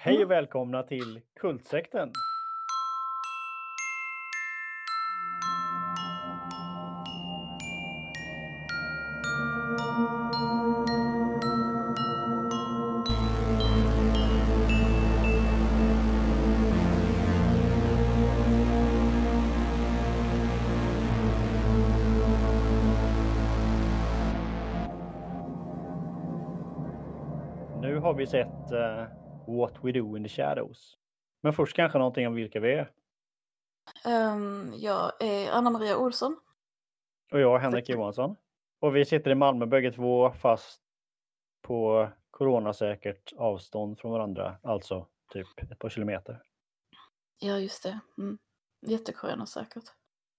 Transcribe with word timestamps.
Hej 0.00 0.24
och 0.24 0.30
välkomna 0.30 0.82
till 0.82 1.20
Kultsekten. 1.36 2.12
Nu 27.80 27.98
har 27.98 28.14
vi 28.14 28.26
sett 28.26 28.72
eh, 28.72 29.04
What 29.58 29.84
We 29.84 29.92
Do 29.92 30.16
In 30.16 30.22
The 30.22 30.28
Shadows. 30.28 30.98
Men 31.42 31.52
först 31.52 31.76
kanske 31.76 31.98
någonting 31.98 32.26
om 32.26 32.34
vilka 32.34 32.60
vi 32.60 32.72
är. 32.72 32.92
Ehm, 34.04 34.72
jag 34.76 35.22
är 35.22 35.50
Anna-Maria 35.52 35.96
Olsson. 35.98 36.36
Och 37.32 37.40
jag 37.40 37.54
är 37.56 37.58
Henrik 37.60 37.88
Johansson. 37.88 38.36
Och 38.80 38.96
vi 38.96 39.04
sitter 39.04 39.30
i 39.30 39.34
Malmö 39.34 39.66
bägge 39.66 39.92
två 39.92 40.32
fast 40.32 40.82
på 41.62 42.08
coronasäkert 42.30 43.32
avstånd 43.36 43.98
från 43.98 44.12
varandra. 44.12 44.58
Alltså 44.62 45.06
typ 45.32 45.46
ett 45.70 45.78
par 45.78 45.88
kilometer. 45.88 46.42
Ja, 47.38 47.58
just 47.58 47.82
det. 47.82 48.00
Mm. 48.18 48.38
Jättekorona-säkert. 48.86 49.84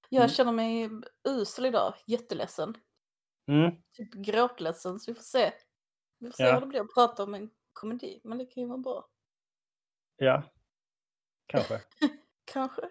Jag 0.09 0.19
Mm. 0.21 0.29
känner 0.29 0.51
mig 0.51 0.89
usel 1.27 1.65
idag. 1.65 1.93
Jätteledsen. 2.05 2.75
Mm. 3.47 3.71
Typ 3.93 4.13
gråtledsen, 4.13 4.99
så 4.99 5.11
vi 5.11 5.15
får 5.15 5.23
se. 5.23 5.51
Vi 6.19 6.27
får 6.27 6.33
se 6.33 6.43
Ja. 6.43 6.53
vad 6.53 6.63
det 6.63 6.67
blir 6.67 6.81
att 6.81 6.93
prata 6.93 7.23
om 7.23 7.33
en 7.33 7.49
komedi. 7.73 8.21
Men 8.23 8.37
det 8.37 8.45
kan 8.45 8.63
ju 8.63 8.69
vara 8.69 8.77
bra. 8.77 9.07
Ja, 10.19 10.43
kanske. 11.47 11.81
Kanske. 12.53 12.81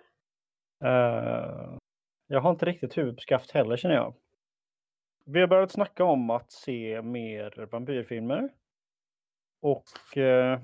Eh, 0.84 1.76
jag 2.26 2.40
har 2.40 2.50
inte 2.50 2.66
riktigt 2.66 2.98
huvud 2.98 3.16
på 3.16 3.20
skaft 3.20 3.50
heller 3.50 3.76
känner 3.76 3.94
jag. 3.94 4.14
Vi 5.24 5.40
har 5.40 5.46
börjat 5.48 5.72
snacka 5.72 6.04
om 6.04 6.30
att 6.30 6.52
se 6.52 7.02
mer 7.02 7.66
vampyrfilmer. 7.70 8.54
Och 9.60 10.16
eh, 10.16 10.60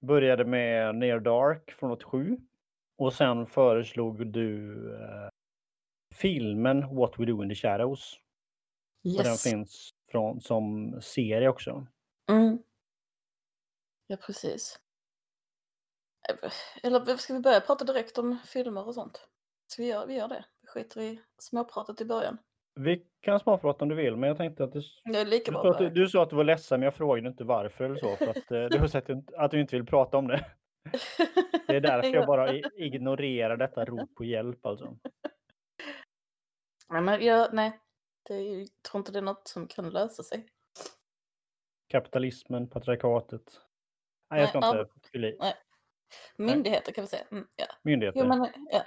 började 0.00 0.44
med 0.44 0.94
Near 0.94 1.20
Dark 1.20 1.70
från 1.70 1.90
87. 1.90 2.36
Och 2.98 3.12
sen 3.14 3.46
föreslog 3.46 4.26
du 4.32 4.74
eh, 4.94 5.28
filmen 6.14 6.96
What 6.96 7.18
We 7.18 7.24
Do 7.24 7.42
In 7.42 7.48
The 7.48 7.54
Shadows. 7.54 8.20
Och 9.04 9.22
den 9.24 9.32
Yes. 9.32 9.42
finns 9.42 9.90
från, 10.10 10.40
som 10.40 10.94
serie 11.02 11.48
också. 11.48 11.86
Mm. 12.30 12.58
Ja, 14.06 14.16
precis. 14.16 14.80
Eller 16.82 17.16
ska 17.16 17.34
vi 17.34 17.40
börja 17.40 17.60
prata 17.60 17.84
direkt 17.84 18.18
om 18.18 18.38
filmer 18.46 18.88
och 18.88 18.94
sånt? 18.94 19.28
Ska 19.66 19.82
vi 19.82 19.88
göra, 19.88 20.06
vi 20.06 20.14
gör 20.14 20.28
det? 20.28 20.44
Vi 20.60 20.68
skiter 20.68 21.00
i 21.00 21.20
småpratet 21.38 22.00
i 22.00 22.04
början. 22.04 22.38
Vi 22.74 23.06
kan 23.20 23.40
småprata 23.40 23.84
om 23.84 23.88
du 23.88 23.94
vill, 23.94 24.16
men 24.16 24.28
jag 24.28 24.36
tänkte 24.36 24.64
att 24.64 24.72
du, 24.72 24.82
Det 25.04 25.18
är 25.18 25.24
lika 25.24 25.50
du, 25.50 25.58
bra 25.58 25.70
att 25.70 25.94
du, 25.94 26.08
sa 26.08 26.22
att 26.22 26.30
du 26.30 26.36
var 26.36 26.44
ledsen, 26.44 26.80
men 26.80 26.84
jag 26.84 26.94
frågade 26.94 27.28
inte 27.28 27.44
varför 27.44 27.84
eller 27.84 27.96
så. 27.96 28.16
För 28.16 28.26
att 28.26 28.50
eh, 28.50 28.64
du 28.64 28.78
har 28.78 28.88
sett 28.88 29.10
att 29.36 29.50
du 29.50 29.60
inte 29.60 29.76
vill 29.76 29.86
prata 29.86 30.16
om 30.16 30.28
det. 30.28 30.44
Det 31.66 31.76
är 31.76 31.80
därför 31.80 32.08
jag 32.08 32.26
bara 32.26 32.54
ignorerar 32.76 33.56
detta 33.56 33.84
rop 33.84 34.14
på 34.14 34.24
hjälp 34.24 34.66
alltså. 34.66 34.96
Nej, 36.88 37.02
men 37.02 37.24
jag, 37.24 37.54
nej. 37.54 37.80
Det 38.28 38.34
är, 38.34 38.58
jag 38.58 38.68
tror 38.90 38.98
inte 38.98 39.12
det 39.12 39.18
är 39.18 39.22
något 39.22 39.48
som 39.48 39.66
kan 39.66 39.90
lösa 39.90 40.22
sig. 40.22 40.46
Kapitalismen, 41.88 42.68
patriarkatet. 42.68 43.60
Nej, 44.30 44.40
jag 44.40 44.48
ska 44.48 44.60
Nej, 44.60 44.80
inte 44.80 45.08
fylla 45.12 45.28
i. 45.28 45.36
Nej. 45.40 45.54
Myndigheter 46.36 46.92
kan 46.92 47.04
vi 47.04 47.08
säga. 47.08 47.22
Mm, 47.30 47.46
ja. 47.56 47.66
Myndigheter. 47.82 48.20
Jo, 48.20 48.26
men 48.26 48.48
ja. 48.70 48.82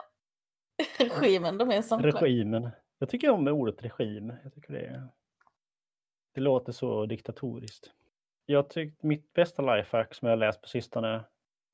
Regimen, 1.20 1.58
de 1.58 1.72
är 1.72 1.76
en 1.76 1.84
samklang. 1.84 2.12
Regimen. 2.12 2.70
Jag 3.00 3.09
tycker 3.09 3.30
om 3.30 3.47
ordet 3.47 3.84
regim. 3.84 4.34
Jag 4.44 4.53
tycker 4.53 4.74
det, 4.74 5.09
det 6.34 6.42
låter 6.42 6.72
så 6.72 7.06
diktatoriskt. 7.06 7.92
Jag 8.46 8.70
tyckte 8.70 9.08
mitt 9.08 9.34
bästa 9.34 9.75
lifehack 9.75 10.14
som 10.14 10.28
jag 10.28 10.40
läst 10.40 10.62
på 10.62 10.68
sistone 10.68 11.24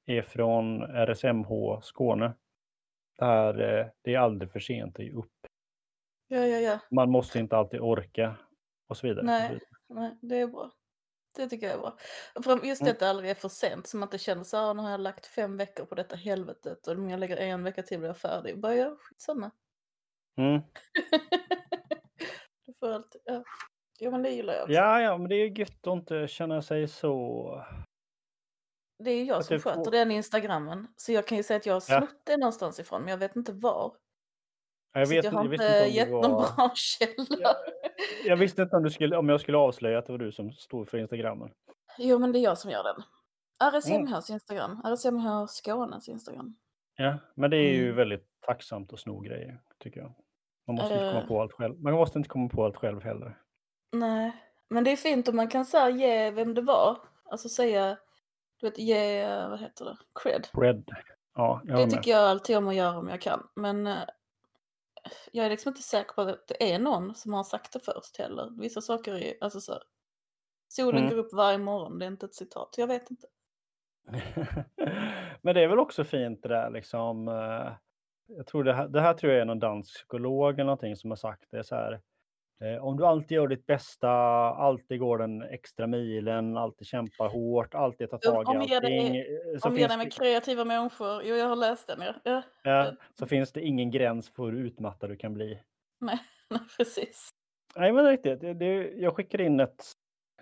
är 0.06 0.22
från 0.22 0.82
RSMH 0.82 1.80
Skåne. 1.82 2.34
Där 3.18 3.80
eh, 3.80 3.88
det 4.02 4.16
är 4.16 4.20
aldrig 4.20 4.52
för 4.52 4.60
sent 4.60 5.00
att 5.00 5.06
ge 5.06 5.12
upp. 5.12 5.48
Ja, 6.28 6.46
ja, 6.46 6.58
ja. 6.60 6.80
Man 6.92 7.12
måste 7.12 7.40
inte 7.40 7.58
alltid 7.58 7.80
orka 7.80 8.36
och 8.88 8.98
så 8.98 9.08
vidare. 9.08 9.26
Nej. 9.26 9.60
Nej, 9.88 10.18
det 10.22 10.36
är 10.40 10.48
bra. 10.48 10.72
Det 11.36 11.50
tycker 11.50 11.68
jag 11.68 11.76
är 11.76 11.80
bra. 11.80 11.98
För 12.44 12.66
Just 12.66 12.82
det 12.82 12.86
Mm. 12.86 12.94
att 12.94 13.00
det 13.00 13.10
aldrig 13.10 13.30
är 13.30 13.36
för 13.36 13.50
sent, 13.50 13.88
som 13.88 14.04
att 14.04 14.12
det 14.12 14.18
känns 14.18 14.50
så 14.50 14.58
här, 14.58 14.74
nu 14.74 14.82
har 14.84 14.92
jag 14.92 15.00
lagt 15.00 15.26
fem 15.26 15.58
veckor 15.58 15.86
på 15.86 15.96
detta 15.96 16.16
helvetet 16.16 16.88
och 16.88 16.94
om 16.94 17.10
jag 17.10 17.20
lägger 17.20 17.38
en 17.38 17.64
vecka 17.64 17.84
till 17.84 18.00
blir 18.00 18.10
jag 18.10 18.18
färdig. 18.18 18.60
Bara 18.60 18.76
ja, 18.76 18.96
skitsamma. 19.00 19.52
Mm. 20.38 20.62
du 22.66 22.74
får 22.74 22.90
alltid, 22.92 23.22
ja. 23.26 23.44
Jo 24.00 24.12
men 24.12 24.24
det 24.24 24.30
gillar 24.30 24.54
jag 24.54 24.64
också. 24.64 24.74
Ja, 24.74 25.02
ja, 25.02 25.18
men 25.18 25.30
det 25.30 25.36
är 25.36 25.60
gött 25.60 25.88
att 25.88 25.94
inte 25.94 26.28
känna 26.28 26.62
sig 26.62 26.88
så... 26.88 27.64
Det 29.04 29.12
är 29.12 29.16
ju 29.18 29.24
jag 29.24 29.38
Att 29.38 29.46
som 29.46 29.54
det 29.56 29.60
får- 29.60 29.72
sköter 29.72 29.92
den 29.92 30.12
instagrammen. 30.12 30.88
Så 30.96 31.12
jag 31.12 31.28
kan 31.28 31.38
ju 31.38 31.44
säga 31.44 31.58
att 31.58 31.66
jag 31.66 31.74
har 31.74 31.84
Ja. 31.90 31.98
snott 32.00 32.22
det 32.26 32.38
någonstans 32.38 32.80
ifrån, 32.80 33.02
men 33.02 33.10
jag 33.12 33.18
vet 33.18 33.36
inte 33.36 33.52
var. 33.54 33.96
Jag, 34.94 35.06
vet, 35.08 35.26
jag 35.26 35.32
har 35.32 35.44
jag, 35.46 35.54
inte 35.54 35.66
inte 35.66 35.86
gett 35.98 36.08
det 36.08 36.12
någon 36.12 36.32
var... 36.32 36.56
bra 36.56 36.72
källa. 36.76 37.56
jag 38.26 38.38
visste 38.38 38.62
inte 38.62 38.76
om, 38.76 38.84
du 38.84 38.90
skulle, 38.90 39.18
om 39.18 39.30
jag 39.30 39.42
skulle 39.42 39.58
avslöja 39.58 40.00
att 40.00 40.06
det 40.06 40.12
var 40.12 40.20
du 40.20 40.32
som 40.32 40.52
stod 40.52 40.90
för 40.90 40.98
Instagrammen. 40.98 41.50
Jo, 41.98 42.20
men 42.20 42.32
det 42.32 42.40
är 42.40 42.44
jag 42.44 42.58
som 42.58 42.72
gör 42.72 42.84
den. 42.84 42.96
Mm. 43.62 43.80
RSMHs 43.80 44.30
Instagram. 44.30 44.82
RSMH 44.86 45.46
Skånes 45.48 46.10
Instagram. 46.10 46.56
Ja, 46.96 47.18
men 47.36 47.50
det 47.52 47.58
är 47.58 47.74
ju 47.74 47.84
Mm. 47.84 47.96
väldigt 47.96 48.28
tacksamt 48.46 48.94
att 48.94 49.00
sno 49.00 49.20
grejer, 49.20 49.62
tycker 49.80 50.00
jag. 50.00 50.14
Man 50.68 50.76
måste 50.76 50.94
inte 50.94 51.06
Eh. 51.06 51.14
komma 51.14 51.26
på 51.28 51.42
allt 51.42 51.54
själv. 51.54 51.80
Man 51.82 51.94
måste 51.94 52.18
inte 52.20 52.30
komma 52.30 52.50
på 52.50 52.66
allt 52.66 52.76
själv 52.78 53.02
heller. 53.04 53.38
Nej, 53.92 54.32
men 54.70 54.84
det 54.84 54.92
är 54.92 54.96
fint 54.96 55.28
om 55.28 55.36
man 55.36 55.48
kan 55.48 55.66
säga 55.66 55.90
ge 55.90 56.32
vem 56.32 56.54
det 56.54 56.62
var. 56.62 56.98
Alltså 57.32 57.50
säga, 57.50 57.98
du 58.60 58.68
vet, 58.70 58.78
ge, 58.80 59.26
vad 59.50 59.60
heter 59.60 59.86
det, 59.86 59.98
cred. 60.24 60.48
Red. 60.54 60.84
Ja, 61.36 61.62
jag 61.66 61.78
Det 61.78 61.82
med. 61.86 61.90
tycker 61.90 62.12
jag 62.12 62.20
alltid 62.30 62.58
om 62.58 62.68
att 62.68 62.76
göra 62.76 62.98
om 62.98 63.08
jag 63.10 63.22
kan. 63.22 63.48
Men 63.56 63.88
eh, 63.88 63.98
jag 65.32 65.46
är 65.46 65.50
liksom 65.50 65.70
inte 65.70 65.82
säker 65.82 66.14
på 66.14 66.22
att 66.22 66.48
det 66.48 66.74
är 66.74 66.80
någon 66.80 67.16
som 67.16 67.34
har 67.34 67.44
sagt 67.44 67.74
det 67.74 67.80
först 67.80 68.18
heller. 68.18 68.50
Vissa 68.62 68.82
saker 68.82 69.14
är, 69.16 69.34
alltså 69.42 69.62
så 69.62 69.72
här, 69.72 69.82
solen 70.68 71.04
Mm. 71.04 71.10
går 71.10 71.18
upp 71.18 71.34
varje 71.34 71.58
morgon, 71.58 72.00
det 72.00 72.06
är 72.06 72.08
inte 72.08 72.26
ett 72.26 72.36
citat. 72.36 72.76
Jag 72.78 72.88
vet 72.88 73.12
inte. 73.12 73.28
Men 75.42 75.56
det 75.56 75.62
är 75.64 75.68
väl 75.68 75.80
också 75.80 76.04
fint 76.04 76.44
det 76.44 76.50
där 76.50 76.70
liksom. 76.70 77.28
eh, 77.28 77.72
Jag 78.38 78.48
tror 78.48 78.64
det 78.64 78.74
här, 78.74 78.88
det 78.88 79.02
här 79.02 79.14
tror 79.14 79.32
jag 79.34 79.42
är 79.42 79.46
någon 79.46 79.60
dansk 79.60 79.94
psykolog 79.96 80.54
eller 80.54 80.64
någonting 80.64 80.96
som 80.96 81.12
har 81.12 81.16
sagt 81.18 81.52
det 81.52 81.64
så 81.64 81.76
här. 81.76 82.02
Eh, 82.64 82.86
Om 82.86 82.98
du 82.98 83.06
alltid 83.06 83.32
gör 83.36 83.48
ditt 83.48 83.66
bästa, 83.66 84.10
alltid 84.50 85.00
går 85.00 85.18
den 85.18 85.42
extra 85.42 85.88
milen, 85.88 86.58
alltid 86.58 86.88
kämpar 86.88 87.30
hårt, 87.30 87.74
alltid 87.76 88.10
tar 88.10 88.18
tag 88.18 88.44
i 88.70 88.76
allting. 88.76 89.16
eh, 89.16 89.24
Så 89.60 89.68
Omge 89.68 89.78
finns, 89.78 89.88
dig 89.90 89.98
med 89.98 90.08
det, 90.08 90.12
kreativa 90.12 90.66
människor. 90.66 91.24
Jo, 91.24 91.36
jag 91.36 91.48
har 91.48 91.56
läst 91.56 91.88
den. 91.88 92.04
Ja, 92.24 92.42
ja. 92.64 92.92
så 93.20 93.26
finns 93.28 93.52
det 93.52 93.62
ingen 93.62 93.92
gräns 93.92 94.30
för 94.30 94.44
hur 94.44 94.54
utmattad 94.66 95.10
du 95.10 95.16
kan 95.16 95.34
bli. 95.34 95.60
Nej, 96.02 96.20
precis. 96.78 97.30
Nej 97.76 97.92
men 97.92 98.06
riktigt, 98.06 98.42
det, 98.42 98.54
det, 98.54 98.92
jag 98.96 99.16
skickade 99.16 99.44
in 99.44 99.60
ett 99.60 99.84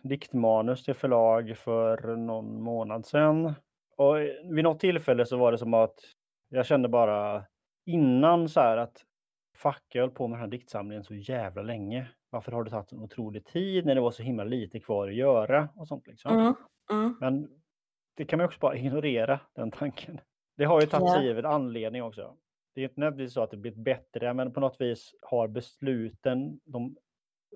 diktmanus 0.04 0.84
till 0.84 0.94
förlag 0.94 1.58
för 1.58 2.16
någon 2.16 2.62
månad 2.62 3.06
sedan. 3.06 3.54
Och 3.98 4.16
vid 4.52 4.64
något 4.64 4.80
tillfälle 4.80 5.26
så 5.26 5.38
var 5.38 5.52
det 5.52 5.58
som 5.58 5.74
att 5.74 6.00
jag 6.50 6.66
kände 6.66 6.90
bara 6.90 7.46
innan 7.86 8.50
så 8.50 8.60
här 8.60 8.78
att 8.78 9.04
fuck, 9.58 9.84
jag 9.88 10.02
höll 10.02 10.12
på 10.12 10.28
med 10.28 10.36
den 10.38 10.42
här 10.42 10.48
diktsamlingen 10.48 11.04
så 11.04 11.16
jävla 11.16 11.62
länge. 11.62 12.08
Varför 12.30 12.52
har 12.52 12.64
det 12.64 12.70
tagit 12.70 12.92
en 12.92 13.00
otrolig 13.00 13.46
tid 13.46 13.86
när 13.86 13.96
det 13.96 14.02
var 14.02 14.12
så 14.12 14.24
himla 14.24 14.44
lite 14.44 14.80
kvar 14.80 15.08
att 15.08 15.16
göra 15.16 15.70
och 15.76 15.88
sånt 15.88 16.08
liksom. 16.08 16.32
Mm, 16.40 16.54
mm. 16.92 17.18
Men 17.20 17.50
det 18.16 18.26
kan 18.26 18.38
man 18.38 18.46
också 18.46 18.60
bara 18.60 18.76
ignorera 18.76 19.40
den 19.56 19.72
tanken. 19.72 20.20
Det 20.58 20.66
har 20.66 20.82
ju 20.82 20.88
tagit 20.88 21.12
sig 21.12 21.26
givet 21.26 21.46
anledning 21.46 22.04
också. 22.04 22.38
Det 22.76 22.82
är 22.82 22.84
inte 22.84 23.00
nödvändigtvis 23.00 23.34
så 23.34 23.42
att 23.42 23.52
det 23.52 23.58
blivit 23.58 23.80
bättre, 23.80 24.34
men 24.34 24.54
på 24.54 24.60
något 24.60 24.82
vis 24.82 25.16
har 25.22 25.48
besluten, 25.48 26.60
de, 26.66 26.96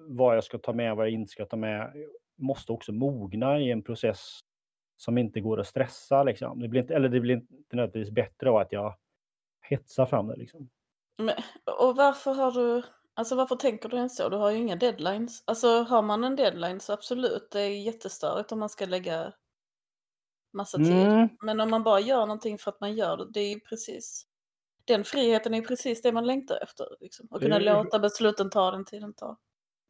vad 0.07 0.35
jag 0.35 0.43
ska 0.43 0.57
ta 0.57 0.73
med, 0.73 0.95
vad 0.95 1.05
jag 1.05 1.13
inte 1.13 1.31
ska 1.31 1.45
ta 1.45 1.57
med, 1.57 1.93
måste 2.37 2.71
också 2.71 2.91
mogna 2.91 3.59
i 3.59 3.71
en 3.71 3.83
process 3.83 4.39
som 4.97 5.17
inte 5.17 5.41
går 5.41 5.59
att 5.59 5.67
stressa. 5.67 6.23
Liksom. 6.23 6.59
Det 6.59 6.67
blir 6.67 6.81
inte, 6.81 6.95
eller 6.95 7.09
det 7.09 7.19
blir 7.19 7.35
inte 7.35 7.75
nödvändigtvis 7.75 8.15
bättre 8.15 8.49
av 8.49 8.57
att 8.57 8.71
jag 8.71 8.95
hetsar 9.61 10.05
fram 10.05 10.27
det. 10.27 10.35
Liksom. 10.35 10.69
Men, 11.17 11.35
och 11.79 11.95
varför 11.95 12.33
har 12.33 12.51
du, 12.51 12.83
alltså 13.13 13.35
varför 13.35 13.55
tänker 13.55 13.89
du 13.89 13.97
ens 13.97 14.17
så? 14.17 14.29
Du 14.29 14.37
har 14.37 14.51
ju 14.51 14.57
inga 14.57 14.75
deadlines. 14.75 15.43
Alltså 15.47 15.67
har 15.83 16.01
man 16.01 16.23
en 16.23 16.35
deadline 16.35 16.79
så 16.79 16.93
absolut, 16.93 17.51
det 17.51 17.61
är 17.61 17.83
jättestörigt 17.83 18.51
om 18.51 18.59
man 18.59 18.69
ska 18.69 18.85
lägga 18.85 19.33
massa 20.53 20.77
tid. 20.77 21.07
Mm. 21.07 21.29
Men 21.41 21.59
om 21.59 21.69
man 21.69 21.83
bara 21.83 21.99
gör 21.99 22.19
någonting 22.19 22.57
för 22.57 22.71
att 22.71 22.81
man 22.81 22.95
gör 22.95 23.17
det, 23.17 23.31
det 23.31 23.39
är 23.39 23.53
ju 23.53 23.59
precis, 23.59 24.27
den 24.85 25.03
friheten 25.03 25.53
är 25.53 25.57
ju 25.57 25.65
precis 25.65 26.01
det 26.01 26.11
man 26.11 26.27
längtar 26.27 26.63
efter. 26.63 26.87
Liksom. 26.99 27.27
Och 27.31 27.41
kunna 27.41 27.59
Det 27.59 27.65
låta 27.65 27.99
besluten 27.99 28.49
ta 28.49 28.71
den 28.71 28.85
tiden 28.85 29.13
tar. 29.13 29.37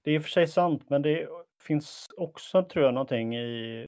Det 0.04 0.12
är 0.12 0.16
i 0.16 0.20
och 0.20 0.24
för 0.24 0.30
sig 0.30 0.48
sant, 0.48 0.90
men 0.90 1.02
det 1.02 1.28
finns 1.60 2.08
också 2.18 2.64
tror 2.64 2.86
jag 2.86 2.94
någonting 2.94 3.36
i 3.36 3.88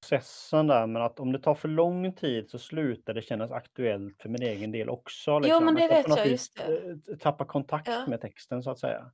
processen 0.00 0.66
där, 0.66 0.86
men 0.86 1.02
att 1.02 1.20
om 1.20 1.32
det 1.32 1.38
tar 1.38 1.54
för 1.54 1.68
lång 1.68 2.12
tid 2.12 2.50
så 2.50 2.58
slutar 2.58 3.14
det 3.14 3.22
kännas 3.22 3.50
aktuellt 3.50 4.22
för 4.22 4.28
min 4.28 4.42
egen 4.42 4.72
del 4.72 4.88
också. 4.90 5.38
Liksom. 5.38 5.58
Jo, 5.58 5.64
men 5.64 5.74
det 5.74 5.88
vet 5.88 6.08
jag, 6.08 6.26
just 6.26 6.56
det. 6.56 6.96
eh, 7.12 7.16
tappar 7.18 7.44
kontakt 7.44 7.88
Ja. 7.88 8.04
med 8.08 8.20
texten 8.20 8.62
så 8.62 8.70
att 8.70 8.78
säga. 8.78 9.10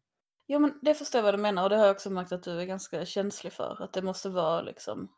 Jo, 0.47 0.59
men 0.59 0.79
det 0.83 0.95
förstår 0.95 1.19
jag 1.19 1.23
vad 1.25 1.35
du 1.35 1.39
menar 1.39 1.63
och 1.63 1.71
det 1.71 1.77
har 1.77 1.85
jag 1.87 1.95
också 1.95 2.11
märkt 2.11 2.33
att 2.33 2.43
du 2.43 2.61
är 2.61 2.65
ganska 2.65 3.05
känslig 3.05 3.53
för. 3.53 3.77
Att 3.83 3.93
det 3.93 4.03
måste 4.03 4.29
vara 4.29 4.61
liksom, 4.63 5.09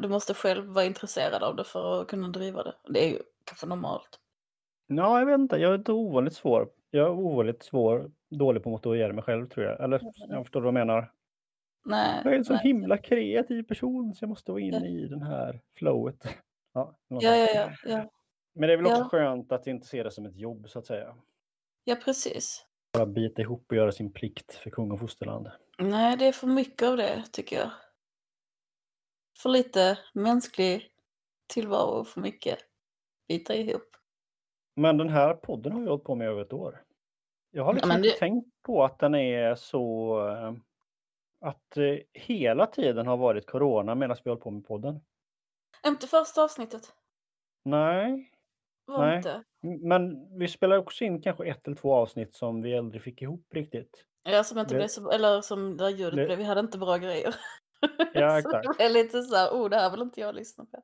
du 0.00 0.08
måste 0.08 0.34
själv 0.34 0.64
vara 0.66 0.84
intresserad 0.84 1.42
av 1.42 1.56
det 1.56 1.64
för 1.64 2.00
att 2.00 2.08
kunna 2.08 2.28
driva 2.28 2.62
det. 2.62 2.74
Det 2.88 3.04
är 3.04 3.08
ju 3.10 3.18
kanske 3.44 3.66
normalt. 3.66 4.18
Ja, 4.86 5.18
jag 5.18 5.26
vet 5.26 5.38
inte. 5.38 5.56
Jag 5.56 5.70
är 5.70 5.74
inte 5.78 5.92
ovanligt 5.92 6.34
svår. 6.34 6.68
Jag 6.90 7.06
är 7.06 7.10
ovanligt 7.10 7.62
svår, 7.62 8.10
dålig 8.30 8.62
på 8.62 8.68
att 8.68 8.72
motivera 8.72 9.12
mig 9.12 9.24
själv 9.24 9.48
tror 9.48 9.66
jag. 9.66 9.80
Eller 9.80 10.00
jag 10.28 10.44
förstår 10.44 10.60
vad 10.60 10.68
du 10.68 10.78
menar. 10.78 11.12
Nej, 11.84 12.20
Jag 12.24 12.32
är 12.32 12.38
en 12.38 12.44
sån 12.44 12.54
nej. 12.56 12.62
himla 12.64 12.98
kreativ 12.98 13.62
person 13.62 14.14
så 14.14 14.22
jag 14.22 14.28
måste 14.28 14.52
vara 14.52 14.60
Ja. 14.62 14.66
inne 14.78 14.88
i 14.88 15.06
den 15.08 15.22
här 15.22 15.60
flowet. 15.78 16.22
Ja, 16.74 16.96
Ja, 17.08 17.18
ja, 17.22 17.48
ja, 17.54 17.72
ja. 17.84 18.10
Men 18.54 18.66
det 18.66 18.72
är 18.72 18.76
väl 18.76 18.86
också 18.86 18.98
Ja. 18.98 19.08
skönt 19.08 19.52
att 19.52 19.66
inte 19.66 19.86
se 19.86 20.02
det 20.02 20.10
som 20.10 20.26
ett 20.26 20.36
jobb 20.36 20.68
så 20.70 20.78
att 20.78 20.86
säga. 20.86 21.16
Ja, 21.84 21.96
precis. 22.04 22.66
Bara 22.92 23.06
bita 23.06 23.42
ihop 23.42 23.64
och 23.68 23.76
göra 23.76 23.92
sin 23.92 24.12
plikt 24.12 24.54
för 24.54 24.70
kung 24.70 24.90
och 24.92 25.00
fosterland. 25.00 25.50
Nej, 25.78 26.16
det 26.16 26.26
är 26.26 26.32
för 26.32 26.46
mycket 26.46 26.88
av 26.88 26.96
det 26.96 27.24
tycker 27.32 27.56
jag. 27.56 27.70
För 29.38 29.48
lite 29.48 29.98
mänsklig 30.14 30.88
tillvaro 31.54 31.90
och 32.00 32.08
för 32.08 32.20
mycket 32.20 32.58
bita 33.28 33.54
ihop. 33.54 33.96
Men 34.76 34.96
den 34.98 35.08
här 35.08 35.34
podden 35.34 35.72
har 35.72 35.80
vi 35.80 35.88
hållit 35.88 36.04
på 36.04 36.14
med 36.14 36.28
över 36.28 36.42
ett 36.42 36.52
år. 36.52 36.82
Jag 37.50 37.64
har 37.64 37.70
Ja, 37.70 37.74
liksom 37.74 37.90
inte 37.90 38.02
det- 38.08 38.18
tänkt 38.18 38.62
på 38.62 38.84
att 38.84 38.98
den 38.98 39.14
är 39.14 39.54
så... 39.54 40.16
Att 41.42 41.76
eh, 41.76 41.98
hela 42.12 42.66
tiden 42.66 43.06
har 43.06 43.16
varit 43.16 43.46
corona 43.46 43.94
medan 43.94 44.16
vi 44.24 44.30
hållit 44.30 44.44
på 44.44 44.50
med 44.50 44.64
podden. 44.66 45.00
Inte 45.86 46.06
första 46.06 46.44
avsnittet. 46.44 46.82
Nej, 47.64 48.30
Var 48.86 49.06
Nej. 49.06 49.16
inte. 49.16 49.42
men 49.80 50.28
vi 50.38 50.48
spelar 50.48 50.76
också 50.76 51.04
in 51.04 51.22
kanske 51.22 51.44
ett 51.50 51.66
eller 51.66 51.76
två 51.76 51.94
avsnitt 51.94 52.34
som 52.34 52.62
vi 52.62 52.78
aldrig 52.78 53.02
fick 53.02 53.22
ihop 53.22 53.46
riktigt. 53.54 54.04
Ja, 54.22 54.44
som 54.44 54.58
inte 54.58 54.74
Det- 54.74 54.78
blev 54.78 54.88
så, 54.88 55.10
eller 55.10 55.40
som 55.40 55.76
där 55.76 55.88
ljudet 55.88 56.16
det- 56.16 56.24
blev, 56.26 56.38
vi 56.38 56.44
hade 56.44 56.60
inte 56.60 56.78
bra 56.78 56.96
grejer. 56.96 57.34
Ja, 58.14 58.30
så 58.42 58.48
exakt. 58.48 58.68
det 58.68 58.74
blev 58.78 58.90
lite 58.90 59.22
så 59.22 59.36
här, 59.36 59.50
oh 59.50 59.68
det 59.70 59.76
här 59.76 59.90
vill 59.90 60.02
inte 60.02 60.20
jag 60.20 60.34
lyssna 60.34 60.64
på. 60.64 60.82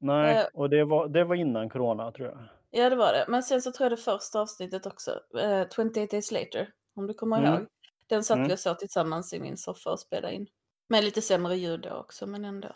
Nej, 0.00 0.36
Eh. 0.36 0.46
och 0.54 0.70
det 0.70 0.84
var, 0.84 1.08
det 1.08 1.24
var 1.24 1.34
innan 1.34 1.70
corona 1.70 2.12
tror 2.12 2.28
jag. 2.28 2.38
Ja, 2.70 2.90
det 2.90 2.96
var 2.96 3.12
det. 3.12 3.24
Men 3.28 3.42
sen 3.42 3.62
så 3.62 3.72
tror 3.72 3.84
jag 3.84 3.92
det 3.92 4.02
första 4.02 4.40
avsnittet 4.40 4.86
också, 4.86 5.10
eh, 5.40 5.68
28 5.76 6.06
days 6.10 6.32
later, 6.32 6.72
om 6.96 7.06
du 7.06 7.14
kommer 7.14 7.38
Mm. 7.38 7.54
ihåg. 7.54 7.66
Den 8.06 8.24
satt 8.24 8.36
Mm. 8.36 8.48
vi 8.48 8.54
och 8.54 8.58
så 8.58 8.74
tillsammans 8.74 9.32
i 9.32 9.40
min 9.40 9.56
soffa 9.56 9.90
och 9.90 10.00
spelade 10.00 10.34
in. 10.34 10.46
Med 10.88 11.04
lite 11.04 11.22
sämre 11.22 11.56
ljud 11.56 11.80
då 11.80 11.90
också, 11.94 12.26
men 12.26 12.44
ändå. 12.44 12.68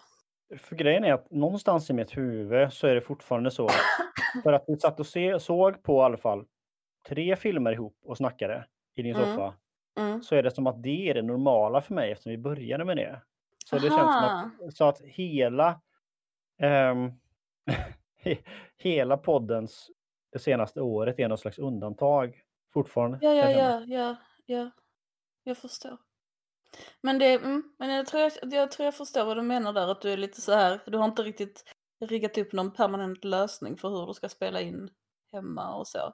För 0.59 0.77
grejen 0.77 1.05
är 1.05 1.13
att 1.13 1.31
någonstans 1.31 1.91
i 1.91 1.93
mitt 1.93 2.17
huvud 2.17 2.73
så 2.73 2.87
är 2.87 2.95
det 2.95 3.01
fortfarande 3.01 3.51
så. 3.51 3.69
För 4.43 4.53
att 4.53 4.65
vi 4.67 4.77
satt 4.77 5.01
och 5.01 5.07
se, 5.07 5.41
såg 5.41 5.83
på 5.83 5.97
i 6.01 6.05
alla 6.05 6.17
fall 6.17 6.45
tre 7.09 7.37
filmer 7.37 7.73
ihop 7.73 7.97
och 8.05 8.17
snackade 8.17 8.67
i 8.95 9.03
din 9.03 9.17
Mm. 9.17 9.27
soffa. 9.27 9.55
Mm. 9.99 10.23
Så 10.23 10.35
är 10.35 10.43
det 10.43 10.51
som 10.51 10.67
att 10.67 10.83
det 10.83 11.11
är 11.11 11.15
det 11.15 11.23
normala 11.23 11.81
för 11.81 11.95
mig 11.95 12.13
eftersom 12.13 12.31
vi 12.31 12.39
började 12.39 12.85
med 12.85 12.97
det. 12.97 13.23
Så 13.67 13.77
det 13.77 13.81
känns 13.83 13.95
som 13.95 14.01
Aha. 14.09 14.51
att, 14.67 14.77
så 14.77 14.85
att 14.85 15.01
hela, 15.01 15.81
he- 16.59 18.39
hela 18.77 19.17
poddens 19.17 19.91
det 20.33 20.39
senaste 20.39 20.81
året 20.81 21.19
är 21.19 21.29
något 21.29 21.41
slags 21.41 21.59
undantag 21.59 22.43
fortfarande. 22.73 23.19
Ja, 23.23 23.33
ja, 23.35 23.51
ja, 23.51 23.81
ja, 23.87 24.17
ja. 24.47 24.71
Jag 25.49 25.57
förstår. 25.57 25.97
Men 27.03 27.19
det, 27.19 27.33
mm, 27.35 27.63
men 27.79 27.91
jag 27.91 28.07
tror 28.07 28.23
jag, 28.23 28.33
jag 28.43 28.71
tror 28.71 28.85
jag 28.85 28.95
förstår 28.95 29.25
vad 29.25 29.37
du 29.37 29.43
menar 29.43 29.73
där, 29.73 29.89
att 29.91 30.01
du 30.01 30.13
är 30.13 30.17
lite 30.17 30.41
så 30.41 30.53
här, 30.53 30.81
du 30.87 30.99
har 30.99 31.05
inte 31.05 31.23
riktigt 31.23 31.65
riggat 32.05 32.39
upp 32.39 32.53
någon 32.53 32.73
permanent 32.73 33.25
lösning 33.25 33.77
för 33.77 33.89
hur 33.89 34.07
du 34.07 34.15
ska 34.15 34.29
spela 34.29 34.61
in 34.61 34.91
hemma 35.33 35.75
och 35.75 35.87
så. 35.89 36.13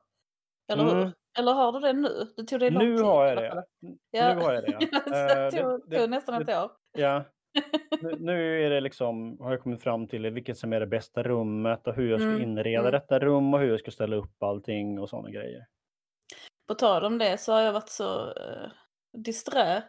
Eller 0.73 0.83
Mm. 0.83 0.97
hur? 0.97 1.13
Eller 1.39 1.53
har 1.53 1.73
du 1.73 1.81
det 1.81 1.93
nu? 1.93 2.33
Det 2.37 2.45
tog 2.45 2.61
dig 2.61 2.71
lång 2.71 2.83
Nu 2.85 2.97
tid 2.97 3.05
har 3.05 3.27
jag 3.27 3.37
det. 3.37 3.65
Ja. 4.11 4.35
Nu 4.35 4.41
har 4.41 4.53
jag 4.53 4.65
det. 4.65 4.71
Ja. 4.73 4.79
Eh, 5.07 5.27
det 5.27 5.51
tog, 5.51 5.91
det- 5.91 5.99
tog 5.99 6.11
nästan 6.11 6.43
ett 6.43 6.49
år. 6.49 6.71
Ja. 6.93 7.25
Nu, 8.03 8.17
nu 8.21 8.67
är 8.67 8.71
det 8.71 8.81
liksom, 8.81 9.39
har 9.41 9.51
jag 9.51 9.63
kommit 9.63 9.83
fram 9.83 10.09
till 10.09 10.31
vilket 10.31 10.59
som 10.59 10.73
är 10.73 10.81
det 10.81 10.87
bästa 10.87 11.23
rummet 11.23 11.87
och 11.87 11.95
hur 11.95 12.11
jag 12.11 12.21
ska 12.21 12.29
Mm, 12.31 12.43
inreda 12.43 12.81
mm. 12.89 12.93
detta 12.93 13.19
rum 13.19 13.55
och 13.55 13.61
hur 13.61 13.71
jag 13.71 13.81
ska 13.81 13.91
ställa 13.91 14.17
upp 14.17 14.43
allting 14.43 15.01
och 15.01 15.09
sådana 15.09 15.31
grejer. 15.31 15.67
På 16.69 16.75
tal 16.75 17.05
om 17.05 17.19
det 17.19 17.39
så 17.39 17.53
har 17.53 17.61
jag 17.61 17.73
varit 17.73 17.89
så 17.89 18.27
uh, 18.27 18.69
disträ 19.15 19.83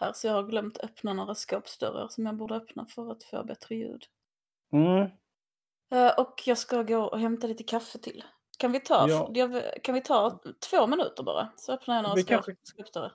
här 0.00 0.12
så 0.12 0.26
jag 0.26 0.34
har 0.34 0.42
glömt 0.42 0.78
öppna 0.78 1.12
några 1.12 1.34
skåpsdörrar 1.34 2.08
som 2.08 2.26
jag 2.26 2.36
borde 2.36 2.54
öppna 2.54 2.86
för 2.86 3.12
att 3.12 3.24
få 3.24 3.44
bättre 3.44 3.74
ljud. 3.74 4.04
Mm. 4.72 5.10
Eh, 5.92 6.18
och 6.18 6.42
jag 6.46 6.58
ska 6.58 6.82
gå 6.82 6.98
och 6.98 7.20
hämta 7.20 7.46
lite 7.46 7.64
kaffe 7.64 7.98
till. 7.98 8.24
Kan 8.58 8.72
vi 8.72 8.80
ta, 8.80 9.06
Ja. 9.08 9.32
kan 9.82 9.94
vi 9.94 10.00
ta 10.00 10.40
två 10.70 10.86
minuter 10.86 11.22
bara? 11.22 11.52
Så 11.56 11.72
öppnar 11.72 11.94
jag 11.94 12.02
några 12.02 12.22
kanske- 12.22 12.56
skåpsdörrar. 12.62 13.12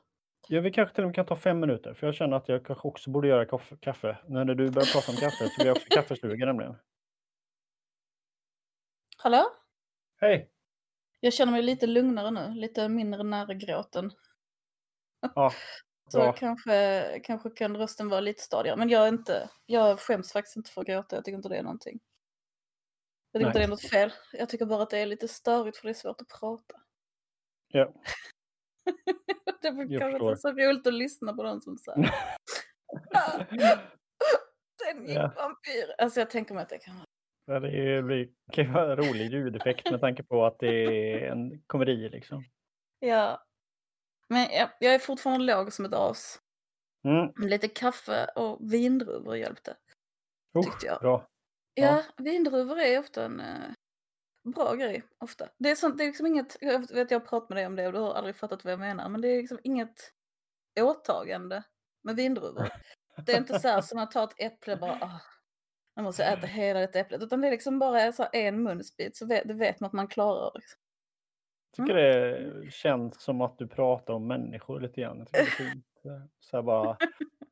Ja, 0.47 0.61
vi 0.61 0.71
kanske 0.71 0.95
till 0.95 1.03
och 1.03 1.07
med 1.07 1.15
kan 1.15 1.25
ta 1.25 1.35
fem 1.35 1.59
minuter 1.59 1.93
för 1.93 2.07
jag 2.07 2.15
känner 2.15 2.37
att 2.37 2.49
jag 2.49 2.65
kanske 2.65 2.87
också 2.87 3.09
borde 3.09 3.27
göra 3.27 3.45
kaffe. 3.45 3.77
kaffe. 3.81 4.17
När 4.27 4.45
du 4.45 4.55
börjar 4.71 4.93
prata 4.93 5.11
om 5.11 5.17
kaffe 5.17 5.49
så 5.49 5.55
blir 5.57 5.65
jag 5.67 5.77
också 5.77 5.87
kaffesugen 5.89 6.47
nämligen. 6.47 6.75
Hallå? 9.17 9.43
Hej! 10.17 10.51
Jag 11.19 11.33
känner 11.33 11.51
mig 11.51 11.61
lite 11.61 11.87
lugnare 11.87 12.31
nu, 12.31 12.53
lite 12.59 12.89
mindre 12.89 13.23
nära 13.23 13.53
gråten. 13.53 14.11
Ja, 15.35 15.53
Så 16.09 16.17
bra. 16.17 16.33
kanske, 16.33 17.19
kanske 17.23 17.49
kan 17.49 17.77
rösten 17.77 18.09
vara 18.09 18.19
lite 18.19 18.41
stadigare. 18.43 18.77
Men 18.77 18.89
jag 18.89 19.03
är 19.03 19.07
inte, 19.07 19.49
jag 19.65 19.99
skäms 19.99 20.31
faktiskt 20.33 20.55
inte 20.57 20.71
för 20.71 20.81
att 20.81 20.87
gråta. 20.87 21.15
Jag 21.15 21.25
tycker 21.25 21.35
inte 21.37 21.49
det 21.49 21.57
är 21.57 21.63
någonting. 21.63 21.99
Jag 23.31 23.39
tycker 23.39 23.47
inte 23.49 23.59
Nej. 23.59 23.67
det 23.67 23.69
är 23.69 23.75
något 23.75 23.89
fel. 23.89 24.13
Jag 24.33 24.49
tycker 24.49 24.65
bara 24.65 24.83
att 24.83 24.89
det 24.89 24.97
är 24.99 25.05
lite 25.05 25.27
störigt 25.27 25.77
för 25.77 25.83
det 25.87 25.91
är 25.91 25.93
svårt 25.93 26.21
att 26.21 26.39
prata. 26.39 26.75
Ja. 27.67 27.93
det 29.61 29.67
är 29.67 29.99
kanske 29.99 30.25
inte 30.27 30.37
så 30.41 30.51
roligt 30.51 30.87
att 30.87 30.93
lyssna 30.93 31.33
på 31.33 31.43
någon 31.43 31.61
som 31.61 31.77
säger 31.77 32.11
Den 34.85 35.05
gick 35.07 35.17
Ja. 35.17 35.31
vampyr. 35.35 35.95
Alltså 35.97 36.19
jag 36.19 36.29
tänker 36.29 36.53
mig 36.53 36.63
att 36.63 36.69
det 36.69 36.77
kan 36.79 36.95
vara. 36.95 37.05
Ja, 37.45 37.59
Det 37.59 37.69
är- 37.77 38.01
det 38.01 38.29
kan 38.51 38.65
ju 38.65 38.71
vara 38.71 38.91
en 38.91 38.97
rolig 38.97 39.31
ljudeffekt 39.31 39.91
med 39.91 39.99
tanke 40.01 40.23
på 40.23 40.45
att 40.45 40.59
det 40.59 40.67
är 40.85 41.31
en 41.31 41.61
komedi 41.67 42.09
liksom. 42.09 42.43
Ja. 42.99 43.43
Men 44.31 44.51
jag, 44.51 44.69
jag 44.79 44.93
är 44.93 44.99
fortfarande 44.99 45.45
låg 45.45 45.73
som 45.73 45.85
ett 45.85 45.93
as. 45.93 46.39
Mm. 47.03 47.49
Lite 47.49 47.67
kaffe 47.67 48.25
och 48.25 48.73
vindruvor 48.73 49.37
hjälpte. 49.37 49.77
Oh, 50.53 50.63
Tyckte 50.63 50.85
jag. 50.85 50.99
bra. 50.99 51.27
Ja, 51.73 52.03
vindruvor 52.17 52.79
är 52.79 52.99
ofta 52.99 53.25
en 53.25 53.39
eh, 53.39 53.71
bra 54.43 54.75
grej. 54.75 55.03
Ofta. 55.19 55.49
Det 55.57 55.71
är, 55.71 55.75
sånt, 55.75 55.97
det 55.97 56.03
är 56.03 56.07
liksom 56.07 56.27
inget, 56.27 56.57
jag 56.61 56.93
vet 56.93 57.11
jag 57.11 57.19
har 57.19 57.25
pratat 57.25 57.49
med 57.49 57.57
dig 57.57 57.65
om 57.65 57.75
det 57.75 57.87
och 57.87 57.93
du 57.93 57.99
har 57.99 58.13
aldrig 58.13 58.35
fattat 58.35 58.63
vad 58.63 58.73
jag 58.73 58.79
menar, 58.79 59.09
men 59.09 59.21
det 59.21 59.27
är 59.27 59.37
liksom 59.37 59.59
inget 59.63 60.13
åtagande 60.79 61.63
med 62.03 62.15
vindruvor. 62.15 62.69
Det 63.25 63.33
är 63.33 63.37
inte 63.37 63.59
så 63.59 63.67
här 63.67 63.81
som 63.81 63.99
att 63.99 64.11
ta 64.11 64.23
ett 64.23 64.33
äpple 64.37 64.77
bara, 64.77 64.97
ah, 65.01 65.21
man 65.95 66.05
måste 66.05 66.23
äta 66.23 66.47
hela 66.47 66.79
det 66.79 66.95
äpplet, 66.95 67.23
utan 67.23 67.41
det 67.41 67.47
är 67.47 67.51
liksom 67.51 67.79
bara 67.79 68.11
så 68.11 68.27
en 68.33 68.63
munsbit 68.63 69.17
så 69.17 69.25
vet, 69.25 69.47
det 69.47 69.53
vet 69.53 69.79
man 69.79 69.87
att 69.87 69.93
man 69.93 70.07
klarar. 70.07 70.51
Liksom. 70.55 70.79
Tycker 71.73 71.93
det 71.93 72.71
känns 72.71 73.21
som 73.21 73.41
att 73.41 73.57
du 73.57 73.67
pratar 73.67 74.13
om 74.13 74.27
människor 74.27 74.79
lite 74.79 75.01
grann. 75.01 75.17
Jag 75.17 75.27
tycker 75.27 75.63
det 75.63 75.69
är 75.69 75.69
fint. 75.71 75.85
Så 76.39 76.57
här 76.57 76.61
bara, 76.61 76.97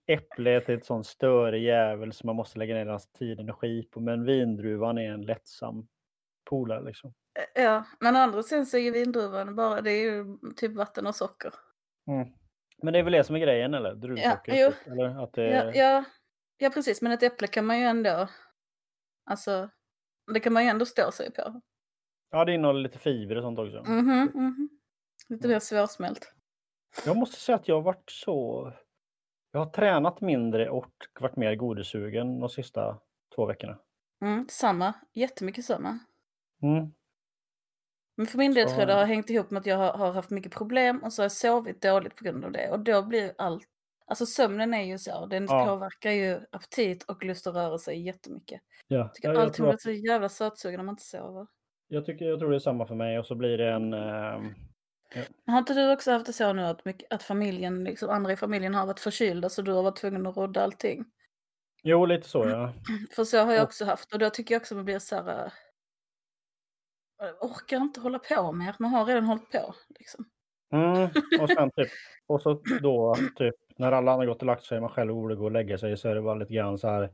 äpplet 0.07 0.69
är 0.69 0.73
ett 0.77 0.85
sån 0.85 1.03
störig 1.03 1.63
jävel 1.63 2.13
som 2.13 2.27
man 2.27 2.35
måste 2.35 2.59
lägga 2.59 2.75
ner 2.75 2.85
hans 2.85 3.11
tid 3.11 3.37
och 3.37 3.43
energi 3.43 3.83
på. 3.83 3.99
Men 3.99 4.25
vindruvan 4.25 4.97
är 4.97 5.11
en 5.11 5.21
lättsam 5.21 5.87
polare 6.45 6.83
liksom. 6.83 7.13
Ja, 7.55 7.83
men 7.99 8.15
andra 8.15 8.43
sidan 8.43 8.65
så 8.65 8.77
är 8.77 8.81
ju 8.81 8.91
vindruvan 8.91 9.55
bara, 9.55 9.81
det 9.81 9.91
är 9.91 10.03
ju 10.03 10.37
typ 10.55 10.75
vatten 10.75 11.07
och 11.07 11.15
socker. 11.15 11.53
Mm. 12.07 12.27
Men 12.83 12.93
det 12.93 12.99
är 12.99 13.03
väl 13.03 13.13
det 13.13 13.23
som 13.23 13.35
är 13.35 13.39
grejen 13.39 13.73
eller? 13.73 13.95
Druvsocker? 13.95 14.53
jo. 14.55 14.71
typ, 14.71 14.87
eller 14.87 15.23
att 15.23 15.33
det... 15.33 15.47
Ja, 15.47 15.71
ja, 15.73 16.03
ja, 16.57 16.69
precis, 16.69 17.01
men 17.01 17.11
ett 17.11 17.23
äpple 17.23 17.47
kan 17.47 17.65
man 17.65 17.79
ju 17.79 17.85
ändå, 17.85 18.27
alltså, 19.25 19.69
det 20.33 20.39
kan 20.39 20.53
man 20.53 20.63
ju 20.63 20.69
ändå 20.69 20.85
stå 20.85 21.11
sig 21.11 21.31
på. 21.31 21.61
Ja, 22.31 22.45
det 22.45 22.53
innehåller 22.53 22.79
lite 22.81 22.99
fiber 22.99 23.35
och 23.35 23.43
sånt 23.43 23.59
också. 23.59 23.83
Mhm, 23.91 24.31
mhm. 24.33 24.69
Lite 25.29 25.47
mer 25.47 25.59
svårsmält. 25.59 26.33
Jag 27.05 27.17
måste 27.17 27.39
säga 27.39 27.55
att 27.55 27.67
jag 27.67 27.75
har 27.75 27.81
varit 27.81 28.09
så... 28.11 28.71
Jag 29.51 29.59
har 29.59 29.69
tränat 29.71 30.21
mindre 30.21 30.69
och 30.69 30.91
varit 31.19 31.35
mer 31.35 31.55
godissugen 31.55 32.39
de 32.39 32.49
sista 32.49 32.99
två 33.35 33.45
veckorna. 33.45 33.79
Mm, 34.21 34.45
samma, 34.49 34.93
jättemycket 35.13 35.65
samma. 35.65 35.99
Mm. 36.61 36.93
Men 38.17 38.27
för 38.27 38.37
min 38.37 38.53
del 38.53 38.63
Så- 38.63 38.69
tror 38.69 38.79
jag 38.81 38.87
det 38.87 38.93
har 38.93 39.05
hängt 39.05 39.29
ihop 39.29 39.49
med 39.51 39.59
att 39.59 39.65
jag 39.65 39.77
har, 39.77 39.93
har 39.97 40.11
haft 40.11 40.29
mycket 40.29 40.51
problem 40.53 41.03
och 41.03 41.13
så 41.13 41.21
har 41.21 41.25
jag 41.25 41.31
sovit 41.31 41.81
dåligt 41.81 42.15
på 42.15 42.23
grund 42.23 42.45
av 42.45 42.51
det. 42.51 42.69
Och 42.71 42.79
då 42.79 43.03
blir 43.03 43.33
allt, 43.37 43.63
alltså 44.05 44.25
sömnen 44.25 44.73
är 44.73 44.83
ju 44.83 44.97
så, 44.97 45.25
den 45.25 45.45
Ja. 45.49 45.65
påverkar 45.65 46.11
ju 46.11 46.39
aptit 46.51 47.03
och 47.03 47.23
lust 47.23 47.47
att 47.47 47.55
röra 47.55 47.77
sig 47.77 48.01
jättemycket. 48.01 48.61
Ja, 48.87 48.97
Jag 48.97 49.13
tycker 49.13 49.29
jag, 49.33 49.41
allting 49.41 49.65
blir 49.65 49.77
så 49.77 49.91
jävla 49.91 50.29
sötsugen 50.29 50.79
om 50.79 50.85
man 50.85 50.93
inte 50.93 51.03
sover. 51.03 51.47
Jag, 51.89 52.05
tycker, 52.05 52.25
jag 52.25 52.39
tror 52.39 52.49
det 52.49 52.55
är 52.57 52.59
samma 52.59 52.85
för 52.85 52.95
mig 52.95 53.19
och 53.19 53.25
så 53.25 53.35
blir 53.35 53.57
det 53.57 53.71
en... 53.71 53.93
ehm, 53.93 54.53
Har 55.47 55.57
inte 55.57 55.73
du 55.73 55.93
också 55.93 56.11
haft 56.11 56.25
det 56.25 56.33
så 56.33 56.53
nu 56.53 56.61
att, 56.61 56.85
mycket, 56.85 57.13
att 57.13 57.23
familjen, 57.23 57.83
liksom 57.83 58.09
andra 58.09 58.31
i 58.31 58.35
familjen 58.35 58.73
har 58.75 58.85
varit 58.85 58.99
förkylda 58.99 59.49
så 59.49 59.61
du 59.61 59.71
har 59.71 59.83
varit 59.83 59.95
tvungen 59.95 60.27
att 60.27 60.37
rodda 60.37 60.63
allting? 60.63 61.05
Jo, 61.83 62.05
lite 62.05 62.29
så 62.29 62.45
ja. 62.49 62.73
För 63.15 63.23
så 63.23 63.37
har 63.45 63.53
jag 63.53 63.63
också 63.63 63.85
haft 63.85 64.13
och 64.13 64.19
då 64.19 64.29
tycker 64.29 64.55
jag 64.55 64.59
också 64.59 64.75
man 64.75 64.85
blir 64.85 64.99
så 64.99 65.15
här. 65.15 65.45
äh, 65.45 65.51
Jag 67.27 67.43
orkar 67.51 67.77
inte 67.77 67.99
hålla 68.01 68.19
på 68.19 68.51
mer, 68.51 68.75
man 68.79 68.91
har 68.91 69.05
redan 69.05 69.25
hållit 69.25 69.51
på 69.51 69.75
liksom. 69.99 70.25
Mm, 70.73 71.03
och 71.41 71.49
sen 71.57 71.71
typ, 71.71 71.87
och 72.27 72.41
så 72.41 72.61
då 72.81 73.15
typ 73.35 73.55
när 73.77 73.91
alla 73.91 74.11
andra 74.11 74.25
gått 74.25 74.39
och 74.41 74.45
lagt 74.45 74.63
sig 74.65 74.77
och 74.77 74.81
man 74.81 74.91
själv 74.91 75.13
borde 75.13 75.35
gå 75.35 75.45
och 75.45 75.51
lägga 75.51 75.77
sig 75.77 75.97
så 75.97 76.09
är 76.09 76.15
det 76.15 76.21
bara 76.21 76.35
lite 76.35 76.53
grann 76.53 76.77
så 76.77 76.87
här. 76.87 77.09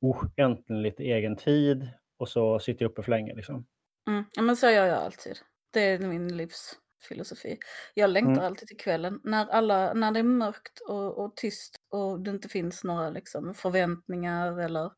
Oh, 0.00 0.24
äntligen 0.36 0.82
lite 0.82 1.02
egen 1.02 1.36
tid 1.36 1.88
och 2.18 2.28
så 2.28 2.58
sitter 2.58 2.84
jag 2.84 2.90
uppe 2.90 3.02
för 3.02 3.10
länge 3.10 3.34
liksom. 3.34 3.66
Mm. 4.08 4.24
Ja, 4.32 4.42
men 4.42 4.56
så 4.56 4.66
gör 4.70 4.86
jag 4.86 4.98
alltid. 4.98 5.38
Det 5.72 5.80
är 5.80 5.98
min 5.98 6.36
livsfilosofi. 6.36 7.58
Jag 7.94 8.10
längtar 8.10 8.32
Mm. 8.32 8.44
alltid 8.44 8.68
till 8.68 8.76
kvällen 8.76 9.20
när, 9.24 9.46
alla, 9.46 9.92
när 9.94 10.12
det 10.12 10.18
är 10.18 10.22
mörkt 10.22 10.80
och, 10.88 11.18
och 11.24 11.36
tyst 11.36 11.76
och 11.90 12.20
det 12.20 12.30
inte 12.30 12.48
finns 12.48 12.84
några 12.84 13.10
liksom, 13.10 13.54
förväntningar 13.54 14.58
eller 14.60 14.90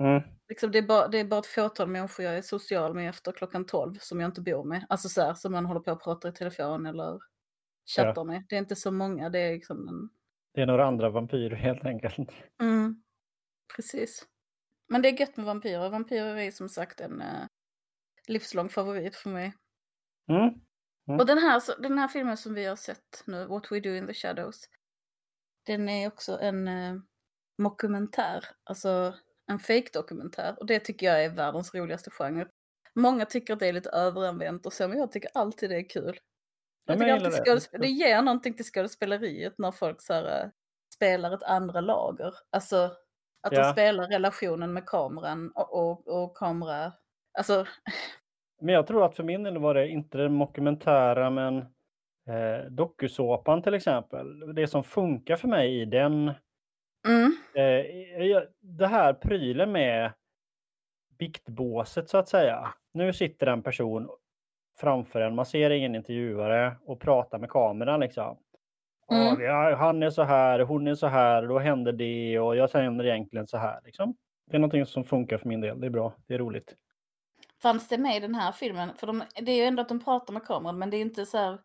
Mm. 0.00 0.22
liksom, 0.48 0.70
det, 0.72 0.78
är 0.78 0.82
bara, 0.82 1.08
det 1.08 1.18
är 1.18 1.24
bara 1.24 1.40
ett 1.40 1.46
fåtal 1.46 1.88
människor 1.88 2.24
jag 2.24 2.36
är 2.38 2.42
social 2.42 2.94
med 2.94 3.08
efter 3.08 3.32
klockan 3.32 3.66
12 3.66 3.94
som 4.00 4.20
jag 4.20 4.28
inte 4.28 4.40
bor 4.40 4.64
med. 4.64 4.86
Alltså 4.88 5.08
så 5.08 5.20
här, 5.22 5.34
som 5.34 5.52
man 5.52 5.66
håller 5.66 5.80
på 5.80 5.92
och 5.92 6.02
pratar 6.02 6.28
i 6.28 6.32
telefon 6.32 6.86
eller 6.86 7.20
chattar 7.96 8.24
med. 8.24 8.44
Det 8.48 8.54
är 8.54 8.58
inte 8.58 8.76
så 8.76 8.90
många, 8.90 9.28
det 9.28 9.38
är 9.38 9.52
liksom 9.54 9.88
en... 9.88 10.08
Det 10.54 10.60
är 10.60 10.66
några 10.66 10.86
andra 10.86 11.10
vampyrer 11.10 11.56
helt 11.56 11.84
enkelt. 11.84 12.30
Mm, 12.60 13.02
precis. 13.76 14.26
Men 14.88 15.02
det 15.02 15.08
är 15.08 15.20
gött 15.20 15.36
med 15.36 15.46
vampyrer. 15.46 15.90
Vampyrer 15.90 16.36
är 16.36 16.50
som 16.50 16.68
sagt 16.68 17.00
en 17.00 17.20
eh, 17.20 17.46
livslång 18.28 18.68
favorit 18.68 19.16
för 19.16 19.30
mig. 19.30 19.54
Mm. 20.30 20.42
Mm. 21.08 21.20
Och 21.20 21.26
den 21.26 21.38
här, 21.38 21.82
den 21.82 21.98
här 21.98 22.08
filmen 22.08 22.36
som 22.36 22.54
vi 22.54 22.64
har 22.64 22.76
sett 22.76 23.22
nu, 23.26 23.46
What 23.46 23.72
We 23.72 23.80
Do 23.80 23.90
In 23.90 24.06
The 24.06 24.14
Shadows, 24.14 24.68
den 25.66 25.88
är 25.88 26.08
också 26.08 26.38
en 26.40 26.68
eh, 26.68 26.94
mockumentär, 27.58 28.44
alltså 28.64 29.14
en 29.46 29.58
fake-dokumentär. 29.58 30.56
Och 30.60 30.66
det 30.66 30.80
tycker 30.80 31.06
jag 31.06 31.24
är 31.24 31.30
världens 31.30 31.74
roligaste 31.74 32.10
genre. 32.10 32.46
Många 32.94 33.26
tycker 33.26 33.52
att 33.52 33.58
det 33.60 33.66
är 33.66 33.72
lite 33.72 33.90
överanvänt 33.90 34.66
och 34.66 34.72
så, 34.72 34.88
men 34.88 34.98
jag 34.98 35.12
tycker 35.12 35.30
alltid 35.34 35.70
det 35.70 35.76
är 35.76 35.88
kul. 35.88 36.18
Ja, 36.86 36.94
Jag 36.94 36.98
tycker 36.98 37.08
jag 37.08 37.16
alltid 37.24 37.42
skådesp- 37.52 37.78
det 37.78 37.88
ger 37.88 38.22
någonting 38.22 38.54
till 38.54 38.64
skådespeleriet 38.64 39.54
när 39.58 39.72
folk 39.72 40.02
så 40.02 40.12
här, 40.12 40.42
eh, 40.44 40.50
spelar 40.94 41.32
ett 41.34 41.42
andra 41.42 41.80
lager. 41.80 42.34
Alltså 42.50 42.76
att 43.42 43.50
de 43.50 43.56
Ja. 43.56 43.72
spelar 43.72 44.08
relationen 44.08 44.72
med 44.72 44.86
kameran 44.86 45.50
och, 45.54 45.72
och, 45.74 46.08
och 46.08 46.36
kamera... 46.36 46.92
Alltså, 47.38 47.66
Men 48.60 48.74
jag 48.74 48.86
tror 48.86 49.04
att 49.04 49.16
för 49.16 49.22
min 49.22 49.42
del 49.42 49.58
var 49.58 49.74
det 49.74 49.88
inte 49.88 50.18
den 50.18 50.38
dokumentära 50.38 51.30
men 51.30 51.56
eh, 52.28 52.70
dokusåpan 52.70 53.62
till 53.62 53.74
exempel. 53.74 54.54
Det 54.54 54.66
som 54.66 54.84
funkar 54.84 55.36
för 55.36 55.48
mig 55.48 55.80
i 55.80 55.84
den, 55.84 56.32
mm, 57.08 57.36
eh, 57.54 58.42
det 58.60 58.86
här 58.86 59.12
prylen 59.12 59.72
med 59.72 60.12
biktbåset 61.18 62.08
så 62.08 62.18
att 62.18 62.28
säga. 62.28 62.74
Nu 62.92 63.12
sitter 63.12 63.46
en 63.46 63.62
person 63.62 64.08
framför 64.80 65.20
en, 65.20 65.34
man 65.34 65.46
ser 65.46 65.70
ingen 65.70 65.94
intervjuare 65.94 66.76
och 66.84 67.00
pratar 67.00 67.38
med 67.38 67.50
kameran 67.50 68.00
liksom. 68.00 68.38
Mm. 69.12 69.40
ja, 69.40 69.74
han 69.76 70.02
är 70.02 70.10
så 70.10 70.22
här, 70.22 70.60
hon 70.60 70.86
är 70.86 70.94
så 70.94 71.06
här, 71.06 71.46
då 71.46 71.58
händer 71.58 71.92
det 71.92 72.38
och 72.38 72.56
jag 72.56 72.70
känner 72.70 73.06
egentligen 73.06 73.46
så 73.46 73.56
här. 73.56 73.80
Liksom. 73.84 74.16
Det 74.50 74.56
är 74.56 74.60
någonting 74.60 74.86
som 74.86 75.04
funkar 75.04 75.38
för 75.38 75.48
min 75.48 75.60
del. 75.60 75.80
Det 75.80 75.86
är 75.86 75.90
bra, 75.90 76.14
det 76.26 76.34
är 76.34 76.38
roligt. 76.38 76.76
Fanns 77.64 77.88
det 77.88 77.98
med 77.98 78.16
i 78.16 78.20
den 78.20 78.34
här 78.34 78.52
filmen? 78.52 78.90
För 78.96 79.06
de, 79.06 79.22
det 79.42 79.52
är 79.52 79.56
ju 79.56 79.62
ändå 79.64 79.82
att 79.82 79.88
de 79.88 80.00
pratar 80.04 80.32
med 80.32 80.44
kameran 80.44 80.78
men 80.78 80.90
det 80.90 80.96
är 80.96 81.00
inte 81.00 81.26
så 81.26 81.38
här 81.38 81.58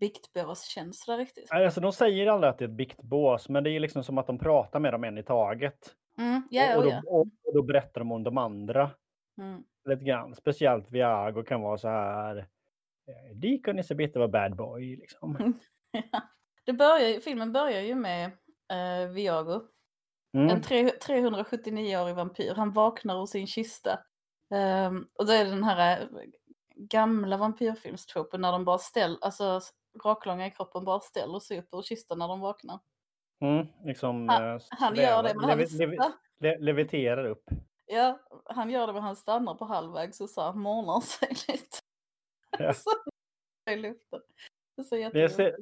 biktbåskänsla 0.00 1.16
riktigt. 1.18 1.48
Nej, 1.52 1.64
Alltså, 1.64 1.80
de 1.80 1.92
säger 1.92 2.26
aldrig 2.26 2.50
att 2.50 2.58
det 2.58 2.64
är 2.64 2.68
ett 2.68 2.74
biktbås, 2.74 3.48
men 3.48 3.64
det 3.64 3.70
är 3.70 3.80
liksom 3.80 4.04
som 4.04 4.18
att 4.18 4.26
de 4.26 4.38
pratar 4.38 4.80
med 4.80 4.94
dem 4.94 5.04
en 5.04 5.18
i 5.18 5.22
taget. 5.22 5.94
Mm, 6.18 6.42
ja, 6.50 6.76
och, 6.76 6.78
och, 6.78 6.84
då, 6.84 6.90
ja. 6.90 7.02
och, 7.06 7.54
då 7.54 7.62
berättar 7.62 8.00
de 8.00 8.12
om 8.12 8.22
de 8.22 8.38
andra 8.38 8.90
Mm. 9.38 9.62
lite 9.90 10.04
grann. 10.04 10.34
Speciellt 10.34 10.90
Viago 10.90 11.42
kan 11.42 11.60
vara 11.60 11.78
så 11.78 11.88
här. 11.88 12.46
Deacon 13.34 13.78
is 13.78 13.90
a 13.90 13.94
bit 13.94 14.16
of 14.16 14.22
a 14.22 14.28
bad 14.28 14.56
boy. 14.56 14.96
Liksom. 14.96 15.58
det 16.66 16.72
börjar, 16.72 17.20
filmen 17.20 17.52
börjar 17.52 17.80
ju 17.80 17.94
med 17.94 18.30
uh, 18.72 19.12
Viago, 19.12 19.60
Mm. 20.34 20.48
en 20.48 20.62
tre, 20.62 20.88
379-årig 20.88 22.14
vampyr. 22.14 22.54
Han 22.54 22.72
vaknar 22.72 23.22
ur 23.22 23.26
sin 23.26 23.46
kista. 23.46 23.98
Ehm, 24.54 25.06
och 25.18 25.26
då 25.26 25.32
är 25.32 25.44
det 25.44 25.50
den 25.50 25.64
här 25.64 26.00
eh, 26.00 26.06
gamla 26.76 27.36
vampyrfilmstropen 27.36 28.40
när 28.40 28.52
de 28.52 28.64
bara 28.64 28.78
ställer, 28.78 29.18
alltså 29.20 29.60
raklånga 30.04 30.46
i 30.46 30.50
kroppen 30.50 30.84
bara 30.84 31.00
ställer 31.00 31.38
sig 31.40 31.58
upp 31.58 31.68
ur 31.72 31.82
kistan 31.82 32.18
när 32.18 32.28
de 32.28 32.40
vaknar. 32.40 32.78
Mm. 33.40 33.66
Liksom, 33.84 34.28
Han- 34.28 34.54
eh, 34.54 34.60
Han 34.70 34.94
gör 34.96 35.22
det 35.22 35.34
men 35.34 35.44
han, 35.44 35.58
levi- 35.60 35.78
levi- 35.80 35.96
sta- 35.98 36.12
le, 36.40 36.58
leviterar 36.58 37.24
upp. 37.26 37.44
ja, 37.86 38.18
han 38.44 38.70
gör 38.70 38.86
det 38.86 38.92
men 38.92 39.02
han 39.02 39.16
stannar 39.16 39.54
på 39.54 39.64
halvvägs 39.64 40.20
och 40.20 40.30
så 40.30 40.40
här 40.42 40.52
månar 40.52 41.00
sig 41.00 41.28
lite. 41.48 41.78
Ja. 42.58 42.72
Så 42.72 42.90
i 43.70 43.76
luften. 43.76 44.20
Det 44.76 44.84
så 44.84 44.94
Det 45.12 45.28
ser-. 45.28 45.56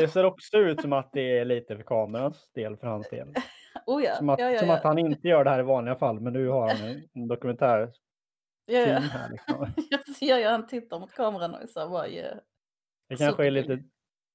Det 0.00 0.08
ser 0.08 0.24
också 0.24 0.56
ut 0.56 0.80
som 0.80 0.92
att 0.92 1.12
det 1.12 1.38
är 1.38 1.44
lite 1.44 1.76
för 1.76 1.82
kamerans 1.82 2.48
del, 2.54 2.76
för 2.76 2.86
hans 2.86 3.08
del. 3.10 3.34
oh 3.86 4.02
ja, 4.04 4.14
Som 4.14 4.28
att, 4.28 4.38
ja, 4.38 4.50
ja, 4.50 4.58
som 4.58 4.70
att 4.70 4.82
han 4.84 4.98
inte 4.98 5.28
gör 5.28 5.44
det 5.44 5.50
här 5.50 5.58
i 5.60 5.62
vanliga 5.62 5.94
fall, 5.96 6.20
men 6.20 6.32
nu 6.32 6.48
har 6.48 6.68
han 6.74 7.02
en 7.14 7.28
dokumentär 7.28 7.92
ja, 8.66 8.80
ja. 8.80 8.98
här. 8.98 9.30
Liksom. 9.30 9.72
Jag 9.90 10.08
ser 10.08 10.38
ju 10.38 10.46
han 10.46 10.66
tittar 10.66 10.98
mot 10.98 11.12
kameran 11.12 11.54
och 11.54 11.68
så 11.68 11.88
bara 11.88 12.08
yeah. 12.08 12.38
Det 13.08 13.16
kanske 13.16 13.46
är 13.46 13.50
lite 13.50 13.82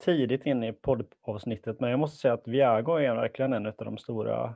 tidigt 0.03 0.45
in 0.45 0.63
i 0.63 0.73
poddavsnittet, 0.73 1.79
men 1.79 1.89
jag 1.89 1.99
måste 1.99 2.17
säga 2.17 2.33
att 2.33 2.47
Viago 2.47 2.97
är 2.97 3.15
verkligen 3.15 3.53
en 3.53 3.65
av 3.65 3.73
de 3.77 3.97
stora 3.97 4.55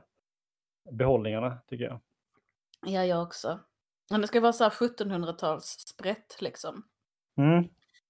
behållningarna, 0.90 1.58
tycker 1.66 1.84
jag. 1.84 2.00
Ja, 2.86 3.04
jag 3.04 3.22
också. 3.22 3.60
Men 4.10 4.20
det 4.20 4.26
ska 4.26 4.40
vara 4.40 4.52
så 4.52 4.64
här 4.64 4.70
1700-tals 4.70 5.66
sprätt 5.66 6.36
liksom. 6.40 6.84
Mm. 7.36 7.64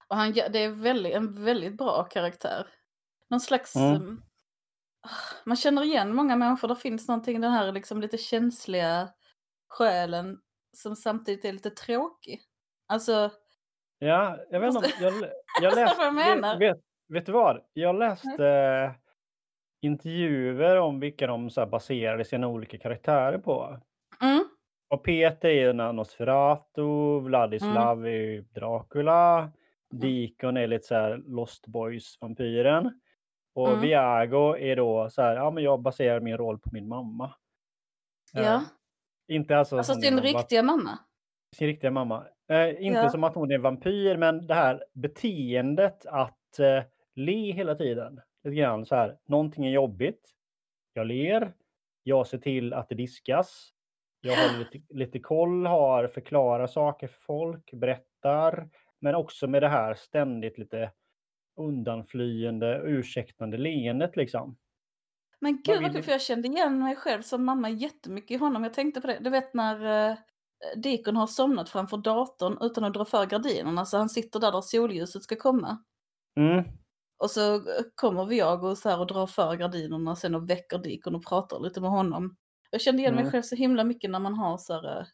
Och 0.09 0.17
han, 0.17 0.33
det 0.33 0.59
är 0.59 0.69
väldigt, 0.69 1.15
en 1.15 1.45
väldigt 1.45 1.77
bra 1.77 2.05
karaktär. 2.05 2.67
Någon 3.29 3.41
slags... 3.41 3.77
Mm. 3.77 3.95
um, 3.95 4.23
man 5.45 5.57
känner 5.57 5.85
igen 5.85 6.15
många 6.15 6.37
människor. 6.37 6.69
Det 6.69 6.77
finns 6.77 7.09
någonting, 7.09 7.41
den 7.41 7.53
här 7.53 7.73
liksom 7.73 8.01
lite 8.01 8.19
känsliga 8.19 9.09
själen 9.69 10.41
som 10.77 10.97
samtidigt 10.97 11.45
är 11.45 11.53
lite 11.53 11.71
tråkig. 11.71 12.41
Alltså, 12.89 13.31
Ja, 13.99 14.39
jag 14.51 14.61
vet 14.61 14.75
inte, 14.75 14.93
jag, 15.01 15.13
jag 15.63 15.75
läste, 15.77 15.95
vad 15.99 16.15
menar? 16.15 16.59
vet, 16.59 16.77
vet, 17.09 17.27
du 17.27 17.33
vad? 17.33 17.61
Jag 17.73 17.99
läste 17.99 18.47
eh, 18.47 18.91
intervjuer 19.81 20.77
om 20.77 21.01
vilka 21.01 21.27
de 21.27 21.51
så 21.51 21.61
här, 21.61 21.69
baserade 21.69 22.25
sina 22.25 22.49
olika 22.49 22.79
karaktärer 22.79 23.39
på. 23.39 23.81
mm, 24.23 24.45
Och 24.89 25.05
Peter 25.05 25.49
är 25.49 25.73
Nosferatu, 25.93 27.21
Vladislav 27.21 28.07
är 28.07 28.11
ju 28.11 28.43
Dracula, 28.43 29.51
Deacon 29.91 30.57
är 30.57 30.67
lite 30.67 30.87
så 30.87 30.95
här 30.95 31.17
Lost 31.27 31.67
Boys-vampyren. 31.67 33.01
Och 33.55 33.69
Mm. 33.69 33.81
Viago 33.81 34.57
är 34.59 34.77
då 34.77 35.11
så 35.11 35.23
här, 35.23 35.37
ja 35.37 35.51
men 35.51 35.65
jag 35.65 35.81
baserar 35.83 36.21
min 36.21 36.37
roll 36.37 36.59
på 36.59 36.69
min 36.73 36.89
mamma. 36.89 37.35
Eh, 38.35 38.43
ja. 38.43 38.63
Inte 39.29 39.57
alltså, 39.59 39.77
Alltså 39.77 39.95
sin 39.95 40.21
riktiga 40.21 40.63
mamma. 40.63 40.99
sin 41.57 41.67
riktiga 41.67 41.91
mamma. 41.91 42.27
Eh, 42.49 42.69
inte 42.69 42.99
Ja. 42.99 43.11
som 43.11 43.25
att 43.25 43.35
hon 43.35 43.51
är 43.51 43.55
en 43.55 43.63
vampyr, 43.63 44.17
men 44.17 44.47
det 44.47 44.55
här 44.55 44.85
beteendet 44.93 46.07
att 46.07 46.59
eh, 46.59 46.83
le 47.15 47.53
hela 47.53 47.75
tiden. 47.75 48.21
Lite 48.45 48.55
grann 48.57 48.87
så 48.87 48.95
här, 48.95 49.19
någonting 49.27 49.67
är 49.67 49.71
jobbigt. 49.71 50.31
Jag 50.93 51.07
ler. 51.07 51.53
Jag 52.03 52.27
ser 52.27 52.39
till 52.39 52.73
att 52.73 52.89
det 52.89 52.95
diskas. 52.95 53.71
Jag 54.21 54.33
har 54.37 54.59
lite, 54.59 54.95
lite 54.95 55.19
koll, 55.19 55.67
har 55.67 56.09
förklarar 56.09 56.67
saker 56.67 57.07
för 57.09 57.21
folk, 57.21 57.73
berättar. 57.73 58.69
Men 59.01 59.15
också 59.15 59.47
med 59.47 59.63
det 59.63 59.69
här 59.69 59.95
ständigt 59.95 60.59
lite 60.59 60.91
undanflyende, 61.57 62.81
ursäktande 62.85 63.57
leendet 63.57 64.17
liksom. 64.17 64.57
Men 65.41 65.63
gud 65.63 65.83
vad 65.83 65.93
kul, 65.93 66.03
för 66.03 66.13
jag 66.13 66.21
kände 66.23 66.49
igen 66.49 66.79
mig 66.79 66.97
själv 66.97 67.23
som 67.23 67.45
mamma 67.45 67.71
jättemycket 67.71 68.31
i 68.31 68.37
honom. 68.37 68.63
Jag 68.65 68.75
tänkte 68.75 69.01
på 69.01 69.07
det, 69.07 69.19
du 69.21 69.31
vet 69.31 69.55
när 69.55 70.11
uh, 70.11 70.17
Deacon 70.77 71.17
har 71.17 71.27
somnat 71.27 71.69
framför 71.69 71.97
datorn 71.97 72.59
utan 72.61 72.85
att 72.85 72.95
dra 72.95 73.05
för 73.05 73.27
gardinerna, 73.27 73.87
så 73.87 73.99
han 73.99 74.09
sitter 74.09 74.41
där 74.41 74.53
där 74.53 74.61
solljuset 74.61 75.23
ska 75.23 75.37
komma. 75.37 75.79
Mm. 76.41 76.65
Och 77.19 77.31
så 77.31 77.55
eh, 77.55 77.83
kommer 77.95 78.25
Viago 78.25 78.75
så 78.77 78.89
här 78.89 79.01
och 79.01 79.07
drar 79.07 79.27
för 79.27 79.57
gardinerna 79.57 80.17
sen 80.17 80.35
och 80.35 80.51
väcker 80.51 80.79
Deacon 80.79 81.15
och 81.15 81.25
pratar 81.27 81.61
lite 81.61 81.81
med 81.81 81.91
honom. 81.91 82.37
Jag 82.71 82.81
kände 82.81 83.03
igen 83.03 83.15
mig 83.15 83.21
Mm. 83.23 83.33
själv 83.33 83.43
så 83.43 83.57
himla 83.57 83.85
mycket 83.85 84.11
när 84.11 84.19
man 84.19 84.35
har 84.35 84.59
så 84.59 84.73
här, 84.73 84.99
eh, 85.01 85.07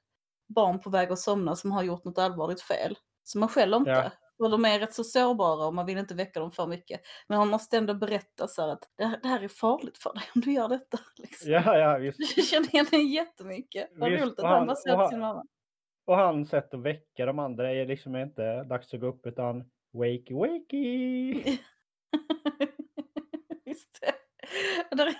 barn 0.55 0.81
på 0.81 0.91
väg 0.91 1.13
att 1.13 1.19
somna 1.19 1.57
som 1.57 1.73
har 1.73 1.83
gjort 1.83 2.05
något 2.05 2.19
allvarligt 2.19 2.63
fel. 2.63 2.99
Som 3.25 3.41
man 3.41 3.49
själv 3.49 3.77
inte. 3.77 3.91
Ja. 3.91 4.11
Och 4.39 4.51
de 4.51 4.65
är 4.65 4.79
rätt 4.79 4.95
så 4.95 5.05
sårbara 5.05 5.67
och 5.67 5.75
man 5.75 5.87
vill 5.87 5.99
inte 5.99 6.15
väcka 6.15 6.41
dem 6.41 6.51
för 6.51 6.67
mycket. 6.67 7.01
Men 7.29 7.39
man 7.39 7.49
måste 7.49 7.77
ändå 7.79 7.95
berätta 7.95 8.49
så 8.49 8.63
här 8.63 8.69
att 8.69 8.91
det 8.97 9.05
här, 9.05 9.21
det 9.23 9.29
här 9.29 9.43
är 9.45 9.49
farligt 9.49 9.99
för 9.99 10.13
dig 10.15 10.23
om 10.35 10.41
du 10.41 10.53
gör 10.53 10.69
detta. 10.69 10.99
Liksom. 11.19 11.53
Ja, 11.53 11.79
ja, 11.79 11.99
visst. 11.99 12.37
Jag 12.37 12.47
känner 12.47 12.69
igen 12.69 12.87
mig 12.93 13.15
jättemycket. 13.15 13.89
Vad 13.95 14.13
roligt 14.13 14.39
att 14.39 14.45
han 14.45 14.71
och 14.71 14.77
på 14.87 14.97
han- 14.97 15.09
sin 15.09 15.21
mamma. 15.21 15.45
Och 16.07 16.17
hans 16.17 16.49
sätt 16.51 16.75
att 16.75 16.83
väcka 16.83 17.27
de 17.27 17.39
andra 17.39 17.73
är 17.73 17.87
liksom 17.87 18.17
inte 18.17 18.63
dags 18.65 18.95
att 18.95 19.01
gå 19.01 19.07
upp 19.07 19.27
utan 19.27 19.65
wakey 19.93 20.35
wakey. 20.35 21.33
Visst. 23.65 23.99
Det 24.91 25.03
är 25.03 25.15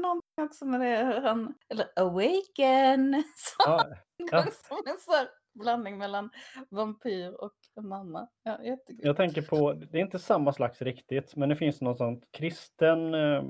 någon 0.00 0.20
Också 0.40 0.64
med 0.64 0.80
det 0.80 1.04
hur 1.04 1.20
han, 1.20 1.54
eller 1.68 1.86
awaken. 1.96 3.24
Så, 3.36 3.56
Ja, 3.58 3.86
ja. 4.16 4.42
Som 4.42 4.82
en 4.86 4.98
sån 4.98 5.14
här 5.14 5.28
blandning 5.54 5.98
mellan 5.98 6.30
vampyr 6.68 7.32
och 7.32 7.54
mamma. 7.80 8.28
Ja. 8.42 8.58
Jag 8.86 9.16
tänker 9.16 9.42
på, 9.42 9.72
det 9.72 9.98
är 9.98 10.02
inte 10.02 10.18
samma 10.18 10.52
slags 10.52 10.82
riktigt, 10.82 11.36
men 11.36 11.48
det 11.48 11.56
finns 11.56 11.80
någon 11.80 11.96
sånt 11.96 12.28
kristen 12.30 13.14
eh, 13.14 13.42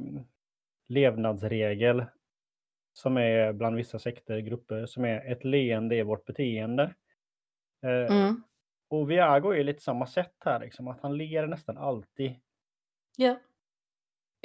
levnadsregel 0.88 2.04
som 2.92 3.16
är 3.16 3.52
bland 3.52 3.76
vissa 3.76 3.98
sekter, 3.98 4.38
grupper, 4.38 4.86
som 4.86 5.04
är 5.04 5.32
ett 5.32 5.44
leende 5.44 5.96
är 5.96 6.04
vårt 6.04 6.24
beteende. 6.24 6.94
Eh, 7.82 8.14
Mm. 8.16 8.42
Och 8.88 9.10
Viago 9.10 9.52
är 9.54 9.64
lite 9.64 9.82
samma 9.82 10.06
sätt 10.06 10.34
här, 10.44 10.60
liksom, 10.60 10.88
att 10.88 11.00
han 11.00 11.16
ler 11.16 11.46
nästan 11.46 11.78
alltid. 11.78 12.34
Ja. 13.16 13.36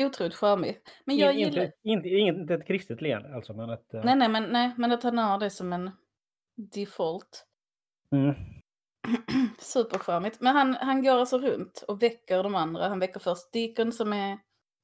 Otroligt 0.01 0.35
charmig. 0.35 0.81
Men 1.05 1.17
jag 1.17 1.33
In, 1.33 1.39
gillar... 1.39 1.63
inte, 1.63 1.77
inte, 1.83 2.09
inte 2.09 2.53
ett 2.53 2.67
kristet 2.67 3.01
leende 3.01 3.35
alltså, 3.35 3.53
men 3.53 3.69
ett... 3.69 3.93
eh, 3.93 4.03
Nej, 4.03 4.15
nej, 4.15 4.29
men, 4.29 4.43
nej, 4.43 4.73
men 4.77 4.91
att 4.91 5.03
han 5.03 5.17
har 5.17 5.39
det 5.39 5.49
som 5.49 5.73
en 5.73 5.91
default. 6.55 7.45
Mm, 8.15 8.35
Supercharmigt. 9.59 10.41
Men 10.41 10.55
han, 10.55 10.73
han 10.75 11.03
går 11.03 11.11
alltså 11.17 11.37
runt 11.37 11.83
och 11.87 12.03
väcker 12.03 12.43
de 12.43 12.55
andra. 12.55 12.87
Han 12.89 12.99
väcker 12.99 13.19
först 13.19 13.51
Deacon 13.53 13.91
som 13.91 14.13
är, 14.13 14.27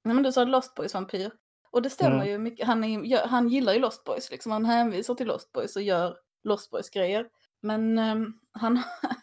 nej 0.03 0.15
men 0.15 0.23
du 0.23 0.31
sa 0.31 0.43
Lost 0.43 0.75
Boys 0.75 0.93
vampyr. 0.93 1.31
Och 1.71 1.81
det 1.81 1.89
stämmer 1.89 2.15
Mm. 2.15 2.27
ju 2.27 2.37
mycket. 2.37 2.67
Han, 2.67 2.83
är, 2.83 3.27
han 3.27 3.49
gillar 3.49 3.73
ju 3.73 3.79
Lost 3.79 4.03
Boys 4.03 4.31
liksom. 4.31 4.51
Han 4.51 4.65
hänvisar 4.65 5.15
till 5.15 5.27
Lost 5.27 5.51
Boys 5.51 5.75
och 5.75 5.81
gör 5.81 6.17
Lost 6.43 6.71
Boys 6.71 6.89
grejer. 6.89 7.27
Men 7.61 7.97
ehm, 7.97 8.33
han, 8.51 8.75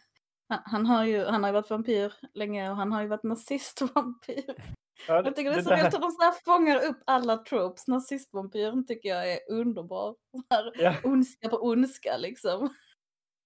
han, 0.49 0.61
han, 0.65 0.87
har 0.87 1.05
ju, 1.05 1.25
han 1.25 1.43
har 1.43 1.49
ju 1.51 1.53
varit 1.55 1.71
vampyr 1.71 2.15
länge 2.35 2.71
och 2.71 2.77
han 2.77 2.93
har 2.93 3.03
ju 3.03 3.09
varit 3.09 3.23
nazistvampyr. 3.23 4.45
ja, 5.09 5.15
Jag 5.25 5.37
tycker 5.37 5.51
det 5.51 5.55
är 5.55 5.57
det 5.57 5.63
så 5.65 5.71
där- 5.71 5.77
roligt 5.83 5.95
att 5.95 6.01
de 6.03 6.11
så 6.11 6.33
fångar 6.45 6.85
upp 6.87 6.99
alla 7.07 7.37
tropes. 7.37 7.87
Nazistvampyren 7.89 8.87
tycker 8.87 9.09
jag 9.09 9.33
är 9.33 9.39
underbar. 9.51 10.15
Så 10.33 10.43
här, 10.55 10.73
Ja, 10.75 10.95
ondska 11.05 11.49
på 11.49 11.57
ondska 11.57 12.17
liksom. 12.17 12.75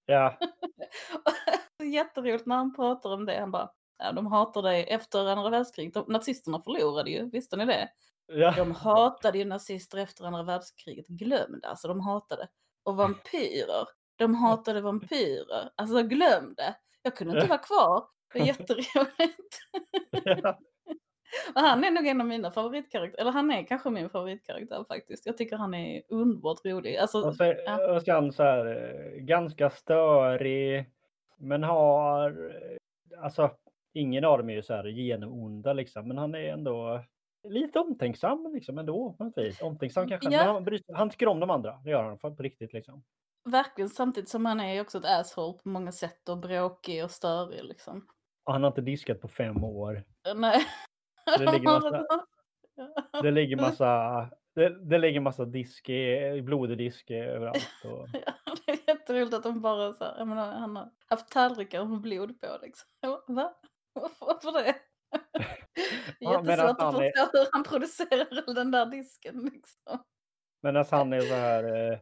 Ja, 0.07 0.37
jätteroligt 1.83 2.45
när 2.45 2.55
han 2.55 2.73
pratar 2.75 3.13
om 3.13 3.25
det. 3.25 3.39
Han 3.39 3.51
bara, 3.51 3.71
ja, 3.97 4.11
de 4.11 4.27
hatar 4.27 4.61
dig 4.61 4.83
efter 4.83 5.25
andra 5.25 5.49
världskriget. 5.49 5.93
De, 5.93 6.05
nazisterna 6.07 6.61
förlorade 6.61 7.11
ju, 7.11 7.29
visste 7.29 7.57
ni 7.57 7.65
det? 7.65 7.89
ja. 8.27 8.53
De 8.57 8.71
hatade 8.71 9.37
ju 9.37 9.45
nazister 9.45 9.97
efter 9.97 10.25
andra 10.25 10.43
världskriget. 10.43 11.07
Glöm 11.07 11.59
det, 11.61 11.67
alltså 11.67 11.87
de 11.87 11.99
hatade. 11.99 12.47
Och 12.83 12.95
vampyrer, 12.95 13.87
de 14.15 14.35
hatade 14.35 14.81
vampyrer. 14.81 15.69
Alltså 15.75 16.03
glöm 16.03 16.53
det. 16.57 16.75
Jag 17.01 17.15
kunde 17.15 17.33
inte 17.35 17.47
vara 17.47 17.59
kvar. 17.59 18.07
Det 18.33 18.39
är 18.39 18.45
jätteroligt. 18.45 19.59
ja. 20.23 20.59
Och 21.55 21.61
han 21.61 21.83
är 21.83 21.91
nog 21.91 22.07
en 22.07 22.21
av 22.21 22.27
mina 22.27 22.51
favoritkaraktärer. 22.51 23.21
Eller 23.21 23.31
han 23.31 23.51
är 23.51 23.63
kanske 23.63 23.89
min 23.89 24.09
favoриtkaraktär 24.09 24.85
faktiskt. 24.87 25.25
Jag 25.25 25.37
tycker 25.37 25.57
han 25.57 25.73
är 25.73 26.01
underbart 26.09 26.65
rolig. 26.65 26.97
Alltså, 26.97 27.17
Och 27.27 27.35
så, 27.35 27.43
ja. 27.65 27.95
och 27.95 28.01
så 28.01 28.11
är 28.11 28.15
han 28.15 28.31
så 28.33 28.43
här, 28.43 28.65
eh, 28.65 29.19
ganska 29.21 29.69
störig, 29.69 30.85
men 31.37 31.63
har... 31.63 32.29
eh, 32.49 32.77
Alltså, 33.23 33.51
ingen 33.93 34.25
av 34.25 34.37
dem 34.37 34.49
är 34.49 34.53
ju 34.53 34.61
så 34.61 34.73
här 34.73 34.83
genomonda 34.85 35.73
liksom, 35.73 36.07
men 36.07 36.17
han 36.17 36.35
är 36.35 36.39
ändå 36.53 37.03
lite 37.43 37.79
omtänksam 37.79 38.51
liksom 38.53 38.77
ändå 38.77 39.13
på 39.17 39.23
något 39.23 39.37
vis. 39.37 39.61
Omtänksam 39.61 40.07
kanske, 40.09 40.29
Ja. 40.31 40.37
men 40.45 40.47
han, 40.53 40.63
bryr 40.63 40.81
han 40.93 41.09
tycker 41.09 41.27
om 41.27 41.39
de 41.39 41.49
andra, 41.49 41.79
det 41.83 41.89
gör 41.89 42.03
han 42.03 42.17
på 42.19 42.29
riktigt 42.43 42.73
liksom. 42.73 43.03
Verkligen 43.45 43.89
samtidigt 43.89 44.29
som 44.29 44.45
han 44.45 44.59
är 44.59 44.81
också 44.81 44.97
ett 44.97 45.05
asshole 45.05 45.57
på 45.63 45.69
många 45.69 45.91
sätt 45.91 46.29
och 46.29 46.37
bråkig 46.37 47.03
och 47.03 47.11
störig 47.11 47.63
liksom. 47.63 48.07
Och 48.45 48.53
han 48.53 48.63
har 48.63 48.67
inte 48.71 48.81
diskat 48.81 49.21
på 49.21 49.27
fem 49.27 49.63
år. 49.63 50.03
Nej. 50.35 50.59
Det 51.37 51.51
ligger 51.51 51.69
massa- 51.69 52.25
Det 53.23 53.31
ligger 53.31 53.55
massa, 53.55 53.87
det, 54.55 54.89
det 54.89 54.97
ligger 54.97 55.19
massa 55.19 55.45
disk, 55.45 55.89
i- 55.89 56.41
blodig 56.41 56.77
disk 56.77 57.11
överallt. 57.11 57.69
Och, 57.83 58.07
Ja, 58.45 58.55
det 58.65 58.71
är 58.71 58.79
jätteroligt 58.87 59.33
att 59.33 59.43
de 59.43 59.61
bara 59.61 59.93
så 59.93 60.03
här, 60.03 60.15
jag 60.17 60.27
menar, 60.27 60.51
han 60.53 60.75
har 60.75 60.89
haft 61.05 61.31
tallrikar 61.31 61.85
med 61.85 62.01
blod 62.01 62.41
på 62.41 62.47
liksom. 62.61 62.89
Va? 63.27 63.53
Varför, 63.93 64.25
varför 64.25 64.51
det? 64.51 64.75
Jättesvårt 66.19 66.81
att 66.81 66.93
är- 67.01 67.11
förstå 67.17 67.37
hur 67.37 67.47
han 67.51 67.63
producerar 67.63 68.53
den 68.55 68.71
där 68.71 68.85
disken 68.85 69.35
liksom. 69.53 70.03
Men 70.61 70.75
att 70.77 70.89
han 70.91 71.13
är 71.13 71.21
så 71.21 71.33
här, 71.33 71.91
eh, 71.91 71.97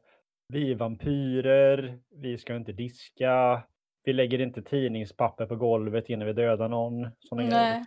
vi 0.54 0.72
är 0.72 0.76
vampyrer, 0.76 2.00
vi 2.10 2.38
ska 2.38 2.56
inte 2.56 2.72
diska, 2.72 3.64
vi 4.04 4.14
lägger 4.14 4.42
inte 4.42 4.62
tidningspapper 4.62 5.46
på 5.46 5.56
golvet 5.56 6.10
innan 6.10 6.28
vi 6.28 6.34
dödar 6.34 6.70
någon. 6.70 7.08
Såna 7.20 7.42
grejer. 7.44 7.86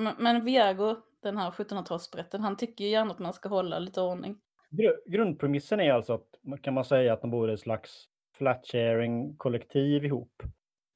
Men, 0.00 0.14
men 0.18 0.44
Viago, 0.44 0.96
den 1.22 1.36
här 1.36 1.50
1700-talssprätten, 1.50 2.38
han 2.40 2.56
tycker 2.56 2.84
ju 2.84 2.90
gärna 2.90 3.10
att 3.10 3.18
man 3.18 3.32
ska 3.32 3.48
hålla 3.48 3.78
lite 3.78 4.00
ordning. 4.00 4.38
Gru- 4.70 5.10
Grundpremissen 5.10 5.80
är 5.80 5.92
alltså 5.92 6.12
att 6.14 6.60
kan 6.62 6.74
man 6.74 6.84
säga 6.84 7.12
att 7.12 7.20
de 7.20 7.30
bor 7.30 7.50
i 7.50 7.54
ett 7.54 7.60
slags 7.60 8.04
flat 8.38 8.66
sharing 8.66 9.36
kollektiv 9.36 10.04
ihop. 10.04 10.42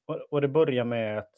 Och, 0.07 0.15
och 0.15 0.41
det 0.41 0.47
börjar 0.47 0.83
med 0.85 1.17
att 1.19 1.33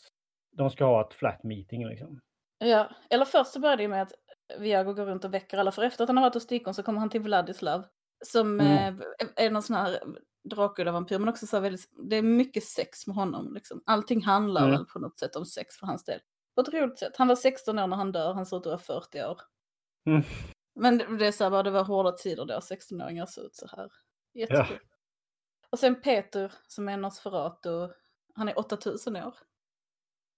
de 0.51 0.69
ska 0.69 0.85
ha 0.85 1.01
ett 1.07 1.13
flat 1.13 1.43
meeting 1.43 1.87
liksom. 1.87 2.19
Ja, 2.57 2.89
eller 3.09 3.25
först 3.25 3.51
så 3.51 3.59
börjar 3.59 3.77
det 3.77 3.87
med 3.87 4.01
att 4.01 4.13
Viago 4.59 4.93
går 4.93 5.05
runt 5.05 5.25
och 5.25 5.33
väcker 5.33 5.57
alla, 5.57 5.71
för 5.71 5.83
efter 5.83 6.03
att 6.03 6.09
han 6.09 6.17
har 6.17 6.23
varit 6.23 6.33
hos 6.33 6.47
Dikon 6.47 6.73
så 6.73 6.83
kommer 6.83 6.99
han 6.99 7.09
till 7.09 7.21
Vladislav. 7.21 7.85
Som 8.25 8.59
Mm. 8.59 8.95
eh, 8.95 9.45
är 9.45 9.49
någon 9.51 9.63
sån 9.63 9.75
här 9.75 9.99
Dracula-vampyr, 10.49 11.19
men 11.19 11.29
också 11.29 11.47
så 11.47 11.59
väldigt, 11.59 11.89
det 12.09 12.15
är 12.15 12.21
mycket 12.21 12.63
sex 12.63 13.07
med 13.07 13.15
honom. 13.15 13.53
Liksom. 13.53 13.83
Allting 13.85 14.21
handlar 14.23 14.61
Mm. 14.61 14.71
väl 14.75 14.85
på 14.85 14.99
något 14.99 15.19
sätt 15.19 15.35
om 15.35 15.45
sex 15.45 15.75
för 15.77 15.87
hans 15.87 16.03
del. 16.03 16.19
På 16.59 16.61
ett 16.61 16.73
roligt 16.73 16.99
sätt. 16.99 17.17
Han 17.17 17.27
var 17.27 17.35
16 17.35 17.79
år 17.79 17.87
när 17.87 17.97
han 17.97 18.11
dör, 18.11 18.33
han 18.33 18.45
ser 18.45 18.57
ut 18.57 18.67
att 18.67 18.89
vara 18.89 19.01
40 19.01 19.23
år. 19.23 19.41
Mm. 20.05 20.21
Men 20.75 20.97
det, 20.97 21.17
det 21.17 21.27
är 21.27 21.31
så 21.31 21.43
här, 21.43 21.51
bara, 21.51 21.63
det 21.63 21.71
var 21.71 21.83
hårda 21.83 22.11
tider 22.11 22.45
då 22.45 22.53
16-åringar 22.53 23.25
såg 23.25 23.45
ut 23.45 23.55
så 23.55 23.67
här. 23.75 23.91
Jättekul. 24.33 24.79
Och 25.69 25.79
sen 25.79 26.01
Peter 26.01 26.53
som 26.67 26.89
är 26.89 26.97
Nosferatu, 26.97 27.89
han 28.35 28.49
är 28.49 28.59
8000 28.59 29.15
år. 29.15 29.33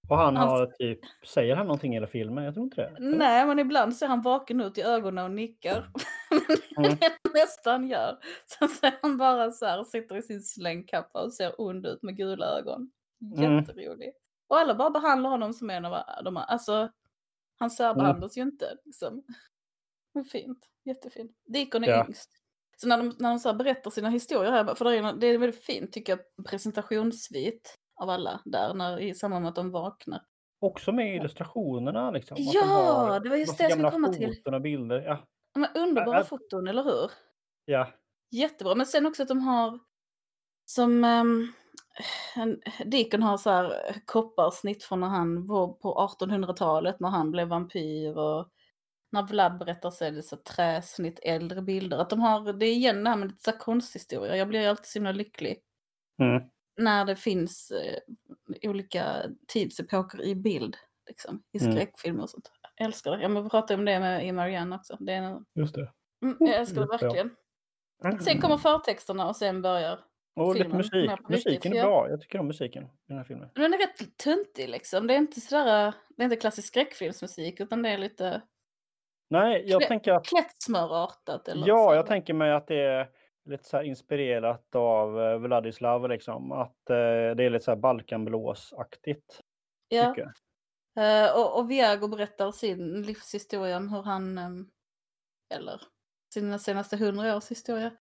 Och 0.09 0.17
han 0.17 0.35
Han- 0.35 0.47
har 0.49 0.65
typ, 0.65 0.99
säger 1.27 1.55
han 1.55 1.67
någonting 1.67 1.91
i 1.91 1.95
hela 1.95 2.07
filmen? 2.07 2.43
Jag 2.43 2.53
tror 2.53 2.63
inte 2.63 2.81
det. 2.81 2.97
Nej, 2.99 3.45
men 3.45 3.59
ibland 3.59 3.95
ser 3.95 4.07
han 4.07 4.21
vaken 4.21 4.61
ut 4.61 4.77
i 4.77 4.81
ögonen 4.81 5.25
och 5.25 5.31
nickar. 5.31 5.87
Mm. 6.77 6.97
han 7.65 7.87
gör. 7.87 8.17
Sen 8.59 8.67
ser 8.69 8.93
han 9.01 9.17
bara 9.17 9.51
så 9.51 9.65
här, 9.65 9.83
sitter 9.83 10.15
i 10.17 10.21
sin 10.21 10.41
slängkappa 10.41 11.21
och 11.23 11.33
ser 11.33 11.61
ond 11.61 11.85
ut 11.85 12.03
med 12.03 12.17
gula 12.17 12.45
ögon. 12.45 12.91
Mm. 13.37 13.57
Jätterolig. 13.57 14.13
Och 14.51 14.57
alla 14.59 14.75
bara 14.75 14.89
behandlar 14.89 15.29
honom 15.29 15.53
som 15.53 15.69
en 15.69 15.85
av 15.85 16.03
de. 16.23 16.37
Alltså, 16.37 16.89
han 17.59 17.71
särbehandlas 17.71 18.37
ju 18.37 18.41
inte 18.41 18.77
liksom. 18.85 19.23
Men 20.13 20.23
fint, 20.25 20.69
jättefint. 20.85 21.31
Dikon 21.45 21.83
är 21.83 21.87
Ja. 21.87 22.05
yngst. 22.07 22.29
Så 22.77 22.87
när 22.87 22.97
de, 22.97 23.15
när 23.19 23.29
de 23.29 23.39
så 23.39 23.53
berättar 23.53 23.91
sina 23.91 24.09
historier 24.09 24.51
här, 24.51 24.75
för 24.75 24.85
det 24.85 24.97
är, 24.97 25.13
det 25.13 25.27
är 25.27 25.37
väldigt 25.37 25.63
fint 25.65 25.91
tycker 25.93 26.17
jag, 26.17 26.45
presentationssvit 26.45 27.77
av 27.95 28.09
alla 28.09 28.41
där 28.45 28.73
när, 28.73 28.99
i 28.99 29.13
samband 29.15 29.41
med 29.43 29.49
att 29.49 29.55
de 29.55 29.71
vaknar. 29.71 30.21
Också 30.59 30.91
med 30.91 31.15
illustrationerna 31.15 32.11
liksom. 32.11 32.37
Ja, 32.39 32.61
har 32.65 33.19
det 33.19 33.29
var 33.29 33.35
just 33.37 33.57
det 33.57 33.63
jag 33.63 33.71
skulle 33.71 33.91
komma 33.91 34.13
till. 34.13 34.41
och 34.45 34.61
bilder. 34.61 35.01
Ja, 35.01 35.27
Men 35.55 35.69
underbara 35.75 36.19
Ä- 36.21 36.23
foton, 36.23 36.67
eller 36.67 36.83
hur? 36.83 37.11
ja. 37.65 37.87
Jättebra. 38.31 38.75
Men 38.75 38.85
sen 38.85 39.05
också 39.05 39.21
att 39.23 39.27
de 39.29 39.39
har 39.41 39.79
som 40.65 41.03
um, 41.03 41.53
Deacon 42.85 43.23
har 43.23 43.37
så 43.37 43.49
här 43.49 43.89
eh, 43.89 43.95
kopparsnitt 44.05 44.83
från 44.83 44.99
när 44.99 45.07
han 45.07 45.47
var 45.47 45.67
på 45.67 46.07
1800-talet 46.19 46.99
när 46.99 47.09
han 47.09 47.31
blev 47.31 47.47
vampyr 47.47 48.17
och 48.17 48.49
när 49.11 49.23
Vlad 49.23 49.57
berättar 49.57 49.91
så 49.91 50.05
är 50.05 50.11
det 50.11 50.23
så 50.23 50.35
träsnitt, 50.37 51.19
äldre 51.23 51.61
bilder. 51.61 51.97
Att 51.97 52.09
de 52.09 52.19
har, 52.19 52.53
det 52.53 52.65
är 52.65 52.73
igen 52.73 53.03
det 53.03 53.09
här 53.09 53.17
med 53.17 53.27
lite 53.27 53.43
så 53.43 53.51
här 53.51 53.57
konsthistoria. 53.57 54.37
Jag 54.37 54.47
blir 54.47 54.67
alltid 54.69 54.85
så 54.85 54.99
himla 54.99 55.11
lycklig 55.11 55.61
Mm. 56.21 56.43
när 56.77 57.05
det 57.05 57.15
finns 57.15 57.71
eh, 57.71 57.99
olika 58.69 59.05
tidsepoker 59.47 60.21
i 60.21 60.35
bild. 60.35 60.77
Liksom, 61.07 61.43
I 61.51 61.59
Mm. 61.59 61.71
skräckfilmer 61.73 62.23
och 62.23 62.29
sånt. 62.29 62.51
Jag 62.77 62.85
älskar 62.85 63.11
det. 63.17 63.23
Jag 63.23 63.51
pratade 63.51 63.73
om 63.79 63.85
det 63.85 63.99
med 63.99 64.27
i 64.27 64.31
Marianne 64.31 64.75
också. 64.75 64.97
Det 64.99 65.13
är, 65.13 65.21
en- 65.21 65.45
Just 65.55 65.75
det. 65.75 65.91
mm, 66.23 66.37
jag 66.39 66.55
älskar 66.55 66.75
det 66.75 66.81
Mm, 66.81 66.97
verkligen. 67.01 67.35
Sen 68.21 68.41
kommer 68.41 68.57
förtexterna 68.57 69.27
och 69.29 69.35
sen 69.35 69.61
börjar 69.61 69.99
Och 70.35 70.53
lite 70.53 70.63
filmen 70.63 70.77
musik. 70.77 71.09
på 71.09 71.15
riktigt, 71.15 71.29
Musiken 71.29 71.73
är 71.73 71.83
bra. 71.83 72.09
Jag 72.09 72.21
tycker 72.21 72.39
om 72.39 72.47
musiken 72.47 72.83
i 72.83 72.87
den 73.07 73.17
här 73.17 73.23
filmen. 73.23 73.49
Den 73.55 73.73
är 73.73 73.77
rätt 73.77 74.17
tuntig 74.17 74.69
liksom. 74.69 75.07
Det 75.07 75.13
är 75.13 75.17
inte 75.17 75.41
sådär, 75.41 75.93
det 76.09 76.21
är 76.21 76.23
inte 76.23 76.35
klassisk 76.35 76.67
skräckfilmsmusik 76.67 77.59
utan 77.59 77.81
det 77.81 77.89
är 77.89 77.97
lite 77.97 78.41
Nej, 79.29 79.63
jag 79.67 79.81
Klä- 79.81 79.87
tänker 79.87 80.11
att 80.11 80.25
klättsmörartat. 80.25 81.47
Eller 81.47 81.67
Ja, 81.67 81.95
jag 81.95 82.05
tänker 82.07 82.33
mig 82.33 82.51
att 82.51 82.67
det 82.67 82.81
är 82.81 83.09
lite 83.45 83.63
så 83.63 83.81
inspirerat 83.81 84.75
av 84.75 85.21
eh, 85.21 85.37
Vladislav 85.37 86.09
liksom. 86.09 86.51
Att 86.51 86.89
eh, 86.89 86.95
det 87.35 87.43
är 87.43 87.49
lite 87.49 87.65
så 87.65 87.71
här 87.71 87.75
Balkanblåsaktigt. 87.77 89.41
ja. 89.87 90.15
Eh, 90.99 91.35
och, 91.39 91.59
och 91.59 91.71
Viago 91.71 92.07
berättar 92.07 92.51
sin 92.51 93.01
livshistoria 93.01 93.77
om 93.77 93.89
hur 93.89 94.03
han, 94.03 94.37
ehm, 94.37 94.69
eller 95.53 95.81
sina 96.33 96.59
senaste 96.59 96.97
hundra 96.97 97.35
års 97.37 97.51
historia, 97.51 97.91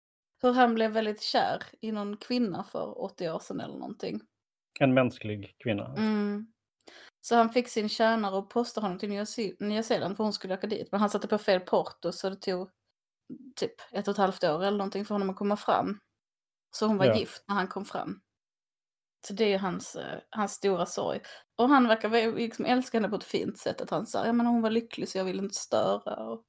hur 0.42 0.53
han 0.53 0.74
blev 0.74 0.90
väldigt 0.90 1.22
kär 1.22 1.62
i 1.81 1.92
någon 1.92 2.16
kvinna 2.16 2.64
för 2.64 3.00
80 3.05 3.31
år 3.31 3.38
sedan 3.38 3.61
eller 3.61 3.74
någonting. 3.79 4.20
En 4.81 4.94
mänsklig 4.94 5.55
kvinna. 5.59 5.87
Mm. 5.98 6.46
Så 7.20 7.35
han 7.37 7.50
fick 7.50 7.68
sin 7.68 7.88
tjänare 7.88 8.37
och 8.37 8.50
postade 8.50 8.85
honom 8.87 8.98
till 8.98 9.09
Nya, 9.09 9.24
Ze- 9.24 9.57
Nya 9.61 9.83
Zeeland 9.83 10.16
för 10.16 10.24
hon 10.24 10.33
skulle 10.33 10.55
åka 10.55 10.66
dit. 10.66 10.88
Men 10.92 11.00
han 11.00 11.11
satte 11.11 11.29
på 11.29 11.38
fel 11.38 11.61
porto 11.61 12.12
så 12.12 12.31
det 12.31 12.37
tog 12.37 12.70
typ 13.57 13.72
ett 13.92 14.09
och 14.09 14.12
ett 14.12 14.18
halvt 14.18 14.44
år 14.44 14.64
eller 14.64 14.79
någonting 14.79 15.05
för 15.05 15.14
honom 15.14 15.31
att 15.31 15.37
komma 15.37 15.57
fram. 15.57 15.98
Så 16.76 16.87
hon 16.87 16.96
var 16.98 17.07
Ja. 17.07 17.16
gift 17.18 17.44
när 17.48 17.55
han 17.55 17.68
kom 17.68 17.85
fram. 17.85 18.20
Så 19.26 19.33
det 19.35 19.53
är 19.53 19.59
hans, 19.59 19.96
eh, 19.96 20.18
hans 20.31 20.53
stora 20.53 20.87
sorg. 20.87 21.20
Och 21.57 21.68
han 21.68 21.88
verkar 21.88 22.37
liksom 22.37 22.64
älska 22.64 22.98
henne 22.98 23.09
på 23.09 23.16
ett 23.16 23.24
fint 23.24 23.59
sätt. 23.59 23.81
Att 23.81 23.90
han 23.90 24.07
sa, 24.07 24.26
ja 24.26 24.33
men 24.33 24.46
hon 24.46 24.62
var 24.62 24.70
lycklig 24.70 25.09
så 25.09 25.18
jag 25.18 25.24
ville 25.24 25.42
inte 25.42 25.55
störa. 25.55 26.16
Och, 26.16 26.44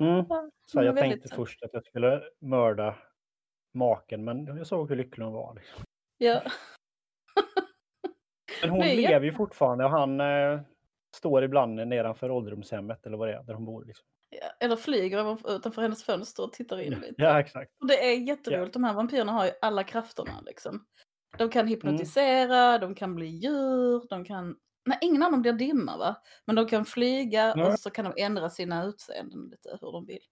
Mm. 0.00 0.24
Så 0.66 0.82
jag 0.82 0.92
väldigt 0.92 1.20
tänkte 1.22 1.36
först 1.36 1.62
att 1.62 1.70
jag 1.72 1.84
skulle 1.86 2.22
mörda 2.40 2.96
maken, 3.74 4.24
men 4.24 4.46
jag 4.56 4.66
såg 4.66 4.88
hur 4.88 4.96
lycklig 4.96 5.24
hon 5.24 5.32
var. 5.34 5.54
Liksom. 5.54 5.82
Ja. 6.18 6.42
Men 8.62 8.70
hon 8.70 8.82
är 8.82 8.96
lever 8.96 9.26
ju 9.26 9.32
fortfarande 9.32 9.84
och 9.84 9.90
han 9.90 10.20
eh, 10.20 10.60
står 11.16 11.44
ibland 11.44 11.74
nedanför 11.74 12.30
ålderdomshemmet 12.30 13.06
eller 13.06 13.16
vad 13.16 13.28
det 13.28 13.34
är, 13.34 13.42
där 13.42 13.54
hon 13.54 13.64
bor. 13.64 13.84
Liksom. 13.84 14.04
Ja, 14.30 14.46
Eller 14.60 14.76
flyger 14.76 15.50
utanför 15.56 15.82
hennes 15.82 16.04
fönster 16.04 16.42
och 16.42 16.52
tittar 16.52 16.80
in 16.80 16.92
lite. 16.92 17.14
Ja, 17.16 17.40
exakt. 17.40 17.70
Och 17.80 17.86
det 17.88 18.12
är 18.12 18.18
jätteroligt. 18.28 18.72
De 18.72 18.84
här 18.84 18.94
vampyrerna 18.94 19.32
har 19.32 19.44
ju 19.44 19.50
alla 19.60 19.84
krafterna 19.84 20.40
liksom. 20.46 20.84
De 21.38 21.48
kan 21.50 21.60
Mm. 21.60 21.68
hypnotisera, 21.68 22.78
de 22.78 22.94
kan 22.94 23.14
bli 23.14 23.26
djur, 23.26 24.08
de 24.08 24.24
kan... 24.24 24.56
Nej, 24.86 24.98
ingen 25.02 25.22
av 25.22 25.30
dem 25.30 25.42
blir 25.42 25.52
dimma 25.52 25.96
va? 25.96 26.16
Men 26.44 26.56
de 26.56 26.66
kan 26.66 26.84
flyga 26.84 27.54
Nej. 27.54 27.64
och 27.64 27.80
så 27.80 27.90
kan 27.90 28.04
de 28.04 28.22
ändra 28.22 28.50
sina 28.50 28.84
utseenden 28.84 29.48
lite 29.50 29.78
hur 29.80 29.92
de 29.92 30.06
vill. 30.06 30.22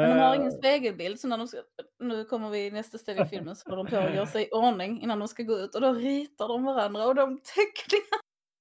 Men 0.00 0.16
de 0.16 0.22
har 0.22 0.34
ingen 0.34 0.52
Eh, 0.52 0.58
spegelbild 0.58 1.20
så 1.20 1.28
när 1.28 1.38
de 1.38 1.48
ska... 1.48 1.58
Nu 1.98 2.24
kommer 2.24 2.50
vi 2.50 2.66
i 2.66 2.70
nästa 2.70 2.98
steg 2.98 3.20
i 3.20 3.24
filmen 3.24 3.56
så 3.56 3.70
håller 3.70 3.84
de 3.84 3.90
på 3.90 3.96
att 3.96 4.14
göra 4.14 4.26
sig 4.26 4.44
i 4.44 4.50
ordning 4.50 5.02
innan 5.02 5.18
de 5.18 5.28
ska 5.28 5.42
gå 5.42 5.58
ut 5.58 5.74
och 5.74 5.80
då 5.80 5.92
ritar 5.92 6.48
de 6.48 6.64
varandra 6.64 7.06
och 7.06 7.14
de 7.14 7.38
teckningar 7.38 8.20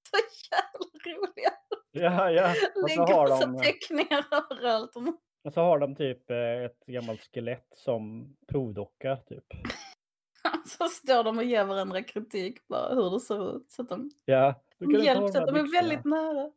så 0.10 0.18
jävla 0.52 1.18
roliga. 1.18 1.52
ja, 1.92 2.32
ja. 2.32 2.54
Och 2.84 2.92
så 2.92 3.02
har 3.02 3.40
de, 3.40 3.62
teckningar 3.62 4.26
överallt. 4.32 4.96
Och 5.44 5.54
så 5.54 5.62
har 5.62 5.80
de 5.80 5.96
typ 5.96 6.32
eh, 6.32 6.66
ett 6.66 6.86
gammalt 6.88 7.22
skelett 7.34 7.68
som 7.76 8.36
provdocka. 8.48 9.16
Typ. 9.16 9.46
Så 10.66 10.88
står 10.88 11.24
de 11.24 11.38
och 11.38 11.44
ger 11.44 11.64
varandra 11.64 12.04
kritik 12.04 12.68
bara 12.68 12.96
hur 12.96 13.10
det 13.10 13.20
ser 13.20 13.58
ut. 13.58 13.72
Så 13.72 13.82
att 13.82 13.90
de 13.90 14.12
Ja, 14.26 14.56
hjälps 15.04 15.34
här 15.34 15.46
de 15.46 15.56
är 15.56 15.72
väldigt 15.72 16.06
nära. 16.06 16.52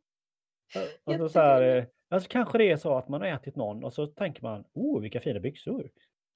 Och 1.05 1.31
så, 1.31 1.41
här, 1.41 1.77
eh, 1.77 1.85
alltså 2.11 2.29
kanske 2.29 2.59
det 2.59 2.71
är 2.71 2.77
så 2.77 2.97
att 2.97 3.09
man 3.09 3.21
har 3.21 3.29
ätit 3.29 3.57
någon 3.57 3.85
och 3.85 3.93
så 3.93 4.07
tänker 4.07 4.43
man, 4.43 4.65
oh 4.75 5.01
vilka 5.01 5.21
fina 5.21 5.41
byxor. 5.41 5.91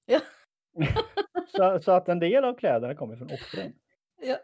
Ja. 0.06 0.20
så, 1.56 1.80
så 1.82 1.92
att 1.92 2.08
en 2.08 2.18
del 2.18 2.44
av 2.44 2.54
kläderna 2.54 2.94
kommer 2.94 3.16
från 3.16 3.32
offren. 3.32 3.72
Ja. 4.22 4.36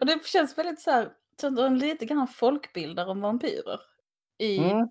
Och 0.00 0.06
det 0.06 0.26
känns 0.26 0.58
väldigt 0.58 0.80
så 0.80 0.90
här, 0.90 1.12
de 1.56 1.76
lite 1.76 2.06
grann 2.06 2.26
folkbildar 2.26 3.06
om 3.06 3.20
vampyrer. 3.20 3.80
I, 4.38 4.58
Mm. 4.58 4.88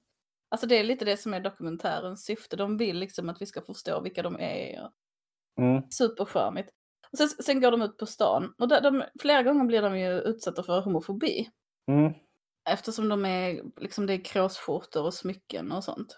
Alltså 0.49 0.67
det 0.67 0.79
är 0.79 0.83
lite 0.83 1.05
det 1.05 1.17
som 1.17 1.33
är 1.33 1.39
dokumentärens 1.39 2.25
syfte. 2.25 2.55
De 2.55 2.77
vill 2.77 2.97
liksom 2.99 3.29
att 3.29 3.41
vi 3.41 3.45
ska 3.45 3.61
förstå 3.61 4.01
vilka 4.01 4.23
de 4.23 4.39
är. 4.39 4.89
Mm. 5.59 5.81
supercharmigt. 5.89 6.69
Och 7.11 7.17
sen, 7.17 7.27
sen 7.27 7.61
går 7.61 7.71
de 7.71 7.81
ut 7.81 7.97
på 7.97 8.05
stan. 8.05 8.53
Och 8.57 8.67
där, 8.67 8.81
de, 8.81 9.03
flera 9.19 9.43
gånger 9.43 9.65
blir 9.65 9.81
de 9.81 9.99
ju 9.99 10.11
utsatta 10.11 10.63
för 10.63 10.81
homofobi. 10.81 11.49
Mm. 11.87 12.13
Eftersom 12.73 13.09
de 13.09 13.25
är, 13.25 13.61
liksom 13.81 14.05
det 14.05 14.13
är 14.13 14.23
kråsskjortor 14.23 15.05
och 15.05 15.13
smycken 15.13 15.71
och 15.71 15.83
sånt. 15.83 16.17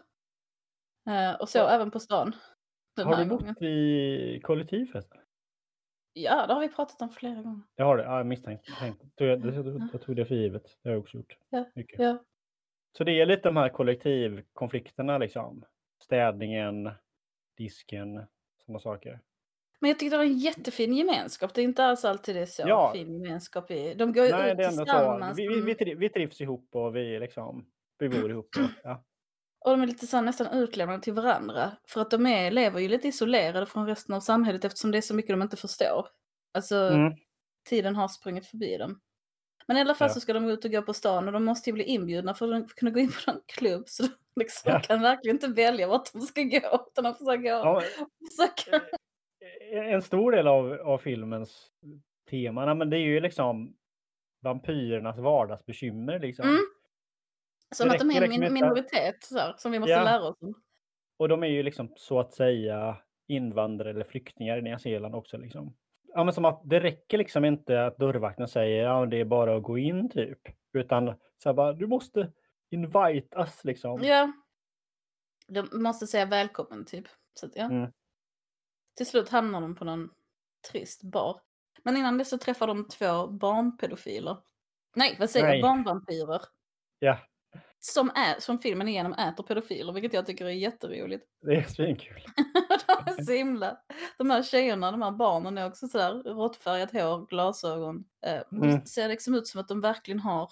Eh, 1.09 1.41
och 1.41 1.49
så 1.49 1.57
Ja. 1.57 1.69
även 1.69 1.91
på 1.91 1.99
stan. 1.99 2.35
Har 2.97 3.17
du 3.17 3.29
gången. 3.29 3.53
bott 3.53 3.61
i 3.61 4.39
kollektiv 4.43 4.85
förresten? 4.91 5.17
Ja, 6.13 6.47
det 6.47 6.53
har 6.53 6.61
vi 6.61 6.69
pratat 6.69 7.01
om 7.01 7.09
flera 7.09 7.41
gånger. 7.41 7.61
Jag 7.75 7.85
har 7.85 7.97
det, 7.97 8.03
ja, 8.03 8.17
jag 8.17 8.25
misstänkte. 8.27 8.71
tänkte- 8.79 9.07
tog 9.15 9.27
Jag, 9.27 9.45
jag, 9.45 9.89
jag 9.93 10.01
tog 10.01 10.15
det 10.15 10.25
för 10.25 10.35
givet. 10.35 10.63
Det 10.81 10.89
har 10.89 10.93
jag 10.93 11.01
också 11.01 11.17
gjort. 11.17 11.37
Ja, 11.49 11.65
Mycket. 11.75 11.99
Ja, 11.99 12.23
Så 12.97 13.03
det 13.03 13.11
är 13.21 13.25
lite 13.25 13.41
de 13.49 13.57
här 13.57 13.69
kollektivkonflikterna 13.69 15.17
liksom. 15.17 15.65
Städningen, 16.03 16.91
disken, 17.57 18.25
sådana 18.65 18.79
saker. 18.79 19.19
Men 19.83 19.89
jag 19.89 19.99
tycker 19.99 20.11
det 20.11 20.17
var 20.17 20.23
en 20.23 20.37
jättefin 20.37 20.93
gemenskap. 20.93 21.53
Det 21.53 21.61
är 21.61 21.63
inte 21.63 21.85
alls 21.85 22.05
alltid 22.05 22.35
det 22.35 22.41
är 22.41 22.45
så 22.45 22.63
Ja. 22.65 22.91
fin 22.93 23.13
gemenskap 23.13 23.71
i. 23.71 23.93
De 23.93 24.13
går 24.13 24.21
Nej, 24.21 24.51
ut 24.51 24.57
det 24.57 24.63
är 24.63 24.67
tillsammans. 24.69 25.39
Vi, 25.39 25.47
vi, 25.47 25.61
vi, 25.61 25.73
tri- 25.73 25.95
vi 25.95 26.09
trivs 26.09 26.41
ihop 26.41 26.69
och 26.75 26.95
vi 26.95 27.19
liksom, 27.19 27.65
vi 27.99 28.09
bor 28.09 28.31
ihop. 28.31 28.49
Och, 28.57 28.69
ja. 28.83 29.03
Och 29.65 29.71
de 29.71 29.81
är 29.81 29.87
lite 29.87 30.07
så 30.07 30.21
nästan 30.21 30.47
utlämnade 30.47 31.01
till 31.03 31.13
varandra. 31.13 31.71
För 31.87 32.01
att 32.01 32.11
de 32.11 32.25
är, 32.25 32.51
lever 32.51 32.79
ju 32.79 32.87
lite 32.87 33.07
isolerade 33.07 33.65
från 33.65 33.87
resten 33.87 34.15
av 34.15 34.19
samhället 34.19 34.65
eftersom 34.65 34.91
det 34.91 34.97
är 34.97 35.01
så 35.01 35.15
mycket 35.15 35.29
de 35.33 35.41
inte 35.41 35.57
förstår. 35.57 36.07
Alltså, 36.53 36.75
Mm. 36.75 37.13
tiden 37.69 37.95
har 37.95 38.07
sprungit 38.07 38.45
förbi 38.47 38.77
dem. 38.77 38.99
Men 39.67 39.77
i 39.77 39.81
alla 39.81 39.95
fall 39.95 40.07
Ja. 40.09 40.13
så 40.13 40.19
ska 40.19 40.33
de 40.33 40.49
ut 40.49 40.65
och 40.65 40.71
gå 40.71 40.81
på 40.81 40.93
stan 40.93 41.27
och 41.27 41.33
de 41.33 41.45
måste 41.45 41.69
ju 41.69 41.73
bli 41.73 41.83
inbjudna 41.83 42.33
för 42.33 42.53
att 42.53 42.75
kunna 42.75 42.91
gå 42.91 42.99
in 42.99 43.11
på 43.25 43.31
någon 43.31 43.41
klubb. 43.45 43.83
Så 43.87 44.03
de 44.03 44.09
liksom 44.35 44.71
Ja. 44.71 44.79
kan 44.79 45.01
verkligen 45.01 45.35
inte 45.35 45.47
välja 45.47 45.87
vart 45.87 46.13
de 46.13 46.21
ska 46.21 46.41
gå. 46.43 46.85
Utan 46.91 47.03
de 47.03 47.15
försöker, 47.15 47.43
Ja, 47.49 47.81
försöker 48.31 48.81
en 49.73 50.01
stor 50.01 50.31
del 50.31 50.47
av, 50.47 50.73
av 50.73 50.97
filmens 50.97 51.71
tema, 52.29 52.65
nej, 52.65 52.75
men 52.75 52.89
det 52.89 52.97
är 52.97 53.01
ju 53.01 53.19
liksom 53.19 53.75
vampyrernas 54.41 55.17
vardagsbekymmer. 55.17 56.19
Liksom. 56.19 56.45
Mm. 56.45 56.61
Som 57.75 57.89
att 57.89 57.99
de 57.99 58.11
är 58.11 58.21
en 58.21 58.53
minoritet 58.53 59.23
så 59.23 59.37
här, 59.37 59.53
som 59.57 59.71
vi 59.71 59.79
måste 59.79 59.91
Ja. 59.91 60.03
lära 60.03 60.23
oss 60.23 60.41
om. 60.41 60.53
Och 61.17 61.29
de 61.29 61.43
är 61.43 61.47
ju 61.47 61.63
liksom 61.63 61.93
så 61.95 62.19
att 62.19 62.33
säga 62.33 62.97
invandrare 63.27 63.89
eller 63.89 64.03
flyktingar 64.03 64.57
i 64.57 64.61
Nya 64.61 64.79
Zeeland 64.79 65.15
också. 65.15 65.37
Liksom. 65.37 65.75
Ja, 66.13 66.23
men 66.23 66.33
som 66.33 66.45
att 66.45 66.61
det 66.65 66.79
räcker 66.79 67.17
liksom 67.17 67.45
inte 67.45 67.85
att 67.85 67.97
dörrvakten 67.97 68.47
säger 68.47 68.83
ja, 68.83 69.05
det 69.05 69.17
är 69.19 69.25
bara 69.25 69.57
att 69.57 69.63
gå 69.63 69.77
in 69.77 70.09
typ. 70.09 70.39
Utan 70.73 71.13
så 71.37 71.49
här 71.49 71.53
bara, 71.53 71.73
du 71.73 71.87
måste 71.87 72.31
invite 72.69 73.37
us 73.37 73.63
liksom. 73.63 73.99
Ja. 74.03 74.33
De 75.47 75.83
måste 75.83 76.07
säga 76.07 76.25
välkommen 76.25 76.85
typ. 76.85 77.05
Så 77.33 77.45
att, 77.45 77.55
ja. 77.55 77.63
Mm. 77.63 77.91
Till 78.97 79.05
slut 79.05 79.29
hamnar 79.29 79.61
de 79.61 79.75
på 79.75 79.85
någon 79.85 80.09
trist 80.71 81.03
bar. 81.03 81.41
Men 81.83 81.97
innan 81.97 82.17
det 82.17 82.25
så 82.25 82.37
träffar 82.37 82.67
de 82.67 82.87
två 82.87 83.27
barnpedofiler. 83.27 84.37
Nej, 84.95 85.15
vad 85.19 85.29
säger 85.29 85.53
jag? 85.53 85.61
Barnvampyrer. 85.61 86.41
Ja, 86.99 87.17
Som, 87.79 88.11
är, 88.15 88.39
som 88.39 88.59
filmen 88.59 88.87
igenom 88.87 89.13
äter 89.13 89.43
pedofiler, 89.43 89.93
vilket 89.93 90.13
jag 90.13 90.25
tycker 90.25 90.45
är 90.45 90.49
jätteroligt. 90.49 91.25
det 91.41 91.55
är 91.55 91.63
svinkul. 91.63 92.25
de 92.87 93.11
är 93.11 93.23
så 93.23 93.31
himla... 93.31 93.77
De 94.17 94.29
här 94.29 94.43
tjejerna, 94.43 94.91
de 94.91 95.01
här 95.01 95.11
barnen 95.11 95.57
är 95.57 95.67
också 95.67 95.87
sådär 95.87 96.13
råttfärgat 96.13 96.91
hår, 96.91 97.27
glasögon. 97.27 98.05
Eh, 98.25 98.41
Mm. 98.51 98.85
Ser 98.85 99.07
liksom 99.07 99.35
ut 99.35 99.47
som 99.47 99.61
att 99.61 99.67
de 99.67 99.81
verkligen 99.81 100.19
har... 100.19 100.49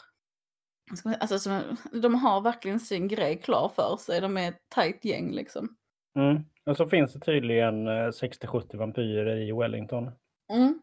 Alltså, 1.19 1.39
som, 1.39 1.77
de 1.91 2.15
har 2.15 2.41
verkligen 2.41 2.79
sin 2.79 3.07
grej 3.07 3.41
klar 3.41 3.71
för 3.75 3.97
sig. 3.97 4.21
De 4.21 4.37
är 4.37 4.49
ett 4.49 4.61
tajt 4.69 5.05
gäng 5.05 5.31
liksom. 5.31 5.77
Mm. 6.15 6.43
Och 6.65 6.77
så 6.77 6.87
finns 6.89 7.13
det 7.13 7.19
tydligen 7.19 7.87
eh, 7.87 7.91
60-70 7.91 8.77
vampyrer 8.77 9.37
i 9.37 9.51
Wellington. 9.51 10.11
Mm. 10.53 10.81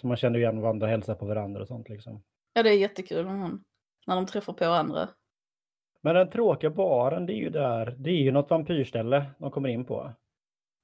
Så 0.00 0.06
man 0.06 0.16
känner 0.16 0.38
igen 0.38 0.60
varandra 0.60 0.86
och 0.86 0.90
hälsar 0.90 1.14
på 1.14 1.26
varandra 1.26 1.60
och 1.62 1.68
sånt 1.68 1.88
liksom. 1.88 2.22
Ja, 2.52 2.62
det 2.62 2.70
är 2.70 2.78
jättekul 2.78 3.24
med 3.26 3.40
hon. 3.40 3.64
När 4.06 4.16
de 4.16 4.26
träffar 4.26 4.52
på 4.52 4.64
andra. 4.64 5.08
Men 6.02 6.14
den 6.14 6.30
tråkiga 6.30 6.70
baren, 6.70 7.26
det 7.26 7.32
är 7.32 7.36
ju 7.36 7.50
där, 7.50 7.96
det 7.98 8.10
är 8.10 8.22
ju 8.22 8.30
något 8.32 8.50
vampyrställe 8.50 9.30
de 9.38 9.50
kommer 9.50 9.68
in 9.68 9.84
på. 9.84 10.14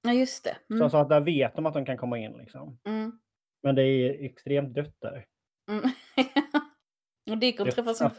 Ja, 0.02 0.12
just 0.12 0.44
det. 0.44 0.74
Mm. 0.74 0.90
så 0.90 0.96
att 0.96 1.08
där 1.08 1.20
vet 1.20 1.56
de 1.56 1.66
att 1.66 1.74
de 1.74 1.84
kan 1.86 1.96
komma 1.96 2.18
in 2.18 2.32
liksom. 2.38 2.78
Mm. 2.84 3.18
Men 3.62 3.74
det 3.74 3.82
är 3.82 4.24
extremt 4.24 4.74
dött 4.74 4.94
där. 4.98 5.26
Mm. 5.70 5.82
Och 7.30 7.38
Deacon 7.38 7.66
Det- 7.66 7.72
träffar 7.72 7.92
sin... 7.94 8.10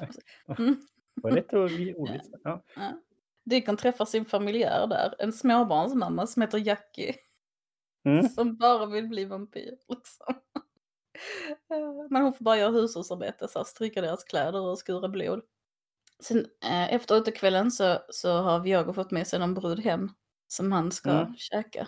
Mm. 0.60 0.76
Det 1.16 1.22
var 1.22 1.32
lite 1.32 1.58
ordvitsigt. 1.60 2.36
Ja. 2.44 2.64
Ja. 2.76 3.02
Deacon 3.50 3.78
träffar 3.78 4.06
sin 4.06 4.26
familjär 4.26 4.88
där. 4.88 5.16
En 5.20 5.34
småbarnsmamma 5.34 6.28
som 6.28 6.42
heter 6.42 6.58
Jackie. 6.58 7.16
Mm. 8.06 8.30
Som 8.30 8.58
bara 8.58 8.86
vill 8.86 9.08
bli 9.08 9.26
vampyr. 9.26 9.78
Liksom. 9.90 10.36
Eh, 11.72 12.08
Men 12.10 12.22
hon 12.24 12.34
får 12.34 12.44
bara 12.46 12.58
göra 12.58 12.72
hushållsarbete, 12.72 13.48
så 13.48 13.60
här, 13.60 13.64
stryka 13.64 14.02
deras 14.02 14.24
kläder 14.24 14.62
och 14.62 14.80
skura 14.80 15.08
blod. 15.10 15.42
Sen 16.20 16.38
eh, 16.64 16.94
efter 16.94 17.16
utekvällen 17.16 17.72
så, 17.72 17.98
så 18.10 18.32
har 18.42 18.60
Viago 18.60 18.94
fått 18.94 19.12
med 19.12 19.28
sig 19.28 19.40
någon 19.40 19.54
brud 19.54 19.80
hem 19.80 20.10
som 20.48 20.72
han 20.72 20.92
ska 20.92 21.10
Mm. 21.12 21.36
käka. 21.38 21.88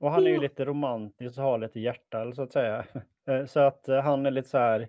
Och 0.00 0.10
han 0.10 0.26
är 0.26 0.30
ju 0.30 0.40
lite 0.40 0.64
romantisk 0.64 1.38
och 1.38 1.44
har 1.44 1.58
lite 1.58 1.80
hjärta 1.80 2.32
så 2.34 2.42
att 2.42 2.52
säga. 2.52 2.84
Eh, 3.28 3.46
Så 3.46 3.60
att 3.60 3.88
eh, 3.88 4.00
han 4.00 4.26
är 4.26 4.30
lite 4.30 4.48
så 4.48 4.58
här, 4.58 4.88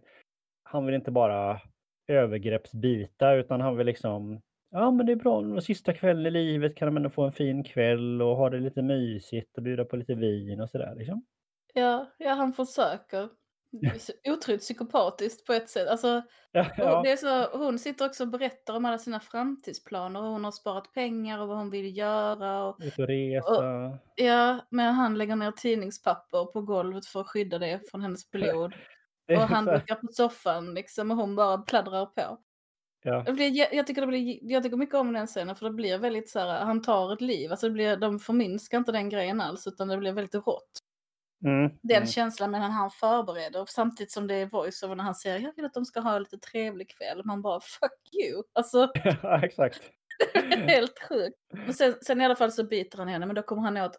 han 0.63 0.85
vill 0.85 0.95
inte 0.95 1.11
bara 1.11 1.61
övergreppsbita 2.07 3.33
utan 3.33 3.61
han 3.61 3.77
vill 3.77 3.85
liksom, 3.85 4.41
ja 4.71 4.91
men 4.91 5.05
det 5.05 5.11
är 5.11 5.15
bra, 5.15 5.61
sista 5.61 5.93
kvällen 5.93 6.25
i 6.25 6.31
livet 6.31 6.75
kan 6.75 6.87
man 6.87 6.97
ändå 6.97 7.09
få 7.09 7.23
en 7.23 7.33
fin 7.33 7.63
kväll 7.63 8.21
och 8.21 8.35
ha 8.35 8.49
det 8.49 8.59
lite 8.59 8.81
mysigt 8.81 9.57
och 9.57 9.63
bjuda 9.63 9.85
på 9.85 9.95
lite 9.95 10.15
vin 10.15 10.61
och 10.61 10.69
sådär 10.69 10.95
liksom. 10.97 11.25
Ja, 11.73 12.11
ja, 12.17 12.33
han 12.33 12.53
försöker. 12.53 13.29
Otroligt 14.29 14.61
psykopatiskt 14.61 15.45
på 15.45 15.53
ett 15.53 15.69
sätt. 15.69 15.87
Alltså, 15.87 16.23
Ja, 16.57 16.61
och 16.61 16.77
ja. 16.77 17.01
det 17.01 17.11
är 17.11 17.17
så, 17.17 17.57
hon 17.57 17.79
sitter 17.79 18.05
också 18.05 18.23
och 18.23 18.29
berättar 18.29 18.75
om 18.75 18.85
alla 18.85 18.97
sina 18.97 19.19
framtidsplaner 19.19 20.21
och 20.21 20.27
hon 20.27 20.43
har 20.43 20.51
sparat 20.51 20.93
pengar 20.93 21.39
och 21.39 21.47
vad 21.47 21.57
hon 21.57 21.69
vill 21.69 21.97
göra. 21.97 22.63
Och, 22.63 22.77
Ut 22.83 22.99
och 22.99 23.07
resa. 23.07 23.97
ja, 24.15 24.59
men 24.69 24.93
han 24.93 25.17
lägger 25.17 25.35
ner 25.35 25.51
tidningspapper 25.51 26.45
på 26.45 26.61
golvet 26.61 27.05
för 27.05 27.21
att 27.21 27.27
skydda 27.27 27.59
det 27.59 27.81
från 27.91 28.01
hennes 28.01 28.31
blod. 28.31 28.73
Och 29.29 29.41
han 29.41 29.65
brukar 29.65 29.95
på 29.95 30.07
soffan 30.11 30.73
liksom 30.73 31.11
och 31.11 31.17
hon 31.17 31.35
bara 31.35 31.57
pladdrar 31.57 32.05
på. 32.05 32.37
Ja. 33.07 33.23
Det 33.25 33.33
blir, 33.33 33.75
jag, 33.75 33.87
tycker 33.87 34.01
det 34.01 34.07
blir, 34.07 34.39
jag 34.41 34.63
tycker 34.63 34.77
mycket 34.77 34.95
om 34.95 35.13
den 35.13 35.27
scenen 35.27 35.55
för 35.55 35.65
det 35.65 35.73
blir 35.73 35.97
väldigt 35.97 36.29
så 36.29 36.39
här, 36.39 36.65
han 36.65 36.81
tar 36.81 37.13
ett 37.13 37.21
liv. 37.21 37.51
Alltså 37.51 37.67
det 37.67 37.73
blir, 37.73 37.97
de 37.97 38.19
förminskar 38.19 38.77
inte 38.77 38.91
den 38.91 39.09
grejen 39.09 39.41
alls 39.41 39.67
utan 39.67 39.87
det 39.87 39.97
blir 39.97 40.11
väldigt 40.11 40.35
rått. 40.35 40.79
Mm. 41.45 41.71
Den 41.83 41.97
Mm. 41.97 42.07
känslan 42.07 42.51
medan 42.51 42.71
han 42.71 42.91
förbereder 42.91 43.65
samtidigt 43.67 44.11
som 44.11 44.27
det 44.27 44.35
är 44.35 44.45
voice-over 44.45 44.95
när 44.95 45.03
han 45.03 45.15
säger 45.15 45.39
jag 45.39 45.53
vill 45.55 45.65
att 45.65 45.73
de 45.73 45.85
ska 45.85 45.99
ha 45.99 46.15
en 46.15 46.23
lite 46.23 46.37
trevlig 46.37 46.89
kväll. 46.89 47.21
Man 47.25 47.41
bara 47.41 47.59
fuck 47.59 48.15
you. 48.23 48.43
Alltså 48.53 48.91
ja, 49.23 49.43
exakt. 49.43 49.81
helt 50.67 50.99
sjukt. 51.09 51.37
Men 51.53 51.73
sen, 51.73 51.93
sen 52.01 52.21
i 52.21 52.25
alla 52.25 52.35
fall 52.35 52.51
så 52.51 52.63
biter 52.63 52.97
han 52.97 53.07
henne 53.07 53.25
men 53.25 53.35
då 53.35 53.41
kommer 53.41 53.61
han 53.61 53.77
åt 53.77 53.97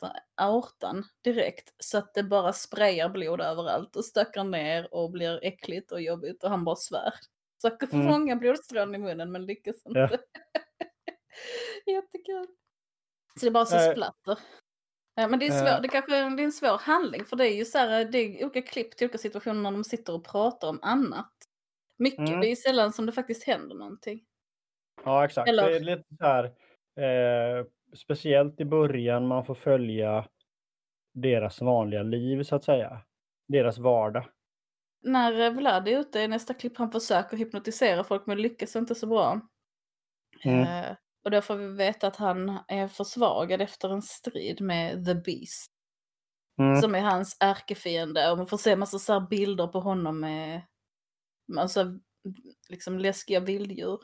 det, 0.00 0.12
aortan 0.34 1.04
direkt 1.24 1.74
så 1.78 1.98
att 1.98 2.14
det 2.14 2.22
bara 2.22 2.52
sprayar 2.52 3.08
blod 3.08 3.40
överallt 3.40 3.96
och 3.96 4.04
stökar 4.04 4.44
ner 4.44 4.94
och 4.94 5.10
blir 5.10 5.40
äckligt 5.44 5.92
och 5.92 6.00
jobbigt 6.02 6.44
och 6.44 6.50
han 6.50 6.64
bara 6.64 6.76
svär. 6.76 7.12
Försöker 7.62 7.94
Mm. 7.94 8.12
fånga 8.12 8.36
blodstrån 8.36 8.94
i 8.94 8.98
munnen 8.98 9.32
men 9.32 9.46
lyckas 9.46 9.86
inte. 9.86 9.98
Ja. 10.00 10.18
Jättekul. 11.86 12.46
Så 13.40 13.46
det 13.46 13.46
är 13.46 13.50
bara 13.50 13.64
så 13.66 13.76
Eh, 13.76 13.90
splatter. 13.92 14.38
Ja, 15.14 15.28
men 15.28 15.38
det 15.38 15.46
är, 15.46 15.50
eh. 15.66 15.72
svår, 15.74 15.82
det 15.82 15.88
kanske 15.88 16.16
är, 16.16 16.36
det 16.36 16.42
är 16.42 16.44
en 16.44 16.52
svår 16.52 16.78
handling 16.78 17.24
för 17.24 17.36
det 17.36 17.48
är 17.48 17.54
ju 17.56 17.64
så 17.64 17.78
här, 17.78 18.04
det 18.04 18.18
är 18.18 18.44
olika 18.44 18.62
klipp 18.62 18.96
till 18.96 19.04
olika 19.04 19.18
situationer 19.18 19.62
när 19.62 19.70
de 19.72 19.84
sitter 19.84 20.14
och 20.14 20.24
pratar 20.24 20.68
om 20.68 20.78
annat. 20.82 21.32
Mycket, 21.98 22.28
Mm. 22.28 22.40
det 22.40 22.48
är 22.50 22.56
sällan 22.56 22.92
som 22.92 23.06
det 23.06 23.12
faktiskt 23.12 23.44
händer 23.44 23.74
någonting. 23.76 24.24
Ja, 25.04 25.24
exakt. 25.24 25.48
Eller- 25.48 25.68
Det 25.70 25.76
är 25.76 25.80
lite 25.80 26.04
så 26.18 26.24
här, 26.24 26.44
eh, 27.60 27.66
speciellt 27.96 28.60
i 28.60 28.64
början 28.64 29.26
man 29.26 29.44
får 29.44 29.54
följa 29.54 30.28
deras 31.14 31.60
vanliga 31.60 32.02
liv 32.02 32.42
så 32.42 32.56
att 32.56 32.64
säga. 32.64 33.00
Deras 33.48 33.78
vardag. 33.78 34.24
När 35.06 35.50
Vlad 35.50 35.88
är 35.88 35.98
ute 36.00 36.20
i 36.20 36.28
nästa 36.28 36.54
klipp 36.54 36.78
han 36.78 36.90
försöker 36.90 37.36
hypnotisera 37.36 38.04
folk 38.04 38.26
men 38.26 38.42
lyckas 38.42 38.76
inte 38.76 38.94
så 38.94 39.06
bra. 39.06 39.40
Mm. 40.44 40.60
Eh, 40.60 40.96
och 41.24 41.30
då 41.30 41.42
får 41.42 41.56
vi 41.56 41.66
veta 41.66 42.06
att 42.06 42.16
han 42.16 42.58
är 42.68 42.88
försvagad 42.88 43.60
efter 43.60 43.88
en 43.88 44.02
strid 44.02 44.60
med 44.60 45.06
The 45.06 45.14
Beast. 45.14 45.70
Mm. 46.58 46.80
Som 46.82 46.94
är 46.94 47.00
hans 47.00 47.36
ärkefiende 47.40 48.30
och 48.30 48.38
man 48.38 48.46
får 48.46 48.58
se 48.58 48.76
massa 48.76 48.98
så 48.98 49.20
bilder 49.20 49.66
på 49.66 49.80
honom 49.80 50.20
med 50.20 50.62
alltså, 51.58 51.98
liksom 52.68 52.98
läskiga 52.98 53.40
vilddjur. 53.40 54.00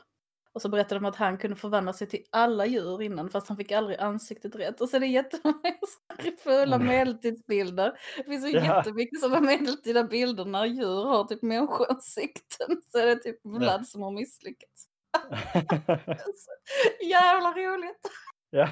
Och 0.53 0.61
så 0.61 0.69
berättade 0.69 0.95
de 0.99 1.05
att 1.05 1.15
han 1.15 1.37
kunde 1.37 1.55
förvandla 1.55 1.93
sig 1.93 2.07
till 2.07 2.23
alla 2.29 2.65
djur 2.65 3.01
innan 3.01 3.29
fast 3.29 3.47
han 3.47 3.57
fick 3.57 3.71
aldrig 3.71 3.99
ansiktet 3.99 4.55
rätt. 4.55 4.81
Och 4.81 4.89
så 4.89 4.95
är 4.95 4.99
det 4.99 5.07
jättemånga 5.07 5.73
fulla 6.43 6.75
Mm. 6.75 6.87
medeltidsbilder. 6.87 7.93
Det 8.17 8.23
finns 8.23 8.51
så 8.51 8.57
Ja. 8.57 8.77
jättemycket 8.77 9.19
sådana 9.21 9.39
medeltida 9.41 10.03
bilder 10.03 10.45
när 10.45 10.65
djur 10.65 11.05
har 11.05 11.23
typ 11.23 11.41
människoansikten. 11.41 12.81
Så 12.91 12.97
är 12.97 13.05
det 13.05 13.15
typ 13.15 13.39
Vlad 13.43 13.87
som 13.87 14.01
har 14.01 14.11
misslyckats. 14.11 14.87
Jävla 17.09 17.51
roligt! 17.51 18.09
ja. 18.49 18.69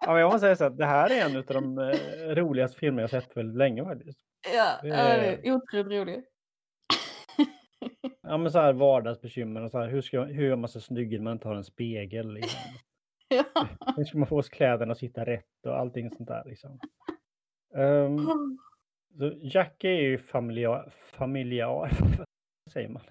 ja, 0.00 0.12
men 0.12 0.16
jag 0.20 0.26
måste 0.32 0.40
säga 0.40 0.56
så 0.56 0.64
att 0.64 0.78
det 0.78 0.86
här 0.86 1.10
är 1.10 1.24
en 1.30 1.36
av 1.36 1.44
de 1.44 1.78
eh, 1.78 2.34
roligaste 2.34 2.78
filmer 2.78 3.00
jag 3.00 3.10
sett 3.10 3.36
väldigt 3.36 3.56
länge 3.56 3.84
faktiskt. 3.84 4.18
Ja, 4.54 4.78
Det 4.82 4.88
är- 4.88 5.18
är 5.44 5.52
otroligt 5.52 5.86
roligt. 5.86 6.24
Ja, 8.22 8.36
men 8.36 8.52
så 8.52 8.58
här 8.58 8.72
vardagsbekymmer 8.72 9.62
och 9.62 9.70
så 9.70 9.78
här, 9.78 9.88
hur, 9.88 10.00
ska, 10.00 10.22
hur 10.22 10.46
gör 10.46 10.56
man 10.56 10.68
sig 10.68 10.82
snygg 10.82 11.12
när 11.12 11.20
man 11.20 11.32
inte 11.32 11.48
har 11.48 11.54
en 11.54 11.64
spegel? 11.64 12.32
Liksom? 12.32 12.60
Ja. 13.28 13.44
Hur 13.96 14.04
ska 14.04 14.18
man 14.18 14.26
få 14.28 14.42
kläderna 14.42 14.92
att 14.92 14.98
sitta 14.98 15.24
rätt 15.26 15.66
och 15.66 15.78
allting 15.78 16.10
sånt 16.10 16.28
där 16.28 16.42
liksom. 16.46 16.78
Ehm, 17.76 18.18
så 19.18 19.32
Jack 19.42 19.84
är 19.84 19.88
ju 19.90 20.18
familjar, 20.18 20.92
familjar 21.12 21.90
säger 22.72 22.88
man? 22.88 23.02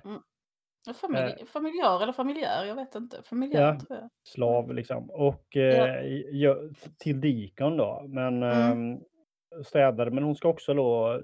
Familj, 1.01 1.45
familjar 1.45 2.03
eller 2.03 2.13
familjär, 2.13 2.65
jag 2.65 2.75
vet 2.75 2.95
inte. 2.95 3.21
Familjär 3.23 3.61
Ja. 3.61 3.79
tror 3.79 3.99
jag. 3.99 4.09
Slav 4.23 4.73
liksom. 4.73 5.09
Och 5.09 5.45
Ja. 5.49 5.61
eh, 5.87 6.03
gö- 6.33 6.73
till 6.99 7.21
Dikon 7.21 7.77
då. 7.77 8.05
Men 8.07 8.43
Mm. 8.43 8.71
ehm, 8.93 8.99
städare, 9.63 10.11
men 10.11 10.23
hon 10.23 10.35
ska 10.35 10.47
också 10.49 10.73
då 10.73 11.21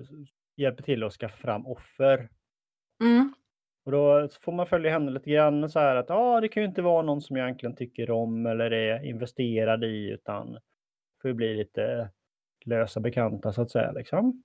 hjälpa 0.57 0.83
till 0.83 1.03
att 1.03 1.13
skaffa 1.13 1.37
fram 1.37 1.67
offer. 1.67 2.29
Mm. 3.03 3.33
Och 3.85 3.91
då 3.91 4.29
får 4.41 4.51
man 4.51 4.67
följa 4.67 4.91
henne 4.91 5.11
lite 5.11 5.29
grann 5.29 5.69
så 5.69 5.79
här 5.79 5.95
att 5.95 6.11
ah, 6.11 6.41
det 6.41 6.47
kan 6.47 6.63
ju 6.63 6.69
inte 6.69 6.81
vara 6.81 7.01
någon 7.01 7.21
som 7.21 7.35
jag 7.35 7.45
egentligen 7.45 7.75
tycker 7.75 8.11
om 8.11 8.45
eller 8.45 8.71
är 8.71 9.05
investerad 9.05 9.83
i 9.83 10.09
utan 10.09 10.57
får 11.21 11.29
ju 11.29 11.33
bli 11.33 11.55
lite 11.55 12.09
lösa 12.65 12.99
bekanta 12.99 13.53
så 13.53 13.61
att 13.61 13.71
säga 13.71 13.91
liksom. 13.91 14.43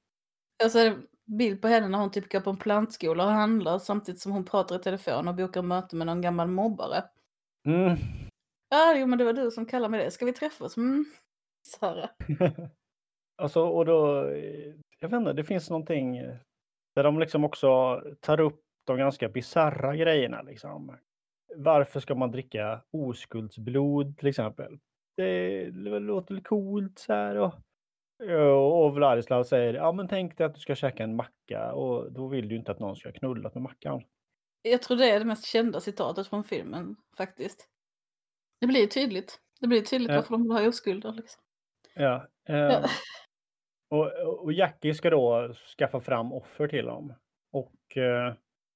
Är 0.64 0.84
det 0.84 0.96
bild 1.38 1.62
på 1.62 1.68
henne 1.68 1.88
när 1.88 1.98
hon 1.98 2.10
typ 2.10 2.32
går 2.32 2.40
på 2.40 2.50
en 2.50 2.56
plantskola 2.56 3.24
och 3.24 3.30
handlar 3.30 3.78
samtidigt 3.78 4.20
som 4.20 4.32
hon 4.32 4.44
pratar 4.44 4.76
i 4.76 4.78
telefon 4.78 5.28
och 5.28 5.34
bokar 5.34 5.62
möte 5.62 5.96
med 5.96 6.06
någon 6.06 6.20
gammal 6.20 6.48
mobbare. 6.48 7.04
Mm. 7.66 7.96
Ja, 8.68 8.96
jo 8.96 9.06
men 9.06 9.18
det 9.18 9.24
var 9.24 9.32
du 9.32 9.50
som 9.50 9.66
kallade 9.66 9.90
mig 9.90 10.04
det. 10.04 10.10
Ska 10.10 10.24
vi 10.24 10.32
träffas? 10.32 10.76
Mm. 10.76 11.04
Sara. 11.66 12.10
alltså, 13.42 13.62
och 13.62 13.86
då, 13.86 14.24
eh, 14.24 14.74
jag 15.00 15.08
vet 15.08 15.18
inte, 15.18 15.32
det 15.32 15.44
finns 15.44 15.70
någonting 15.70 16.16
eh, 16.16 16.36
där 17.00 17.04
de 17.04 17.18
liksom 17.18 17.44
också 17.44 18.00
tar 18.20 18.40
upp 18.40 18.60
de 18.84 18.98
ganska 18.98 19.28
bisarra 19.28 19.96
grejerna 19.96 20.42
liksom. 20.42 20.96
Varför 21.56 22.00
ska 22.00 22.14
man 22.14 22.30
dricka 22.30 22.80
oskuldsblod 22.90 24.18
till 24.18 24.28
exempel? 24.28 24.78
Det, 25.16 25.70
låter 26.00 26.34
lite 26.34 26.48
coolt 26.48 26.98
så 26.98 27.12
här 27.12 27.36
och, 27.36 28.84
och 28.84 28.94
Vladislav 28.94 29.44
säger 29.44 29.74
ja 29.74 29.92
men 29.92 30.08
tänk 30.08 30.38
dig 30.38 30.46
att 30.46 30.54
du 30.54 30.60
ska 30.60 30.74
käka 30.74 31.02
en 31.04 31.16
macka 31.16 31.72
och 31.72 32.12
då 32.12 32.28
vill 32.28 32.48
du 32.48 32.56
inte 32.56 32.72
att 32.72 32.78
någon 32.78 32.96
ska 32.96 33.12
knulla 33.12 33.50
med 33.54 33.62
mackan. 33.62 34.02
Jag 34.62 34.82
tror 34.82 34.96
det 34.96 35.10
är 35.10 35.18
det 35.18 35.24
mest 35.24 35.44
kända 35.46 35.80
citatet 35.80 36.26
från 36.26 36.44
filmen 36.44 36.96
faktiskt. 37.16 37.68
Det 38.60 38.66
blir 38.66 38.86
tydligt. 38.86 39.40
Det 39.60 39.66
blir 39.66 39.82
tydligt 39.82 40.10
Ja. 40.10 40.16
varför 40.16 40.30
de 40.30 40.42
vill 40.42 40.52
ha 40.52 40.68
oskulder. 40.68 41.12
Liksom. 41.12 41.42
Ja, 41.94 42.28
eh, 42.48 42.84
och, 43.90 44.12
och 44.44 44.52
Jackie 44.52 44.94
ska 44.94 45.10
då 45.10 45.54
skaffa 45.78 46.00
fram 46.00 46.32
offer 46.32 46.68
till 46.68 46.84
dem 46.84 47.14
och 47.52 47.96
eh, 47.96 48.34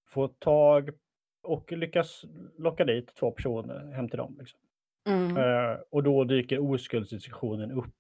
få 0.09 0.29
tag 0.29 0.91
och 1.43 1.73
lyckas 1.73 2.25
locka 2.59 2.85
dit 2.85 3.15
två 3.15 3.31
personer 3.31 3.93
hem 3.93 4.09
till 4.09 4.19
dem. 4.19 4.37
Liksom. 4.39 4.61
Mm. 5.09 5.37
Eh, 5.37 5.79
och 5.91 6.03
då 6.03 6.25
dyker 6.25 6.59
oskuldsdiskussionen 6.59 7.73
upp. 7.73 7.95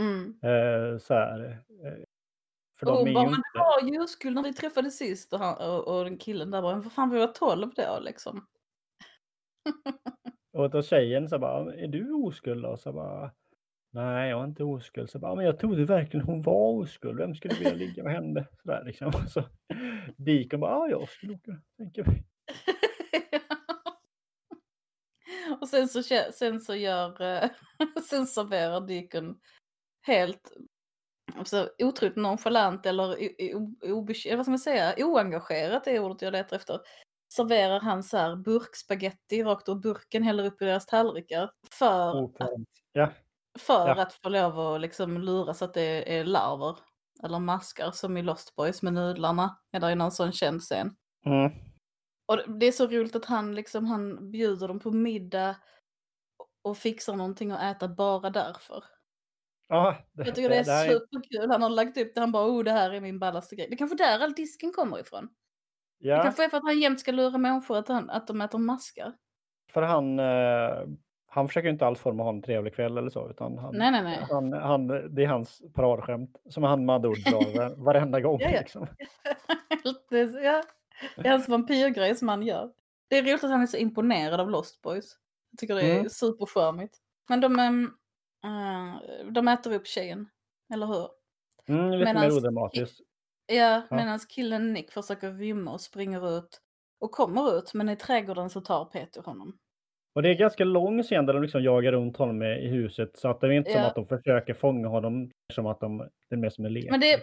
Mm. 0.00 0.38
Eh, 0.42 0.98
så 0.98 1.14
här, 1.14 1.62
eh, 1.84 2.04
för 2.78 2.90
Och 2.90 3.04
de 3.04 3.10
är 3.10 3.14
bara, 3.14 3.24
ju 3.24 3.30
men 3.30 3.38
inte... 3.38 3.50
det 3.54 3.58
var 3.58 3.92
ju 3.92 4.02
oskuld 4.02 4.34
när 4.34 4.42
vi 4.42 4.52
träffades 4.52 4.98
sist. 4.98 5.32
Och, 5.32 5.38
han, 5.38 5.70
och, 5.70 5.88
och 5.88 6.04
den 6.04 6.18
killen 6.18 6.50
där 6.50 6.62
bara, 6.62 6.74
vad 6.74 6.92
fan 6.92 7.10
vi 7.10 7.18
var 7.18 7.26
12 7.26 7.70
då 7.76 7.98
liksom. 8.00 8.46
Och 10.52 10.70
då 10.70 10.82
tjejen 10.82 11.28
så 11.28 11.38
bara, 11.38 11.74
är 11.74 11.88
du 11.88 12.12
oskuld 12.12 12.62
då? 12.62 12.76
Så 12.76 12.92
bara, 12.92 13.30
nej 13.94 14.30
jag 14.30 14.40
är 14.40 14.44
inte 14.44 14.64
oskuld. 14.64 15.10
Så 15.10 15.18
bara, 15.18 15.34
men 15.34 15.44
jag 15.44 15.58
trodde 15.58 15.84
verkligen 15.84 16.26
hon 16.26 16.42
var 16.42 16.72
oskuld. 16.72 17.18
Vem 17.18 17.34
skulle 17.34 17.54
vilja 17.54 17.74
ligga 17.74 18.02
med 18.02 18.12
henne? 18.12 18.46
Så 18.62 18.68
där 18.68 18.84
liksom. 18.84 19.12
Så 19.28 19.42
Deacon 20.16 20.60
bara, 20.60 20.70
ja 20.70 20.88
jag 20.88 21.08
skulle 21.08 21.34
åka. 21.34 21.60
Tänker 21.78 22.04
mig. 22.04 22.24
och 25.60 25.68
sen 25.68 25.88
så, 25.88 26.02
sen 26.32 26.60
så 26.60 26.74
gör, 26.74 27.22
eh, 27.22 27.50
sen 28.10 28.26
serverar 28.26 28.80
Deacon 28.80 29.40
helt 30.06 30.52
alltså, 31.36 31.70
otroligt 31.78 32.16
nonchalant 32.16 32.86
eller 32.86 33.04
o- 33.04 33.34
o- 33.54 33.76
obeky- 33.82 34.36
vad 34.36 34.44
ska 34.44 34.50
man 34.50 34.58
säga, 34.58 34.94
oengagerat 34.98 35.86
är 35.86 35.98
ordet 35.98 36.22
jag 36.22 36.32
letar 36.32 36.56
efter. 36.56 36.80
Serverar 37.34 37.80
han 37.80 38.02
så 38.02 38.16
här 38.16 38.36
burkspaghetti 38.36 39.42
rakt 39.44 39.68
ur 39.68 39.74
burken, 39.74 40.22
häller 40.22 40.44
upp 40.46 40.62
i 40.62 40.64
deras 40.64 40.86
tallrikar. 40.86 41.50
För, 41.70 42.08
att, 42.08 42.14
Okurant. 42.14 42.68
För 43.58 43.88
ja. 43.88 44.02
att 44.02 44.12
få 44.12 44.28
lov 44.28 44.58
att 44.60 44.80
liksom 44.80 45.18
lura 45.18 45.54
så 45.54 45.64
att 45.64 45.74
det 45.74 46.18
är 46.18 46.24
larver. 46.24 46.76
Eller 47.24 47.38
maskar 47.38 47.90
som 47.90 48.16
i 48.16 48.22
Lost 48.22 48.56
Boys 48.56 48.82
med 48.82 48.92
nudlarna. 48.92 49.58
Eller 49.72 49.90
i 49.90 49.94
någon 49.94 50.12
sån 50.12 50.32
känd 50.32 50.60
scen. 50.60 50.96
Mm. 51.26 51.52
Och 52.26 52.36
det- 52.36 52.58
det 52.60 52.66
är 52.66 52.72
så 52.72 52.86
roligt 52.86 53.16
att 53.16 53.24
han 53.24 53.54
liksom, 53.54 53.86
han 53.86 54.30
bjuder 54.30 54.68
dem 54.68 54.80
på 54.80 54.90
middag 54.90 55.56
och 56.62 56.76
fixar 56.78 57.16
någonting 57.16 57.50
att 57.50 57.62
äta 57.76 57.88
bara 57.88 58.30
därför. 58.30 58.84
Ja, 59.68 59.96
det, 60.12 60.24
Jag 60.26 60.34
tycker 60.34 60.48
det 60.48 60.56
är 60.56 60.64
här 60.64 60.88
superkul. 60.92 61.50
Han 61.50 61.62
har 61.62 61.70
lagt 61.70 61.96
upp 61.96 62.14
det, 62.14 62.20
han 62.20 62.32
bara 62.32 62.46
oh 62.52 62.64
det 62.64 62.70
här 62.70 62.90
är 62.90 63.00
min 63.00 63.18
ballaste 63.18 63.56
grej. 63.56 63.66
Det 63.68 63.74
är 63.74 63.78
kanske 63.78 63.96
där 63.96 64.20
all 64.20 64.32
disken 64.32 64.72
kommer 64.72 65.00
ifrån. 65.00 65.28
Det 66.00 66.08
ja, 66.08 66.22
kanske 66.22 66.44
är 66.44 66.48
för 66.48 66.56
att 66.56 66.62
han 66.64 66.80
jämt 66.80 67.00
ska 67.00 67.12
lura 67.12 67.38
människor 67.38 67.78
att, 67.78 67.88
han, 67.88 68.10
att 68.10 68.26
de 68.26 68.40
äter 68.40 68.58
maskar. 68.58 69.14
för 69.72 69.82
han, 69.82 70.18
eh, 70.18 70.96
han 71.34 71.48
försöker 71.48 71.68
ju 71.68 71.72
inte 71.72 71.86
alls 71.86 72.02
ha 72.02 72.28
en 72.28 72.42
trevlig 72.42 72.74
kväll 72.74 72.98
eller 72.98 73.10
så. 73.10 73.30
Utan 73.30 73.58
han, 73.58 73.76
Nej, 73.76 73.90
nej, 73.90 74.02
nej. 74.02 74.26
Han, 74.30 74.52
han, 74.52 74.86
det 75.14 75.24
är 75.24 75.26
hans 75.26 75.62
paradskämt 75.74 76.36
som 76.50 76.62
han 76.62 76.86
med 76.86 76.94
andra 76.94 77.08
ord 77.08 77.18
drar 77.18 77.56
var- 77.58 77.74
varenda 77.84 78.20
gång. 78.20 78.40
Ja, 78.40 78.50
ja. 78.50 78.60
Liksom. 78.60 78.86
ja, 80.42 80.62
det 81.16 81.26
är 81.28 81.30
hans 81.30 81.48
vampyrgrej 81.48 82.14
som 82.14 82.28
han 82.28 82.42
gör. 82.42 82.72
Det 83.08 83.18
är 83.18 83.22
roligt 83.22 83.44
att 83.44 83.50
han 83.50 83.62
är 83.62 83.66
så 83.66 83.76
imponerad 83.76 84.40
av 84.40 84.50
Lost 84.50 84.82
Boys. 84.82 85.16
Jag 85.50 85.58
tycker 85.58 85.74
det 85.74 85.82
är 85.82 85.96
Mm. 85.98 86.08
supercharmigt. 86.10 86.98
Men 87.28 87.40
de, 87.40 87.58
eh, 88.44 89.30
de 89.30 89.48
äter 89.48 89.72
upp 89.74 89.86
tjejen, 89.86 90.28
eller 90.74 90.86
hur? 90.86 91.08
Mm, 91.68 91.90
lite 91.90 92.14
mer 92.14 92.20
Medans- 92.20 92.36
odramatiskt. 92.38 93.00
Ja, 93.46 93.54
Ja. 93.90 93.96
medan 93.96 94.18
killen 94.28 94.72
Nick 94.72 94.92
försöker 94.92 95.32
rymma 95.32 95.72
och 95.72 95.80
springer 95.80 96.38
ut 96.38 96.60
och 97.00 97.10
kommer 97.12 97.58
ut, 97.58 97.74
men 97.74 97.88
i 97.88 97.96
trädgården 97.96 98.50
så 98.50 98.60
tar 98.60 98.84
Peter 98.84 99.22
honom. 99.22 99.58
Och 100.14 100.22
det 100.22 100.28
är 100.30 100.34
ganska 100.34 100.64
lång 100.64 101.02
scen 101.02 101.26
där 101.26 101.32
de 101.34 101.42
liksom 101.42 101.62
jagar 101.62 101.92
runt 101.92 102.16
honom 102.16 102.42
i 102.42 102.68
huset 102.68 103.16
så 103.18 103.28
att 103.28 103.40
det 103.40 103.46
är 103.46 103.50
inte 103.50 103.70
som 103.72 103.80
Ja. 103.80 103.86
att 103.86 103.94
de 103.94 104.06
försöker 104.06 104.54
fånga 104.54 104.88
honom 104.88 105.30
som 105.52 105.66
att 105.66 105.80
de, 105.80 105.98
det 105.98 106.34
är 106.34 106.36
mer 106.36 106.50
som 106.50 106.64
en 106.64 106.72
lek. 106.72 106.90
Men 106.90 107.00
det, 107.00 107.20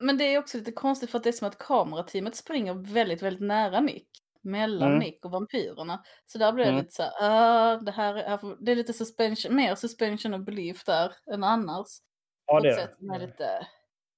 men 0.00 0.18
det 0.18 0.24
är 0.34 0.38
också 0.38 0.58
lite 0.58 0.72
konstigt 0.72 1.10
för 1.10 1.18
att 1.18 1.24
det 1.24 1.30
är 1.30 1.32
som 1.32 1.48
att 1.48 1.58
kamerateamet 1.58 2.36
springer 2.36 2.74
väldigt, 2.74 3.22
väldigt 3.22 3.42
nära 3.48 3.80
Nick. 3.80 4.08
Mellan 4.44 4.88
Mm. 4.88 4.98
Nick 4.98 5.24
och 5.24 5.30
vampyrerna. 5.30 6.02
Så 6.26 6.38
där 6.38 6.52
blir 6.52 6.64
det 6.64 6.70
Mm. 6.70 6.80
lite 6.82 6.94
så 6.94 7.02
här, 7.02 7.12
ah, 7.20 7.76
det 7.76 7.92
här 7.92 8.14
är, 8.14 8.64
det 8.64 8.72
är 8.72 8.76
lite 8.76 8.92
suspension, 8.92 9.56
mer 9.56 9.74
suspension 9.74 10.34
of 10.34 10.40
belief 10.44 10.84
där 10.84 11.12
än 11.34 11.44
annars. 11.44 11.86
Ja, 12.46 12.60
det 12.60 12.68
är 12.68 12.88
som 12.98 13.08
det. 13.08 13.18
lite... 13.18 13.66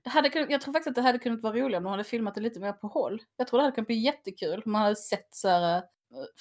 Det 0.05 0.11
hade, 0.11 0.47
jag 0.49 0.61
tror 0.61 0.73
faktiskt 0.73 0.89
att 0.89 0.95
det 0.95 1.01
hade 1.03 1.19
kunnat 1.19 1.43
vara 1.43 1.53
roligare 1.55 1.77
om 1.77 1.85
de 1.85 1.91
hade 1.91 2.05
filmat 2.05 2.35
det 2.35 2.41
lite 2.41 2.61
mer 2.61 2.73
på 2.73 2.87
håll. 2.87 3.23
Jag 3.37 3.47
tror 3.49 3.59
det 3.59 3.65
hade 3.65 3.75
kunnat 3.75 3.87
bli 3.87 3.97
jättekul 3.97 4.63
om 4.67 4.73
man 4.73 4.83
hade 4.83 4.97
sett 4.97 5.35
så 5.35 5.49
här, 5.49 5.83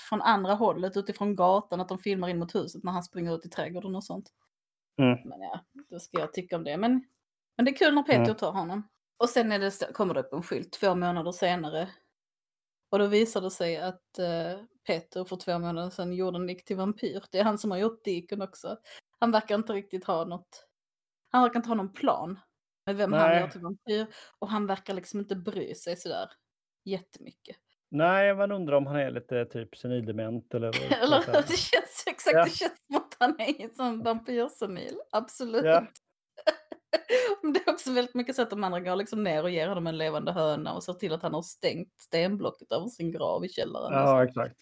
från 0.09 0.21
andra 0.21 0.53
hållet 0.53 0.97
utifrån 0.97 1.35
gatan 1.35 1.81
att 1.81 1.89
de 1.89 1.97
filmar 1.97 2.29
in 2.29 2.39
mot 2.39 2.55
huset 2.55 2.83
när 2.83 2.91
han 2.91 3.03
springer 3.03 3.35
ut 3.35 3.45
i 3.45 3.49
trädgården 3.49 3.95
och 3.95 4.03
sånt. 4.03 4.29
Mm. 4.97 5.19
Men 5.25 5.41
ja, 5.41 5.59
då 5.89 5.99
ska 5.99 6.19
jag 6.19 6.33
tycka 6.33 6.55
om 6.55 6.63
det. 6.63 6.77
Men, 6.77 7.05
men 7.57 7.65
det 7.65 7.71
är 7.71 7.75
kul 7.75 7.95
när 7.95 8.03
Peter 8.03 8.23
Mm. 8.23 8.35
tar 8.35 8.51
honom. 8.51 8.87
Och 9.17 9.29
sen 9.29 9.51
är 9.51 9.59
det, 9.59 9.93
kommer 9.93 10.13
det 10.13 10.19
upp 10.19 10.33
en 10.33 10.43
skylt 10.43 10.71
två 10.71 10.95
månader 10.95 11.31
senare. 11.31 11.89
Och 12.89 12.99
då 12.99 13.07
visar 13.07 13.41
det 13.41 13.51
sig 13.51 13.77
att 13.77 14.19
eh, 14.19 14.65
Peter 14.87 15.25
för 15.25 15.35
två 15.35 15.59
månader 15.59 15.89
sedan 15.89 16.13
gjorde 16.13 16.39
Nick 16.39 16.65
till 16.65 16.77
vampyr. 16.77 17.23
Det 17.31 17.39
är 17.39 17.43
han 17.43 17.57
som 17.57 17.71
har 17.71 17.77
gjort 17.77 18.03
Deacon 18.05 18.41
också. 18.41 18.77
Han 19.19 19.31
verkar 19.31 19.55
inte 19.55 19.73
riktigt 19.73 20.03
ha 20.05 20.25
något... 20.25 20.67
Han 21.29 21.43
verkar 21.43 21.59
inte 21.59 21.69
ha 21.69 21.75
någon 21.75 21.93
plan 21.93 22.39
med 22.85 22.95
vem 22.95 23.13
han 23.13 23.29
Nej. 23.29 23.39
gör 23.39 23.47
till 23.47 23.61
vampyr. 23.61 24.07
Och 24.39 24.49
han 24.49 24.67
verkar 24.67 24.93
liksom 24.93 25.19
inte 25.19 25.35
bry 25.35 25.75
sig 25.75 25.97
sådär 25.97 26.31
jättemycket. 26.83 27.57
Nej, 27.93 28.35
man 28.35 28.51
undrar 28.51 28.77
om 28.77 28.87
han 28.87 28.95
är 28.95 29.11
lite 29.11 29.45
typ 29.45 29.77
senildement 29.77 30.53
eller 30.53 30.71
vad 31.07 31.33
det 31.47 31.57
känns 31.57 32.03
exakt, 32.07 32.35
Ja. 32.35 32.43
det 32.43 32.49
känns 32.49 32.77
som 32.87 32.95
att 32.95 33.15
han 33.19 33.35
är 33.39 33.61
en 33.61 33.75
sån 33.75 33.99
vampyrsenil. 34.03 34.97
Absolut. 35.11 35.65
Ja. 35.65 35.87
Men 37.41 37.53
det 37.53 37.59
är 37.67 37.73
också 37.73 37.91
väldigt 37.93 38.15
mycket 38.15 38.35
så 38.35 38.41
att 38.41 38.49
de 38.49 38.63
andra 38.63 38.79
går 38.79 38.95
liksom 38.95 39.23
ner 39.23 39.43
och 39.43 39.49
ger 39.49 39.67
honom 39.67 39.87
en 39.87 39.97
levande 39.97 40.31
höna 40.31 40.73
och 40.73 40.83
ser 40.83 40.93
till 40.93 41.13
att 41.13 41.21
han 41.21 41.33
har 41.33 41.41
stängt 41.41 41.93
stenblocket 42.01 42.71
över 42.71 42.87
sin 42.87 43.11
grav 43.11 43.45
i 43.45 43.49
källaren. 43.49 43.93
Ja, 43.93 44.23
exakt. 44.23 44.55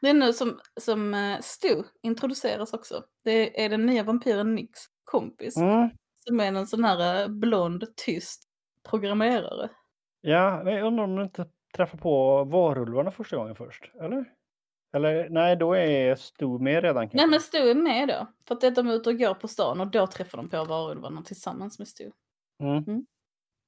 Det 0.00 0.08
är 0.08 0.14
nu 0.14 0.32
som, 0.32 0.60
som 0.80 1.14
eh, 1.14 1.38
Stu 1.40 1.82
introduceras 2.02 2.72
också. 2.72 3.04
Det 3.24 3.64
är 3.64 3.68
den 3.68 3.86
nya 3.86 4.02
vampyren 4.02 4.54
Nicks 4.54 4.80
kompis. 5.04 5.56
Mm. 5.56 5.88
Som 6.28 6.40
är 6.40 6.46
en 6.46 6.66
sån 6.66 6.84
här 6.84 7.22
eh, 7.22 7.28
blond, 7.28 7.84
tyst 7.96 8.42
programmerare. 8.90 9.68
Ja, 10.20 10.70
jag 10.70 10.86
undrar 10.86 11.04
om 11.04 11.16
du 11.16 11.22
inte 11.22 11.46
träffar 11.76 11.98
på 11.98 12.44
varulvarna 12.44 13.10
första 13.10 13.36
gången 13.36 13.54
först, 13.56 13.90
eller? 14.00 14.24
Eller 14.92 15.28
nej, 15.30 15.56
då 15.56 15.76
är 15.76 16.14
Stu 16.14 16.58
med 16.58 16.82
redan 16.82 17.02
kanske. 17.02 17.16
Nej 17.16 17.26
men 17.26 17.40
Stu 17.40 17.58
är 17.58 17.74
med 17.74 18.08
då. 18.08 18.26
För 18.48 18.54
att 18.54 18.74
de 18.74 18.88
är 18.88 18.94
ute 18.94 19.10
och 19.10 19.18
går 19.18 19.34
på 19.34 19.48
stan 19.48 19.80
och 19.80 19.90
då 19.90 20.06
träffar 20.06 20.38
de 20.38 20.48
på 20.48 20.64
varulvarna 20.64 21.22
tillsammans 21.22 21.78
med 21.78 21.88
Stu. 21.88 22.10
Mm. 22.62 22.84
Mm. 22.86 23.06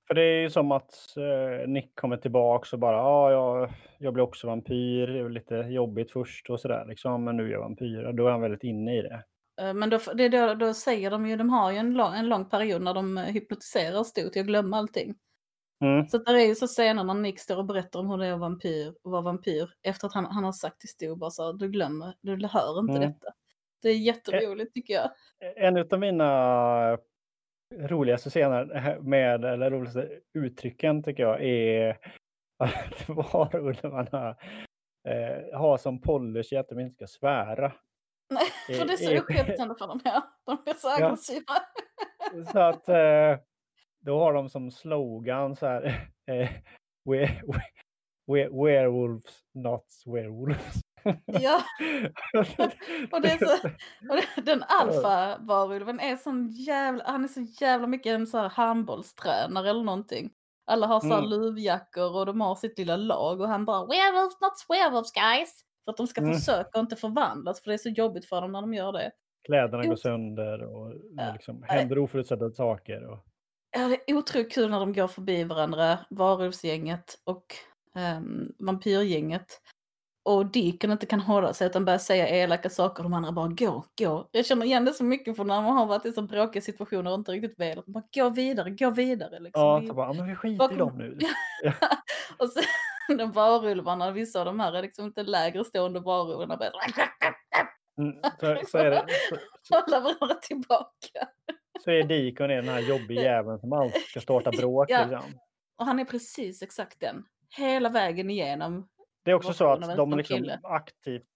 För 0.09 0.15
det 0.15 0.23
är 0.23 0.41
ju 0.41 0.51
som 0.51 0.73
att 0.73 1.17
eh, 1.17 1.69
Nick 1.69 1.95
kommer 1.95 2.17
tillbaks 2.17 2.73
och 2.73 2.79
bara, 2.79 2.97
ja, 2.97 3.31
jag, 3.31 3.73
jag 3.99 4.15
blir 4.15 4.25
också 4.25 4.47
vampyr, 4.47 5.07
det 5.07 5.19
är 5.19 5.23
väl 5.23 5.33
lite 5.33 5.55
jobbigt 5.55 6.13
först 6.13 6.51
och 6.51 6.61
sådär 6.61 6.85
liksom, 6.89 7.25
men 7.25 7.37
nu 7.37 7.47
är 7.47 7.53
jag 7.53 7.61
vampyr. 7.61 8.05
Och 8.05 8.15
Då 8.15 8.27
är 8.27 8.31
han 8.31 8.41
väldigt 8.41 8.65
inne 8.65 8.99
i 8.99 9.03
det. 9.03 9.25
Eh, 9.63 9.75
Men 9.75 9.91
då, 9.91 9.99
det, 10.15 10.29
då, 10.29 10.55
då 10.55 10.75
säger 10.75 11.11
de 11.11 11.27
ju, 11.27 11.37
de 11.37 11.51
har 11.51 11.73
ju 11.73 11.79
en 11.79 11.95
lång, 11.95 12.15
en 12.15 12.29
lång 12.29 12.49
period 12.49 12.83
när 12.83 12.95
de 12.95 13.19
eh, 13.19 13.25
hypnotiserar 13.25 14.05
Stu 14.05 14.29
till 14.29 14.41
att 14.41 14.47
glömma 14.47 14.77
allting. 14.77 15.15
Mm. 15.83 16.09
Så 16.09 16.19
det 16.19 16.33
är 16.43 16.47
ju 16.47 16.55
så 16.55 16.67
scener 16.67 17.05
när 17.05 17.15
Nick 17.15 17.41
står 17.41 17.57
och 17.57 17.65
berättar 17.65 18.01
om 18.01 18.11
hur 18.11 18.19
det 18.19 18.27
är 18.27 18.33
att 18.33 18.41
vampyr, 18.41 18.95
vara 19.03 19.23
vampyr 19.23 19.71
efter 19.83 20.07
att 20.07 20.15
han, 20.15 20.25
han 20.25 20.45
har 20.45 20.53
sagt 20.53 20.81
till 20.81 20.89
Stu 20.89 21.17
bara 21.17 21.31
så 21.31 21.47
här, 21.47 21.53
du 21.53 21.69
glömmer, 21.69 22.15
du 22.21 22.47
hör 22.47 22.81
inte 22.81 22.97
Mm. 22.97 23.09
detta. 23.11 23.33
Det 23.83 23.89
är 23.89 23.99
jätteroligt 23.99 24.75
tycker 24.75 24.95
jag. 24.95 25.11
En 25.57 25.79
av 25.93 25.99
mina 25.99 26.99
roligaste 27.79 28.31
scener 28.31 28.99
med, 29.01 29.45
eller 29.45 29.71
roligaste 29.71 30.09
uttrycken 30.35 31.03
tycker 31.03 31.23
jag 31.23 31.43
är 31.45 31.99
att 32.59 33.09
varulvarna 33.09 34.37
eh, 35.09 35.59
har 35.59 35.77
som 35.79 36.01
policy 36.01 36.57
att 36.57 36.69
de 36.69 36.81
inte 36.81 37.07
ska 37.07 37.19
svära. 37.19 37.73
Nej, 38.31 38.43
Eh, 38.69 38.79
för 38.81 38.87
det 38.87 38.93
är 38.93 38.97
så 38.97 39.11
eh, 39.13 39.21
upphetsande 39.21 39.75
för 39.75 39.87
dem 39.87 40.01
här. 40.05 40.23
De 40.47 40.59
är 40.71 40.75
så 40.75 40.89
Ja. 40.89 41.07
aggressiva. 41.07 41.55
Så 42.53 42.59
att 42.59 42.89
eh, 42.89 43.39
då 44.03 44.19
har 44.19 44.33
de 44.33 44.49
som 44.49 44.71
slogan 44.71 45.57
så 45.57 45.67
här. 45.67 46.09
Eh, 46.31 46.49
we, 47.11 47.19
we, 47.47 47.63
we, 48.27 48.49
werewolves, 48.49 49.43
not 49.55 49.85
werewolves. 50.07 50.81
Ja, 51.27 51.61
och 53.13 53.21
det 53.23 53.29
är 53.29 53.39
så, 53.47 53.69
och 54.11 54.17
det- 54.17 54.43
den 54.53 54.63
alfa-varulven 54.69 56.01
är 56.01 56.17
sån 56.17 56.49
jävla, 56.49 57.05
han 57.05 57.25
är 57.25 57.29
så 57.29 57.41
jävla 57.41 57.87
mycket 57.87 58.11
en 58.15 58.27
så 58.27 58.39
här 58.39 58.49
handbollstränare 58.49 59.71
eller 59.71 59.83
någonting. 59.83 60.31
Alla 60.67 60.87
har 60.87 61.01
så 61.01 61.07
här 61.09 61.19
Mm. 61.19 61.31
luvjackor 61.31 62.17
och 62.17 62.27
de 62.27 62.41
har 62.41 62.55
sitt 62.55 62.79
lilla 62.79 62.97
lag 62.97 63.41
och 63.41 63.49
han 63.49 63.65
bara 63.65 63.87
werewolves 63.87 64.41
not 64.41 64.53
werewolves 64.69 65.13
guys. 65.13 65.61
För 65.85 65.91
att 65.91 65.97
de 65.97 66.07
ska 66.07 66.21
Mm. 66.21 66.35
försöka 66.35 66.81
inte 66.81 66.97
förvandlas 66.97 67.63
för 67.63 67.71
det 67.71 67.75
är 67.75 67.79
så 67.79 67.89
jobbigt 67.89 68.25
för 68.25 68.41
dem 68.41 68.53
när 68.53 68.61
de 68.61 68.75
gör 68.75 68.93
det. 68.93 69.11
Kläderna 69.47 69.85
går 69.87 69.97
sönder 69.97 70.63
och 70.65 70.95
Ja. 71.17 71.33
liksom 71.33 71.63
händer 71.69 71.99
oförutsedda 71.99 72.51
saker. 72.51 73.05
Och, 73.07 73.19
Ja, 73.73 73.89
det 73.89 74.11
är 74.11 74.15
otroligt 74.17 74.53
kul 74.55 74.71
när 74.71 74.81
de 74.81 74.93
går 74.93 75.09
förbi 75.09 75.45
varandra, 75.45 75.99
varulvsgänget 76.11 77.19
och 77.25 77.45
um, 78.19 78.53
vampyrgänget. 78.59 79.61
Och 80.25 80.47
Deacon 80.47 80.93
inte 80.93 81.07
kan 81.07 81.21
hålla 81.21 81.53
sig 81.55 81.67
utan 81.67 81.85
börjar 81.85 81.99
säga 81.99 82.29
elaka 82.29 82.71
saker 82.71 83.05
och 83.05 83.11
de 83.11 83.17
andra 83.17 83.33
bara 83.33 83.49
gå, 83.49 83.85
gå. 83.99 84.29
Jag 84.33 84.47
känner 84.47 84.67
igen 84.67 84.85
det 84.85 84.93
så 84.93 85.05
mycket 85.05 85.37
från 85.37 85.47
när 85.47 85.63
man 85.63 85.77
har 85.77 85.87
varit 85.87 86.07
i 86.07 86.13
så 86.13 86.23
bråkiga 86.23 86.63
situationer 86.63 87.11
och 87.11 87.19
inte 87.19 87.33
riktigt 87.33 87.61
velat. 87.61 87.87
Bara, 87.87 88.05
gå 88.15 88.29
vidare, 88.29 88.71
gå 88.71 88.91
vidare. 88.91 89.41
Liksom. 89.41 89.63
ja, 89.63 89.83
så 89.87 89.95
bara, 89.95 90.07
"Ja, 90.07 90.13
men 90.13 90.27
vi 90.29 90.35
skiter 90.37 90.55
i 90.55 90.59
bakom- 90.59 90.79
dem 90.79 90.99
nu. 90.99 91.19
och 92.39 92.49
sen 92.49 92.65
de 93.19 93.33
varulvarna, 93.33 94.11
vissa 94.11 94.39
av 94.41 94.47
de 94.47 94.61
här 94.61 94.73
är 94.73 94.83
liksom 94.83 95.05
inte 95.05 95.23
lägre 95.23 95.65
stående 95.65 96.01
varulvarna. 96.01 96.57
Bara, 96.57 96.71
så, 98.41 98.67
så, 98.67 98.79
är 98.79 98.91
det, 98.91 99.07
hålla 99.71 100.01
varandra 100.01 100.35
tillbaka. 100.43 101.29
så 101.85 101.91
är 101.91 102.03
Deacon 102.03 102.49
den 102.49 102.69
här 102.69 102.81
jobbiga 102.81 103.23
jäveln 103.23 103.59
som 103.59 103.73
alltid 103.73 104.03
ska 104.03 104.21
starta 104.21 104.51
bråk. 104.59 104.91
Ja. 104.91 105.01
Liksom. 105.01 105.39
Och 105.79 105.87
han 105.87 105.99
är 105.99 106.05
precis 106.05 106.63
exakt 106.63 107.01
den. 107.01 107.25
Hela 107.59 107.89
vägen 107.89 108.31
igenom. 108.31 108.89
Det 109.25 109.31
är 109.31 109.35
också 109.35 109.53
så 109.53 109.73
att 109.73 109.97
de 109.97 110.17
liksom 110.17 110.51
aktivt 110.63 111.29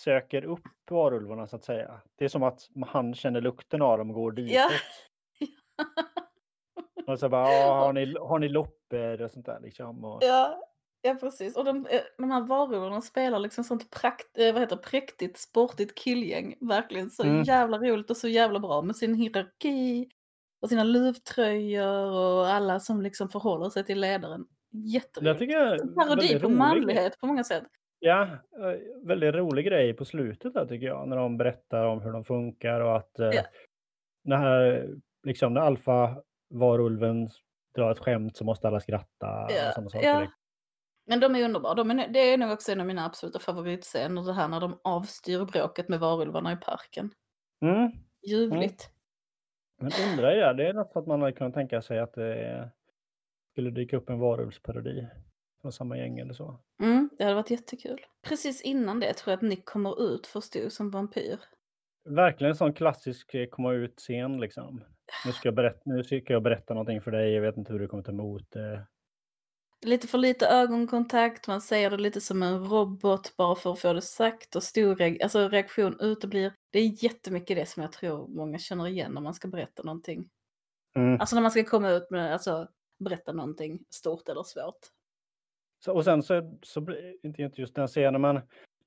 söker 0.00 0.44
upp 0.44 0.62
varulvarna 0.90 1.46
så 1.46 1.56
att 1.56 1.64
säga. 1.64 2.00
Det 2.18 2.24
är 2.24 2.28
som 2.28 2.42
att 2.42 2.60
han 2.86 3.14
känner 3.14 3.40
lukten 3.40 3.82
av 3.82 3.98
dem 3.98 4.10
och 4.10 4.14
går 4.14 4.32
ditåt. 4.32 4.52
Ja. 4.54 4.70
Och 7.12 7.18
så 7.18 7.28
bara, 7.28 7.52
"Ja, 7.52 7.74
har 7.74 7.92
ni, 7.92 8.14
har 8.20 8.38
ni 8.38 8.48
loppor 8.48 9.22
och 9.22 9.30
sånt 9.30 9.46
där 9.46 9.60
liksom. 9.60 10.04
Och, 10.04 10.18
Ja, 10.24 10.62
ja 11.04 11.14
precis. 11.20 11.56
Och 11.56 11.64
de, 11.64 11.76
eh, 11.86 12.00
de 12.18 12.30
här 12.30 12.40
varulvarna 12.46 13.00
spelar 13.00 13.38
liksom 13.38 13.64
sånt 13.64 13.90
prakt, 13.90 14.38
eh, 14.38 14.52
vad 14.52 14.62
heter, 14.62 14.76
präktigt, 14.76 15.38
sportigt 15.38 15.94
killgäng. 15.98 16.54
Verkligen 16.60 17.10
så 17.10 17.22
Mm. 17.22 17.42
jävla 17.42 17.78
roligt 17.78 18.10
och 18.10 18.16
så 18.16 18.28
jävla 18.28 18.58
bra 18.60 18.82
med 18.82 18.96
sin 18.96 19.14
hierarki 19.14 20.08
och 20.62 20.68
sina 20.68 20.84
luvtröjor 20.84 22.12
och 22.12 22.46
alla 22.48 22.80
som 22.80 23.02
liksom 23.02 23.28
förhåller 23.28 23.70
sig 23.70 23.84
till 23.84 24.00
ledaren. 24.00 24.46
Jätteroligt. 24.70 25.52
jag 25.52 25.94
parodi 25.94 26.40
på 26.40 26.48
manlighet 26.48 27.20
på 27.20 27.26
många 27.26 27.44
sätt. 27.44 27.64
Ja, 27.98 28.22
eh, 28.22 29.06
väldigt 29.06 29.34
rolig 29.34 29.66
grej 29.66 29.94
på 29.94 30.04
slutet 30.04 30.54
där 30.54 30.66
tycker 30.66 30.86
jag. 30.86 31.08
När 31.08 31.16
de 31.16 31.36
berättar 31.36 31.84
om 31.86 32.00
hur 32.00 32.12
de 32.12 32.24
funkar 32.24 32.80
och 32.80 32.96
att 32.96 33.10
Ja. 33.16 33.42
när, 34.24 34.36
här, 34.36 34.88
liksom, 35.26 35.54
när 35.54 35.60
alfa-varulven 35.60 37.28
drar 37.76 37.90
ett 37.92 37.98
skämt 37.98 38.36
så 38.36 38.44
måste 38.44 38.68
alla 38.68 38.80
skratta. 38.80 39.26
Ja, 39.50 39.68
Och 39.68 39.74
sådana 39.74 39.90
saker. 39.90 40.06
ja. 40.08 40.26
Men 41.06 41.20
de 41.20 41.34
är 41.34 41.44
underbara. 41.44 41.74
De 41.74 41.90
är, 41.90 42.08
det 42.08 42.18
är 42.18 42.38
nog 42.38 42.50
också 42.50 42.72
en 42.72 42.80
av 42.80 42.86
mina 42.86 43.06
absoluta 43.06 43.38
favoritscener. 43.38 44.22
Det 44.22 44.32
här 44.32 44.48
när 44.48 44.60
de 44.60 44.80
avstyr 44.84 45.44
bråket 45.44 45.88
med 45.88 46.00
varulvarna 46.00 46.52
i 46.52 46.56
parken. 46.56 47.10
Mm. 47.62 47.92
Ljuvligt. 48.26 48.90
Men 49.80 49.90
undrar 50.10 50.32
jag, 50.32 50.56
det 50.56 50.68
är 50.68 50.72
något 50.72 50.92
att 50.94 51.06
man 51.06 51.20
hade 51.20 51.32
kunnat 51.32 51.54
tänka 51.54 51.82
sig 51.82 51.98
att 51.98 52.14
det 52.14 52.70
skulle 53.52 53.70
dyka 53.70 53.96
upp 53.96 54.10
en 54.10 54.18
varulvsparodi 54.18 55.08
från 55.60 55.72
samma 55.72 55.98
gäng 55.98 56.18
eller 56.18 56.34
så. 56.34 56.60
Mm, 56.82 57.10
det 57.18 57.24
hade 57.24 57.34
varit 57.36 57.50
jättekul. 57.50 58.00
Precis 58.22 58.62
innan 58.62 59.00
det 59.00 59.14
tror 59.14 59.32
jag 59.32 59.36
att 59.36 59.42
Nick 59.42 59.64
kommer 59.64 60.14
ut 60.14 60.26
för 60.26 60.40
Stu 60.40 60.70
som 60.70 60.90
vampyr. 60.90 61.38
Verkligen 62.04 62.50
en 62.50 62.56
sån 62.56 62.72
klassisk 62.72 63.34
eh, 63.34 63.46
komma 63.46 63.72
ut-scen 63.72 64.40
liksom. 64.40 64.84
Nu 65.26 65.32
ska, 65.32 65.48
jag 65.48 65.54
berätta, 65.54 65.80
nu 65.84 66.04
ska 66.04 66.22
jag 66.26 66.42
berätta 66.42 66.74
någonting 66.74 67.00
för 67.00 67.10
dig, 67.10 67.32
jag 67.32 67.42
vet 67.42 67.56
inte 67.56 67.72
hur 67.72 67.80
du 67.80 67.88
kommer 67.88 68.02
ta 68.02 68.12
emot 68.12 68.50
det. 68.50 68.86
Lite 69.84 70.06
för 70.06 70.18
lite 70.18 70.46
ögonkontakt, 70.46 71.48
man 71.48 71.60
säger 71.60 71.90
det 71.90 71.96
lite 71.96 72.20
som 72.20 72.42
en 72.42 72.64
robot 72.64 73.36
bara 73.36 73.54
för 73.54 73.72
att 73.72 73.78
få 73.78 73.92
det 73.92 74.02
sagt 74.02 74.56
och 74.56 74.62
stor 74.62 74.96
reak- 74.96 75.22
alltså 75.22 75.48
reaktion 75.48 76.00
uteblir. 76.00 76.52
Det 76.70 76.78
är 76.78 77.04
jättemycket 77.04 77.56
det 77.56 77.66
som 77.66 77.82
jag 77.82 77.92
tror 77.92 78.28
många 78.28 78.58
känner 78.58 78.88
igen 78.88 79.12
när 79.12 79.20
man 79.20 79.34
ska 79.34 79.48
berätta 79.48 79.82
någonting. 79.82 80.28
Mm. 80.96 81.20
Alltså 81.20 81.36
när 81.36 81.42
man 81.42 81.50
ska 81.50 81.64
komma 81.64 81.90
ut 81.90 82.10
med, 82.10 82.32
alltså 82.32 82.68
berätta 82.98 83.32
någonting 83.32 83.78
stort 83.90 84.28
eller 84.28 84.42
svårt. 84.42 84.78
Så, 85.84 85.92
och 85.94 86.04
sen 86.04 86.22
så, 86.22 86.58
så 86.62 86.86
inte 87.22 87.60
just 87.60 87.74
den 87.74 87.88
scenen, 87.88 88.20
men 88.20 88.40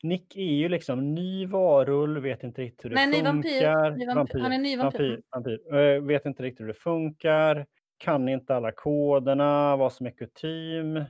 Nick 0.04 0.36
är 0.36 0.54
ju 0.54 0.70
liksom 0.70 1.14
ny 1.14 1.46
varulv, 1.46 2.22
vet 2.22 2.44
inte 2.44 2.62
riktigt 2.62 2.86
hur 2.86 2.90
det 2.90 2.96
Nej, 2.96 3.08
ny 3.08 3.14
funkar. 3.14 3.32
vampyr. 3.32 3.98
Ny 3.98 4.14
vampyr. 4.14 4.40
Han 4.40 4.54
är 4.54 4.58
ny 4.58 4.78
vampyr. 4.78 5.22
vampyr, 5.32 5.60
vampyr. 5.66 5.96
Eh, 5.96 6.02
vet 6.02 6.26
inte 6.26 6.44
riktigt 6.44 6.62
hur 6.62 6.68
det 6.68 6.74
funkar, 6.74 7.66
kan 7.98 8.30
inte 8.30 8.56
alla 8.56 8.72
koderna, 8.72 9.76
vad 9.76 9.94
som 9.94 10.06
är 10.06 10.12
kutym. 10.12 11.04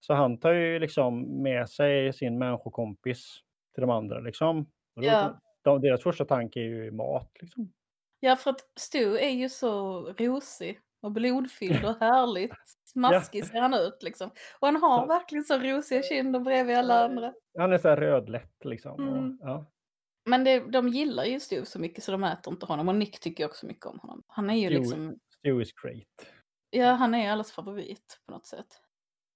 Så 0.00 0.14
han 0.14 0.38
tar 0.38 0.52
ju 0.52 0.78
liksom 0.78 1.42
med 1.42 1.68
sig 1.68 2.12
sin 2.12 2.38
människokompis 2.38 3.38
till 3.74 3.80
de 3.80 3.90
andra 3.90 4.20
liksom. 4.20 4.66
Ja. 4.94 5.40
de, 5.62 5.80
deras 5.80 6.02
första 6.02 6.24
tanke 6.24 6.60
är 6.60 6.64
ju 6.64 6.90
mat 6.90 7.30
liksom. 7.40 7.72
Ja, 8.20 8.36
för 8.36 8.50
att 8.50 8.60
Stu 8.76 9.18
är 9.18 9.30
ju 9.30 9.48
så 9.48 10.00
rosig 10.18 10.80
och 11.02 11.12
blodfylld 11.12 11.84
och 11.84 11.96
härligt 12.00 12.52
smaskig 12.92 13.44
ser 13.46 13.60
han 13.60 13.74
ut 13.74 14.02
liksom. 14.02 14.30
Och 14.60 14.68
han 14.68 14.76
har 14.76 15.00
Ja. 15.00 15.06
verkligen 15.06 15.44
så 15.44 15.58
rosiga 15.58 16.02
kinder 16.02 16.40
bredvid 16.40 16.76
alla 16.76 17.04
andra. 17.04 17.32
Han 17.58 17.72
är 17.72 17.78
så 17.78 17.88
här 17.88 17.96
rödlätt 17.96 18.64
liksom. 18.64 19.00
Mm. 19.08 19.18
Och, 19.40 19.48
ja. 19.48 19.66
Men 20.28 20.44
det, 20.44 20.60
de 20.60 20.88
gillar 20.88 21.24
ju 21.24 21.40
Stu 21.40 21.64
så 21.64 21.78
mycket 21.80 22.04
så 22.04 22.12
de 22.12 22.24
äter 22.24 22.52
inte 22.52 22.66
honom 22.66 22.88
och 22.88 22.94
Nick 22.94 23.20
tycker 23.20 23.46
också 23.46 23.66
mycket 23.66 23.86
om 23.86 23.98
honom. 23.98 24.22
Han 24.26 24.50
är 24.50 24.54
ju 24.54 24.68
Stu- 24.68 24.78
liksom, 24.78 25.18
Stu 25.46 25.62
is 25.62 25.72
great. 25.72 26.32
ja 26.70 26.92
han 26.92 27.14
är 27.14 27.32
allas 27.32 27.52
favorit 27.52 28.20
på 28.26 28.32
något 28.32 28.46
sätt. 28.46 28.66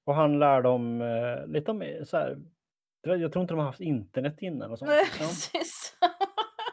Och 0.07 0.15
han 0.15 0.39
lär 0.39 0.63
dem 0.63 1.01
eh, 1.01 1.47
lite 1.47 1.71
om 1.71 1.83
eh, 1.83 2.05
så 2.05 2.17
här. 2.17 2.39
det 3.03 3.17
Jag 3.17 3.33
tror 3.33 3.43
inte 3.43 3.55
de 3.55 3.59
har 3.59 3.67
haft 3.67 3.81
internet 3.81 4.37
innan 4.41 4.71
och 4.71 4.79
sånt. 4.79 4.89
Nej, 4.89 5.05
liksom. 5.05 5.27
precis. 5.27 5.95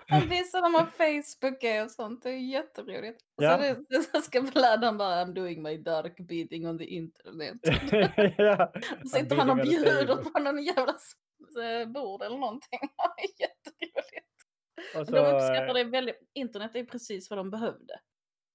Han 0.08 0.30
visar 0.30 0.62
dem 0.62 0.74
vad 0.74 0.90
Facebook 0.90 1.64
är 1.64 1.84
och 1.84 1.92
sånt. 1.92 2.24
Det 2.24 2.30
är 2.30 2.38
jätteroligt. 2.38 3.22
Ja. 3.36 3.58
så, 3.58 3.82
det, 3.90 4.04
så 4.04 4.22
ska 4.22 4.42
Vladan 4.42 4.98
bara 4.98 5.26
I'm 5.26 5.34
doing 5.34 5.62
my 5.62 5.78
dark 5.78 6.18
bidding 6.18 6.68
on 6.68 6.78
the 6.78 6.86
internet. 6.86 7.58
ja. 8.38 8.74
Sitter 9.14 9.36
han 9.36 9.50
och 9.50 9.58
bjuder 9.58 10.16
på 10.16 10.40
någon 10.40 10.64
jävla 10.64 10.96
eh, 11.64 11.88
bord 11.88 12.22
eller 12.22 12.38
någonting. 12.38 12.80
Det 13.18 13.44
Jätteroligt. 13.44 14.28
Så, 14.94 15.16
de 15.16 15.36
uppskattar 15.36 15.68
eh, 15.68 15.74
det 15.74 15.84
väldigt. 15.84 16.30
Internet 16.34 16.76
är 16.76 16.84
precis 16.84 17.30
vad 17.30 17.40
de 17.40 17.50
behövde. 17.50 18.00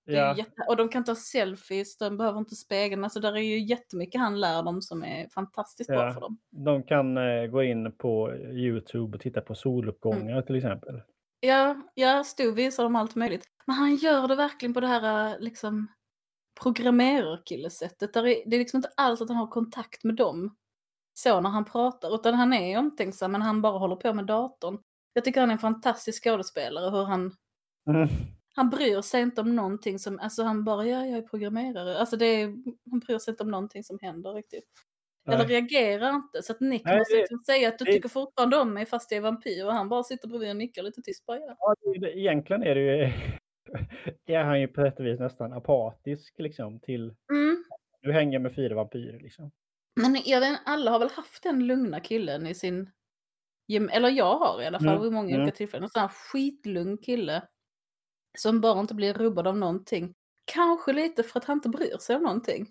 Ja, 0.04 0.36
jätte... 0.36 0.62
Och 0.68 0.76
de 0.76 0.88
kan 0.88 1.04
ta 1.04 1.14
selfies, 1.14 1.98
de 1.98 2.16
behöver 2.16 2.38
inte 2.38 2.54
spegeln. 2.56 3.04
Alltså 3.04 3.20
där 3.20 3.32
är 3.36 3.40
ju 3.40 3.58
jättemycket 3.58 4.20
han 4.20 4.40
lär 4.40 4.62
dem 4.62 4.82
som 4.82 5.04
är 5.04 5.28
fantastiskt 5.28 5.88
bra 5.90 6.06
Ja. 6.06 6.12
för 6.12 6.20
dem. 6.20 6.38
de 6.50 6.82
kan 6.82 7.16
eh, 7.16 7.46
gå 7.46 7.62
in 7.62 7.92
på 7.92 8.34
Youtube 8.34 9.16
och 9.16 9.20
titta 9.22 9.40
på 9.40 9.54
soluppgångar 9.54 10.32
Mm. 10.32 10.42
till 10.46 10.56
exempel. 10.56 11.02
Ja, 11.40 11.76
ja 11.94 12.24
Stu 12.24 12.52
visar 12.52 12.82
dem 12.82 12.96
allt 12.96 13.14
möjligt. 13.14 13.44
Men 13.66 13.76
han 13.76 13.96
gör 13.96 14.28
det 14.28 14.36
verkligen 14.36 14.74
på 14.74 14.80
det 14.80 14.86
här 14.86 15.38
liksom 15.40 15.88
programmerarkillesättet. 16.62 18.12
Där 18.14 18.26
är, 18.26 18.42
det 18.46 18.56
är 18.56 18.58
liksom 18.58 18.78
inte 18.78 18.90
alls 18.96 19.20
att 19.20 19.28
han 19.28 19.36
har 19.36 19.46
kontakt 19.46 20.04
med 20.04 20.14
dem. 20.16 20.56
Så 21.14 21.40
när 21.40 21.50
han 21.50 21.64
pratar, 21.64 22.14
utan 22.14 22.34
han 22.34 22.52
är 22.52 22.78
omtänksam 22.78 23.32
men 23.32 23.42
han 23.42 23.62
bara 23.62 23.78
håller 23.78 23.96
på 23.96 24.12
med 24.14 24.26
datorn. 24.26 24.78
Jag 25.12 25.24
tycker 25.24 25.40
han 25.40 25.48
är 25.50 25.52
en 25.52 25.58
fantastisk 25.58 26.24
skådespelare 26.24 26.90
hur 26.90 27.04
han, 27.04 27.32
Mm. 27.90 28.08
Han 28.54 28.70
bryr 28.70 29.00
sig 29.00 29.22
inte 29.22 29.40
om 29.40 29.56
någonting 29.56 29.98
som, 29.98 30.18
alltså 30.18 30.42
han 30.42 30.64
bara 30.64 30.86
ja 30.86 31.06
jag 31.06 31.18
är 31.18 31.22
programmerare. 31.22 31.98
Alltså 31.98 32.16
det 32.16 32.26
är, 32.26 32.46
han 32.90 32.98
bryr 33.06 33.18
sig 33.18 33.32
inte 33.32 33.42
om 33.42 33.50
någonting 33.50 33.84
som 33.84 33.98
händer 34.02 34.32
riktigt. 34.32 34.64
Eller 35.28 35.38
Nej. 35.38 35.46
reagerar 35.46 36.10
inte. 36.14 36.42
Så 36.42 36.52
att 36.52 36.60
Nick 36.60 36.84
Nej, 36.84 36.98
måste 36.98 37.14
liksom 37.16 37.38
säga 37.46 37.68
att 37.68 37.78
du 37.78 37.84
det- 37.84 37.92
tycker 37.92 38.08
fortfarande 38.08 38.56
om 38.56 38.74
mig 38.74 38.86
fast 38.86 39.10
jag 39.10 39.18
är 39.18 39.22
vampyr 39.22 39.66
och 39.66 39.72
han 39.72 39.88
bara 39.88 40.02
sitter 40.02 40.28
bredvid 40.28 40.50
och 40.50 40.56
nickar 40.56 40.82
lite 40.82 41.02
tyst 41.02 41.26
bara 41.26 41.38
ja. 41.38 41.56
Ja, 41.58 41.74
det- 42.00 42.18
egentligen 42.18 42.62
är 42.62 42.74
det 42.74 42.80
ju 42.80 43.12
är 44.34 44.44
han 44.44 44.60
ju 44.60 44.68
på 44.68 44.80
ett 44.86 45.00
vis 45.00 45.20
nästan 45.20 45.52
apatisk 45.52 46.34
liksom 46.38 46.80
till 46.80 47.14
Mm. 47.32 47.64
du 48.02 48.12
hänger 48.12 48.38
med 48.38 48.54
fyra 48.54 48.74
vampyrer 48.74 49.20
liksom. 49.20 49.50
Men 50.00 50.16
jag 50.24 50.40
vet, 50.40 50.60
alla 50.64 50.90
har 50.90 50.98
väl 50.98 51.10
haft 51.10 51.42
den 51.42 51.66
lugna 51.66 52.00
killen 52.00 52.46
i 52.46 52.54
sin... 52.54 52.90
Eller 53.90 54.08
jag 54.10 54.38
har 54.38 54.62
i 54.62 54.66
alla 54.66 54.78
fall 54.78 54.88
Mm, 54.88 55.02
vid 55.02 55.12
många 55.12 55.28
mm. 55.30 55.42
olika 55.42 55.56
tillfällen. 55.56 55.84
En 55.84 55.90
sån 55.90 56.00
här 56.00 56.08
skitlugn 56.08 56.98
kille. 56.98 57.42
Som 58.38 58.60
bara 58.60 58.80
inte 58.80 58.94
blir 58.94 59.14
rubbad 59.14 59.46
av 59.46 59.56
någonting. 59.56 60.14
Kanske 60.44 60.92
lite 60.92 61.22
för 61.22 61.38
att 61.40 61.44
han 61.44 61.56
inte 61.56 61.68
bryr 61.68 61.96
sig 61.98 62.16
om 62.16 62.22
någonting. 62.22 62.66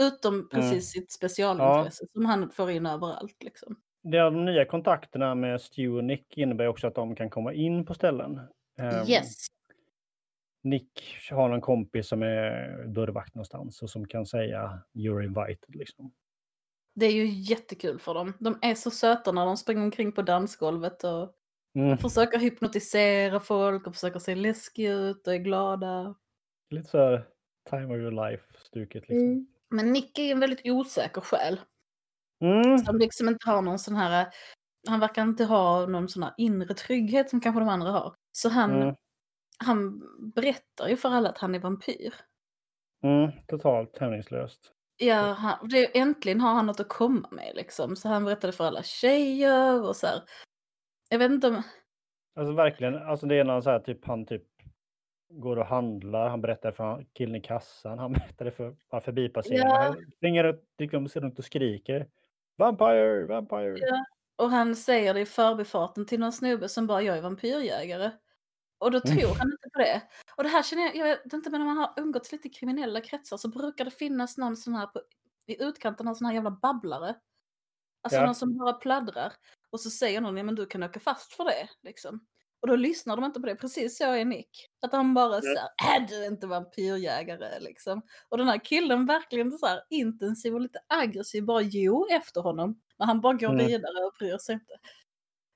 Utom 0.00 0.48
precis 0.48 0.90
sitt 0.90 1.12
specialintresse 1.12 2.04
som 2.12 2.24
han 2.26 2.50
får 2.50 2.70
in 2.70 2.86
överallt 2.86 3.42
liksom. 3.42 3.76
De 4.02 4.44
nya 4.44 4.64
kontakterna 4.64 5.34
med 5.34 5.60
Stu 5.60 5.88
och 5.88 6.04
Nick 6.04 6.38
innebär 6.38 6.66
också 6.66 6.86
att 6.86 6.94
de 6.94 7.16
kan 7.16 7.30
komma 7.30 7.52
in 7.52 7.86
på 7.86 7.94
ställen. 7.94 8.40
Ehm, 8.78 9.08
Yes. 9.08 9.46
Nick 10.62 11.16
har 11.30 11.50
en 11.50 11.60
kompis 11.60 12.08
som 12.08 12.22
är 12.22 12.84
dörrvakt 12.86 13.34
någonstans 13.34 13.82
och 13.82 13.90
som 13.90 14.08
kan 14.08 14.26
säga 14.26 14.78
you're 14.94 15.22
invited 15.24 15.76
liksom. 15.76 16.12
Det 16.94 17.06
är 17.06 17.12
ju 17.12 17.26
jättekul 17.26 17.98
för 17.98 18.14
dem. 18.14 18.32
De 18.40 18.58
är 18.62 18.74
så 18.74 18.90
söta 18.90 19.32
när 19.32 19.46
de 19.46 19.56
springer 19.56 19.82
omkring 19.82 20.12
på 20.12 20.22
dansgolvet 20.22 21.04
och 21.04 21.32
Mm. 21.76 21.98
försöker 21.98 22.38
hypnotisera 22.38 23.40
folk 23.40 23.86
och 23.86 23.94
försöker 23.94 24.18
se 24.18 24.34
läskiga 24.34 24.92
ut 24.92 25.26
och 25.26 25.34
är 25.34 25.38
glada. 25.38 26.14
Lite 26.70 26.88
så 26.88 26.98
här 26.98 27.26
time 27.70 27.84
of 27.94 28.00
your 28.00 28.10
life-stuket 28.10 29.08
liksom. 29.08 29.46
Men 29.70 29.92
Nick 29.92 30.18
är 30.18 30.32
en 30.32 30.40
väldigt 30.40 30.60
osäker 30.64 31.20
själ. 31.20 31.60
Mm. 32.44 32.78
Som 32.78 32.98
liksom 32.98 33.28
inte 33.28 33.50
har 33.50 33.62
någon 33.62 33.78
sån 33.78 33.96
här, 33.96 34.26
han 34.88 35.00
verkar 35.00 35.22
inte 35.22 35.44
ha 35.44 35.86
någon 35.86 36.08
sån 36.08 36.22
här 36.22 36.34
inre 36.36 36.74
trygghet 36.74 37.30
som 37.30 37.40
kanske 37.40 37.60
de 37.60 37.68
andra 37.68 37.90
har. 37.90 38.14
Så 38.32 38.48
han, 38.48 38.82
Mm. 38.82 38.94
han 39.64 40.02
berättar 40.34 40.88
ju 40.88 40.96
för 40.96 41.08
alla 41.08 41.28
att 41.28 41.38
han 41.38 41.54
är 41.54 41.58
vampyr. 41.58 42.14
Mm. 43.04 43.30
Totalt 43.46 43.98
hämningslöst. 43.98 44.72
Ja, 44.96 45.32
han, 45.32 45.68
det, 45.68 45.98
äntligen 45.98 46.40
har 46.40 46.54
han 46.54 46.66
något 46.66 46.80
att 46.80 46.88
komma 46.88 47.28
med 47.32 47.52
liksom. 47.54 47.96
Så 47.96 48.08
han 48.08 48.24
berättade 48.24 48.52
för 48.52 48.64
alla 48.64 48.82
tjejer 48.82 49.82
och 49.88 49.96
så 49.96 50.06
här. 50.06 50.22
Jag 51.08 51.18
vet 51.18 51.30
inte 51.30 51.48
om, 51.48 51.62
Alltså 52.36 52.52
verkligen, 52.52 52.94
alltså 53.02 53.26
det 53.26 53.34
är 53.34 53.44
någon 53.44 53.62
så 53.62 53.70
här 53.70 53.80
typ 53.80 54.04
han 54.04 54.26
typ 54.26 54.42
går 55.30 55.56
och 55.56 55.66
handlar, 55.66 56.28
han 56.28 56.40
berättar 56.40 56.72
för 56.72 57.06
killen 57.12 57.34
i 57.36 57.40
kassan, 57.40 57.98
han 57.98 58.12
berättade 58.38 58.50
för 58.50 58.76
bara 58.90 59.00
förbipasserande. 59.00 59.74
Ja. 59.74 59.82
Han 59.82 60.12
springer 60.16 60.44
runt, 60.44 60.64
liksom, 60.78 61.08
ser 61.08 61.20
runt 61.20 61.38
och 61.38 61.44
skriker. 61.44 62.08
Vampire, 62.58 63.24
vampire. 63.26 63.78
Ja. 63.78 64.04
och 64.36 64.50
han 64.50 64.76
säger 64.76 65.14
det 65.14 65.20
i 65.20 65.26
förbifarten 65.26 66.06
till 66.06 66.20
någon 66.20 66.32
snubbe 66.32 66.68
som 66.68 66.86
bara 66.86 67.02
jag 67.02 67.18
är 67.18 67.22
vampyrjägare. 67.22 68.10
Och 68.78 68.90
då 68.90 69.00
Mm. 69.04 69.16
tror 69.18 69.28
han 69.38 69.50
inte 69.52 69.68
på 69.72 69.78
det. 69.78 70.02
Och 70.36 70.42
det 70.42 70.48
här 70.48 70.62
känner 70.62 70.82
jag, 70.82 70.96
jag 70.96 71.04
vet 71.04 71.32
inte 71.32 71.50
men 71.50 71.60
när 71.60 71.66
man 71.66 71.76
har 71.76 71.92
umgåtts 71.96 72.32
lite 72.32 72.48
i 72.48 72.50
kriminella 72.50 73.00
kretsar 73.00 73.36
så 73.36 73.48
brukar 73.48 73.84
det 73.84 73.90
finnas 73.90 74.38
någon 74.38 74.56
sån 74.56 74.74
här 74.74 74.86
på, 74.86 75.00
i 75.46 75.62
utkanten, 75.64 76.06
någon 76.06 76.14
sån 76.16 76.26
här 76.26 76.34
jävla 76.34 76.50
babblare. 76.50 77.14
Alltså 78.02 78.20
Ja. 78.20 78.26
någon 78.26 78.34
som 78.34 78.58
bara 78.58 78.72
pladdrar. 78.72 79.32
Och 79.70 79.80
så 79.80 79.90
säger 79.90 80.20
någon, 80.20 80.36
ja 80.36 80.42
men 80.42 80.54
du 80.54 80.66
kan 80.66 80.82
åka 80.82 81.00
fast 81.00 81.32
för 81.32 81.44
det. 81.44 81.68
Liksom. 81.82 82.26
Och 82.60 82.68
då 82.68 82.76
lyssnar 82.76 83.16
de 83.16 83.24
inte 83.24 83.40
på 83.40 83.46
det. 83.46 83.56
Precis 83.56 83.98
så 83.98 84.04
är 84.12 84.24
Nick. 84.24 84.68
Att 84.82 84.92
han 84.92 85.14
bara 85.14 85.40
säger, 85.40 85.56
äh 85.56 86.06
du 86.08 86.24
är 86.24 86.26
inte 86.28 86.46
vampyrjägare 86.46 87.60
liksom. 87.60 88.02
Och 88.28 88.38
den 88.38 88.48
här 88.48 88.58
killen 88.64 89.06
verkligen 89.06 89.52
så 89.52 89.66
här 89.66 89.80
intensiv 89.90 90.54
och 90.54 90.60
lite 90.60 90.78
aggressiv, 90.86 91.44
bara 91.44 91.60
jo 91.62 92.06
efter 92.10 92.40
honom. 92.40 92.80
Men 92.98 93.08
han 93.08 93.20
bara 93.20 93.32
går 93.32 93.48
Mm. 93.48 93.66
vidare 93.66 94.04
och 94.04 94.12
bryr 94.18 94.38
sig 94.38 94.52
inte. 94.54 94.72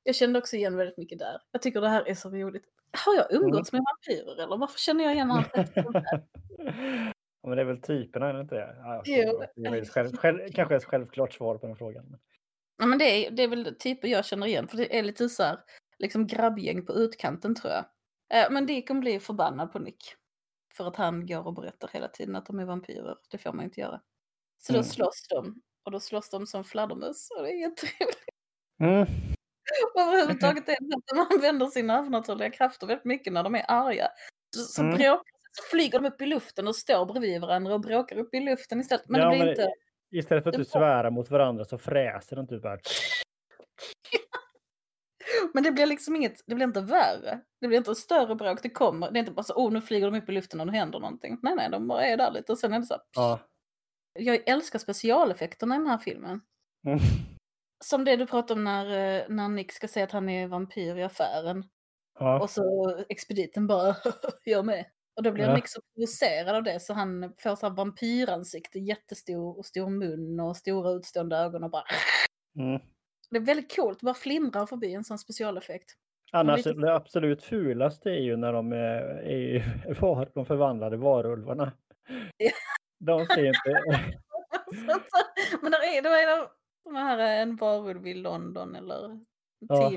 Jag 0.02 0.14
kände 0.16 0.38
också 0.38 0.56
igen 0.56 0.76
väldigt 0.76 0.96
mycket 0.98 1.18
där. 1.18 1.40
Jag 1.52 1.62
tycker 1.62 1.80
det 1.80 1.88
här 1.88 2.08
är 2.08 2.14
så 2.14 2.30
roligt. 2.30 2.64
Har 3.06 3.14
jag 3.14 3.32
umgåtts 3.32 3.72
med 3.72 3.82
vampyrer 3.92 4.42
eller 4.44 4.56
varför 4.56 4.78
känner 4.78 5.04
jag 5.04 5.14
igen 5.14 5.30
allt 5.30 5.52
detta? 5.54 5.84
Ja, 7.42 7.48
men 7.48 7.56
det 7.56 7.62
är 7.62 7.66
väl 7.66 7.82
typerna, 7.82 8.28
är 8.28 8.34
det 8.34 8.40
inte 8.40 8.54
det? 8.54 8.74
Ja, 8.78 9.02
det 9.04 9.14
är 9.64 9.84
själv, 9.84 10.16
själv, 10.16 10.38
kanske 10.54 10.76
ett 10.76 10.84
självklart 10.84 11.32
svar 11.32 11.58
på 11.58 11.66
den 11.66 11.76
frågan. 11.76 12.18
Ja, 12.80 12.86
men 12.86 12.98
det, 12.98 13.04
är, 13.26 13.30
det 13.30 13.42
är 13.42 13.48
väl 13.48 13.76
typer 13.78 14.08
jag 14.08 14.24
känner 14.24 14.46
igen, 14.46 14.68
för 14.68 14.76
det 14.76 14.98
är 14.98 15.02
lite 15.02 15.28
så 15.28 15.42
här, 15.42 15.58
liksom 15.98 16.26
grabbgäng 16.26 16.86
på 16.86 16.92
utkanten 16.92 17.54
tror 17.54 17.72
jag. 17.72 17.84
Eh, 18.34 18.50
men 18.50 18.66
Deacon 18.66 19.00
blir 19.00 19.20
förbannad 19.20 19.72
på 19.72 19.78
Nick. 19.78 20.14
För 20.76 20.86
att 20.88 20.96
han 20.96 21.26
går 21.26 21.46
och 21.46 21.54
berättar 21.54 21.88
hela 21.92 22.08
tiden 22.08 22.36
att 22.36 22.46
de 22.46 22.58
är 22.58 22.64
vampyrer. 22.64 23.16
Det 23.30 23.38
får 23.38 23.52
man 23.52 23.64
inte 23.64 23.80
göra. 23.80 24.00
Så 24.58 24.72
då 24.72 24.78
Mm. 24.78 24.88
slåss 24.88 25.26
de. 25.28 25.62
Och 25.84 25.90
då 25.90 26.00
slåss 26.00 26.30
de 26.30 26.46
som 26.46 26.64
fladdermöss. 26.64 27.28
Och 27.36 27.42
det 27.42 27.50
är 27.50 27.60
jätteroligt. 27.60 28.18
Mm. 28.80 29.02
Och 29.94 30.00
Överhuvudtaget 30.00 30.68
är 30.68 30.76
det 30.80 30.96
att 30.96 31.06
de 31.30 31.34
använder 31.36 31.66
sina 31.66 31.98
övernaturliga 31.98 32.50
krafter 32.50 32.86
väldigt 32.86 33.04
mycket 33.04 33.32
när 33.32 33.42
de 33.42 33.54
är 33.54 33.64
arga. 33.68 34.08
Så, 34.56 34.62
så, 34.62 34.82
Mm. 34.82 34.94
bråkar, 34.94 35.32
så 35.52 35.62
flyger 35.70 35.98
de 35.98 36.06
upp 36.08 36.22
i 36.22 36.26
luften 36.26 36.68
och 36.68 36.76
står 36.76 37.06
bredvid 37.06 37.40
varandra 37.40 37.74
och 37.74 37.80
bråkar 37.80 38.16
upp 38.18 38.34
i 38.34 38.40
luften 38.40 38.80
istället. 38.80 39.08
Men 39.08 39.20
Ja, 39.20 39.26
det 39.26 39.30
blir 39.30 39.38
men 39.38 39.48
inte... 39.50 39.68
Istället 40.10 40.44
för 40.44 40.50
att 40.50 40.56
du 40.56 40.64
svärar 40.64 41.10
mot 41.10 41.30
varandra 41.30 41.64
så 41.64 41.78
fräser 41.78 42.36
de 42.36 42.46
typ 42.46 42.62
bara. 42.62 42.78
Men 45.54 45.62
det 45.62 45.72
blir 45.72 45.86
liksom 45.86 46.16
inget, 46.16 46.40
det 46.46 46.54
blir 46.54 46.66
inte 46.66 46.80
värre. 46.80 47.40
Det 47.60 47.68
blir 47.68 47.78
inte 47.78 47.94
större 47.94 48.34
bråk, 48.34 48.62
det 48.62 48.70
kommer. 48.70 49.10
Det 49.10 49.18
är 49.18 49.20
inte 49.20 49.32
bara 49.32 49.42
så, 49.42 49.54
oh 49.54 49.72
nu 49.72 49.80
flyger 49.80 50.10
de 50.10 50.18
upp 50.18 50.28
i 50.28 50.32
luften 50.32 50.60
och 50.60 50.66
nu 50.66 50.72
händer 50.72 51.00
någonting. 51.00 51.38
Nej, 51.42 51.54
nej, 51.56 51.70
de 51.70 51.88
bara 51.88 52.06
är 52.06 52.16
där 52.16 52.30
lite 52.30 52.52
och 52.52 52.58
sen 52.58 52.72
är 52.72 52.78
det 52.78 52.86
så. 52.86 52.94
här, 52.94 53.02
Ja. 53.16 53.40
Jag 54.12 54.48
älskar 54.48 54.78
specialeffekterna 54.78 55.74
i 55.74 55.78
den 55.78 55.86
här 55.86 55.98
filmen. 55.98 56.40
Mm. 56.86 56.98
Som 57.84 58.04
det 58.04 58.16
du 58.16 58.26
pratade 58.26 58.58
om 58.58 58.64
när, 58.64 58.86
eh, 58.86 59.22
när 59.28 59.48
Nick 59.48 59.72
ska 59.72 59.88
säga 59.88 60.04
att 60.04 60.12
han 60.12 60.28
är 60.28 60.48
vampyr 60.48 60.96
i 60.96 61.02
affären. 61.02 61.64
Ja. 62.18 62.40
Och 62.40 62.50
så 62.50 62.96
expediten 63.08 63.66
bara, 63.66 63.96
jag 64.44 64.66
med. 64.66 64.84
Och 65.20 65.24
då 65.24 65.32
blir 65.32 65.44
Ja. 65.44 65.54
Nick 65.54 65.68
så 65.68 65.80
provocerad 65.94 66.56
av 66.56 66.62
det 66.62 66.80
så 66.80 66.92
han 66.94 67.32
får 67.38 67.56
så 67.56 67.68
här 67.68 67.74
vampyransikte, 67.74 68.78
jättestor 68.78 69.58
och 69.58 69.66
stor 69.66 69.90
mun 69.90 70.40
och 70.40 70.56
stora 70.56 70.90
utstående 70.90 71.36
ögon 71.36 71.64
och 71.64 71.70
bara... 71.70 71.84
Mm. 72.58 72.80
Det 73.30 73.36
är 73.36 73.40
väldigt 73.40 73.76
coolt, 73.76 74.00
bara 74.00 74.14
flimrar 74.14 74.66
förbi 74.66 74.94
en 74.94 75.04
sån 75.04 75.18
specialeffekt. 75.18 75.90
Annars 76.32 76.56
lite- 76.66 76.80
det 76.80 76.94
absolut 76.94 77.42
fulaste 77.42 78.10
är 78.10 78.20
ju 78.20 78.36
när 78.36 78.52
de 78.52 78.72
är, 78.72 79.02
är 79.22 79.96
var, 80.00 80.30
de 80.34 80.46
förvandlade 80.46 80.96
varulvarna. 80.96 81.72
De 83.00 83.26
ser 83.26 83.44
inte... 83.46 83.82
Men 85.62 85.72
där 85.72 85.98
är, 85.98 86.02
det 86.02 86.08
är 86.08 86.32
en 86.32 86.38
av 86.42 86.48
de 86.84 86.94
här 86.94 87.18
eh, 87.18 87.42
en 87.42 87.56
varulv 87.56 88.06
i 88.06 88.14
London 88.14 88.74
eller 88.76 89.20
Ja. 89.68 89.92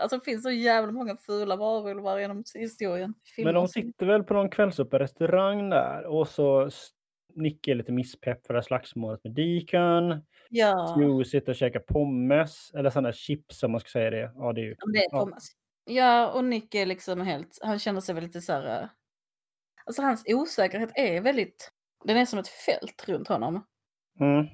Alltså 0.00 0.16
det 0.18 0.24
finns 0.24 0.42
så 0.42 0.50
jävla 0.50 0.92
många 0.92 1.16
fula 1.16 1.56
varulvar 1.56 2.18
genom 2.18 2.44
historien. 2.54 3.10
Men 3.10 3.20
Filmer 3.36 3.52
de 3.52 3.68
sitter 3.68 4.06
väl 4.06 4.24
på 4.24 4.34
någon 4.34 4.50
kvällsöppen 4.50 4.98
restaurang 4.98 5.70
där 5.70 6.04
och 6.04 6.28
så 6.28 6.66
s- 6.66 6.88
Nick 7.34 7.68
är 7.68 7.74
lite 7.74 7.92
misspepp 7.92 8.46
för 8.46 8.54
det 8.54 8.60
här 8.60 8.64
slagsmålet 8.64 9.24
med 9.24 9.32
Deacon. 9.34 10.22
Ja, 10.50 10.94
Stu 10.96 11.24
sitter 11.24 11.52
och 11.52 11.56
käkar 11.56 11.80
pommes, 11.80 12.70
eller 12.74 12.90
sådana 12.90 13.12
chips 13.12 13.62
om 13.62 13.72
man 13.72 13.80
ska 13.80 13.88
säga 13.88 14.10
det. 14.10 14.32
Ja, 14.34 14.52
det 14.52 14.60
är 14.60 14.64
ju... 14.64 14.74
det 14.92 14.98
är 14.98 15.08
ja. 15.10 15.20
Thomas. 15.20 15.48
Ja, 15.84 16.32
och 16.32 16.44
Nick 16.44 16.74
är 16.74 16.86
liksom 16.86 17.20
helt, 17.20 17.58
han 17.62 17.78
känner 17.78 18.00
sig 18.00 18.14
väl 18.14 18.24
lite 18.24 18.40
så 18.40 18.52
här. 18.52 18.82
eh, 18.82 18.88
Alltså 19.84 20.02
hans 20.02 20.22
osäkerhet 20.26 20.90
är 20.94 21.20
väldigt, 21.20 21.70
den 22.04 22.16
är 22.16 22.24
som 22.26 22.38
ett 22.38 22.48
fält 22.48 23.08
runt 23.08 23.28
honom. 23.28 23.64
Mm. 24.20 24.46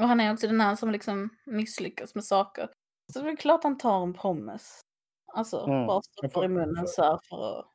Och 0.00 0.08
han 0.08 0.20
är 0.20 0.32
också 0.32 0.46
den 0.46 0.60
här 0.60 0.76
som 0.76 0.90
liksom 0.90 1.28
misslyckas 1.46 2.14
med 2.14 2.24
saker. 2.24 2.68
Så 3.12 3.22
det 3.22 3.30
är 3.30 3.36
klart 3.36 3.62
han 3.62 3.78
tar 3.78 4.02
en 4.02 4.12
pommes. 4.12 4.80
Alltså, 5.34 5.64
Mm. 5.66 5.86
bara 5.86 6.02
stoppar 6.02 6.44
i 6.44 6.48
munnen 6.48 6.86
så 6.86 7.02
här 7.02 7.18
för 7.28 7.58
att... 7.58 7.66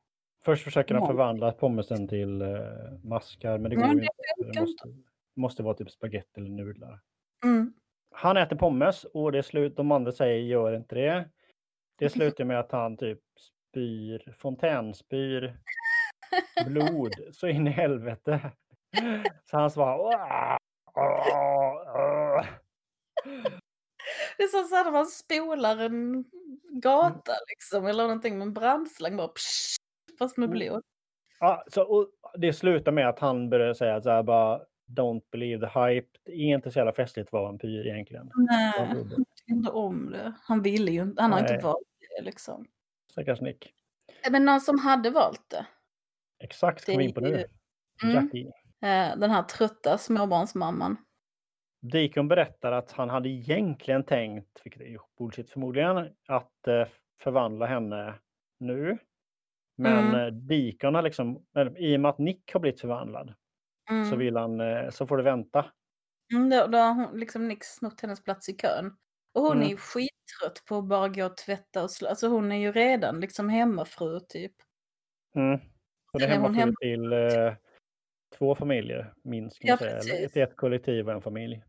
Först 0.45 0.63
försöker 0.63 0.95
han 0.95 1.07
förvandla 1.07 1.51
pommesen 1.51 2.07
till 2.07 2.41
uh, 2.41 2.59
maskar, 3.03 3.57
men 3.57 3.69
det 3.69 3.75
går 3.75 3.83
det 3.83 3.91
inte. 3.91 4.07
Det 4.53 4.61
måste, 4.61 4.87
måste 5.35 5.63
vara 5.63 5.73
typ 5.73 5.91
spaghetti 5.91 6.39
eller 6.39 6.49
nudlar. 6.49 6.99
Mm. 7.43 7.73
Han 8.15 8.37
äter 8.37 8.55
pommes 8.55 9.03
och 9.03 9.31
det 9.31 9.37
är 9.37 9.41
slut. 9.41 9.75
De 9.77 9.91
andra 9.91 10.11
säger 10.11 10.39
gör 10.43 10.75
inte 10.75 10.95
det. 10.95 11.29
Det 11.99 12.09
slutar 12.09 12.43
med 12.43 12.59
att 12.59 12.71
han 12.71 12.97
typ 12.97 13.19
spyr, 13.71 14.35
fontänspyr 14.39 15.57
blod 16.65 17.13
så 17.33 17.47
in 17.47 17.67
i 17.67 17.71
helvete. 17.71 18.51
Så 19.43 19.57
han 19.57 19.71
svarar 19.71 20.57
"Åh, 20.93 21.27
åh, 21.33 21.81
åh." 21.95 22.45
Det 24.37 24.43
är 24.43 24.47
som 24.47 24.63
så 24.63 24.83
när 24.83 24.91
man 24.91 25.05
spolar 25.05 25.77
en 25.77 26.25
gata 26.81 27.31
liksom, 27.49 27.85
eller 27.85 28.03
någonting 28.03 28.37
med 28.37 28.45
en 28.47 28.53
brandslang 28.53 29.17
bara 29.17 29.27
psh, 29.27 29.75
fast 30.19 30.37
med 30.37 30.47
Mm. 30.49 30.57
blod. 30.59 30.83
Ja, 31.39 31.63
så, 31.67 31.81
och 31.83 32.07
det 32.37 32.53
slutar 32.53 32.91
med 32.91 33.09
att 33.09 33.19
han 33.19 33.49
börjar 33.49 33.73
säga 33.73 34.01
så 34.01 34.09
här 34.09 34.23
bara 34.23 34.61
Don't 34.87 35.21
believe 35.31 35.67
the 35.69 35.79
hype. 35.79 36.07
Det 36.23 36.31
är 36.31 36.35
inte 36.55 36.71
så 36.71 36.79
jävla 36.79 36.93
festligt 36.93 37.27
att 37.29 37.33
vara 37.33 37.43
vampyr 37.43 37.87
egentligen. 37.87 38.31
Nej, 38.35 38.71
han 38.87 38.97
tyckte 39.09 39.51
inte 39.51 39.71
om 39.71 40.09
det. 40.11 40.33
Han 40.43 40.61
ville 40.61 40.91
ju 40.91 41.01
inte, 41.01 41.21
han 41.21 41.31
har 41.33 41.41
Nej. 41.41 41.53
inte 41.53 41.63
valt 41.65 41.87
det 42.17 42.23
liksom. 42.25 42.65
Stackars 43.11 43.41
Nick. 43.41 43.73
Men 44.31 44.45
någon 44.45 44.61
som 44.61 44.79
hade 44.79 45.09
valt 45.09 45.49
det, 45.49 45.65
Exakt, 46.39 46.85
kom 46.85 47.01
in 47.01 47.13
på 47.13 47.19
nu. 47.21 47.29
ju- 47.29 47.45
Mm. 48.09 48.23
Jackie. 48.25 48.47
eh, 48.81 49.17
den 49.19 49.31
här 49.31 49.43
trötta 49.43 49.97
småbarnsmamman. 49.97 50.97
Deacon 51.91 52.27
berättar 52.27 52.71
att 52.71 52.91
han 52.91 53.09
hade 53.09 53.29
egentligen 53.29 54.03
tänkt, 54.03 54.61
vilket 54.63 54.81
är 54.81 54.85
ju 54.85 54.99
bullshit 55.17 55.49
förmodligen, 55.49 55.97
att 56.27 56.67
eh, 56.67 56.87
förvandla 57.19 57.65
henne 57.65 58.13
nu. 58.59 58.97
Men 59.77 60.07
Mm. 60.07 60.15
eh, 60.21 60.27
Deacon 60.33 60.95
har 60.95 61.01
liksom, 61.01 61.45
i 61.77 61.95
och 61.95 61.99
med 62.01 62.09
att 62.09 62.17
Nick 62.19 62.53
har 62.53 62.59
blivit 62.59 62.81
förvandlad 62.81 63.33
Mm. 63.89 64.09
så 64.09 64.15
vill 64.15 64.37
han, 64.37 64.59
eh, 64.61 64.89
så 64.89 65.07
får 65.07 65.17
du 65.17 65.23
vänta. 65.23 65.65
Mm, 66.33 66.49
då, 66.49 66.67
då 66.67 66.77
har 66.77 66.93
hon, 66.93 67.19
liksom 67.19 67.47
Nick 67.47 67.63
snott 67.63 68.01
hennes 68.01 68.23
plats 68.23 68.49
i 68.49 68.53
kön. 68.57 68.95
Och 69.33 69.41
hon 69.41 69.51
Mm. 69.51 69.63
är 69.65 69.69
ju 69.69 69.77
skittrött 69.77 70.65
på 70.67 70.77
att 70.77 70.85
bara 70.85 71.09
gå 71.09 71.25
och 71.25 71.37
tvätta 71.37 71.83
och 71.83 71.91
slå. 71.91 72.07
Alltså 72.09 72.27
hon 72.27 72.51
är 72.51 72.55
ju 72.55 72.71
redan 72.71 73.19
liksom 73.19 73.49
hemmafru 73.49 74.19
typ. 74.19 74.51
Mm. 75.35 75.59
Det 76.13 76.23
är 76.25 76.39
hon 76.39 76.55
hemmafru 76.55 76.59
hem- 76.59 76.75
till 76.81 77.13
eh, 77.13 77.53
två 78.37 78.55
familjer 78.55 79.13
minst 79.23 79.59
kan 79.59 79.67
Ja, 79.69 79.77
säga. 79.77 80.25
Ett, 80.25 80.37
ett 80.37 80.55
kollektiv 80.55 81.07
och 81.07 81.13
en 81.13 81.21
familj. 81.21 81.63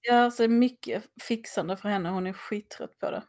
Ja, 0.00 0.30
så 0.30 0.42
det 0.42 0.46
är 0.46 0.48
mycket 0.48 1.04
fixande 1.22 1.76
för 1.76 1.88
henne. 1.88 2.08
Hon 2.08 2.26
är 2.26 2.32
skittrött 2.32 2.98
på 2.98 3.10
det. 3.10 3.22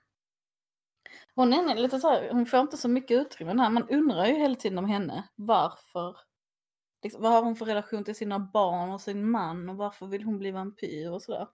Hon 1.35 1.53
är 1.53 1.75
lite 1.75 1.99
så 1.99 2.09
här, 2.09 2.29
hon 2.31 2.45
får 2.45 2.59
inte 2.59 2.77
så 2.77 2.89
mycket 2.89 3.17
utrymme 3.17 3.61
här. 3.61 3.69
Man 3.69 3.89
undrar 3.89 4.25
ju 4.25 4.33
hela 4.33 4.55
tiden 4.55 4.77
om 4.77 4.85
henne. 4.85 5.23
Varför? 5.35 6.17
Liksom, 7.03 7.21
vad 7.21 7.31
har 7.31 7.43
hon 7.43 7.55
för 7.55 7.65
relation 7.65 8.03
till 8.03 8.15
sina 8.15 8.39
barn 8.39 8.89
och 8.89 9.01
sin 9.01 9.29
man 9.29 9.69
och 9.69 9.77
varför 9.77 10.05
vill 10.05 10.23
hon 10.23 10.37
bli 10.37 10.51
vampyr 10.51 11.11
och 11.11 11.21
sådär. 11.21 11.47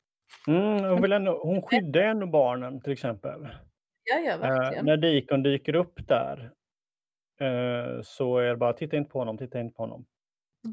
Mm, 0.47 0.84
hon, 0.84 1.01
vill 1.01 1.11
ändå, 1.11 1.39
hon 1.43 1.61
skyddar 1.61 2.01
ändå 2.01 2.28
barnen 2.28 2.82
till 2.82 2.93
exempel. 2.93 3.47
Ja, 4.03 4.20
ja, 4.20 4.32
Eh, 4.34 4.39
verkligen. 4.39 4.86
när 4.86 4.97
Deacon 4.97 5.43
dyker 5.43 5.76
upp 5.76 6.07
där 6.07 6.51
eh, 7.39 8.01
så 8.03 8.38
är 8.38 8.47
det 8.49 8.57
bara 8.57 8.74
titta 8.74 8.97
inte 8.97 9.09
på 9.11 9.20
honom, 9.20 9.38
titta 9.38 9.59
inte 9.59 9.76
på 9.76 9.84
honom. 9.84 10.05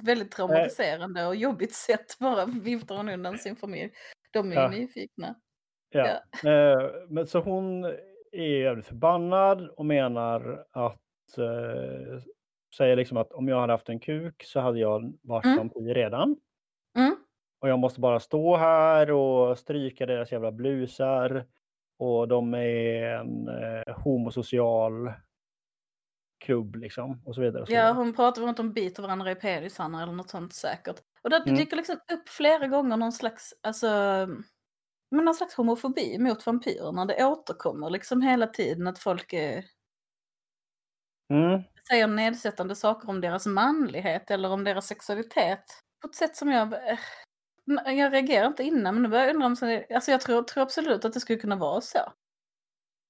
Väldigt 0.05 0.31
traumatiserande 0.33 1.27
och 1.27 1.37
jobbigt 1.37 1.75
sätt 1.89 2.19
bara 2.19 2.47
viftar 2.47 2.97
hon 2.97 3.09
undan 3.09 3.39
sin 3.39 3.57
familj. 3.57 3.91
De 4.33 4.53
är 4.53 4.55
ju 4.57 4.61
Ja. 4.61 4.69
nyfikna. 4.69 5.35
Ja. 5.91 6.07
Eh, 6.51 6.91
men 7.09 7.27
så 7.27 7.39
hon 7.41 7.85
är 8.33 8.61
jävligt 8.61 8.87
förbannad 8.87 9.69
och 9.69 9.87
menar 9.87 10.65
att 10.71 11.39
eh, 11.39 12.21
säger 12.77 12.97
liksom 12.97 13.17
att 13.17 13.33
om 13.33 13.49
jag 13.49 13.61
hade 13.61 13.73
haft 13.73 13.89
en 13.89 14.01
kuk 14.01 14.43
så 14.45 14.61
hade 14.61 14.79
jag 14.79 15.13
varit 15.23 15.45
Mm. 15.45 15.57
vampyr 15.59 15.95
redan. 15.95 16.37
Mm. 16.99 17.17
Och 17.61 17.69
jag 17.69 17.79
måste 17.79 18.01
bara 18.01 18.21
stå 18.21 18.57
här 18.57 19.11
och 19.11 19.59
stryka 19.59 20.07
deras 20.07 20.33
jävla 20.33 20.53
blusar. 20.53 21.47
Och 21.99 22.29
de 22.29 22.55
är 22.55 23.03
en 23.03 23.49
eh, 23.49 23.99
homosocial 24.05 25.13
klubb 26.45 26.77
liksom. 26.77 27.23
Och 27.27 27.35
så 27.35 27.41
vidare. 27.41 27.63
Och 27.63 27.69
så 27.69 27.75
Ja, 27.75 27.81
vidare. 27.81 27.95
hon 27.95 28.13
pratar 28.15 28.43
om 28.43 28.49
att 28.49 28.57
de 28.57 28.73
biter 28.73 29.03
varandra 29.03 29.31
i 29.31 29.35
penisarna 29.35 30.03
eller 30.03 30.13
något 30.13 30.31
sånt 30.31 30.53
säkert. 30.53 31.03
Och 31.23 31.31
det 31.31 31.37
Mm. 31.37 31.55
dyker 31.55 31.77
liksom 31.77 31.97
upp 32.13 32.29
flera 32.29 32.67
gånger 32.67 32.97
någon 32.97 33.13
slags, 33.13 33.55
alltså, 33.63 33.87
men 35.11 35.25
någon 35.25 35.35
slags 35.35 35.55
homofobi 35.55 36.19
mot 36.19 36.47
vampyrerna. 36.47 37.05
Det 37.05 37.25
återkommer 37.25 37.91
liksom 37.91 38.23
hela 38.23 38.47
tiden 38.47 38.87
att 38.87 38.99
folk 38.99 39.33
är, 39.33 39.65
Mm. 41.31 41.63
säger 41.89 42.07
nedsättande 42.07 42.75
saker 42.77 43.09
om 43.09 43.21
deras 43.21 43.47
manlighet 43.47 44.31
eller 44.31 44.51
om 44.51 44.65
deras 44.65 44.87
sexualitet. 44.87 45.65
På 46.01 46.09
ett 46.09 46.15
sätt 46.15 46.37
som 46.37 46.49
jag... 46.51 46.73
eh, 46.91 46.99
Jag 47.97 48.13
reagerar 48.13 48.47
inte 48.47 48.63
innan, 48.63 48.95
men 48.95 49.03
nu 49.03 49.09
börjar 49.09 49.25
jag 49.27 49.35
undra 49.35 49.47
om... 49.47 49.57
så 49.57 49.65
det- 49.67 49.87
Alltså 49.95 50.11
jag 50.11 50.21
tror, 50.21 50.43
tror 50.43 50.63
absolut 50.63 51.05
att 51.05 51.13
det 51.13 51.21
skulle 51.21 51.39
kunna 51.39 51.57
vara 51.57 51.81
så. 51.81 51.99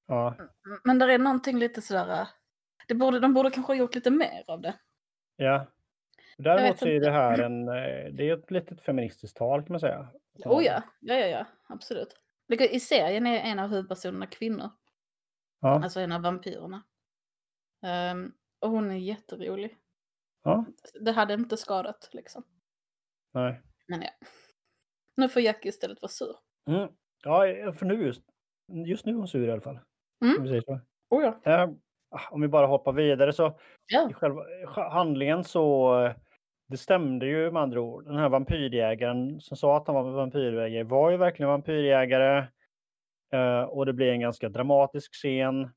Ja. 0.07 0.37
Men 0.85 0.99
där 0.99 1.09
är 1.09 1.19
någonting 1.19 1.59
lite 1.59 1.83
sådär... 1.83 2.21
eh, 2.21 2.27
Det 2.89 2.95
borde, 2.95 3.21
de 3.21 3.35
borde 3.35 3.51
kanske 3.51 3.71
ha 3.73 3.79
gjort 3.79 3.95
lite 3.95 4.11
mer 4.11 4.45
av 4.49 4.61
det. 4.61 4.75
ja. 5.37 5.67
Däremot 6.39 6.79
så 6.79 6.87
är 6.87 7.01
det 7.01 7.11
här 7.11 7.39
en, 7.43 7.69
eh, 7.69 8.13
det 8.13 8.29
är 8.29 8.37
ett 8.39 8.51
litet 8.51 8.81
feministiskt 8.83 9.37
tal 9.37 9.63
kan 9.63 9.73
man 9.73 9.81
säga. 9.81 10.09
Oh 10.45 10.65
ja, 10.65 10.83
ja, 11.01 11.15
ja, 11.15 11.27
ja, 11.27 11.47
absolut. 11.69 12.17
I 12.71 12.81
serien 12.81 13.27
är 13.27 13.39
en 13.41 13.59
av 13.59 13.71
huvudpersonerna 13.71 14.27
kvinnor, 14.27 14.71
Ja. 15.61 15.69
alltså 15.83 16.01
en 16.01 16.13
av 16.13 16.23
vampyrerna. 16.23 16.83
Ehm, 17.83 18.33
och 18.61 18.71
hon 18.71 18.91
är 18.91 18.97
jätterolig. 18.97 19.79
ja. 20.45 20.65
Det 21.01 21.13
hade 21.13 21.35
inte 21.35 21.57
skadat 21.57 22.09
liksom. 22.13 22.45
Nej. 23.35 23.63
Men 23.89 24.03
ja. 24.03 24.11
Nu 25.17 25.29
får 25.29 25.43
Jackie 25.43 25.69
istället 25.69 26.03
vara 26.03 26.11
sur. 26.11 26.37
Mm. 26.69 26.89
Ja, 27.23 27.73
för 27.73 27.87
nu 27.87 28.07
just, 28.07 28.23
just 28.87 29.07
nu 29.07 29.13
är 29.13 29.17
hon 29.17 29.29
sur 29.29 29.49
i 29.49 29.53
alla 29.53 29.61
fall. 29.61 29.79
Mm. 30.25 30.37
Om 30.37 30.43
vi 30.43 30.49
säger 30.49 30.63
så. 30.63 30.81
Oh 31.11 31.23
ja. 31.23 31.41
Eh, 31.53 31.71
om 32.31 32.41
vi 32.41 32.49
bara 32.49 32.67
hoppar 32.67 32.93
vidare 32.93 33.33
så 33.33 33.59
Ja. 33.87 34.11
i 34.11 34.13
själva 34.15 34.41
i 34.43 34.65
handlingen 34.91 35.45
så 35.45 35.95
eh, 36.05 36.13
det 36.69 36.77
stämde 36.77 37.27
ju 37.27 37.51
med 37.51 37.63
andra 37.63 37.81
ord. 37.81 38.05
Den 38.05 38.17
här 38.17 38.29
vampyrjägaren 38.29 39.41
som 39.41 39.57
sa 39.57 39.77
att 39.77 39.87
han 39.87 39.97
var 39.97 40.11
vampyrjägare 40.13 40.83
var 40.85 41.11
ju 41.11 41.17
verkligen 41.17 41.51
vampyrjägare. 41.51 42.47
Eh, 43.33 43.63
och 43.63 43.87
det 43.87 43.93
blir 43.93 44.13
en 44.13 44.21
ganska 44.21 44.49
dramatisk 44.49 45.13
scen 45.15 45.71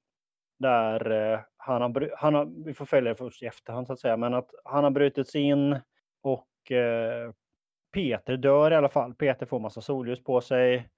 där 0.59 1.11
eh, 1.33 1.39
han 1.57 1.81
har, 1.81 2.11
han 2.17 2.33
har, 2.33 2.65
vi 2.65 2.73
får 2.73 2.86
följa 2.86 3.09
det 3.09 3.15
först 3.17 3.43
i 3.43 3.45
efterhand 3.45 3.88
så 3.88 3.93
att 3.93 3.99
säga, 3.99 4.17
men 4.17 4.33
att 4.33 4.49
han 4.63 4.83
har 4.83 4.91
brutit 4.91 5.29
sig 5.29 5.41
in 5.41 5.79
och 6.23 6.71
eh, 6.71 7.31
Peter 7.93 8.38
dör 8.38 8.71
i 8.71 8.75
alla 8.75 8.89
fall. 8.89 9.13
Peter 9.13 9.45
får 9.45 9.59
massa 9.59 9.81
solljus 9.81 10.23
på 10.23 10.41
sig. 10.41 10.89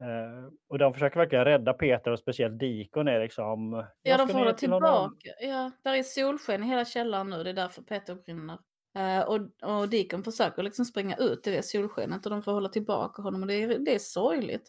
Eh, 0.00 0.52
och 0.68 0.78
de 0.78 0.94
försöker 0.94 1.20
verkligen 1.20 1.44
rädda 1.44 1.72
Peter 1.72 2.10
och 2.10 2.18
speciellt 2.18 2.58
Deacon 2.58 3.08
är 3.08 3.20
liksom. 3.20 3.72
Ja, 3.72 3.86
"Jag 4.02 4.18
de 4.18 4.28
får 4.28 4.38
honom." 4.38 4.56
tillbaka. 4.56 5.30
Ja, 5.40 5.70
där 5.84 5.94
är 5.94 6.02
solsken 6.02 6.62
i 6.62 6.66
hela 6.66 6.84
källaren 6.84 7.30
nu. 7.30 7.42
Det 7.42 7.50
är 7.50 7.54
därför 7.54 7.82
Peter 7.82 8.14
brinner. 8.14 8.58
Eh, 8.96 9.20
och, 9.20 9.40
och 9.62 9.88
Deacon 9.88 10.24
försöker 10.24 10.62
liksom 10.62 10.84
springa 10.84 11.16
ut 11.16 11.46
i 11.46 11.50
det 11.50 11.62
solskenet 11.62 12.26
och 12.26 12.30
de 12.30 12.42
får 12.42 12.52
hålla 12.52 12.68
tillbaka 12.68 13.22
honom. 13.22 13.42
Och 13.42 13.48
det 13.48 13.54
är, 13.54 13.78
det 13.78 13.94
är 13.94 13.98
sorgligt. 13.98 14.68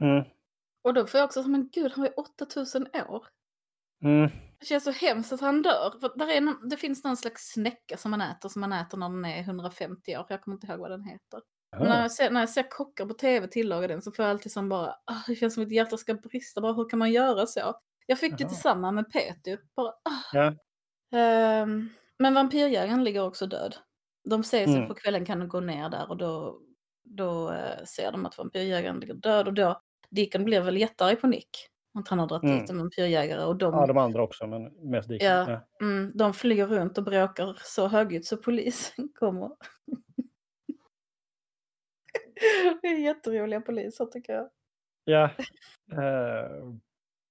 Mm. 0.00 0.24
Och 0.82 0.94
då 0.94 1.06
får 1.06 1.18
jag 1.18 1.24
också 1.24 1.42
som 1.42 1.54
en 1.54 1.68
gud, 1.72 1.92
han 1.92 2.02
var 2.02 2.08
ju 2.08 2.14
8000 2.14 2.86
år. 3.08 3.26
Mm. 4.04 4.30
Det 4.60 4.66
känns 4.66 4.84
så 4.84 4.90
hemskt 4.90 5.32
att 5.32 5.40
han 5.40 5.62
dör. 5.62 6.00
För 6.00 6.18
där 6.18 6.30
är 6.30 6.40
någon, 6.40 6.68
det 6.68 6.76
finns 6.76 7.04
någon 7.04 7.16
slags 7.16 7.52
snäcka 7.52 7.96
som 7.96 8.10
man 8.10 8.20
äter 8.20 8.48
som 8.48 8.60
man 8.60 8.72
äter 8.72 8.98
när 8.98 9.08
den 9.08 9.24
är 9.24 9.40
150 9.40 10.16
år. 10.16 10.26
Jag 10.28 10.42
kommer 10.42 10.54
inte 10.56 10.66
ihåg 10.66 10.80
vad 10.80 10.90
den 10.90 11.04
heter. 11.04 11.40
När, 11.78 12.02
jag 12.02 12.12
ser, 12.12 12.30
när 12.30 12.40
jag 12.40 12.48
ser 12.48 12.70
kockar 12.70 13.06
på 13.06 13.14
tv 13.14 13.46
tillaga 13.46 13.88
den 13.88 14.02
så 14.02 14.12
får 14.12 14.24
jag 14.24 14.30
alltid 14.30 14.52
som 14.52 14.68
bara, 14.68 14.86
ah, 15.04 15.22
det 15.26 15.34
känns 15.34 15.54
som 15.54 15.62
att 15.62 15.72
hjärtat 15.72 16.00
ska 16.00 16.14
brista. 16.14 16.60
Bara, 16.60 16.72
hur 16.72 16.88
kan 16.88 16.98
man 16.98 17.12
göra 17.12 17.46
så? 17.46 17.74
Jag 18.06 18.18
fick 18.18 18.38
det 18.38 18.48
tillsammans 18.48 18.94
med 18.94 19.12
Peter. 19.12 19.58
Bara, 19.76 19.88
ah. 19.88 19.94
Ja. 20.32 20.54
Ehm, 21.18 21.88
men 22.18 22.34
vampyrjägaren 22.34 23.04
ligger 23.04 23.26
också 23.26 23.46
död. 23.46 23.76
De 24.30 24.44
säger 24.44 24.66
så 24.66 24.74
Mm. 24.76 24.88
på 24.88 24.94
kvällen 24.94 25.24
kan 25.24 25.38
de 25.38 25.48
gå 25.48 25.60
ner 25.60 25.88
där 25.88 26.10
och 26.10 26.16
då, 26.16 26.60
då 27.04 27.50
eh, 27.52 27.84
ser 27.84 28.12
de 28.12 28.26
att 28.26 28.38
vampyrjägaren 28.38 29.00
ligger 29.00 29.14
död 29.14 29.46
och 29.48 29.54
då 29.54 29.80
Dickon 30.10 30.44
blir 30.44 30.60
väl 30.60 30.76
jättearg 30.76 31.20
på 31.20 31.26
Nick. 31.26 31.48
Att 31.98 32.08
han 32.08 32.18
har 32.18 32.26
dragit 32.26 32.44
Mm. 32.44 32.58
dit 32.60 32.70
en 32.70 32.78
vampyrjägare 32.78 33.44
och 33.44 33.56
de, 33.56 33.74
ja, 33.74 33.86
de 33.86 33.98
andra 33.98 34.22
också, 34.22 34.46
men 34.46 34.62
mest 34.90 35.08
Dick. 35.08 35.22
Ja. 35.22 35.50
Ja. 35.50 35.86
mm, 35.86 36.10
de 36.14 36.34
flyger 36.34 36.66
runt 36.66 36.98
och 36.98 37.04
bråkar 37.04 37.58
så 37.64 37.88
högljutt 37.88 38.26
så 38.26 38.36
polisen 38.36 39.08
kommer. 39.18 39.50
Det 42.82 42.88
är 42.88 42.98
jätteroliga 42.98 43.60
poliser 43.60 44.06
tycker 44.06 44.32
jag. 44.32 44.48
Ja. 45.04 45.30
Eh, 45.92 46.74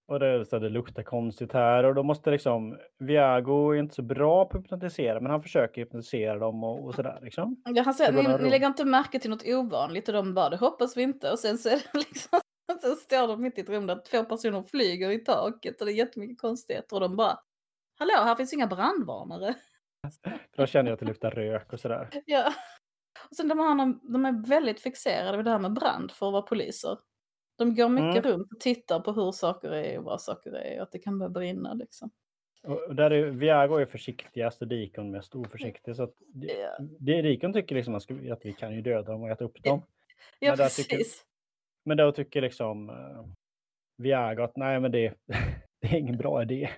och 0.09 0.19
det, 0.19 0.45
så 0.45 0.59
det 0.59 0.69
luktar 0.69 1.03
konstigt 1.03 1.53
här 1.53 1.83
och 1.83 1.95
då 1.95 2.03
måste 2.03 2.31
liksom 2.31 2.77
Viago 2.99 3.71
är 3.71 3.79
inte 3.79 3.95
så 3.95 4.01
bra 4.01 4.45
på 4.45 4.57
att 4.57 4.63
hypnotisera 4.63 5.19
men 5.19 5.31
han 5.31 5.43
försöker 5.43 5.81
hypnotisera 5.81 6.39
dem 6.39 6.63
och, 6.63 6.85
och 6.85 6.95
sådär 6.95 7.19
liksom. 7.21 7.63
Ja, 7.65 7.83
han 7.83 7.93
säger, 7.93 8.11
ni, 8.11 8.43
ni 8.43 8.49
lägger 8.49 8.67
inte 8.67 8.85
märke 8.85 9.19
till 9.19 9.29
något 9.29 9.47
ovanligt 9.47 10.07
och 10.07 10.13
de 10.13 10.33
bara, 10.33 10.49
det 10.49 10.57
hoppas 10.57 10.97
vi 10.97 11.03
inte. 11.03 11.31
Och 11.31 11.39
sen 11.39 11.57
så 11.57 11.69
är 11.69 11.73
det 11.73 11.93
liksom, 11.93 12.39
så 12.81 12.95
står 12.95 13.27
de 13.27 13.41
mitt 13.41 13.57
i 13.57 13.61
ett 13.61 13.69
rum 13.69 13.87
där 13.87 14.01
två 14.11 14.23
personer 14.23 14.61
flyger 14.61 15.09
i 15.09 15.19
taket 15.19 15.81
och 15.81 15.85
det 15.85 15.93
är 15.93 15.95
jättemycket 15.95 16.41
konstigheter 16.41 16.95
och 16.95 17.01
de 17.01 17.15
bara, 17.15 17.39
hallå, 17.99 18.13
här 18.13 18.35
finns 18.35 18.53
inga 18.53 18.67
brandvarnare. 18.67 19.55
Då 20.57 20.65
känner 20.65 20.89
jag 20.89 20.93
att 20.93 20.99
det 20.99 21.05
luktar 21.05 21.31
rök 21.31 21.73
och 21.73 21.79
sådär. 21.79 22.09
Ja. 22.25 22.53
Och 23.29 23.35
sen 23.35 23.47
de, 23.47 23.57
någon, 23.57 23.99
de 24.13 24.25
är 24.25 24.47
väldigt 24.49 24.79
fixerade 24.81 25.37
vid 25.37 25.45
det 25.45 25.51
här 25.51 25.59
med 25.59 25.73
brand 25.73 26.11
för 26.11 26.27
att 26.27 26.33
vara 26.33 26.41
poliser. 26.41 26.97
De 27.57 27.75
går 27.75 27.89
mycket 27.89 28.25
Mm. 28.25 28.31
runt 28.37 28.51
och 28.53 28.59
tittar 28.59 28.99
på 28.99 29.11
hur 29.11 29.31
saker 29.31 29.71
är 29.71 29.97
och 29.97 30.03
vad 30.03 30.21
saker 30.21 30.51
är 30.51 30.77
och 30.77 30.83
att 30.83 30.91
det 30.91 30.99
kan 30.99 31.19
börja 31.19 31.29
brinna 31.29 31.73
liksom. 31.73 32.09
Och 32.63 32.95
där 32.95 33.11
är 33.11 33.25
Viago 33.25 33.77
är 33.81 33.85
försiktigast 33.85 34.61
och 34.61 34.67
Dikon 34.67 35.11
mest 35.11 35.35
oförsiktig. 35.35 35.95
Så 35.95 36.03
att 36.03 36.13
det, 36.33 36.53
Ja, 36.59 36.77
det 36.99 37.21
Dikon 37.21 37.53
tycker 37.53 37.75
liksom 37.75 37.95
att 37.95 38.03
att 38.31 38.45
vi 38.45 38.53
kan 38.53 38.75
ju 38.75 38.81
döda 38.81 39.11
dem 39.11 39.21
och 39.23 39.29
äta 39.29 39.43
upp 39.45 39.63
dem. 39.63 39.81
ja 40.39 40.49
Men 40.51 40.57
där 40.57 40.69
tycker- 40.69 40.97
precis. 40.97 41.25
Men 41.85 41.97
då 41.97 42.11
tycker 42.11 42.41
liksom 42.41 42.89
uh, 42.89 43.25
Viago 43.97 44.41
att 44.43 44.57
nej 44.57 44.79
men 44.79 44.91
det, 44.91 45.13
det 45.81 45.87
är 45.87 45.95
ingen 45.95 46.17
bra 46.17 46.41
idé. 46.41 46.69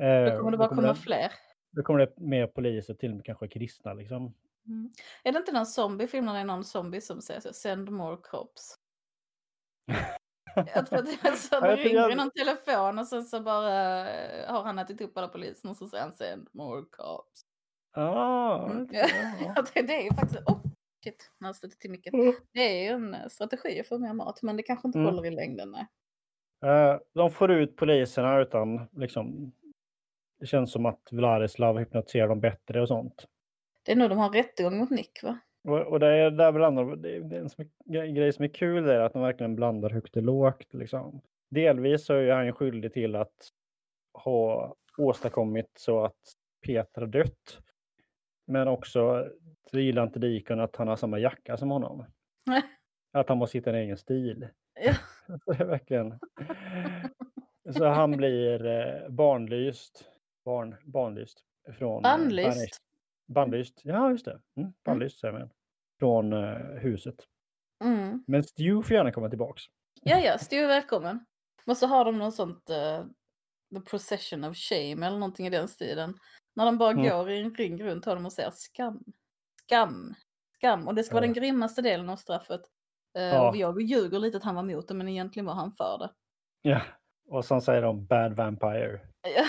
Eh, 0.00 0.24
Då 0.32 0.38
kommer 0.38 0.50
det 0.50 0.56
bara 0.56 0.68
komma 0.68 0.94
fler. 0.94 1.32
Då 1.70 1.82
kommer 1.82 2.00
det 2.00 2.12
mer 2.16 2.46
poliser, 2.46 2.94
till 2.94 3.10
och 3.10 3.16
med 3.16 3.24
kanske 3.24 3.48
kristna 3.48 3.94
liksom. 3.94 4.34
Mm. 4.66 4.90
Är 5.22 5.32
det 5.32 5.38
inte 5.38 5.52
någon 5.52 5.66
zombiefilm 5.66 6.24
när 6.26 6.34
det 6.34 6.40
är 6.40 6.44
någon 6.44 6.64
zombie 6.64 7.00
som 7.00 7.22
säger 7.22 7.40
så, 7.40 7.52
send 7.52 7.90
more 7.90 8.16
cops? 8.16 8.74
Jag 10.74 10.86
tror 10.86 10.98
att 10.98 11.06
det 11.06 11.28
är 11.28 11.32
så 11.32 11.60
det 11.60 11.76
ringer 11.76 11.94
jag- 11.96 12.16
någon 12.16 12.30
telefon 12.30 12.98
och 12.98 13.06
sen 13.08 13.24
så 13.24 13.40
bara 13.40 14.08
eh, 14.08 14.52
har 14.52 14.62
han 14.62 14.78
ätit 14.78 15.00
upp 15.00 15.16
alla 15.18 15.28
poliserna 15.28 15.70
och 15.70 15.76
så 15.76 15.86
säger 15.88 16.02
han 16.04 16.12
send 16.12 16.48
more 16.52 16.82
cops. 16.90 17.40
Ah, 17.92 18.64
Mm. 18.70 18.86
det, 19.74 19.82
det 19.82 20.06
är 20.06 20.14
faktiskt, 20.14 20.40
oh 20.46 20.58
shit, 21.04 21.30
jag 21.38 21.56
stötte 21.56 21.76
till 21.76 21.90
micken. 21.90 22.14
Mm. 22.14 22.34
Det 22.52 22.60
är 22.60 22.82
ju 22.82 22.88
en 22.88 23.30
strategi 23.30 23.82
för 23.88 23.98
mer 23.98 24.12
mat 24.12 24.42
men 24.42 24.56
det 24.56 24.62
kanske 24.62 24.88
inte 24.88 24.98
Mm. 24.98 25.14
håller 25.14 25.26
i 25.28 25.30
längden. 25.34 25.70
Nej. 25.70 25.86
Eh, 26.72 26.98
de 27.14 27.30
får 27.30 27.50
ut 27.50 27.76
poliserna 27.76 28.38
utan 28.40 28.88
liksom. 28.92 29.52
Det 30.40 30.46
känns 30.46 30.72
som 30.72 30.86
att 30.86 31.08
Vladislav 31.12 31.78
hypnotiserar 31.78 32.28
dem 32.28 32.40
bättre 32.40 32.82
och 32.82 32.88
sånt. 32.88 33.24
Det 33.86 33.92
är 33.92 33.96
nu 33.96 34.08
de 34.08 34.18
har 34.18 34.30
rättegång 34.30 34.78
mot 34.78 34.90
Nick 34.90 35.22
va? 35.22 35.38
Och, 35.64 35.80
och 35.86 36.00
det 36.00 36.06
är 36.06 36.30
där 36.30 36.52
blandar, 36.52 36.96
det 36.96 37.16
är, 37.16 37.34
en 37.34 37.50
som 37.50 37.70
grej- 37.84 38.32
som 38.32 38.44
är 38.44 38.48
kul 38.48 38.88
är 38.88 39.00
att 39.00 39.12
de 39.12 39.22
verkligen 39.22 39.56
blandar 39.56 39.90
högt 39.90 40.16
och 40.16 40.22
lågt. 40.22 40.74
Liksom. 40.74 41.20
Delvis 41.50 42.04
så 42.04 42.14
är 42.14 42.32
han 42.32 42.46
ju 42.46 42.52
skyldig 42.52 42.92
till 42.92 43.16
att 43.16 43.50
ha 44.12 44.74
åstadkommit 44.98 45.70
så 45.78 46.04
att 46.04 46.16
Peter 46.66 47.00
har 47.00 47.08
dött. 47.08 47.58
Men 48.46 48.68
också 48.68 49.28
så 49.70 49.78
gillar 49.78 50.02
inte 50.02 50.18
Dikon 50.18 50.60
att 50.60 50.76
han 50.76 50.88
har 50.88 50.96
samma 50.96 51.18
jacka 51.18 51.56
som 51.56 51.70
honom. 51.70 52.04
Nej. 52.46 52.62
Att 53.12 53.28
han 53.28 53.38
måste 53.38 53.58
hitta 53.58 53.70
en 53.70 53.76
egen 53.76 53.96
stil. 53.96 54.48
Ja. 54.80 54.92
Så 55.44 55.52
det 55.52 55.60
är 55.60 55.66
verkligen. 55.66 56.18
Så 57.76 57.84
han 57.84 58.10
blir 58.16 58.66
eh, 58.66 59.08
barnlyst. 59.08 60.04
Barn, 60.44 60.76
barnlyst. 60.84 61.44
Från, 61.78 62.02
eh, 62.04 62.10
Bannlyst. 63.26 63.80
Ja 63.84 64.10
just 64.10 64.24
det. 64.24 64.40
Mm, 64.56 64.72
bannlyst 64.84 65.20
säger 65.20 65.38
man. 65.38 65.50
Från 65.98 66.32
eh, 66.32 66.56
huset. 66.80 67.14
Mm. 67.84 68.24
Men 68.26 68.44
Stu 68.44 68.82
får 68.82 68.92
gärna 68.96 69.12
komma 69.12 69.28
tillbaks. 69.28 69.62
Ja, 70.02 70.18
ja, 70.18 70.38
Stu 70.38 70.56
är 70.56 70.66
välkommen. 70.66 71.26
Och 71.66 71.76
så 71.76 71.86
har 71.86 72.04
de 72.04 72.18
något 72.18 72.34
sånt, 72.34 72.70
uh, 72.70 73.06
the 73.74 73.80
procession 73.90 74.44
of 74.44 74.56
shame 74.56 75.06
eller 75.06 75.18
någonting 75.18 75.46
i 75.46 75.50
den 75.50 75.68
stilen. 75.68 76.14
När 76.56 76.64
de 76.66 76.78
bara 76.78 76.90
Mm. 76.90 77.02
går 77.08 77.30
i 77.30 77.40
en 77.40 77.54
ring 77.54 77.82
runt 77.84 78.04
honom 78.04 78.26
och 78.26 78.32
säger 78.32 78.50
skam, 78.54 79.04
skam, 79.64 80.14
skam. 80.58 80.88
Och 80.88 80.94
det 80.94 81.02
ska 81.04 81.14
vara 81.14 81.24
den 81.24 81.32
grymmaste 81.34 81.82
delen 81.82 82.08
av 82.08 82.16
straffet. 82.16 82.60
Uh, 83.18 83.22
Ja. 83.22 83.48
Och 83.50 83.56
jag 83.56 83.80
ljuger 83.82 84.18
lite 84.18 84.36
att 84.36 84.42
han 84.44 84.54
var 84.54 84.62
emot 84.62 84.88
det, 84.88 84.94
men 84.94 85.08
egentligen 85.08 85.46
var 85.46 85.54
han 85.54 85.72
för 85.72 85.98
det. 85.98 86.10
Ja. 86.62 86.80
Och 87.28 87.44
sen 87.44 87.60
säger 87.62 87.82
de 87.82 88.06
Bad 88.06 88.32
Vampire. 88.36 89.00
Ja. 89.36 89.44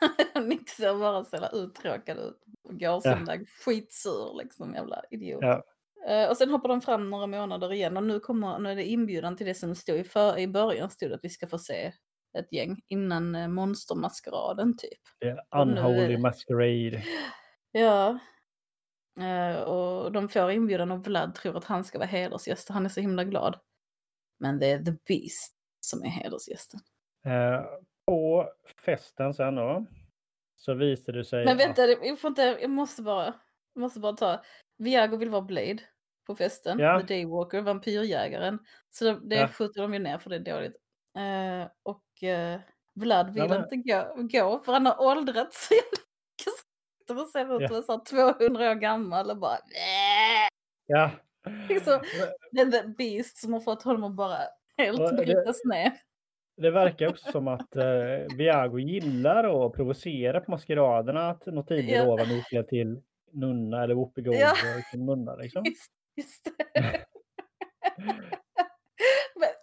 Nick 0.48 0.68
ser 0.68 0.94
bara 0.94 1.24
så 1.24 1.36
jävla 1.36 1.48
uttråkad 1.48 2.18
ut. 2.18 2.42
Och 2.62 2.80
går 2.80 3.00
sin 3.00 3.24
där 3.24 3.44
skitsur 3.64 4.38
liksom, 4.42 4.74
jävla 4.74 5.02
idiot. 5.10 5.42
Ja. 5.42 5.62
Eh, 6.08 6.30
och 6.30 6.36
sen 6.36 6.50
hoppar 6.50 6.68
de 6.68 6.80
fram 6.80 7.10
några 7.10 7.26
månader 7.26 7.72
igen 7.72 7.96
och 7.96 8.02
nu, 8.04 8.20
kommer, 8.20 8.58
nu 8.58 8.70
är 8.70 8.76
det 8.76 8.84
inbjudan 8.84 9.36
till 9.36 9.46
det 9.46 9.54
som 9.54 9.74
stod 9.74 9.96
i, 9.96 10.04
för, 10.04 10.38
i 10.38 10.48
början 10.48 10.90
stod 10.90 11.12
att 11.12 11.20
vi 11.22 11.28
ska 11.28 11.46
få 11.46 11.58
se 11.58 11.92
ett 12.38 12.52
gäng 12.52 12.80
innan 12.88 13.34
eh, 13.34 13.48
monstermaskeraden 13.48 14.76
typ. 14.76 15.00
Och 15.50 15.66
nu 15.66 15.72
är 15.72 15.78
Unholy 15.78 16.06
det- 16.12 16.18
Masquerade. 16.18 17.02
Ja. 17.72 18.18
Eh, 19.20 19.60
och 19.62 20.12
de 20.12 20.28
får 20.28 20.50
inbjudan 20.50 20.90
och 20.90 21.06
Vlad 21.06 21.34
tror 21.34 21.56
att 21.56 21.64
han 21.64 21.84
ska 21.84 21.98
vara 21.98 22.08
hedersgäst 22.08 22.68
och 22.68 22.74
han 22.74 22.84
är 22.84 22.88
så 22.88 23.00
himla 23.00 23.24
glad. 23.24 23.56
Men 24.40 24.58
det 24.58 24.66
är 24.66 24.78
The 24.84 24.92
Beast 25.08 25.54
som 25.80 26.02
är 26.02 26.08
hedersgästen. 26.08 26.80
Eh, 27.26 27.64
på 28.06 28.48
festen 28.84 29.34
sen 29.34 29.54
då. 29.54 29.86
Så 30.60 30.74
visar 30.74 31.12
det 31.12 31.24
sig 31.24 31.44
Men 31.44 31.54
att- 31.56 31.60
vänta, 31.60 31.86
det- 31.86 31.98
jag, 32.02 32.18
får 32.20 32.28
inte, 32.28 32.42
jag 32.60 32.70
måste 32.70 33.02
bara, 33.02 33.24
jag 33.74 33.80
måste 33.80 34.00
bara 34.00 34.12
ta. 34.12 34.42
Viago 34.78 35.16
vill 35.16 35.30
vara 35.30 35.42
Blade 35.42 35.78
på 36.26 36.36
festen. 36.36 36.78
Ja. 36.78 37.00
The 37.00 37.14
Daywalker, 37.14 37.60
vampyrjägaren. 37.60 38.58
Så 38.90 39.04
det, 39.04 39.18
det 39.28 39.36
Ja. 39.36 39.48
skjuter 39.48 39.82
de 39.82 39.92
ju 39.94 39.98
ner 40.00 40.18
för 40.18 40.30
det 40.30 40.36
är 40.36 40.40
dåligt. 40.40 40.76
Eh, 41.18 41.70
och 41.82 42.22
eh, 42.22 42.60
Vlad 42.94 43.34
vill 43.34 43.42
Ja, 43.42 43.48
men- 43.48 43.64
inte 43.74 43.76
gå, 43.76 44.14
gå 44.40 44.58
för 44.58 44.72
han 44.72 44.86
har 44.86 45.00
åldrats 45.00 45.68
så 45.68 45.74
jävla 45.74 47.22
han 47.22 47.26
ser 47.28 47.40
ut 47.40 47.56
att 47.56 47.60
Ja. 47.62 47.68
vara 47.68 47.82
så 47.82 47.92
här 47.92 48.04
200 48.04 48.70
år 48.70 48.74
gammal 48.74 49.30
och 49.30 49.36
bara 49.38 49.56
"Bäh!" 49.56 50.48
Ja. 50.86 51.10
Liksom, 51.68 52.00
Det 52.52 52.60
är 52.60 52.70
The 52.70 52.88
Beast 52.88 53.36
som 53.38 53.52
har 53.52 53.60
fått 53.60 53.82
honom 53.82 54.04
att 54.04 54.16
bara 54.16 54.38
helt 54.76 55.16
brytas 55.16 55.64
ner. 55.64 55.92
Det 56.58 56.70
verkar 56.70 57.08
också 57.08 57.30
som 57.32 57.48
att 57.48 57.76
eh, 57.76 58.36
Viago 58.36 58.78
gillar 58.78 59.66
att 59.66 59.72
provocera 59.72 60.40
på 60.40 60.50
maskeraderna. 60.50 61.30
Att 61.30 61.46
något 61.46 61.68
tidigare 61.68 62.04
Ja. 62.04 62.16
var 62.16 62.26
Mikael 62.26 62.64
till 62.64 63.02
nunna 63.32 63.82
eller 63.82 63.94
Whoopi 63.94 64.22
Ja. 64.24 64.52
Till 64.90 65.02
nunna. 65.04 65.36
Liksom. 65.36 65.64
Just, 65.64 65.92
just 66.16 66.44
det. 66.44 66.80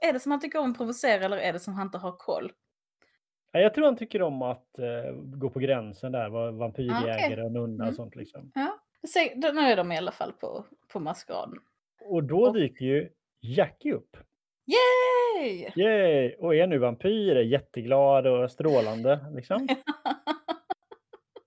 Är 0.02 0.14
det 0.14 0.20
som 0.20 0.32
han 0.32 0.42
tycker 0.42 0.60
om 0.60 0.72
att 0.72 0.78
provocera 0.78 1.26
eller 1.26 1.38
är 1.38 1.54
det 1.54 1.60
som 1.60 1.74
han 1.74 1.88
inte 1.88 1.98
har 1.98 2.12
koll? 2.12 2.52
Ja, 3.52 3.60
Jag 3.60 3.74
tror 3.74 3.86
han 3.86 3.98
tycker 3.98 4.22
om 4.22 4.42
att 4.42 4.80
eh, 4.80 5.12
gå 5.16 5.50
på 5.50 5.60
gränsen 5.60 6.12
där, 6.12 6.30
vara 6.30 6.52
vampyrjägare 6.52 7.42
och 7.44 7.52
nunna 7.52 7.84
Mm. 7.84 7.88
och 7.90 7.96
sånt. 7.96 8.16
Liksom. 8.16 8.52
Ja. 8.56 8.80
Se, 9.08 9.34
då, 9.36 9.48
nu 9.48 9.62
är 9.62 9.76
de 9.78 9.92
i 9.92 9.98
alla 9.98 10.12
fall 10.12 10.32
på, 10.34 10.66
på 10.94 11.00
maskeraden. 11.00 11.58
Och 12.02 12.24
då 12.24 12.42
Och- 12.48 12.54
dyker 12.54 12.86
ju 12.86 13.10
Jackie 13.42 13.94
upp. 13.94 14.18
Yay! 14.68 15.72
Yay! 15.76 16.36
Och 16.36 16.56
är 16.56 16.68
nu 16.68 16.78
vampyr, 16.78 17.36
är 17.36 17.42
jätteglad 17.44 18.28
och 18.28 18.52
strålande. 18.52 19.26
Liksom. 19.36 19.68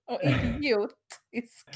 Och 0.09 0.23
idiotisk. 0.23 1.69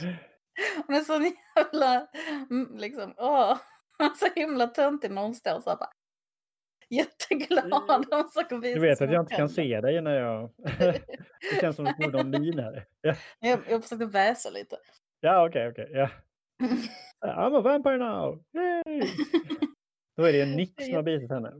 Hon 0.88 0.96
är 0.96 1.00
så 1.00 1.14
jävla, 1.14 2.08
mm, 2.50 2.78
liksom, 2.78 3.14
åh. 3.18 3.58
Hon 3.98 4.10
så 4.16 4.28
himla 4.36 4.68
töntig 4.68 5.12
när 5.12 5.22
hon 5.22 5.36
står 5.36 5.60
så 5.60 5.70
här 5.70 5.78
bara. 5.78 5.90
Jätteglad. 6.90 8.06
Hon 8.12 8.30
försöker 8.30 8.58
visa 8.58 8.80
Du 8.80 8.88
vet 8.88 9.02
att 9.02 9.12
jag 9.12 9.22
inte 9.24 9.36
kan 9.36 9.50
se 9.50 9.82
dig 9.82 10.02
när 10.02 10.16
jag... 10.16 10.50
det 10.80 11.62
känns 11.62 11.76
som 11.76 11.88
att 11.88 11.98
du 12.00 12.12
någon 12.12 12.30
min 12.30 12.60
här. 12.60 12.86
Ja, 13.02 13.16
Jag, 13.40 13.60
jag 13.70 13.84
försökte 13.84 14.06
väsa 14.06 14.50
lite. 14.50 14.76
ja 15.20 15.48
okej, 15.48 15.68
okej. 15.68 15.90
ja. 15.92 16.10
I'm 17.26 17.56
a 17.58 17.62
vampire 17.62 17.98
now! 17.98 18.44
Yay! 18.54 19.10
Då 20.18 20.24
är 20.24 20.34
det 20.34 20.42
en 20.42 20.52
Nick 20.56 20.82
som 20.82 20.94
har 20.96 21.04
bitit 21.04 21.30
henne. 21.32 21.54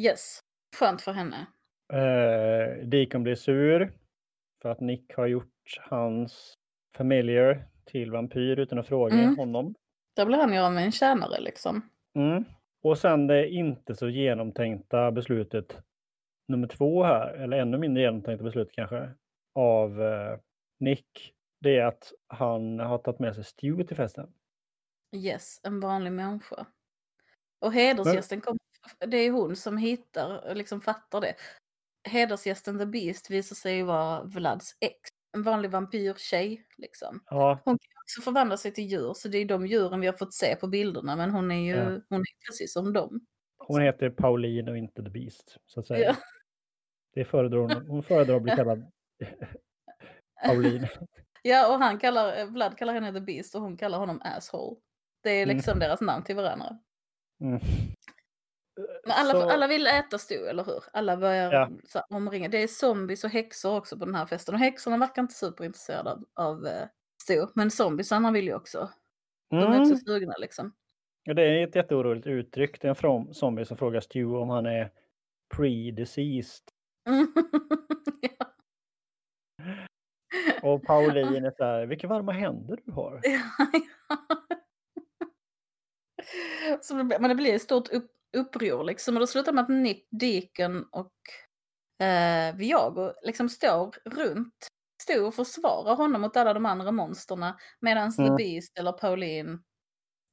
Yes, 0.00 0.40
skönt 0.76 1.02
för 1.02 1.12
henne. 1.12 1.46
Eh, 1.92 2.86
Deacon 2.86 3.22
blir 3.22 3.34
sur 3.34 3.92
för 4.62 4.68
att 4.68 4.80
Nick 4.80 5.14
har 5.14 5.26
gjort 5.26 5.52
hans 5.78 6.54
familiar 6.96 7.68
till 7.84 8.10
vampyr 8.12 8.58
utan 8.58 8.78
att 8.78 8.86
fråga 8.88 9.14
Mm. 9.14 9.36
honom. 9.36 9.74
Där 10.16 10.26
blir 10.26 10.38
han 10.38 10.52
ju 10.52 10.58
av 10.58 10.72
med 10.72 10.84
en 10.84 10.92
tjänare 10.92 11.40
liksom. 11.40 11.88
Mm. 12.14 12.44
Och 12.82 12.98
sen 12.98 13.26
det 13.26 13.48
inte 13.48 13.94
så 13.94 14.08
genomtänkta 14.08 15.10
beslutet 15.12 15.78
nummer 16.48 16.68
två 16.68 17.02
här, 17.04 17.34
eller 17.34 17.56
ännu 17.58 17.78
mindre 17.78 18.02
genomtänkta 18.02 18.44
beslut 18.44 18.72
kanske, 18.72 19.10
av 19.54 20.02
eh, 20.02 20.38
Nick. 20.80 21.32
Det 21.60 21.76
är 21.78 21.84
att 21.86 22.12
han 22.26 22.78
har 22.78 22.98
tagit 22.98 23.20
med 23.20 23.34
sig 23.34 23.44
Stu 23.44 23.84
till 23.84 23.96
festen. 23.96 24.32
Yes, 25.16 25.60
en 25.64 25.80
vanlig 25.80 26.12
människa. 26.12 26.66
Och 27.58 27.72
hedersgästen 27.72 28.40
kom, 28.40 28.58
det 29.06 29.16
är 29.16 29.30
hon 29.30 29.56
som 29.56 29.76
hittar, 29.76 30.54
liksom 30.54 30.80
fattar 30.80 31.20
det. 31.20 31.34
Hedersgästen 32.08 32.78
The 32.78 32.86
Beast 32.86 33.30
visar 33.30 33.56
sig 33.56 33.82
vara 33.82 34.22
Vlads 34.24 34.76
ex. 34.80 34.94
En 35.32 35.42
vanlig 35.42 35.70
vampyrtjej 35.70 36.66
liksom. 36.76 37.20
Ja, 37.30 37.60
Hon 37.64 37.78
kan 37.78 37.90
också 38.04 38.20
förvandla 38.22 38.56
sig 38.56 38.72
till 38.72 38.84
djur, 38.84 39.12
så 39.14 39.28
det 39.28 39.38
är 39.38 39.44
de 39.44 39.66
djuren 39.66 40.00
vi 40.00 40.06
har 40.06 40.14
fått 40.14 40.34
se 40.34 40.56
på 40.56 40.66
bilderna, 40.66 41.16
men 41.16 41.30
hon 41.30 41.50
är 41.50 41.56
ju 41.66 41.76
Ja. 41.76 42.00
hon 42.08 42.20
är 42.20 42.46
precis 42.50 42.72
som 42.72 42.92
dem. 42.92 43.20
hon 43.58 43.80
heter 43.82 44.10
Pauline 44.10 44.68
och 44.68 44.76
inte 44.78 45.02
The 45.02 45.10
Beast, 45.10 45.56
så 45.66 45.80
att 45.80 45.86
säga. 45.86 46.06
Ja. 46.08 46.16
Det 47.14 47.24
föredrar 47.24 47.58
hon, 47.58 47.86
hon 47.88 48.02
föredrar 48.02 48.36
att 48.36 48.42
bli 48.42 48.52
kallad 48.56 48.90
Pauline. 50.46 50.88
Ja, 51.42 51.72
och 51.74 51.78
han 51.78 51.98
kallar, 51.98 52.46
Vlad 52.46 52.78
kallar 52.78 52.94
henne 52.94 53.12
The 53.12 53.20
Beast 53.20 53.54
och 53.54 53.60
hon 53.62 53.76
kallar 53.76 53.98
honom 53.98 54.20
Asshole. 54.24 54.76
Det 55.22 55.30
är 55.30 55.42
Mm. 55.42 55.56
liksom 55.56 55.78
deras 55.78 56.00
namn 56.00 56.24
till 56.24 56.36
varandra. 56.36 56.78
Mm. 57.40 57.60
Men 59.04 59.12
alla, 59.12 59.32
Så- 59.32 59.50
alla 59.50 59.66
vill 59.66 59.86
äta 59.86 60.18
Stu, 60.18 60.34
eller 60.46 60.64
hur? 60.64 60.84
Alla 60.92 61.16
börjar 61.16 61.52
Ja. 61.52 61.70
så 61.84 61.98
här, 61.98 62.16
omringa. 62.16 62.48
Det 62.48 62.62
är 62.62 62.66
zombies 62.66 63.24
och 63.24 63.30
häxor 63.30 63.76
också 63.76 63.98
på 63.98 64.04
den 64.04 64.14
här 64.14 64.26
festen. 64.26 64.54
Och 64.54 64.60
häxorna 64.60 64.96
verkar 64.96 65.22
inte 65.22 65.34
superintresserade 65.34 66.10
av, 66.10 66.24
av 66.34 66.66
eh, 66.66 66.88
Stu. 67.22 67.46
Men 67.54 67.70
zombiesarna 67.70 68.32
vill 68.32 68.44
ju 68.46 68.54
också. 68.54 68.90
De 69.50 69.56
är 69.56 69.66
Mm. 69.66 69.80
också 69.82 69.96
sugna 69.96 70.34
liksom. 70.38 70.72
Ja, 71.24 71.34
det 71.34 71.42
är 71.42 71.66
ett 71.68 71.74
jätteoroligt 71.74 72.26
uttryck. 72.26 72.80
Det 72.80 72.86
är 72.86 72.90
en 72.90 72.94
from 72.96 73.34
zombie 73.34 73.64
som 73.64 73.76
frågar 73.76 74.00
Stu 74.00 74.24
om 74.24 74.48
han 74.50 74.66
är 74.66 74.90
pre-deceased. 75.54 76.62
Ja. 78.38 78.46
Och 80.62 80.82
Pauline 80.84 81.44
är 81.44 81.50
så 81.56 81.64
här, 81.64 81.86
vilka 81.86 82.08
varma 82.08 82.32
händer 82.32 82.78
du 82.84 82.92
har. 82.92 83.20
Så 86.80 86.94
det, 86.94 87.04
men 87.04 87.28
det 87.28 87.34
blir 87.34 87.54
ett 87.54 87.62
stort 87.62 87.88
upp, 87.88 88.10
uppror 88.36 88.84
liksom. 88.84 89.16
Och 89.16 89.20
då 89.20 89.26
slutar 89.26 89.52
med 89.52 89.62
att 89.62 89.68
Nick, 89.68 90.08
Deacon 90.10 90.84
och 90.92 91.12
eh, 92.06 92.56
Viago 92.56 93.12
liksom 93.22 93.48
står 93.48 93.94
runt 94.04 94.68
Stu 95.02 95.20
och 95.20 95.34
försvarar 95.34 95.96
honom 95.96 96.20
mot 96.22 96.36
alla 96.36 96.54
de 96.54 96.66
andra 96.66 96.92
monsterna. 96.92 97.56
Medan 97.80 98.12
The 98.12 98.22
Mm. 98.22 98.36
Beast 98.36 98.78
eller 98.78 98.92
Pauline 98.92 99.62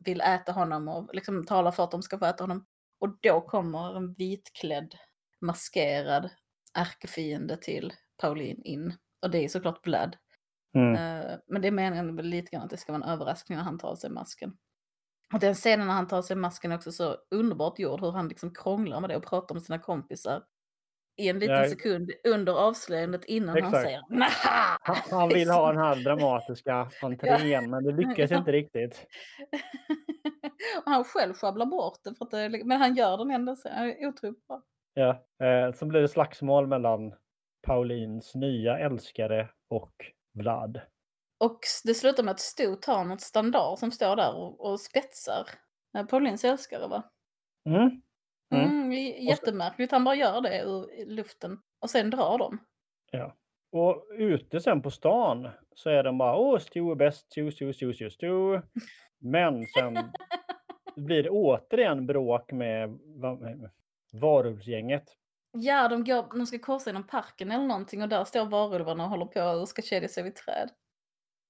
vill 0.06 0.22
äta 0.22 0.52
honom 0.52 0.88
och 0.88 1.10
liksom 1.14 1.46
talar 1.46 1.72
för 1.72 1.84
att 1.84 1.92
de 1.92 2.02
ska 2.02 2.20
få 2.20 2.26
äta 2.26 2.44
honom. 2.44 2.66
Och 3.00 3.18
då 3.22 3.42
kommer 3.42 3.98
en 3.98 4.14
vitklädd, 4.14 4.96
maskerad 5.42 6.30
ärkefiende 6.74 7.58
till 7.58 7.94
Pauline 8.22 8.62
in. 8.64 8.94
Och 9.22 9.32
det 9.32 9.38
är 9.46 9.50
såklart 9.50 9.88
Vlad. 9.88 10.18
Mm. 10.76 10.96
Eh, 10.96 11.38
Men 11.48 11.62
det 11.62 11.68
är 11.68 11.72
meningen 11.72 12.16
lite 12.16 12.52
grann 12.52 12.64
att 12.64 12.70
det 12.70 12.78
ska 12.78 12.92
vara 12.92 13.04
en 13.04 13.10
överraskning 13.10 13.58
när 13.58 13.66
han 13.66 13.80
tar 13.80 13.88
av 13.88 13.96
sig 13.96 14.10
masken. 14.10 14.58
Och 15.34 15.40
den 15.40 15.54
scenen 15.56 15.88
när 15.88 15.94
han 15.94 16.08
tar 16.08 16.22
sig 16.22 16.36
masken 16.36 16.72
är 16.72 16.76
också 16.76 16.92
så 16.92 17.18
underbart 17.32 17.80
gjord, 17.80 18.02
hur 18.02 18.12
han 18.12 18.28
liksom 18.28 18.54
krånglar 18.54 19.00
med 19.02 19.10
det 19.10 19.16
och 19.18 19.26
pratar 19.26 19.56
med 19.56 19.64
sina 19.64 19.80
kompisar. 19.80 20.44
I 21.18 21.30
en 21.30 21.40
liten 21.40 21.56
Ja. 21.56 21.70
sekund 21.70 22.12
under 22.24 22.54
avslöjandet 22.54 23.26
innan 23.26 23.50
han 23.50 23.58
Exakt. 23.58 23.84
säger 23.84 24.02
Naha! 24.10 24.78
Han, 24.82 24.96
han 25.12 25.30
vill 25.30 25.50
ha 25.50 25.72
den 25.72 25.82
här 25.82 25.96
dramatiska 26.04 26.90
entrén, 27.02 27.70
men 27.70 27.84
det 27.84 27.92
lyckas 27.92 28.32
Ja. 28.32 28.38
inte 28.38 28.52
riktigt. 28.52 29.06
och 30.86 30.92
han 30.92 31.04
själv 31.04 31.34
sjabblar 31.34 31.66
bort 31.66 32.00
det, 32.04 32.16
för 32.16 32.26
att 32.26 32.32
det, 32.32 32.62
men 32.66 32.82
han 32.82 32.96
gör 32.96 33.18
den 33.18 33.32
ändå 33.32 33.56
så 33.56 33.70
han 33.70 33.94
otroligt 34.02 34.48
bra. 34.48 34.62
Ja. 34.94 35.10
Eh, 35.48 35.74
så 35.74 35.86
blir 35.86 36.02
det 36.02 36.08
slagsmål 36.08 36.68
mellan 36.68 37.14
Paulins 37.68 38.36
nya 38.36 38.80
älskare 38.80 39.50
och 39.70 39.94
Vlad. 40.34 40.82
Och 41.38 41.60
det 41.84 41.94
slutar 41.94 42.24
med 42.24 42.32
att 42.32 42.40
Stu 42.40 42.76
tar 42.76 43.04
något 43.04 43.22
standard 43.22 43.80
som 43.80 43.92
står 43.92 44.16
där 44.16 44.36
och, 44.36 44.72
och 44.72 44.80
spetsar 44.80 45.48
Paulins 46.10 46.46
älskare 46.46 46.88
va? 46.88 47.04
Mm. 47.66 48.02
Mm. 48.54 48.72
Mm, 48.72 48.92
jättemärkligt, 49.28 49.92
han 49.92 50.04
bara 50.04 50.16
gör 50.16 50.42
det 50.42 50.62
ur 50.62 51.06
luften 51.06 51.60
och 51.80 51.90
sen 51.90 52.10
drar 52.10 52.38
de. 52.38 52.58
Ja. 53.12 53.36
Och 53.72 54.06
ute 54.18 54.60
sen 54.60 54.82
på 54.82 54.92
stan 54.92 55.50
så 55.76 55.90
är 55.90 56.04
de 56.04 56.18
bara 56.18 56.38
åh, 56.38 56.60
Stu 56.60 56.92
är 56.92 56.96
bäst, 56.96 57.32
Stu, 57.32 57.52
Stu, 57.52 57.74
Stu, 57.74 57.94
Stu, 57.94 58.10
Stu. 58.10 58.62
Men 59.20 59.66
sen 59.66 59.98
blir 60.96 61.24
det 61.24 61.30
återigen 61.30 62.06
bråk 62.06 62.52
med 62.52 63.00
varulvsgänget. 64.12 65.04
Ja, 65.52 65.88
de, 65.88 66.04
går, 66.04 66.38
de 66.38 66.46
ska 66.46 66.60
korsa 66.60 66.90
genom 66.90 67.08
parken 67.08 67.52
eller 67.52 67.66
någonting 67.66 68.02
och 68.02 68.10
där 68.10 68.24
står 68.24 68.46
varulvarna 68.46 69.04
och 69.04 69.10
håller 69.10 69.26
på 69.26 69.42
och 69.42 69.70
ska 69.70 69.82
kedja 69.82 70.10
sig 70.10 70.24
vid 70.24 70.36
träd. 70.36 70.70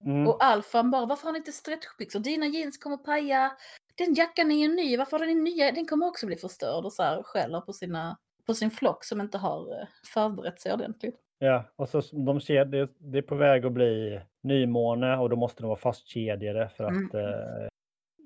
Mm. 0.06 0.28
Och 0.28 0.44
Alfan 0.44 0.92
bara, 0.92 1.06
varför 1.06 1.26
har 1.26 1.32
ni 1.32 1.38
inte 1.38 1.52
stretchbyxor? 1.52 2.20
Dina 2.20 2.46
jeans 2.46 2.78
kommer 2.78 2.98
paja. 2.98 3.52
Den 3.98 4.14
jackan 4.14 4.52
är 4.52 4.56
ju 4.56 4.68
ny, 4.76 4.98
varför 4.98 5.20
har 5.20 5.26
den 5.26 5.44
nya? 5.44 5.72
Den 5.72 5.86
kommer 5.86 6.08
också 6.08 6.26
bli 6.26 6.36
förstörd 6.36 6.86
och 6.86 6.94
så 6.94 7.04
här 7.04 7.24
skäller 7.24 7.62
på, 7.62 7.74
sina, 7.74 8.18
på 8.46 8.54
sin 8.54 8.72
flock 8.72 9.04
som 9.06 9.22
inte 9.22 9.38
har 9.38 9.80
eh, 9.82 9.88
förberett 10.14 10.60
sig 10.62 10.74
ordentligt. 10.74 11.20
Ja, 11.40 11.64
och 11.76 11.90
så 11.90 12.02
de 12.26 12.42
ser 12.42 12.66
det, 12.66 12.90
det 12.98 13.18
är 13.18 13.22
på 13.22 13.36
väg 13.36 13.66
att 13.66 13.72
bli 13.72 14.22
nymåne 14.44 15.18
och 15.18 15.30
då 15.30 15.36
måste 15.36 15.64
de 15.64 15.68
vara 15.68 15.80
fastkedjade 15.80 16.70
för 16.70 16.84
att 16.84 17.14
Mm. 17.14 17.26
eh, 17.26 17.68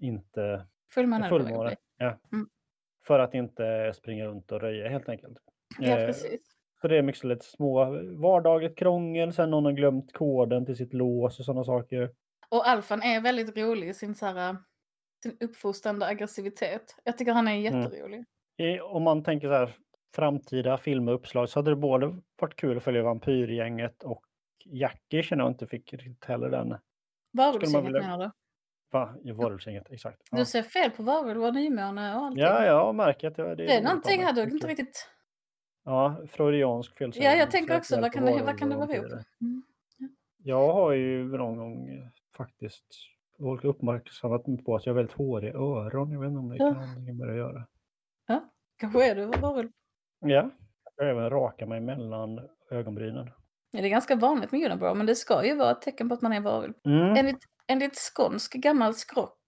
inte 0.01 0.65
Fullmåne 0.89 1.29
fullmåne. 1.29 1.75
Ja. 1.97 2.17
Mm. 2.33 2.49
För 3.07 3.19
att 3.19 3.33
inte 3.33 3.93
springa 3.95 4.25
runt 4.25 4.51
och 4.51 4.61
röja 4.61 4.89
helt 4.89 5.09
enkelt. 5.09 5.37
Ja, 5.79 5.87
Eh, 5.99 6.05
precis. 6.07 6.41
Så 6.81 6.87
det 6.87 6.97
är 6.97 7.01
mycket 7.01 7.23
lite 7.23 7.45
små 7.45 7.85
vardagligt 8.21 8.77
krångel, 8.77 9.33
sen 9.33 9.51
någon 9.51 9.65
har 9.65 9.71
glömt 9.71 10.13
koden 10.13 10.65
till 10.65 10.75
sitt 10.75 10.93
lås 10.93 11.39
och 11.39 11.45
sådana 11.45 11.63
saker. 11.63 12.11
Och 12.49 12.67
Alfan 12.67 13.01
är 13.03 13.21
väldigt 13.21 13.57
rolig 13.57 13.89
i 13.89 13.93
sin, 13.93 14.15
så 14.15 14.25
här, 14.25 14.57
sin 15.23 15.37
uppfostrande 15.39 16.05
aggressivitet. 16.05 16.95
Jag 17.03 17.17
tycker 17.17 17.33
han 17.33 17.47
är 17.47 17.67
Mm. 17.67 17.81
jätterolig. 17.81 18.25
I, 18.57 18.79
om 18.79 19.03
man 19.03 19.23
tänker 19.23 19.47
så 19.47 19.53
här 19.53 19.75
framtida 20.15 20.77
film 20.77 21.07
och 21.07 21.13
uppslag 21.15 21.49
så 21.49 21.59
hade 21.59 21.71
det 21.71 21.75
både 21.75 22.07
varit 22.41 22.55
kul 22.55 22.77
att 22.77 22.83
följa 22.83 23.03
Vampyrgänget 23.03 24.03
och 24.03 24.21
Jackie 24.65 25.23
känner 25.23 25.43
jag 25.43 25.51
inte 25.51 25.67
fick 25.67 25.93
riktigt 25.93 26.25
heller 26.25 26.49
den. 26.49 26.77
Varulvsgänget 27.33 27.85
vilja- 27.85 28.01
menar 28.01 28.17
du? 28.25 28.31
Va? 28.91 29.15
Varulvsgänget, 29.33 29.91
exakt. 29.91 30.21
Ja. 30.31 30.37
Du 30.37 30.45
ser 30.45 30.61
fel 30.63 30.91
på 30.91 31.03
varulv 31.03 31.43
och 31.43 31.53
nymåne 31.53 32.15
och 32.15 32.21
allting. 32.21 32.43
ja, 32.43 32.65
jag 32.65 32.95
märker 32.95 33.27
att 33.27 33.35
det, 33.35 33.55
Det 33.55 33.75
är 33.77 33.83
någonting 33.83 34.23
här 34.23 34.33
du 34.33 34.43
inte 34.43 34.67
riktigt... 34.67 35.09
Ja, 35.87 36.15
freudiansk 36.27 36.97
felsägning. 36.97 37.29
Ja, 37.29 37.35
jag 37.35 37.51
tänker 37.51 37.77
också, 37.77 38.01
vad 38.01 38.11
kan, 38.11 38.25
det, 38.25 38.43
vad 38.43 38.59
kan 38.59 38.69
det 38.69 38.75
vara 38.75 38.95
ihop? 38.95 39.11
Mm. 39.41 39.63
Jag 40.37 40.73
har 40.73 40.91
ju 40.91 41.37
någon 41.37 41.57
gång 41.57 41.89
faktiskt 42.37 42.85
folk 43.39 43.63
uppmärksammat 43.63 44.47
mig 44.47 44.63
på 44.63 44.75
att 44.75 44.85
jag 44.85 44.93
har 44.93 44.95
väldigt 44.95 45.17
håriga 45.17 45.53
öron. 45.53 46.11
Jag 46.11 46.19
vet 46.19 46.27
inte 46.27 46.39
om 46.39 46.49
det 46.49 46.55
Ja. 46.55 46.65
kan 46.73 46.75
ha 46.75 46.85
någonting 46.85 47.17
med 47.17 47.27
det 47.27 47.31
att 47.33 47.37
göra. 47.37 47.67
Kanske 48.77 49.11
är 49.11 49.15
du 49.15 49.25
varulv. 49.25 49.69
Ja, 50.19 50.49
jag 50.97 51.09
även 51.09 51.29
raka 51.29 51.65
mig 51.65 51.81
mellan 51.81 52.39
ögonbrynen. 52.71 53.29
Ja, 53.71 53.81
det 53.81 53.87
är 53.87 53.89
ganska 53.89 54.15
vanligt 54.15 54.51
med 54.51 54.65
unibrow, 54.65 54.97
men 54.97 55.05
det 55.05 55.15
ska 55.15 55.45
ju 55.45 55.55
vara 55.55 55.71
ett 55.71 55.81
tecken 55.81 56.09
på 56.09 56.15
att 56.15 56.21
man 56.21 56.33
är 56.33 56.41
varulv. 56.41 56.73
Mm. 56.85 57.15
Enligt, 57.17 57.43
enligt 57.67 57.95
skånsk 57.95 58.53
gammal 58.53 58.93
skrock 58.93 59.39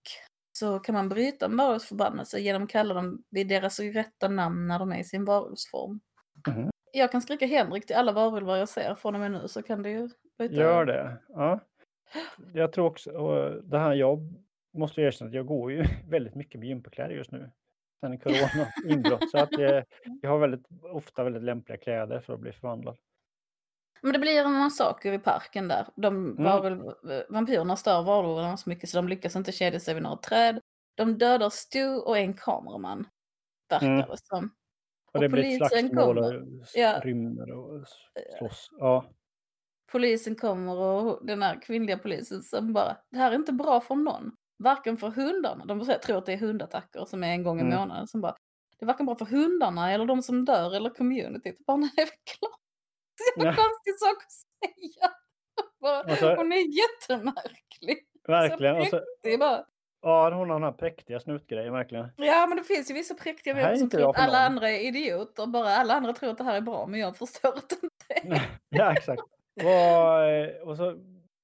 så 0.52 0.80
kan 0.80 0.96
man 0.96 1.10
bryta 1.10 1.46
en 1.46 1.58
varulvsförbannelse 1.58 2.40
genom 2.40 2.64
att 2.64 2.70
kalla 2.70 2.94
dem 2.94 3.24
vid 3.30 3.48
deras 3.48 3.80
rätta 3.80 4.28
namn 4.28 4.68
när 4.68 4.80
de 4.80 4.92
är 4.92 5.00
i 5.00 5.04
sin 5.04 5.26
varulvsform. 5.26 6.00
Mhm. 6.48 6.70
Jag 6.94 7.12
kan 7.12 7.22
skrika 7.22 7.46
Henrik 7.46 7.86
till 7.86 7.96
alla 7.96 8.12
varulvar 8.12 8.58
jag 8.58 8.70
ser 8.70 8.96
från 8.96 9.16
och 9.16 9.22
med 9.22 9.32
nu 9.32 9.48
så 9.48 9.64
kan 9.64 9.84
det 9.84 9.90
ju 9.90 10.10
byta. 10.38 10.54
Gör 10.54 10.86
det. 10.86 11.18
Ja. 11.30 11.60
Jag 12.54 12.72
tror 12.72 12.86
också, 12.86 13.12
och 13.12 13.64
det 13.64 13.80
här 13.80 13.94
jag 13.94 14.20
måste 14.74 15.02
erkänna 15.02 15.30
att 15.30 15.36
jag 15.36 15.46
går 15.46 15.72
ju 15.72 15.84
väldigt 16.10 16.36
mycket 16.36 16.60
med 16.60 16.68
gympakläder 16.70 17.16
just 17.16 17.32
nu. 17.32 17.52
Sen 18.00 18.20
corona 18.20 18.68
inbrott. 18.86 19.32
Så 19.32 19.38
att 19.38 19.52
det, 19.52 19.86
jag 20.22 20.30
har 20.30 20.40
väldigt 20.40 20.68
ofta 20.94 21.24
väldigt 21.24 21.44
lämpliga 21.44 21.78
kläder 21.78 22.20
för 22.20 22.34
att 22.34 22.40
bli 22.40 22.52
förvandlad. 22.52 22.98
Men 24.02 24.14
det 24.14 24.20
blir 24.20 24.40
en 24.46 24.52
massaker 24.54 25.14
i 25.14 25.20
parken 25.20 25.68
där. 25.68 25.86
De 25.96 26.16
Mm. 26.32 26.44
varulv, 26.44 26.86
eh, 26.88 27.22
vampyrerna 27.30 27.76
stör 27.76 28.04
varulvarna 28.04 28.58
så 28.58 28.70
mycket 28.70 28.90
så 28.90 28.98
de 28.98 29.08
lyckas 29.08 29.36
inte 29.36 29.52
kedja 29.52 29.80
sig 29.80 29.94
vid 29.94 30.04
några 30.04 30.16
träd. 30.18 30.60
De 30.96 31.18
dödar 31.18 31.50
Stu 31.50 31.96
och 31.96 32.18
en 32.18 32.34
kameraman. 32.34 33.08
Verkar 33.70 33.88
Mm. 33.88 34.10
det 34.10 34.18
som. 34.18 34.50
Och 35.10 35.16
Och 35.16 35.22
det 35.22 35.30
blir 35.30 35.44
ett 35.44 35.60
polisen 35.60 35.90
slagsmål 35.90 36.18
och 36.18 36.24
kommer. 36.24 36.62
s- 36.64 36.72
Ja. 36.76 37.00
rymmer 37.04 37.52
och 37.52 37.82
s- 37.82 37.90
slåss. 38.40 38.70
Ja. 38.80 39.06
Polisen 39.92 40.36
kommer 40.36 40.76
och 40.78 41.26
den 41.26 41.42
här 41.44 41.62
kvinnliga 41.62 41.98
polisen 41.98 42.42
som 42.44 42.74
bara, 42.74 42.98
det 43.12 43.18
här 43.18 43.32
är 43.32 43.36
inte 43.36 43.54
bra 43.54 43.82
för 43.82 43.96
någon. 43.96 44.32
Varken 44.64 44.98
för 44.98 45.08
hundarna, 45.10 45.66
de 45.66 45.86
tror 46.06 46.18
att 46.18 46.26
det 46.26 46.34
är 46.34 46.38
hundattacker 46.38 47.06
som 47.06 47.24
är 47.24 47.28
en 47.28 47.44
gång 47.44 47.60
i 47.60 47.62
Mm. 47.64 47.80
månaden, 47.80 48.08
som 48.08 48.22
bara, 48.22 48.36
det 48.80 48.86
är 48.86 48.88
varken 48.88 49.06
bra 49.06 49.16
för 49.16 49.26
hundarna 49.26 49.92
eller 49.92 50.06
de 50.06 50.22
som 50.22 50.46
dör 50.46 50.76
eller 50.76 50.90
communityt. 50.90 51.66
Bara, 51.66 51.78
nej, 51.78 51.92
det 51.96 52.02
är 52.02 52.06
väl 52.06 52.16
klart. 52.40 52.60
Det 53.36 53.42
är 53.42 53.48
en 53.48 53.56
konstig 53.56 54.00
sak 54.00 54.18
att 54.18 54.32
säga. 54.32 55.12
Bara, 55.82 56.04
Och 56.04 56.18
så- 56.18 56.36
hon 56.36 56.52
är 56.52 56.58
jättemärklig. 56.80 57.98
Verkligen. 58.28 58.76
Och 58.78 58.88
så, 58.88 59.02
Det 59.24 59.34
är 59.34 59.38
bara, 59.38 59.66
ja, 60.02 60.32
hon 60.34 60.50
har 60.50 60.56
den 60.60 60.64
här 60.64 60.72
präktiga 60.72 61.20
snuttgrejen 61.20 61.74
verkligen. 61.74 62.08
ja 62.18 62.46
men 62.50 62.58
det 62.58 62.64
finns 62.64 62.90
ju 62.90 62.94
vissa 62.94 63.14
präktiga 63.14 63.54
människor 63.56 63.76
som 63.76 63.90
tror 63.90 64.10
att 64.10 64.18
alla 64.18 64.38
någon. 64.38 64.46
andra 64.46 64.70
är 64.72 64.80
idioter. 64.88 65.46
Bara 65.48 65.70
alla 65.76 65.94
andra 65.94 66.14
tror 66.14 66.30
att 66.32 66.38
det 66.38 66.44
här 66.44 66.58
är 66.58 66.62
bra 66.62 66.86
men 66.88 67.00
jag 67.00 67.16
förstår 67.18 67.54
det 67.70 67.76
inte. 67.84 68.42
Ja, 68.70 68.92
exakt. 68.92 69.22
Vad- 69.64 70.68
och 70.70 70.78
så, 70.78 70.96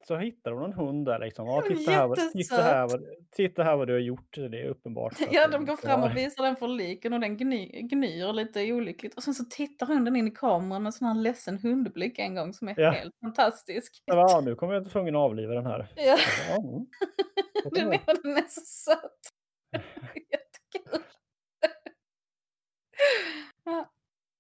så 0.08 0.18
hittar 0.18 0.51
hon 0.51 0.64
en 0.64 0.74
hund 0.74 1.06
där 1.06 1.20
liksom. 1.20 1.47
Ja, 1.47 1.62
titta, 1.68 1.91
här, 1.91 2.08
vad- 2.08 2.18
titta, 2.32 2.56
här, 2.62 2.88
vad, 2.88 3.03
titta 3.32 3.64
här 3.64 3.76
vad 3.76 3.88
du 3.88 3.93
har 3.93 3.99
gjort. 3.99 4.36
Det 4.36 4.62
är 4.62 4.68
uppenbart. 4.68 5.14
Ja, 5.32 5.47
de 5.47 5.66
går 5.66 5.76
fram 5.76 6.03
och 6.03 6.18
visar 6.18 6.43
den 6.43 6.56
för 6.56 6.68
liken 6.68 7.14
och 7.14 7.20
den 7.20 7.38
gny, 7.38 7.82
gnyr 7.82 8.34
lite 8.34 8.74
olyckligt. 8.74 9.16
Och 9.16 9.24
sen 9.24 9.34
så 9.34 9.43
tittar 9.49 9.86
hunden 9.86 10.16
in 10.16 10.28
i 10.28 10.32
kameran 10.32 10.84
med 10.84 10.89
en 10.89 10.93
sån 10.93 11.08
här 11.08 11.16
ledsen 11.16 11.58
hundblick 11.58 12.20
en 12.20 12.36
gång 12.36 12.53
som 12.53 12.68
är 12.68 12.80
Ja. 12.80 12.91
helt 12.91 13.16
fantastisk. 13.22 14.03
Ja, 14.06 14.41
nu 14.45 14.56
kommer 14.56 14.74
jag 14.74 14.82
inte 14.82 14.91
tvungen 14.91 15.16
att 15.16 15.20
avliva 15.22 15.53
den 15.53 15.66
här. 15.66 15.88
Ja, 15.95 16.18
Ja, 16.49 16.56
mm. 16.58 16.86
Den 17.76 17.89
det 17.89 17.95
är, 18.12 18.24
den 18.24 18.38
är 18.38 18.47
så 18.49 18.62
söt. 18.66 19.20
Jättekul. 20.16 21.01
Ja. 23.66 23.91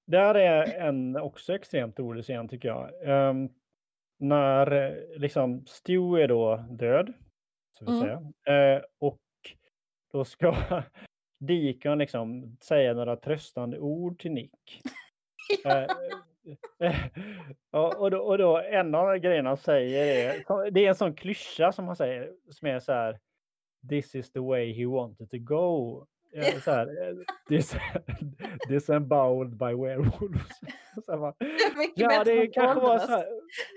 Där 0.07 0.35
är 0.35 0.87
en 0.87 1.15
också 1.17 1.53
extremt 1.55 1.99
rolig 1.99 2.23
scen 2.23 2.47
tycker 2.49 2.67
jag. 2.67 2.89
Ehm, 3.09 3.49
när 4.17 4.71
eh, 4.71 5.19
liksom 5.19 5.65
Stu 5.65 6.15
är 6.21 6.27
då 6.27 6.55
död, 6.69 7.13
så 7.79 7.85
vill 7.85 7.93
Mm. 7.95 8.33
säga. 8.43 8.75
Eh, 8.75 8.81
och 8.99 9.19
då 10.11 10.25
ska 10.25 10.55
Deacon 11.39 11.97
liksom 11.97 12.57
säga 12.61 12.93
några 12.93 13.15
tröstande 13.15 13.79
ord 13.79 14.19
till 14.19 14.31
Nick. 14.31 14.81
Eh, 15.65 15.87
eh, 16.79 16.95
och, 17.71 18.01
och, 18.01 18.11
då, 18.11 18.17
och 18.17 18.37
då 18.37 18.57
en 18.57 18.95
av 18.95 19.17
grejerna 19.17 19.49
han 19.49 19.57
säger 19.57 20.29
är, 20.29 20.71
det 20.71 20.85
är 20.85 20.89
en 20.89 20.95
sån 20.95 21.15
klyscha 21.15 21.71
som 21.71 21.87
han 21.87 21.95
säger, 21.95 22.33
som 22.49 22.67
är 22.67 22.79
så 22.79 22.91
här 22.91 23.19
This 23.89 24.15
is 24.15 24.31
the 24.31 24.39
way 24.39 24.73
he 24.73 24.85
wanted 24.85 25.29
to 25.29 25.37
go. 25.39 26.05
Eh, 26.35 26.59
Så 26.61 26.71
här, 26.71 26.87
eh, 26.87 27.15
dis, 27.49 27.75
disemboweled 28.69 29.57
by 29.57 29.65
werewolves. 29.65 30.59
Så 31.05 31.17
bara, 31.17 31.33
Ja, 31.95 32.23
det 32.23 32.47
kanske 32.47 32.79
var 32.81 32.99
så 32.99 33.07
här. 33.11 33.25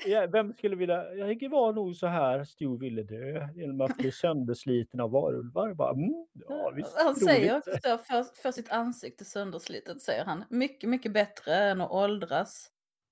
Ja, 0.06 0.26
vem 0.26 0.52
skulle 0.52 0.76
vilja? 0.76 1.14
Jag 1.14 1.38
det 1.38 1.48
var 1.48 1.72
nog 1.72 1.96
så 1.96 2.06
här 2.06 2.44
Stu 2.44 2.78
ville 2.78 3.02
dö 3.02 3.48
genom 3.54 3.80
att 3.80 3.96
bli 3.96 4.12
söndersliten 4.12 5.00
av 5.00 5.10
varulvar. 5.10 5.74
Bara, 5.74 5.90
mm, 5.92 6.26
ja, 6.48 6.72
visst, 6.76 6.96
Han 6.96 7.16
säger 7.16 7.52
roligt. 7.52 7.68
också 7.68 7.78
så, 7.82 7.98
för, 7.98 8.42
för 8.42 8.50
sitt 8.52 8.72
ansikte 8.72 9.24
sönderslitet 9.24 10.02
säger 10.02 10.24
han. 10.24 10.44
Mycket, 10.50 10.90
mycket 10.90 11.12
bättre 11.12 11.54
än 11.54 11.80
att 11.80 11.90
åldras. 11.90 12.70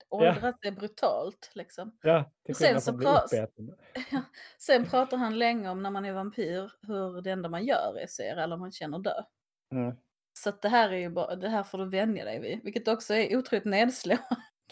Åldras 0.09 0.55
är 0.63 0.71
brutalt 0.71 1.51
liksom. 1.55 1.99
Ja, 2.03 2.31
till 2.47 2.55
Sen 2.55 2.81
så 2.81 2.93
pras- 2.93 3.25
uppäten. 3.27 3.75
Sen 4.59 4.85
pratar 4.85 5.17
han 5.17 5.39
länge 5.39 5.69
om 5.71 5.83
när 5.83 5.91
man 5.91 6.05
är 6.05 6.13
vampyr, 6.13 6.73
hur 6.87 7.23
det 7.23 7.31
enda 7.31 7.49
man 7.49 7.65
gör 7.65 7.99
är 7.99 8.05
att 8.05 8.11
se 8.11 8.31
alla 8.31 8.57
man 8.57 8.73
känner 8.73 8.99
dö. 8.99 9.23
Mm. 9.73 9.97
Så 10.39 10.51
det 10.63 10.69
här 10.69 10.91
är 10.91 10.97
ju 10.97 11.11
bara, 11.11 11.37
det 11.37 11.49
här 11.49 11.63
får 11.63 11.79
du 11.79 11.89
vänja 11.89 12.25
dig 12.25 12.41
vid, 12.41 12.61
vilket 12.65 12.89
också 12.89 13.15
är 13.15 13.37
otroligt 13.37 13.65
nedslående. 13.65 14.25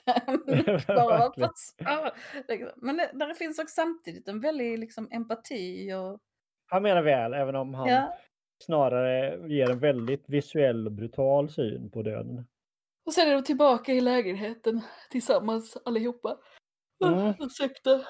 bara. 0.87 2.13
Men 2.77 2.97
det, 2.97 3.11
där 3.15 3.35
finns 3.35 3.59
också 3.59 3.75
samtidigt 3.75 4.29
en 4.29 4.41
väldig 4.41 4.79
liksom, 4.79 5.09
empati 5.11 5.93
och 5.93 6.21
Han 6.67 6.83
menar 6.83 7.03
väl, 7.03 7.35
även 7.35 7.57
om 7.57 7.75
han 7.75 7.89
ja. 7.89 8.19
snarare 8.65 9.49
ger 9.49 9.71
en 9.71 9.79
väldigt 9.79 10.29
visuell 10.29 10.87
och 10.87 10.93
brutal 10.93 11.51
syn 11.51 11.91
på 11.91 12.03
döden. 12.03 12.47
Och 13.07 13.13
sen 13.13 13.29
är 13.29 13.35
de 13.35 13.43
tillbaka 13.43 13.93
i 13.93 14.01
lägenheten 14.01 14.81
tillsammans 15.11 15.77
allihopa. 15.85 16.39
Mm. 17.05 17.35
Ursäkta. 17.41 18.01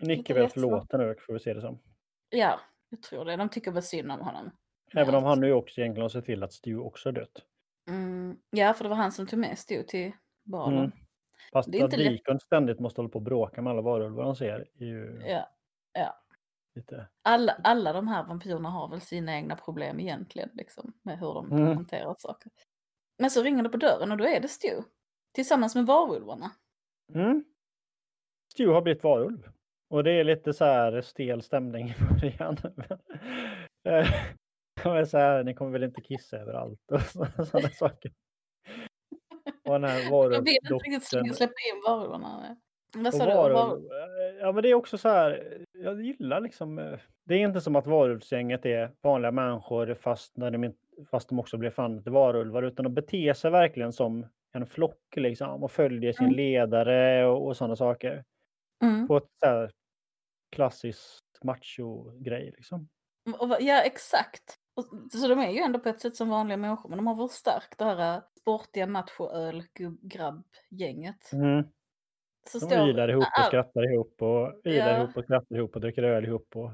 Nick 0.00 0.18
Lite 0.18 0.32
är 0.32 0.34
väl 0.34 0.50
förlåten 0.50 1.00
nu, 1.00 1.14
får 1.26 1.32
vi 1.32 1.38
se 1.38 1.54
det 1.54 1.60
som. 1.60 1.82
Ja, 2.30 2.60
jag 2.90 3.02
tror 3.02 3.24
det. 3.24 3.36
De 3.36 3.48
tycker 3.48 3.70
väl 3.70 3.82
synd 3.82 4.12
om 4.12 4.20
honom. 4.20 4.50
Även 4.94 5.14
om 5.14 5.24
han 5.24 5.40
nu 5.40 5.52
också 5.52 5.80
egentligen 5.80 6.02
har 6.02 6.08
sett 6.08 6.24
till 6.24 6.42
att 6.42 6.52
Stu 6.52 6.78
också 6.78 7.08
har 7.08 7.12
dött. 7.14 7.42
Mm, 7.88 8.36
ja, 8.50 8.74
för 8.74 8.84
det 8.84 8.88
var 8.90 8.96
han 8.96 9.12
som 9.12 9.26
tog 9.26 9.38
med 9.38 9.58
Stu 9.58 9.82
till 9.82 10.12
balen. 10.44 10.78
Mm. 10.78 10.92
Fast 11.52 11.72
Det 11.72 11.78
är 11.78 11.84
att 11.84 11.92
inte. 11.92 12.08
Deacon 12.08 12.40
ständigt 12.40 12.80
måste 12.80 13.00
hålla 13.00 13.08
på 13.08 13.18
och 13.18 13.22
bråka 13.22 13.62
med 13.62 13.70
alla 13.70 13.82
varulvar 13.82 14.24
han 14.24 14.36
ser 14.36 14.68
är 14.78 14.84
ju 14.84 15.22
Ja, 15.26 15.48
ja. 15.92 16.20
lite... 16.74 17.08
Alla, 17.22 17.52
alla 17.64 17.92
de 17.92 18.08
här 18.08 18.24
vampyrerna 18.24 18.68
har 18.70 18.88
väl 18.88 19.00
sina 19.00 19.34
egna 19.36 19.56
problem 19.56 20.00
egentligen, 20.00 20.50
liksom, 20.54 20.92
med 21.02 21.18
hur 21.18 21.34
de 21.34 21.52
Mm. 21.52 21.76
hanterar 21.76 22.14
saker. 22.18 22.52
Men 23.18 23.30
så 23.30 23.42
ringer 23.42 23.62
det 23.62 23.68
på 23.68 23.76
dörren 23.76 24.12
och 24.12 24.18
då 24.18 24.24
är 24.24 24.40
det 24.40 24.48
Stu. 24.48 24.82
Tillsammans 25.34 25.74
med 25.74 25.86
varulvarna. 25.86 26.50
Mm. 27.14 27.44
Stu 28.52 28.68
har 28.68 28.82
blivit 28.82 29.02
varulv. 29.02 29.48
Och 29.90 30.04
det 30.04 30.12
är 30.12 30.24
lite 30.24 30.52
så 30.52 30.64
här 30.64 31.00
stel 31.00 31.42
stämning 31.42 31.88
i 31.88 31.94
början. 32.20 32.56
Är 34.84 35.04
så 35.04 35.18
här, 35.18 35.44
ni 35.44 35.54
kommer 35.54 35.70
väl 35.70 35.84
inte 35.84 36.00
kissa 36.00 36.36
överallt 36.36 36.80
och 36.92 37.00
sådana 37.46 37.68
saker. 37.68 38.12
Och 39.64 39.72
den 39.72 39.84
här 39.84 40.00
Jag 40.10 40.42
vill 40.42 40.56
inte 40.56 40.74
riktigt 40.74 41.36
släppa 41.36 41.52
in 41.74 41.82
varulvarna. 41.86 42.56
Vad 42.94 43.14
sa 43.14 43.24
du? 43.26 43.34
varulv, 43.34 43.54
Var... 43.54 43.80
ja 44.40 44.52
men 44.52 44.62
det 44.62 44.70
är 44.70 44.74
också 44.74 44.98
så 44.98 45.08
här, 45.08 45.58
jag 45.72 46.02
gillar 46.02 46.40
liksom, 46.40 46.78
eh, 46.78 46.98
det 47.24 47.34
är 47.34 47.38
inte 47.38 47.60
som 47.60 47.76
att 47.76 47.86
varulvsgänget 47.86 48.66
är 48.66 48.90
vanliga 49.02 49.30
människor 49.32 49.94
fast, 49.94 50.36
när 50.36 50.50
de, 50.50 50.74
fast 51.10 51.28
de 51.28 51.38
också 51.38 51.56
blir 51.56 51.70
fan 51.70 52.02
till 52.02 52.12
varulvar 52.12 52.62
utan 52.62 52.82
de 52.84 52.94
beter 52.94 53.32
sig 53.34 53.50
verkligen 53.50 53.92
som 53.92 54.26
en 54.52 54.66
flock 54.66 55.16
liksom 55.16 55.62
och 55.64 55.70
följer 55.72 56.12
sin 56.12 56.24
Mm. 56.26 56.36
ledare 56.36 57.26
och, 57.26 57.46
och 57.46 57.56
sådana 57.56 57.76
saker. 57.76 58.24
Mm. 58.82 59.08
På 59.08 59.16
ett 59.16 59.30
så 59.40 59.46
här 59.46 59.70
klassiskt 60.52 61.24
macho-grej 61.44 62.52
liksom. 62.56 62.88
Va- 63.24 63.56
Ja, 63.60 63.82
exakt. 63.82 64.56
Så 65.12 65.28
de 65.28 65.38
är 65.38 65.50
ju 65.50 65.58
ändå 65.58 65.78
på 65.78 65.88
ett 65.88 66.00
sätt 66.00 66.16
som 66.16 66.28
vanliga 66.28 66.56
människor, 66.56 66.88
men 66.88 66.98
de 66.98 67.06
har 67.06 67.28
förstärkt 67.28 67.78
det 67.78 67.84
här 67.84 68.16
äh, 68.16 68.22
sportiga 68.40 68.86
machoöl-grabb-gänget. 68.86 71.32
Mm. 71.32 71.64
Så 72.48 72.58
De 72.58 72.66
står, 72.66 72.88
ylar 72.88 73.08
ihop 73.08 73.24
och 73.38 73.44
skrattar 73.46 73.92
ihop 73.92 74.22
och 74.22 74.60
ylar 74.66 74.88
Ja. 74.90 74.96
ihop 75.02 75.16
och 75.16 75.24
skrattar 75.24 75.56
ihop 75.56 75.74
och 75.74 75.80
dricker 75.80 76.02
öl 76.02 76.24
ihop. 76.24 76.48
Och... 76.56 76.70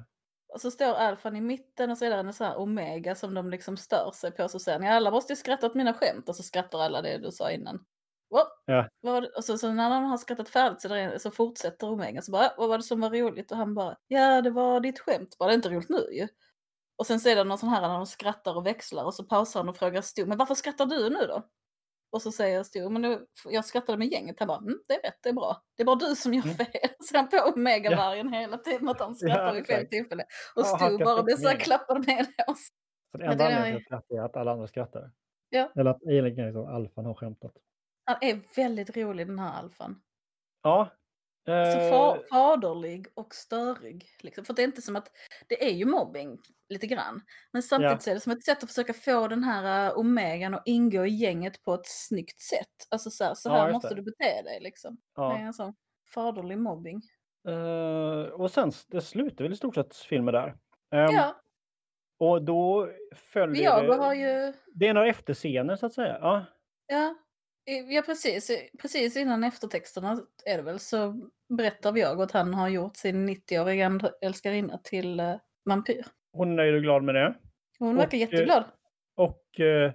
och 0.55 0.61
så 0.61 0.70
står 0.70 0.94
alfan 0.94 1.36
i 1.36 1.40
mitten 1.40 1.90
och 1.90 1.98
så 1.98 2.05
är 2.05 2.11
det 2.11 2.16
en 2.16 2.32
sån 2.32 2.46
här 2.46 2.59
omega 2.59 3.14
som 3.14 3.34
de 3.34 3.50
liksom 3.50 3.76
stör 3.76 4.11
sig 4.14 4.30
på. 4.30 4.48
Så 4.48 4.59
säger 4.59 4.78
ni 4.78 4.88
alla 4.88 5.11
måste 5.11 5.32
ju 5.32 5.36
skratta 5.36 5.66
åt 5.66 5.74
mina 5.74 5.94
skämt 5.94 6.28
och 6.28 6.36
så 6.36 6.42
skrattar 6.42 6.78
alla 6.78 7.03
det 7.03 7.18
du 7.18 7.30
sa 7.30 7.50
innan. 7.50 7.84
What? 8.30 8.48
Ja. 8.66 8.88
Och 9.36 9.44
så, 9.44 9.59
så 9.59 9.72
när 9.72 9.90
de 9.90 10.05
har 10.05 10.18
skrattat 10.18 10.48
färdigt 10.48 10.80
så, 10.80 10.88
där, 10.88 11.18
så 11.18 11.30
fortsätter 11.30 11.90
omega. 11.90 12.22
Så 12.22 12.32
bara, 12.32 12.44
"Äh, 12.44 12.50
vad 12.59 12.68
var 12.68 12.76
det 12.78 12.82
som 12.84 13.00
var 13.00 13.11
roligt? 13.11 13.50
Och 13.50 13.57
han 13.57 13.74
bara, 13.74 13.96
ja 14.09 14.42
det 14.42 14.50
var 14.50 14.80
ditt 14.80 14.98
skämt. 15.00 15.36
Bara 15.38 15.46
det 15.48 15.53
är 15.53 15.57
inte 15.57 15.68
roligt 15.68 15.88
nu 15.88 16.09
ju. 16.12 16.28
Och 16.99 17.07
sen 17.07 17.20
så 17.20 17.28
är 17.28 17.36
det 17.36 17.45
någon 17.45 17.59
sån 17.59 17.68
här 17.68 17.80
när 17.80 17.88
de 17.88 18.07
skrattar 18.07 18.57
och 18.57 18.66
växlar 18.66 19.05
och 19.05 19.14
så 19.14 19.24
pausar 19.24 19.61
han 19.61 19.68
och 19.68 19.76
frågar 19.76 20.01
Stu, 20.03 20.26
men 20.26 20.38
varför 20.38 20.55
skrattar 20.55 20.86
du 20.86 21.11
nu 21.11 21.26
då? 21.26 21.43
Och 22.12 22.22
så 22.22 22.32
säger 22.32 22.62
Stu, 22.62 22.88
men 22.88 23.03
nu, 23.03 23.26
jag 23.45 23.64
skrattade 23.64 23.99
med 23.99 24.09
gänget. 24.09 24.38
Han 24.38 24.49
bara, 24.49 24.59
mm, 24.59 24.78
det 24.88 24.95
är 24.95 25.03
rätt, 25.03 25.18
det 25.22 25.28
är 25.28 25.32
bra. 25.32 25.62
Det 25.76 25.82
är 25.82 25.84
bara 25.84 25.97
du 25.97 26.14
som 26.16 26.34
gör 26.34 26.43
Mm. 26.45 26.57
fel. 26.57 26.88
Så 27.01 27.16
han 27.16 27.28
på 27.28 27.36
Omegavargen 27.55 28.32
hela 28.32 28.59
tiden 28.59 28.88
att 28.88 29.01
han 29.01 29.16
skrattar 29.16 29.47
Ja, 29.47 29.53
vid 29.53 29.66
fel 29.66 29.86
tillfälle. 29.88 30.22
Och 30.57 30.62
Ja, 30.66 30.78
Stu 30.78 30.99
bara 31.05 31.22
blir 31.22 31.36
så 31.36 31.49
här 31.49 31.55
med. 31.55 31.62
klappad 31.62 32.07
med 32.07 32.26
oss. 32.49 32.68
Så 33.12 33.18
det 33.18 33.24
Men 33.24 33.32
enda 33.32 33.45
anledningen 33.45 33.76
är- 33.76 33.84
till 33.84 33.95
att 33.95 34.05
skratta 34.05 34.22
är 34.22 34.24
att 34.24 34.36
alla 34.36 34.53
andra 34.53 34.66
skrattar. 34.66 35.11
Ja. 35.49 35.72
Eller 35.76 35.90
att 35.90 36.03
egentligen 36.03 36.47
liksom 36.47 36.66
alfan 36.66 37.05
har 37.07 37.14
skämtat. 37.14 37.53
Han 38.05 38.16
är 38.20 38.40
väldigt 38.57 38.97
rolig 38.97 39.26
den 39.26 39.38
här 39.38 39.59
alfan. 39.59 40.01
Ja. 40.62 40.88
Så 41.45 41.53
eh, 41.53 41.93
fa- 41.93 42.22
faderlig 42.30 43.07
och 43.14 43.34
störig. 43.34 44.07
Liksom. 44.20 44.45
För 44.45 44.55
det 44.55 44.62
är 44.62 44.64
inte 44.64 44.82
som 44.82 44.97
att, 44.97 45.09
det 45.49 45.64
är 45.66 45.72
ju 45.72 45.84
mobbing 45.84 46.38
lite 46.68 46.86
grann. 46.86 47.20
Men 47.53 47.62
samtidigt 47.62 47.93
Ja. 47.93 47.99
så 48.01 48.11
är 48.11 48.14
det 48.14 48.20
som 48.20 48.32
ett 48.32 48.45
sätt 48.45 48.62
att 48.62 48.68
försöka 48.68 48.93
få 48.93 49.28
den 49.28 49.45
här 49.45 49.90
uh, 49.93 49.99
omegan 49.99 50.55
att 50.55 50.62
ingå 50.66 51.07
i 51.07 51.11
gänget 51.11 51.62
på 51.62 51.74
ett 51.74 51.86
snyggt 51.86 52.40
sätt. 52.40 52.86
Alltså 52.90 53.11
så 53.11 53.24
här, 53.24 53.34
så 53.34 53.49
Ja, 53.49 53.55
här 53.55 53.66
just 53.66 53.72
måste 53.74 53.88
det. 53.88 53.95
du 53.95 54.03
bete 54.03 54.43
dig 54.43 54.61
liksom. 54.61 54.97
Det 55.16 55.22
är 55.22 55.24
ja. 55.24 55.38
en 55.38 55.53
sån 55.55 55.74
faderlig 56.14 56.59
mobbing. 56.59 57.03
Eh, 57.49 58.32
och 58.32 58.51
sen 58.51 58.72
det 58.88 59.01
slutar 59.01 59.45
väl 59.45 59.53
i 59.53 59.57
stort 59.57 59.74
sett 59.74 59.97
filmen 59.97 60.34
där. 60.34 60.49
Ehm, 60.95 61.14
ja, 61.14 61.40
Och 62.18 62.43
då 62.45 62.88
följer 63.14 63.62
Viago 63.62 63.86
det, 63.93 63.97
har 64.03 64.14
ju, 64.14 64.53
det 64.74 64.88
är 64.88 64.95
några 64.95 65.09
efterscener 65.09 65.76
så 65.76 65.86
att 65.86 65.93
säga. 65.95 66.18
Ja. 66.20 66.45
ja, 66.86 67.14
ja 67.90 68.02
precis, 68.06 68.50
i- 68.50 68.70
precis 68.82 69.16
innan 69.16 69.44
eftertexterna 69.44 70.20
är 70.46 70.56
det 70.56 70.62
väl 70.62 70.78
så 70.78 71.30
berättar 71.48 71.92
Viago 71.92 72.22
att 72.22 72.30
han 72.32 72.54
har 72.54 72.68
gjort 72.68 72.96
sin 72.96 73.28
90-åriga 73.28 73.86
and- 73.86 74.10
älskarinna 74.20 74.78
till 74.78 75.20
uh, 75.20 75.34
vampyr. 75.64 76.06
Hon 76.32 76.50
är 76.52 76.54
nöjd 76.56 76.74
och 76.74 76.82
glad 76.82 77.04
med 77.04 77.14
det. 77.14 77.34
Hon 77.78 77.96
verkar 77.96 78.08
Och, 78.08 78.14
eh, 78.14 78.20
jätteglad. 78.20 78.64
Och, 79.16 79.60
eh, 79.60 79.92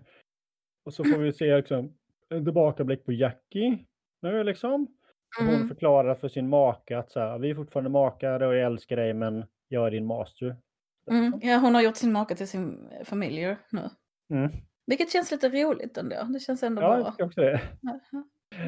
och 0.85 0.93
så 0.93 1.03
får 1.03 1.17
vi 1.17 1.33
se 1.33 1.57
liksom, 1.57 1.93
en 2.29 2.43
tillbakablick 2.45 3.05
på 3.05 3.11
Jackie. 3.13 3.85
Nu 4.21 4.43
liksom. 4.43 4.87
Hon 5.39 5.49
Mm. 5.49 5.67
förklarar 5.67 6.15
för 6.15 6.29
sin 6.29 6.49
maka 6.49 6.99
att 6.99 7.11
så 7.11 7.19
här, 7.19 7.39
vi 7.39 7.49
är 7.49 7.55
fortfarande 7.55 7.89
makar 7.89 8.43
och 8.43 8.55
jag 8.55 8.65
älskar 8.65 8.95
dig 8.95 9.13
men 9.13 9.45
jag 9.67 9.87
är 9.87 9.91
din 9.91 10.05
master. 10.05 10.55
Mm. 11.11 11.39
Ja, 11.43 11.57
hon 11.57 11.75
har 11.75 11.81
gjort 11.81 11.95
sin 11.97 12.11
maka 12.11 12.35
till 12.35 12.47
sin 12.47 12.89
familj 13.05 13.55
nu. 13.69 13.89
Mm. 14.33 14.49
Vilket 14.87 15.11
känns 15.11 15.31
lite 15.31 15.49
roligt 15.49 15.97
ändå. 15.97 16.23
Det 16.23 16.39
känns 16.39 16.63
ändå 16.63 16.81
Ja, 16.81 16.93
jag 16.95 17.01
bra. 17.03 17.11
tycker 17.11 17.25
också 17.25 17.41
det. 17.41 17.61
Ja, 17.81 17.99
ja, 18.11 18.23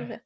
det. 0.07 0.19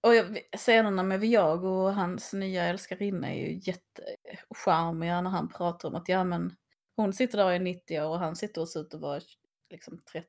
Och 0.00 0.14
jag, 0.14 0.38
scenerna 0.56 1.02
med 1.02 1.20
Viago 1.20 1.68
och 1.68 1.94
hans 1.94 2.32
nya 2.32 2.64
älskarinna 2.64 3.30
är 3.32 3.46
ju 3.48 3.60
jättecharmiga 3.62 5.20
när 5.20 5.30
han 5.30 5.48
pratar 5.48 5.88
om 5.88 5.94
att 5.94 6.08
ja 6.08 6.24
men 6.24 6.56
hon 6.96 7.12
sitter 7.12 7.38
där 7.38 7.44
och 7.44 7.52
är 7.52 7.58
90 7.60 8.00
år 8.00 8.08
och 8.08 8.18
han 8.18 8.36
sitter 8.36 8.60
och 8.60 8.68
ser 8.68 8.80
ut 8.80 8.94
att 8.94 9.00
vara 9.00 9.20
liksom 9.70 9.98
30. 10.12 10.26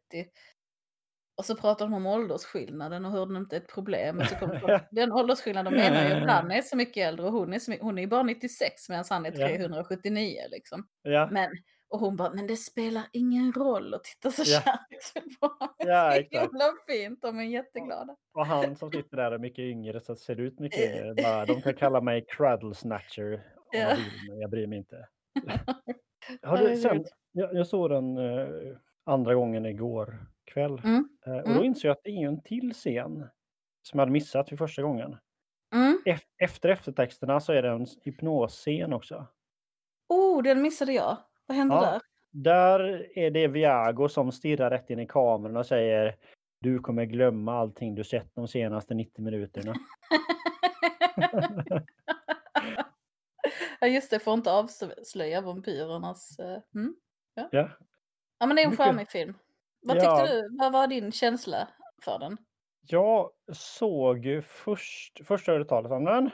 Och 1.38 1.45
så 1.45 1.55
pratar 1.55 1.86
de 1.86 1.93
om 1.93 2.05
åldersskillnaden 2.05 3.05
och 3.05 3.11
hur 3.11 3.26
den 3.26 3.36
inte 3.38 3.55
är 3.55 3.59
ett 3.59 3.74
problem. 3.74 4.20
Och 4.20 4.26
så 4.26 4.36
kommer 4.36 4.59
folk, 4.59 4.84
den 4.91 5.11
åldersskillnaden 5.11 5.74
menar 5.74 6.05
ju 6.05 6.11
att 6.14 6.30
han 6.30 6.51
är 6.51 6.61
så 6.61 6.78
mycket 6.78 7.07
äldre 7.07 7.26
och 7.26 7.32
hon 7.34 7.53
är, 7.53 7.59
så 7.59 7.72
mycket, 7.72 7.84
hon 7.86 7.97
är 7.97 8.01
ju 8.01 8.07
bara 8.07 8.24
96 8.24 8.89
medan 8.89 9.05
han 9.09 9.26
är 9.26 9.32
Ja. 9.39 9.47
379 9.47 10.41
liksom. 10.51 10.88
Ja, 11.01 11.30
Men, 11.32 11.49
och 11.94 12.00
hon 12.00 12.16
bara, 12.16 12.34
men 12.34 12.48
det 12.48 12.56
spelar 12.58 13.04
ingen 13.12 13.54
roll 13.54 13.94
och 13.94 14.04
tittar 14.04 14.30
så 14.30 14.44
Ja. 14.46 14.60
kärleksfullt 14.62 15.39
på 15.39 15.48
honom. 15.48 15.74
Ja, 15.78 15.86
det 15.86 15.91
är 16.16 16.20
exakt. 16.20 16.52
himla 16.52 16.66
fint, 16.88 17.22
de 17.22 17.39
är 17.39 17.44
jätteglada. 17.44 18.16
och 18.34 18.46
han 18.46 18.76
som 18.76 18.91
sitter 18.91 19.18
där 19.18 19.32
är 19.32 19.38
mycket 19.39 19.60
yngre 19.60 20.02
så 20.02 20.16
ser 20.16 20.39
ut 20.39 20.60
mycket 20.60 21.16
bara, 21.24 21.46
de 21.46 21.62
kan 21.62 21.74
kalla 21.74 22.02
mig 22.02 22.26
cradle 22.28 22.76
snatcher 22.76 23.44
Ja. 23.72 23.98
men 24.30 24.39
jag 24.39 24.50
bryr 24.50 24.68
mig 24.68 24.78
inte. 24.78 25.08
Har 26.41 26.58
du, 26.58 26.78
sen, 26.78 27.06
jag, 27.32 27.54
jag 27.56 27.68
såg 27.68 27.89
den 27.89 28.18
eh, 28.18 28.48
andra 29.06 29.36
gången 29.36 29.66
igår 29.66 30.26
kväll 30.46 30.82
Mm, 30.84 31.10
eh, 31.26 31.34
och 31.34 31.39
Mm. 31.48 31.58
då 31.58 31.64
insåg 31.64 31.89
jag 31.89 31.91
att 31.98 32.04
det 32.04 32.10
är 32.12 32.28
en 32.28 32.41
till 32.41 32.74
scen 32.74 33.28
som 33.84 33.98
jag 34.00 34.02
hade 34.02 34.12
missat 34.12 34.52
vid 34.52 34.60
första 34.60 34.82
gången. 34.82 35.18
mm. 35.74 36.02
Ef- 36.06 36.26
Efter 36.38 36.70
eftertexterna 36.70 37.39
så 37.39 37.54
är 37.54 37.62
det 37.62 37.70
en 37.70 37.88
hypnosscen 38.04 38.94
också. 38.94 39.28
Oh, 40.10 40.44
den 40.44 40.62
missade 40.62 40.94
jag. 40.94 41.18
Vad 41.46 41.58
hände 41.58 41.76
Ja. 41.76 41.82
där? 41.82 42.02
Där 42.32 43.08
är 43.18 43.32
det 43.32 43.48
Viago 43.48 44.08
som 44.10 44.32
stirrar 44.32 44.70
rätt 44.70 44.89
in 44.89 45.00
i 45.00 45.08
kameran 45.08 45.58
och 45.58 45.66
säger 45.66 46.16
du 46.60 46.80
kommer 46.80 47.06
glömma 47.06 47.60
allting 47.60 47.96
du 47.96 48.04
sett 48.04 48.36
de 48.36 48.48
senaste 48.48 48.94
90 48.94 49.24
minuterna. 49.24 49.74
ja 53.80 53.88
just 53.88 54.10
det, 54.12 54.20
får 54.20 54.34
inte 54.34 54.52
avslöja 54.52 55.41
vampyrernas... 55.41 56.39
eh, 56.39 56.58
Mm. 56.76 56.96
Ja. 57.36 57.50
Ja 58.38 58.46
men 58.46 58.56
det 58.56 58.62
är 58.62 58.66
en 58.68 58.78
charmig 58.78 59.10
film. 59.10 59.34
Vad 59.82 59.98
Ja. 59.98 60.18
tyckte 60.18 60.34
du? 60.36 60.58
Vad 60.60 60.72
var 60.74 60.88
din 60.88 61.12
känsla 61.12 61.68
för 62.04 62.20
den? 62.20 62.38
Jag 62.88 63.32
såg 63.54 64.26
ju 64.26 64.41
först, 64.41 65.20
först 65.26 65.48
hörde 65.48 65.66
talas 65.66 65.91
om 65.91 66.04
den. 66.06 66.26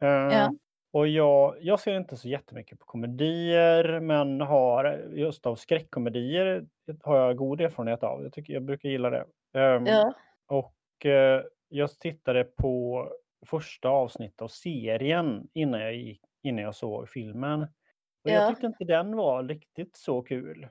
Eh, 0.00 0.08
Ja. 0.08 0.52
Och 0.96 1.08
jag, 1.08 1.56
jag 1.60 1.80
ser 1.80 1.96
inte 1.96 2.16
så 2.16 2.28
jättemycket 2.28 2.78
på 2.78 2.84
komedier, 2.86 4.00
men 4.00 4.40
har 4.40 5.04
just 5.12 5.46
av 5.46 5.56
skräckkomedier 5.56 6.66
har 7.02 7.16
jag 7.18 7.36
god 7.36 7.60
erfarenhet 7.60 8.02
av. 8.02 8.22
Jag, 8.22 8.32
tycker, 8.32 8.52
jag 8.52 8.62
brukar 8.62 8.88
gilla 8.88 9.10
det. 9.10 9.26
Ehm, 9.54 9.86
Ja. 9.86 10.14
Och 10.46 11.06
eh, 11.06 11.42
jag 11.68 11.90
tittade 11.90 12.44
på 12.44 13.08
första 13.46 13.88
avsnittet 13.88 14.42
av 14.42 14.48
serien 14.48 15.48
innan 15.52 15.80
jag, 15.80 15.94
gick, 15.94 16.20
innan 16.42 16.64
jag 16.64 16.74
såg 16.74 17.08
filmen. 17.08 17.62
Och 17.62 18.30
Ja. 18.30 18.32
jag 18.32 18.48
tyckte 18.48 18.66
inte 18.66 18.84
den 18.84 19.16
var 19.16 19.42
riktigt 19.42 19.96
så 19.96 20.22
kul. 20.22 20.62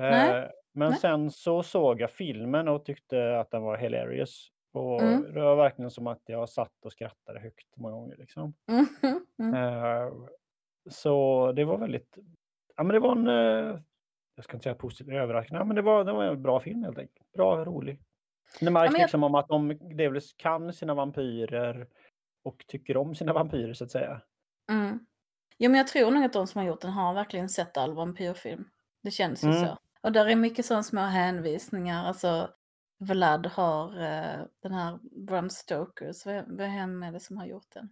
Eh, 0.00 0.44
men 0.74 0.90
Nej. 0.90 0.98
sen 0.98 1.30
så 1.30 1.62
såg 1.62 2.00
jag 2.00 2.10
filmen 2.10 2.68
och 2.68 2.84
tyckte 2.84 3.38
att 3.40 3.50
den 3.50 3.62
var 3.62 3.76
hilarious. 3.76 4.51
Och 4.72 5.02
Mm. 5.02 5.32
det 5.34 5.40
var 5.40 5.56
verkligen 5.56 5.90
som 5.90 6.06
att 6.06 6.22
jag 6.26 6.48
satt 6.48 6.84
och 6.84 6.92
skrattade 6.92 7.40
högt 7.40 7.76
många 7.76 7.94
gånger. 7.94 8.16
Liksom. 8.16 8.54
Mm. 8.70 8.86
Eh, 9.56 10.12
så 10.90 11.52
det 11.52 11.64
var 11.64 11.78
väldigt, 11.78 12.18
ja 12.76 12.82
men 12.82 12.94
det 12.94 13.00
var 13.00 13.12
en, 13.12 13.26
eh, 13.28 13.80
jag 14.34 14.44
ska 14.44 14.52
inte 14.56 14.62
säga 14.62 14.74
positiv 14.74 15.14
överraskning, 15.14 15.58
ja, 15.58 15.64
men 15.64 15.76
det 15.76 15.82
var, 15.82 16.04
det 16.04 16.12
var 16.12 16.24
en 16.24 16.42
bra 16.42 16.60
film 16.60 16.84
helt 16.84 16.98
enkelt. 16.98 17.32
Bra 17.32 17.58
och 17.60 17.66
rolig. 17.66 17.98
Det 18.60 18.70
märks 18.70 18.92
men 18.92 19.00
jag- 19.00 19.06
liksom 19.06 19.24
om 19.24 19.34
att 19.34 19.48
de 19.48 19.78
delvis 19.96 20.32
kan 20.32 20.72
sina 20.72 20.94
vampyrer 20.94 21.86
och 22.44 22.64
tycker 22.66 22.96
om 22.96 23.14
sina 23.14 23.32
vampyrer 23.32 23.72
så 23.74 23.84
att 23.84 23.90
säga. 23.90 24.20
Mm. 24.70 25.06
Jo 25.58 25.70
men 25.70 25.78
jag 25.78 25.86
tror 25.86 26.10
nog 26.10 26.24
att 26.24 26.32
de 26.32 26.46
som 26.46 26.58
har 26.58 26.66
gjort 26.68 26.80
den 26.80 26.90
har 26.90 27.14
verkligen 27.14 27.48
sett 27.48 27.76
all 27.76 27.94
vampyrfilm. 27.94 28.64
Det 29.02 29.10
känns 29.10 29.44
ju 29.44 29.48
Mm. 29.48 29.60
så. 29.66 29.78
Och 30.02 30.12
där 30.12 30.26
är 30.26 30.36
mycket 30.36 30.66
sådana 30.66 30.82
små 30.82 31.00
hänvisningar. 31.00 32.04
Alltså 32.04 32.50
Vlad 33.06 33.46
har 33.46 33.88
eh, 34.00 34.44
den 34.62 34.72
här 34.72 34.98
Bram 35.26 35.50
Stokers. 35.50 36.24
Hem 36.58 37.02
är 37.02 37.12
det 37.12 37.20
som 37.20 37.36
har 37.36 37.46
gjort 37.46 37.72
den? 37.74 37.84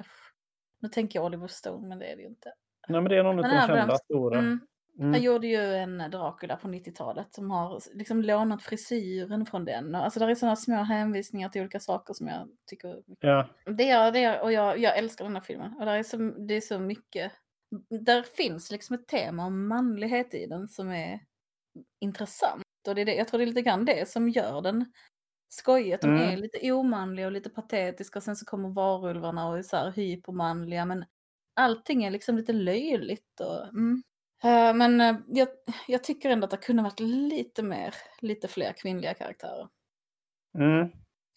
Uff. 0.00 0.32
Nu 0.80 0.88
tänker 0.88 1.18
jag 1.18 1.26
Oliver 1.26 1.46
Stone 1.46 1.88
men 1.88 1.98
det 1.98 2.06
är 2.12 2.16
det 2.16 2.22
ju 2.22 2.28
inte. 2.28 2.52
Nej 2.88 3.00
men 3.00 3.10
det 3.10 3.18
är 3.18 3.22
någon 3.22 3.38
av 3.38 3.44
de 3.44 3.50
kända 3.50 3.86
Bram- 3.86 3.98
stora. 3.98 4.38
Mm. 4.38 4.60
Mm. 4.98 5.12
Han 5.12 5.22
gjorde 5.22 5.46
ju 5.46 5.74
en 5.74 5.98
Dracula 6.10 6.56
på 6.56 6.68
90-talet 6.68 7.34
som 7.34 7.50
har 7.50 7.80
liksom 7.94 8.22
lånat 8.22 8.62
frisyren 8.62 9.46
från 9.46 9.64
den. 9.64 9.94
Alltså 9.94 10.20
där 10.20 10.28
är 10.28 10.34
sådana 10.34 10.56
små 10.56 10.76
hänvisningar 10.76 11.48
till 11.48 11.60
olika 11.60 11.80
saker 11.80 12.14
som 12.14 12.26
jag 12.28 12.48
tycker 12.66 13.02
Ja. 13.20 13.48
det 13.64 13.90
är 13.90 14.12
det 14.12 14.40
och 14.40 14.52
jag, 14.52 14.78
jag 14.78 14.98
älskar 14.98 15.24
den 15.24 15.34
här 15.34 15.42
filmen. 15.42 15.74
Och 15.78 15.86
där 15.86 15.96
är 15.98 16.02
så, 16.02 16.16
det 16.16 16.54
är 16.54 16.60
så 16.60 16.78
mycket. 16.78 17.32
Där 18.04 18.22
finns 18.22 18.70
liksom 18.70 18.94
ett 18.94 19.08
tema 19.08 19.46
om 19.46 19.68
manlighet 19.68 20.34
i 20.34 20.46
den 20.46 20.68
som 20.68 20.90
är 20.90 21.20
intressant. 22.00 22.63
Och 22.88 22.94
det 22.94 23.00
är 23.00 23.04
det, 23.04 23.14
jag 23.14 23.28
tror 23.28 23.38
det 23.38 23.44
är 23.44 23.46
lite 23.46 23.62
grann 23.62 23.84
det 23.84 24.08
som 24.08 24.28
gör 24.28 24.60
den 24.62 24.92
skojig. 25.48 25.92
Att 25.92 26.00
de 26.00 26.10
Mm. 26.10 26.22
är 26.30 26.36
lite 26.36 26.72
omanliga 26.72 27.26
och 27.26 27.32
lite 27.32 27.50
patetiska. 27.50 28.18
Och 28.18 28.22
sen 28.22 28.36
så 28.36 28.44
kommer 28.46 28.68
varulvarna 28.68 29.48
och 29.48 29.58
är 29.58 29.62
så 29.62 29.76
här 29.76 29.90
hypermanliga. 29.92 30.84
Men 30.84 31.04
allting 31.56 32.04
är 32.04 32.10
liksom 32.10 32.36
lite 32.36 32.52
löjligt. 32.52 33.40
Och, 33.40 33.64
mm. 33.68 34.02
Eh, 34.44 34.74
men 34.74 35.00
eh, 35.00 35.16
jag, 35.28 35.48
jag 35.88 36.04
tycker 36.04 36.30
ändå 36.30 36.44
att 36.44 36.50
det 36.50 36.56
kunde 36.56 36.82
varit 36.82 37.00
lite 37.00 37.62
mer, 37.62 37.94
lite 38.20 38.48
fler 38.48 38.72
kvinnliga 38.72 39.14
karaktärer. 39.14 39.68
Mm. 40.58 40.88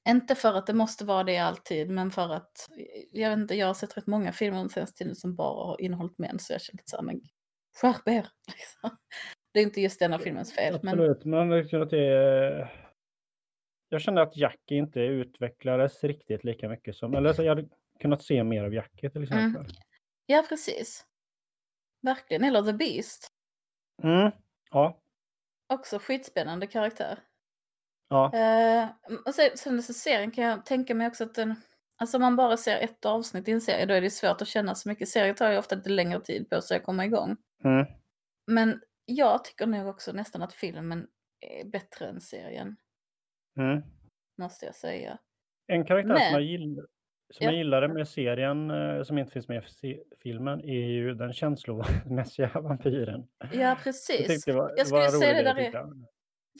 Inte 0.10 0.36
för 0.36 0.54
att 0.54 0.68
det 0.68 0.74
måste 0.74 1.06
vara 1.06 1.24
det 1.24 1.38
alltid, 1.38 1.90
men 1.90 2.12
för 2.12 2.30
att, 2.34 2.70
jag 3.12 3.30
vet 3.30 3.40
inte, 3.40 3.56
jag 3.56 3.68
har 3.68 3.74
sett 3.74 3.98
rätt 3.98 4.08
många 4.08 4.32
filmer 4.34 4.60
den 4.60 4.70
senaste 4.70 4.98
tiden 4.98 5.16
som 5.16 5.36
bara 5.36 5.66
har 5.66 5.82
innehållit 5.82 6.18
män, 6.18 6.40
så 6.40 6.54
jag 6.54 6.62
känner 6.62 6.78
lite 6.78 6.90
såhär, 6.90 7.04
men 7.04 7.22
skärp 7.82 8.08
er! 8.08 8.28
Liksom. 8.48 8.98
Det 9.52 9.60
är 9.60 9.64
inte 9.64 9.82
just 9.82 10.00
denna 10.00 10.20
filmens 10.20 10.54
fel, 10.54 10.80
men 10.84 10.94
Absolut, 10.94 11.26
men 11.26 11.82
att 11.82 11.90
det. 11.90 12.70
Jag 13.90 14.02
kände 14.02 14.22
att 14.22 14.38
Jackie 14.38 14.78
inte 14.78 15.00
utvecklades 15.00 16.04
riktigt 16.04 16.44
lika 16.44 16.70
mycket 16.70 16.96
som... 16.96 17.14
Eller 17.14 17.34
så 17.34 17.44
jag 17.44 17.56
hade 17.56 17.68
kunnat 18.00 18.24
se 18.24 18.44
mer 18.44 18.64
av 18.64 18.74
Jackie 18.74 19.10
till 19.10 19.24
exempel. 19.24 19.66
ja 20.26 20.46
precis. 20.50 21.06
Verkligen, 22.02 22.44
eller 22.44 22.64
The 22.64 22.74
Beast. 22.74 23.28
Mm. 24.04 24.32
Ja. 24.72 25.02
Också 25.74 26.00
skitspännande 26.00 26.68
karaktär. 26.68 27.20
Ja. 28.10 28.34
Eh, 28.34 28.90
och 29.26 29.36
sen, 29.36 29.50
sen 29.56 29.84
så 29.84 29.94
serien 29.94 30.32
kan 30.32 30.44
jag 30.44 30.66
tänka 30.66 30.96
mig 30.96 31.08
också 31.08 31.24
att 31.24 31.36
den, 31.36 31.56
alltså 31.98 32.18
om 32.18 32.22
man 32.22 32.36
bara 32.36 32.58
ser 32.58 32.78
ett 32.78 33.06
avsnitt 33.06 33.48
i 33.48 33.52
en 33.52 33.62
serie, 33.62 33.86
då 33.86 33.94
är 33.94 34.02
det 34.02 34.10
svårt 34.10 34.42
att 34.42 34.48
känna 34.48 34.76
så 34.76 34.90
mycket. 34.90 35.10
Serier 35.10 35.34
tar 35.34 35.52
ju 35.52 35.58
ofta 35.58 35.76
lite 35.76 35.90
längre 35.90 36.22
tid 36.22 36.50
på 36.50 36.62
sig 36.62 36.78
att 36.78 36.84
komma 36.84 37.06
igång. 37.06 37.38
Mm. 37.64 37.86
Men 38.48 38.82
jag 39.10 39.44
tycker 39.44 39.66
nog 39.66 39.88
också 39.88 40.12
nästan 40.12 40.42
att 40.42 40.54
filmen 40.54 41.08
är 41.40 41.66
bättre 41.66 42.08
än 42.08 42.22
serien, 42.22 42.76
Mm. 43.58 43.82
måste 44.38 44.66
jag 44.66 44.76
säga. 44.76 45.18
En 45.68 45.86
karaktär 45.86 46.14
Men- 46.14 46.20
som, 46.22 46.32
jag, 46.34 46.42
gill, 46.42 46.76
som 47.34 47.44
Ja. 47.46 47.46
jag 47.52 47.56
gillade 47.58 47.88
med 47.88 48.08
serien, 48.08 48.72
eh, 48.72 49.04
som 49.04 49.18
inte 49.18 49.32
finns 49.32 49.48
med 49.48 49.64
i 49.84 50.04
filmen, 50.24 50.62
är 50.62 50.88
ju 50.88 51.14
den 51.14 51.34
känslomässiga 51.34 52.52
vampyren. 52.62 53.28
Ja, 53.40 53.48
Jag 53.60 53.80
precis. 53.84 54.46
det 54.46 54.52
var, 54.54 54.74
Jag 54.78 54.88
skulle 54.88 55.10
säga 55.10 55.34
det 55.34 55.44
där 55.44 55.56
är- 55.56 55.72
jag. 55.74 56.06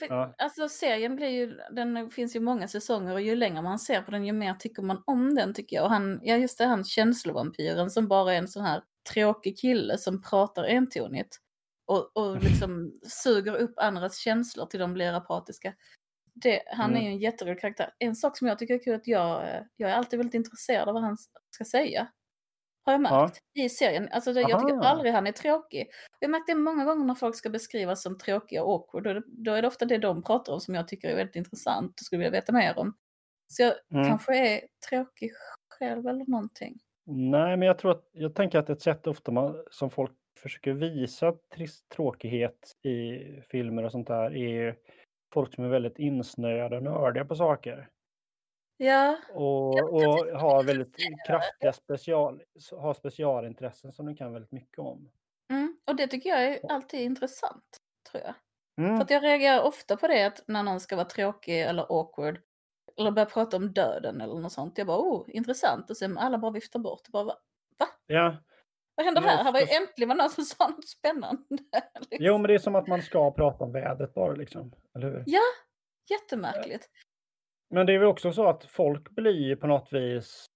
För, 0.00 0.06
Ja. 0.14 0.34
Alltså 0.38 0.68
serien 0.68 1.16
blir 1.16 1.28
ju, 1.28 1.58
den 1.70 2.10
finns 2.10 2.36
ju 2.36 2.40
många 2.40 2.68
säsonger 2.68 3.12
och 3.12 3.20
ju 3.20 3.36
längre 3.36 3.62
man 3.62 3.78
ser 3.78 4.02
på 4.02 4.10
den 4.10 4.24
ju 4.26 4.32
mer 4.32 4.54
tycker 4.54 4.82
man 4.82 5.02
om 5.06 5.34
den 5.34 5.54
tycker 5.54 5.76
jag. 5.76 5.84
Och 5.84 5.90
han, 5.90 6.20
ja 6.22 6.36
just 6.36 6.58
det, 6.58 6.64
han 6.64 6.84
känslovanpyren 6.84 7.90
som 7.90 8.08
bara 8.08 8.34
är 8.34 8.38
en 8.38 8.48
sån 8.48 8.64
här 8.64 8.82
tråkig 9.14 9.58
kille 9.58 9.98
som 9.98 10.22
pratar 10.22 10.64
entonigt. 10.64 11.38
Och, 11.88 12.16
och 12.16 12.42
liksom 12.42 12.92
suger 13.02 13.56
upp 13.56 13.74
andras 13.76 14.16
känslor 14.18 14.66
till 14.66 14.80
de 14.80 14.92
blir 14.94 15.12
apatiska. 15.12 15.74
Det, 16.34 16.62
han 16.66 16.90
är 16.90 16.94
Mm. 16.96 17.04
ju 17.04 17.10
en 17.12 17.18
jätterolig 17.18 17.60
karaktär. 17.60 17.94
En 17.98 18.16
sak 18.16 18.38
som 18.38 18.46
jag 18.48 18.58
tycker 18.58 18.74
är 18.74 18.78
kul 18.84 18.92
är 18.92 18.96
att 18.96 19.06
jag, 19.06 19.42
eh, 19.48 19.62
jag 19.76 19.90
är 19.90 19.94
alltid 19.94 20.18
väldigt 20.18 20.34
intresserad 20.34 20.88
av 20.88 20.94
vad 20.94 21.02
han 21.02 21.16
ska 21.50 21.64
säga. 21.64 22.08
Har 22.84 22.92
jag 22.92 23.00
Ja. 23.04 23.20
märkt 23.22 23.38
i 23.54 23.68
serien. 23.68 24.08
Alltså 24.12 24.32
det, 24.32 24.40
jag 24.40 24.60
tycker 24.60 24.80
aldrig 24.84 25.12
han 25.12 25.26
är 25.26 25.32
tråkig. 25.32 25.86
Jag 26.20 26.28
har 26.28 26.30
märkt 26.32 26.46
det 26.46 26.54
många 26.54 26.84
gånger 26.84 27.04
när 27.04 27.14
folk 27.14 27.36
ska 27.36 27.50
beskrivas 27.50 28.02
som 28.02 28.18
tråkiga 28.18 28.62
och 28.64 28.72
awkward. 28.74 29.04
Då 29.04 29.10
är, 29.10 29.22
då 29.26 29.52
är 29.52 29.62
det 29.62 29.68
ofta 29.68 29.84
det 29.84 29.98
de 29.98 30.22
pratar 30.22 30.52
om 30.52 30.60
som 30.60 30.74
jag 30.74 30.88
tycker 30.88 31.08
är 31.08 31.16
väldigt 31.16 31.36
intressant 31.36 32.00
och 32.00 32.04
skulle 32.06 32.18
vilja 32.18 32.30
veta 32.40 32.52
mer 32.52 32.78
om. 32.78 32.94
Så 33.52 33.62
jag 33.62 33.74
Mm. 33.92 34.08
kanske 34.08 34.36
är 34.48 34.60
tråkig 34.88 35.30
själv 35.78 36.06
eller 36.06 36.24
någonting. 36.30 36.78
Nej, 37.06 37.56
men 37.56 37.66
jag 37.68 37.78
tror 37.78 37.90
att 37.90 38.08
jag 38.12 38.34
tänker 38.34 38.58
att 38.58 38.70
ett 38.70 38.82
sätt 38.82 39.06
ofta 39.06 39.32
man, 39.32 39.64
som 39.70 39.90
folk 39.90 40.12
försöker 40.38 40.72
visa 40.72 41.32
trist 41.54 41.88
tråkighet 41.88 42.76
i 42.82 43.18
filmer 43.50 43.82
och 43.84 43.92
sånt 43.92 44.06
där 44.06 44.36
är 44.36 44.76
folk 45.34 45.54
som 45.54 45.64
är 45.64 45.68
väldigt 45.68 45.98
insnöade 45.98 46.76
och 46.76 46.82
nördiga 46.82 47.24
på 47.24 47.34
saker. 47.36 47.88
Ja, 48.76 49.16
Och, 49.34 49.78
och 49.94 50.26
har 50.40 50.62
väldigt 50.62 50.96
kraftiga 51.26 51.72
special, 51.72 52.42
har 52.72 52.94
specialintressen 52.94 53.92
som 53.92 54.06
de 54.06 54.16
kan 54.16 54.32
väldigt 54.32 54.52
mycket 54.52 54.78
om. 54.78 55.10
mm, 55.50 55.76
och 55.86 55.96
det 55.96 56.06
tycker 56.06 56.30
jag 56.30 56.44
är 56.44 56.72
alltid 56.72 57.00
intressant, 57.00 57.78
tror 58.10 58.22
jag. 58.24 58.34
För 58.76 58.82
Mm. 58.82 59.00
att 59.00 59.10
jag 59.10 59.22
reagerar 59.22 59.62
ofta 59.62 59.96
på 59.96 60.06
det 60.06 60.26
att 60.26 60.44
när 60.48 60.62
någon 60.62 60.80
ska 60.80 60.96
vara 60.96 61.06
tråkig 61.08 61.60
eller 61.62 61.82
awkward 61.88 62.38
eller 62.96 63.10
börja 63.10 63.26
prata 63.26 63.56
om 63.56 63.72
döden 63.72 64.20
eller 64.20 64.34
något 64.34 64.52
sånt. 64.52 64.78
Jag 64.78 64.86
bara, 64.86 64.98
oh, 64.98 65.24
intressant. 65.28 65.90
Och 65.90 65.96
sen 65.96 66.18
alla 66.18 66.38
bara 66.38 66.50
viftar 66.50 66.78
bort. 66.78 67.08
Bara, 67.08 67.24
va? 67.24 67.34
Ja. 68.06 68.36
Vad 68.98 69.04
händer 69.04 69.22
här? 69.22 69.44
Här 69.44 69.52
var 69.52 69.60
ju 69.60 69.66
äntligen 69.66 70.08
var 70.08 70.16
någon 70.16 70.30
som 70.30 70.44
sa 70.44 70.68
något 70.68 70.88
spännande. 70.88 71.42
liksom. 71.50 72.06
Jo, 72.10 72.38
men 72.38 72.48
det 72.48 72.54
är 72.54 72.58
som 72.58 72.74
att 72.74 72.86
man 72.86 73.02
ska 73.02 73.30
prata 73.30 73.64
om 73.64 73.72
vädret 73.72 74.14
bara 74.14 74.32
liksom. 74.32 74.72
Eller 74.94 75.06
hur? 75.10 75.24
Ja, 75.26 75.40
jättemärkligt. 76.10 76.90
Men 77.70 77.86
det 77.86 77.94
är 77.94 77.98
väl 77.98 78.08
också 78.08 78.32
så 78.32 78.48
att 78.48 78.64
folk 78.64 79.10
blir 79.10 79.56
på 79.56 79.66
något 79.66 79.92
vis 79.92 80.46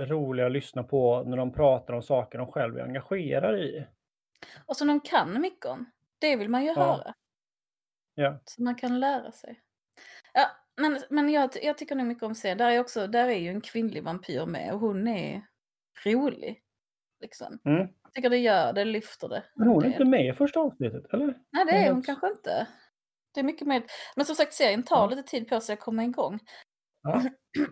roliga 0.00 0.46
att 0.46 0.52
lyssna 0.52 0.82
på 0.82 1.22
när 1.22 1.36
de 1.36 1.52
pratar 1.52 1.94
om 1.94 2.02
saker 2.02 2.38
de 2.38 2.52
själv 2.52 2.76
är 2.78 2.82
engagerade 2.82 3.58
i. 3.58 3.86
Och 4.66 4.76
som 4.76 4.88
de 4.88 5.00
kan 5.00 5.40
mycket 5.40 5.66
om. 5.66 5.90
Det 6.18 6.36
vill 6.36 6.48
man 6.48 6.62
ju 6.64 6.68
Ja. 6.68 6.74
höra. 6.74 7.14
Ja. 8.14 8.40
Så 8.44 8.62
man 8.62 8.74
kan 8.74 9.00
lära 9.00 9.32
sig. 9.32 9.60
Ja, 10.32 10.46
men, 10.76 10.98
men 11.10 11.28
jag, 11.28 11.50
jag 11.62 11.78
tycker 11.78 11.94
nog 11.94 12.06
mycket 12.06 12.24
om 12.24 12.34
serien. 12.34 12.58
Där 12.58 12.70
är, 12.70 12.80
också, 12.80 13.06
där 13.06 13.28
är 13.28 13.38
ju 13.38 13.48
en 13.48 13.60
kvinnlig 13.60 14.04
vampyr 14.04 14.46
med 14.46 14.72
och 14.74 14.80
hon 14.80 15.08
är 15.08 15.46
rolig. 16.04 16.62
Liksom. 17.20 17.58
Mm. 17.64 17.78
Jag 18.02 18.12
tycker 18.14 18.30
det 18.30 18.38
gör 18.38 18.72
det, 18.72 18.84
lyfter 18.84 19.28
det. 19.28 19.42
Men 19.54 19.68
hon 19.68 19.84
är 19.84 19.88
inte 19.88 20.04
med 20.04 20.26
i 20.26 20.32
första 20.32 20.60
avsnittet, 20.60 21.04
eller? 21.12 21.26
Nej, 21.50 21.64
det 21.66 21.72
är 21.72 21.92
hon 21.92 22.02
kanske 22.02 22.28
inte. 22.30 22.66
Det 23.34 23.40
är 23.40 23.44
mycket 23.44 23.66
mer. 23.66 23.82
Men 24.16 24.26
som 24.26 24.34
sagt, 24.36 24.54
serien 24.54 24.82
tar 24.82 24.96
Ja. 24.96 25.06
lite 25.06 25.22
tid 25.22 25.48
på 25.48 25.60
sig 25.60 25.72
att 25.72 25.80
komma 25.80 26.04
igång. 26.04 26.38
Ja. 27.02 27.22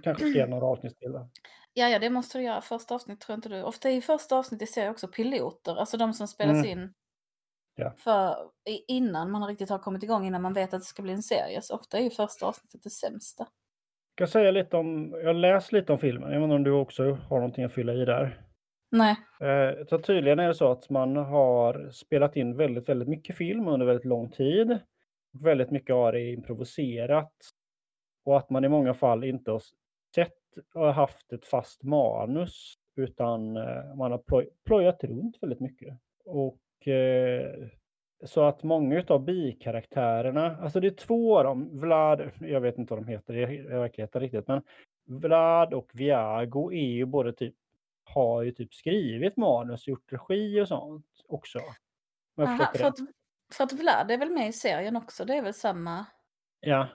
Kanske 0.02 0.30
ska 0.30 0.46
några 0.46 0.66
avsnitt 0.66 0.98
till. 0.98 1.12
då. 1.12 1.28
Ja, 1.72 1.88
ja, 1.88 1.98
det 1.98 2.10
måste 2.10 2.38
du 2.38 2.44
göra. 2.44 2.60
Första 2.60 2.94
avsnitt 2.94 3.20
tror 3.20 3.32
jag 3.32 3.38
inte 3.38 3.48
du. 3.48 3.62
Ofta 3.62 3.90
är 3.90 4.00
första 4.00 4.36
avsnitt 4.36 4.62
i 4.62 4.66
serier 4.66 4.90
också 4.90 5.08
piloter, 5.08 5.76
alltså 5.76 5.96
de 5.96 6.12
som 6.12 6.28
spelas 6.28 6.56
Mm. 6.66 6.66
in 6.78 6.94
Ja. 7.76 7.94
för, 7.98 8.36
i- 8.70 8.84
innan 8.96 9.30
man 9.30 9.48
riktigt 9.48 9.70
har 9.70 9.78
kommit 9.78 10.02
igång, 10.02 10.26
innan 10.26 10.42
man 10.42 10.52
vet 10.52 10.74
att 10.74 10.80
det 10.80 10.86
ska 10.86 11.02
bli 11.02 11.12
en 11.12 11.22
serie. 11.22 11.62
Så 11.62 11.74
ofta 11.74 11.98
är 11.98 12.02
ju 12.02 12.10
första 12.10 12.46
avsnittet 12.46 12.82
det 12.82 12.90
sämsta. 12.90 13.46
Jag 14.14 14.28
säga 14.28 14.50
lite 14.50 14.76
om, 14.76 15.12
jag 15.24 15.36
läst 15.36 15.72
lite 15.72 15.92
om 15.92 15.98
filmen, 15.98 16.32
jag 16.32 16.42
inte 16.44 16.54
om 16.54 16.64
du 16.64 16.70
också 16.70 17.02
har 17.14 17.36
någonting 17.36 17.64
att 17.64 17.72
fylla 17.74 17.92
i 17.94 18.04
där. 18.04 18.42
Nej. 18.90 19.16
Eh, 19.40 19.86
så 19.86 19.98
tydligen 19.98 20.38
är 20.38 20.48
det 20.48 20.54
så 20.54 20.70
att 20.70 20.90
man 20.90 21.16
har 21.16 21.90
spelat 21.90 22.36
in 22.36 22.56
väldigt, 22.56 22.88
väldigt 22.88 23.08
mycket 23.08 23.36
film 23.36 23.68
under 23.68 23.86
väldigt 23.86 24.04
lång 24.04 24.30
tid. 24.30 24.78
Väldigt 25.32 25.70
mycket 25.70 25.94
har 25.94 26.12
det 26.12 26.32
improviserat. 26.32 27.32
Och 28.24 28.36
att 28.36 28.50
man 28.50 28.64
i 28.64 28.68
många 28.68 28.94
fall 28.94 29.24
inte 29.24 29.50
har 29.50 29.62
sett 30.14 30.34
och 30.74 30.94
haft 30.94 31.32
ett 31.32 31.46
fast 31.46 31.82
manus 31.82 32.74
utan 32.96 33.56
eh, 33.56 33.94
man 33.96 34.10
har 34.10 34.18
ploj, 34.18 34.48
plojat 34.64 35.04
runt 35.04 35.36
väldigt 35.40 35.60
mycket. 35.60 35.98
Och 36.24 36.88
eh, 36.88 37.68
så 38.24 38.42
att 38.42 38.62
många 38.62 39.04
av 39.08 39.24
bikaraktärerna, 39.24 40.56
alltså 40.56 40.80
det 40.80 40.86
är 40.86 40.90
två 40.90 41.38
av 41.38 41.44
dem, 41.44 41.80
Vlad, 41.80 42.30
jag 42.40 42.60
vet 42.60 42.78
inte 42.78 42.94
vad 42.94 43.02
de 43.02 43.08
heter 43.08 43.36
i 43.52 43.62
verkligheten 43.62 44.20
riktigt, 44.20 44.48
men 44.48 44.62
Vlad 45.06 45.74
och 45.74 45.90
Viago 45.94 46.72
är 46.72 46.88
ju 46.88 47.04
både 47.04 47.32
typ 47.32 47.54
har 48.14 48.42
ju 48.42 48.52
typ 48.52 48.74
skrivit 48.74 49.36
manus, 49.36 49.86
gjort 49.86 50.12
regi 50.12 50.60
och 50.60 50.68
sånt 50.68 51.06
också. 51.28 51.58
Aha, 52.40 52.72
för, 52.74 52.84
att, 52.84 52.98
för 53.52 53.64
att 53.64 53.72
Vlad 53.72 54.10
är 54.10 54.18
väl 54.18 54.30
med 54.30 54.48
i 54.48 54.52
serien 54.52 54.96
också? 54.96 55.24
Det 55.24 55.34
är 55.36 55.42
väl 55.42 55.54
samma 55.54 56.06
Ja, 56.60 56.88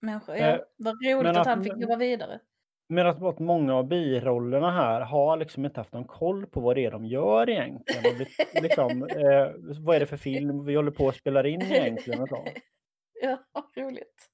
människa? 0.00 0.34
Eh, 0.36 0.46
Ja, 0.48 0.64
vad 0.76 0.94
roligt 1.04 1.30
att, 1.30 1.36
att- 1.36 1.46
han 1.46 1.64
fick 1.64 1.76
jobba 1.76 1.96
vidare. 1.96 2.40
men 2.88 3.06
att 3.06 3.38
många 3.38 3.74
av 3.74 3.88
birollerna 3.88 4.70
här 4.70 5.00
har 5.00 5.36
liksom 5.36 5.64
inte 5.64 5.80
haft 5.80 5.92
någon 5.92 6.04
koll 6.04 6.46
på 6.46 6.60
vad 6.60 6.76
det 6.76 6.84
är 6.84 6.90
de 6.90 7.06
gör 7.06 7.50
egentligen. 7.50 8.26
Liksom, 8.62 9.02
eh, 9.02 9.50
vad 9.84 9.96
är 9.96 10.00
det 10.00 10.06
för 10.06 10.16
film 10.16 10.64
vi 10.64 10.74
håller 10.74 10.90
på 10.90 11.08
att 11.08 11.16
spela 11.16 11.48
in 11.48 11.62
egentligen 11.62 12.20
och 12.22 12.28
så. 12.28 12.44
Ja, 13.22 13.38
roligt. 13.76 14.28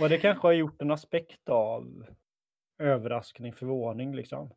Och 0.00 0.08
det 0.08 0.18
kanske 0.18 0.46
har 0.46 0.52
gjort 0.52 0.82
en 0.82 0.90
aspekt 0.90 1.48
av 1.48 2.06
överraskning, 2.80 3.52
förvåning 3.52 4.14
liksom. 4.16 4.50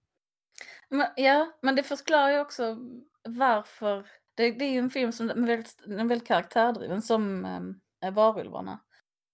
Men, 0.90 1.08
ja, 1.16 1.54
men 1.62 1.76
det 1.76 1.84
förklarar 1.84 2.30
ju 2.32 2.40
också 2.40 2.78
varför. 3.30 4.08
Det, 4.36 4.52
det 4.52 4.66
är 4.66 4.72
ju 4.72 4.80
en 4.80 4.90
film 4.90 5.12
som 5.12 5.30
är 5.30 5.36
väldigt, 5.36 5.82
är 5.88 6.06
väldigt 6.08 6.28
karaktärdriven 6.28 7.02
som 7.02 7.46
um, 7.46 7.82
Varulvarna. 8.14 8.80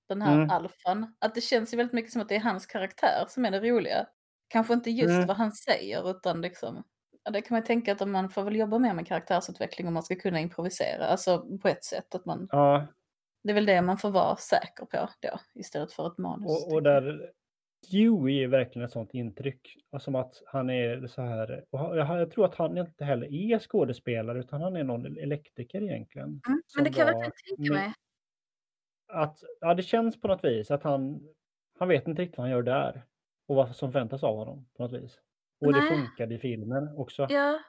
Den 0.10 0.22
här 0.22 0.36
Mm. 0.36 0.50
alfan. 0.50 1.16
Att 1.20 1.36
det 1.36 1.42
känns 1.42 1.74
ju 1.74 1.78
väldigt 1.78 1.94
mycket 1.94 2.12
som 2.12 2.22
att 2.22 2.30
det 2.30 2.36
är 2.36 2.40
hans 2.40 2.66
karaktär 2.66 3.26
som 3.28 3.46
är 3.46 3.52
det 3.52 3.60
roliga. 3.60 4.08
Kanske 4.48 4.74
inte 4.74 4.92
just 4.92 5.10
Mm. 5.10 5.28
vad 5.28 5.38
han 5.38 5.52
säger 5.52 6.10
utan 6.12 6.42
liksom. 6.42 6.84
Ja, 7.24 7.32
det 7.32 7.42
kan 7.42 7.56
man 7.56 7.64
tänka 7.64 7.92
att 7.92 8.08
man 8.08 8.30
får 8.30 8.44
väl 8.44 8.56
jobba 8.56 8.80
mer 8.80 8.94
med 8.94 9.08
karaktärsutveckling 9.08 9.88
om 9.88 9.94
man 9.94 10.04
ska 10.04 10.16
kunna 10.16 10.40
improvisera. 10.40 11.06
Alltså 11.08 11.58
på 11.62 11.68
ett 11.68 11.84
sätt 11.84 12.16
att 12.16 12.26
man. 12.26 12.48
Ja, 12.52 12.88
Det 13.44 13.50
är 13.50 13.54
väl 13.54 13.66
det 13.66 13.82
man 13.82 13.98
får 13.98 14.12
vara 14.12 14.36
säker 14.36 14.86
på 14.86 15.10
då 15.20 15.40
istället 15.56 15.94
för 15.94 16.08
ett 16.08 16.18
manus. 16.18 16.66
och, 16.66 16.74
och 16.74 16.84
där 16.84 17.32
Dewey 17.92 18.44
är 18.44 18.48
verkligen 18.48 18.86
ett 18.86 18.92
sånt 18.92 19.14
intryck. 19.14 19.78
Som 20.00 20.16
att 20.16 20.42
han 20.46 20.70
är 20.70 21.08
så 21.08 21.22
här. 21.22 21.66
Och 21.70 21.98
jag, 21.98 22.32
tror 22.32 22.46
att 22.46 22.56
han 22.56 22.78
inte 22.78 23.06
heller 23.06 23.34
är 23.34 23.60
skådespelare 23.60 24.40
utan 24.40 24.62
han 24.62 24.76
är 24.76 24.84
någon 24.84 25.18
elektriker 25.18 25.82
egentligen. 25.82 26.42
Mm, 26.48 26.62
men 26.76 26.84
det 26.84 26.90
kan 26.90 27.08
jag 27.08 27.14
verkligen 27.14 27.58
tänka 27.58 27.74
mig. 27.74 27.94
Att, 29.08 29.38
ja, 29.60 29.74
det 29.74 29.84
känns 29.84 30.22
på 30.22 30.28
något 30.28 30.44
vis 30.44 30.72
att 30.72 30.84
han, 30.84 31.28
han 31.80 31.88
vet 31.88 32.08
inte 32.08 32.22
riktigt 32.22 32.38
vad 32.38 32.48
han 32.48 32.52
gör 32.52 32.64
där. 32.64 33.06
Och 33.48 33.56
vad 33.56 33.76
som 33.76 33.92
förväntas 33.92 34.24
av 34.24 34.36
honom 34.36 34.68
på 34.78 34.84
något 34.84 35.04
vis. 35.04 35.20
Och 35.62 35.74
det 35.74 35.80
Nej. 35.80 35.90
funkade 35.90 36.36
i 36.36 36.40
filmen 36.40 36.98
också. 36.98 37.28
Ja. 37.30 37.60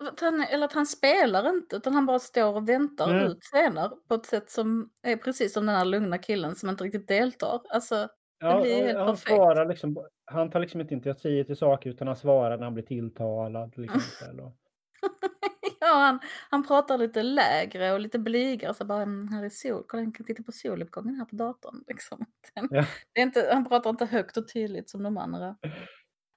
Att, 0.00 0.20
han, 0.20 0.40
eller 0.40 0.64
att 0.64 0.72
han 0.72 0.86
spelar 0.86 1.48
inte 1.48 1.76
utan 1.76 1.94
han 1.94 2.06
bara 2.06 2.18
står 2.18 2.56
och 2.56 2.68
väntar 2.68 3.10
Mm. 3.10 3.26
ut 3.26 3.38
scener 3.40 3.88
på 4.08 4.14
ett 4.14 4.26
sätt 4.26 4.50
som 4.50 4.90
är 5.02 5.16
precis 5.16 5.52
som 5.52 5.66
den 5.66 5.74
här 5.74 5.84
lugna 5.84 6.18
killen 6.18 6.54
som 6.54 6.68
inte 6.68 6.84
riktigt 6.84 7.08
deltar. 7.08 7.60
Alltså, 7.68 8.08
Ja, 8.44 8.60
blir 8.60 8.80
och 8.80 8.86
helt 8.86 8.98
han, 8.98 9.06
perfekt. 9.06 9.28
svarar 9.28 9.66
liksom, 9.68 10.06
han 10.24 10.50
tar 10.50 10.60
liksom 10.60 10.80
inte 10.80 10.94
initiativ 10.94 11.44
till 11.44 11.56
saker 11.56 11.90
utan 11.90 12.06
han 12.06 12.16
svarar 12.16 12.56
när 12.56 12.64
han 12.64 12.74
blir 12.74 12.84
tilltalad. 12.84 13.74
Och, 14.42 14.56
ja, 15.80 15.86
han, 15.94 16.18
han 16.50 16.66
pratar 16.66 16.98
lite 16.98 17.22
lägre 17.22 17.92
och 17.92 18.00
lite 18.00 18.18
blygare. 18.18 18.74
Så 18.74 18.84
bara, 18.84 19.02
"Mm, 19.02 19.28
här 19.28 19.44
är 19.44 19.48
sol, 19.48 19.84
kolla 19.88 20.02
jag 20.02 20.14
kan 20.14 20.26
titta 20.26 20.42
på 20.42 20.52
soluppgången 20.52 21.14
här 21.14 21.24
på 21.24 21.36
datorn. 21.36 21.84
Liksom. 21.86 22.26
Den, 22.54 22.68
Ja. 22.70 22.84
det 23.12 23.20
är 23.20 23.22
inte, 23.24 23.50
han 23.52 23.68
pratar 23.68 23.90
inte 23.90 24.04
högt 24.06 24.36
och 24.36 24.48
tydligt 24.48 24.90
som 24.90 25.02
de 25.02 25.16
andra. 25.18 25.56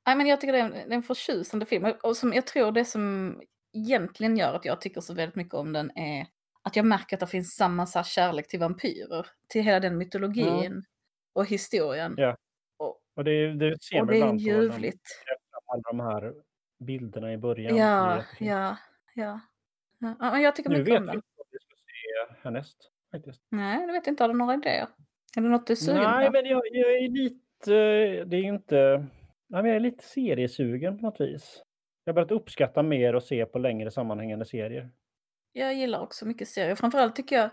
Nej, 0.06 0.16
men 0.16 0.28
jag 0.28 0.42
tycker 0.42 0.54
det 0.54 0.60
är 0.60 0.64
en, 0.66 0.72
det 0.72 0.78
är 0.80 0.92
en 0.94 1.04
förtjusande 1.04 1.66
film. 1.66 1.94
Och 2.04 2.18
som 2.18 2.34
jag 2.34 2.48
tror 2.48 2.72
det 2.72 2.86
som 2.86 3.36
egentligen 3.74 4.38
gör 4.38 4.54
att 4.54 4.66
jag 4.66 4.82
tycker 4.82 5.02
så 5.02 5.14
väldigt 5.14 5.36
mycket 5.36 5.54
om 5.54 5.74
den 5.74 5.98
är 5.98 6.28
att 6.64 6.76
jag 6.76 6.86
märker 6.86 7.16
att 7.16 7.20
det 7.20 7.28
finns 7.28 7.56
samma 7.56 7.86
så 7.86 8.00
här 8.00 8.04
kärlek 8.04 8.48
till 8.48 8.60
vampyrer. 8.60 9.28
Till 9.50 9.62
hela 9.64 9.80
den 9.80 9.98
mytologin 9.98 10.84
och 11.38 11.46
historien. 11.46 12.14
Ja. 12.18 12.38
Och, 12.78 13.00
och 13.16 13.24
det, 13.24 13.54
det 13.54 13.84
ser 13.84 14.02
och 14.02 14.08
det 14.08 14.18
är 14.18 14.30
på 14.30 14.36
ljuvligt. 14.36 15.02
alla 15.66 15.82
de 15.82 16.00
här 16.00 16.34
bilderna 16.80 17.34
i 17.34 17.38
början. 17.38 17.76
Är 17.76 17.80
Ja, 17.80 18.24
ja, 18.40 18.78
ja. 19.16 19.40
ja. 20.20 20.40
jag 20.40 20.56
tycker 20.56 20.70
Nu 20.70 20.78
mycket 20.78 20.94
vet 20.94 21.00
om 21.00 21.06
vi 21.06 21.08
den. 21.12 21.16
inte 21.16 21.28
vad 21.38 21.48
vi 21.52 21.58
ska 21.60 21.76
se 21.76 22.36
härnäst. 22.44 22.78
Faktiskt. 23.12 23.42
Nej, 23.50 23.82
jag 23.82 23.94
vet 23.94 24.08
inte. 24.08 24.24
Har 24.24 24.30
du 24.30 24.34
några 24.38 24.54
idéer? 24.54 24.88
Är 25.38 25.42
det 25.42 25.50
något 25.50 25.68
du 25.68 25.74
är 25.74 25.76
sugen 25.76 26.04
Nej, 26.04 26.26
på? 26.26 26.32
men 26.32 26.46
jag, 26.46 26.62
jag 26.72 26.92
är 26.94 27.10
lite, 27.10 27.72
det 28.26 28.38
är 28.38 28.44
inte, 28.44 28.76
nej, 29.48 29.62
men 29.62 29.66
jag 29.66 29.76
är 29.76 29.80
lite 29.80 30.04
seriesugen 30.04 30.98
på 30.98 31.06
något 31.06 31.22
vis. 31.22 31.64
Jag 32.04 32.14
har 32.14 32.16
börjat 32.16 32.32
uppskatta 32.32 32.84
mer 32.84 33.16
och 33.16 33.24
se 33.24 33.46
på 33.46 33.60
längre 33.60 33.92
sammanhängande 33.92 34.46
serier. 34.46 34.90
Jag 35.54 35.74
gillar 35.74 36.00
också 36.00 36.26
mycket 36.26 36.48
serier. 36.48 36.76
Framförallt 36.76 37.16
tycker 37.16 37.36
jag 37.36 37.50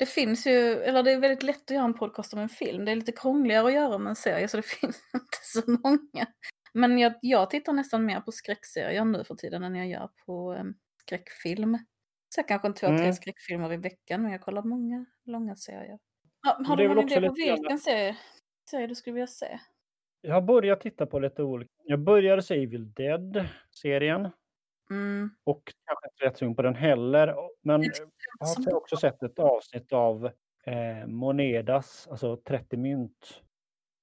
det 0.00 0.06
finns 0.06 0.46
ju, 0.46 0.82
eller 0.82 1.02
det 1.02 1.12
är 1.12 1.20
väldigt 1.20 1.42
lätt 1.42 1.62
att 1.62 1.70
göra 1.70 1.84
en 1.84 1.94
podcast 1.94 2.32
om 2.34 2.38
en 2.40 2.48
film. 2.48 2.84
Det 2.84 2.92
är 2.92 2.96
lite 2.96 3.12
krångligare 3.12 3.66
att 3.66 3.72
göra 3.72 3.94
om 3.94 4.06
en 4.06 4.16
serie 4.16 4.48
så 4.48 4.56
det 4.56 4.62
finns 4.80 5.02
inte 5.14 5.38
så 5.42 5.60
många. 5.70 6.26
Men 6.74 6.98
jag, 6.98 7.12
jag 7.22 7.50
tittar 7.50 7.72
nästan 7.72 8.04
mer 8.04 8.20
på 8.20 8.32
skräckserier 8.32 9.04
nu 9.04 9.24
för 9.24 9.34
tiden 9.34 9.64
än 9.64 9.74
jag 9.74 9.88
gör 9.88 10.08
på 10.26 10.54
um, 10.54 10.74
skräckfilm. 11.02 11.78
Så 12.34 12.42
kanske 12.42 12.68
en 12.68 12.74
två, 12.74 12.86
tre 12.86 12.96
Mm. 12.96 13.12
skräckfilmer 13.12 13.72
i 13.72 13.76
veckan 13.76 14.22
men 14.22 14.32
jag 14.32 14.40
kollar 14.40 14.62
många 14.62 15.06
långa 15.24 15.56
serier. 15.56 15.98
Men 16.58 16.66
har 16.66 16.76
du 16.76 16.88
någon 16.88 17.12
idé 17.12 17.28
på 17.28 17.34
vilken 17.34 17.78
serie, 17.78 18.16
serie 18.70 18.86
du 18.86 18.94
skulle 18.94 19.14
vilja 19.14 19.26
se? 19.26 19.60
Jag 20.20 20.34
har 20.34 20.42
börjat 20.42 20.80
titta 20.80 21.06
på 21.06 21.18
lite 21.18 21.42
olika. 21.42 21.70
Jag 21.84 22.00
började 22.00 22.42
se 22.42 22.62
Evil 22.62 22.92
Dead-serien 22.92 24.28
Mm. 24.90 25.30
och 25.44 25.62
kanske 25.86 26.06
inte 26.08 26.24
rätt 26.24 26.38
sugen 26.38 26.54
på 26.56 26.62
den 26.62 26.74
heller. 26.74 27.34
Men 27.62 27.82
jag 28.38 28.46
har 28.46 28.74
också 28.74 28.96
sett 28.96 29.22
ett 29.22 29.38
avsnitt 29.38 29.92
av 29.92 30.26
eh, 30.64 31.06
Monedas, 31.06 32.08
alltså 32.10 32.36
30 32.36 32.76
mynt. 32.76 33.42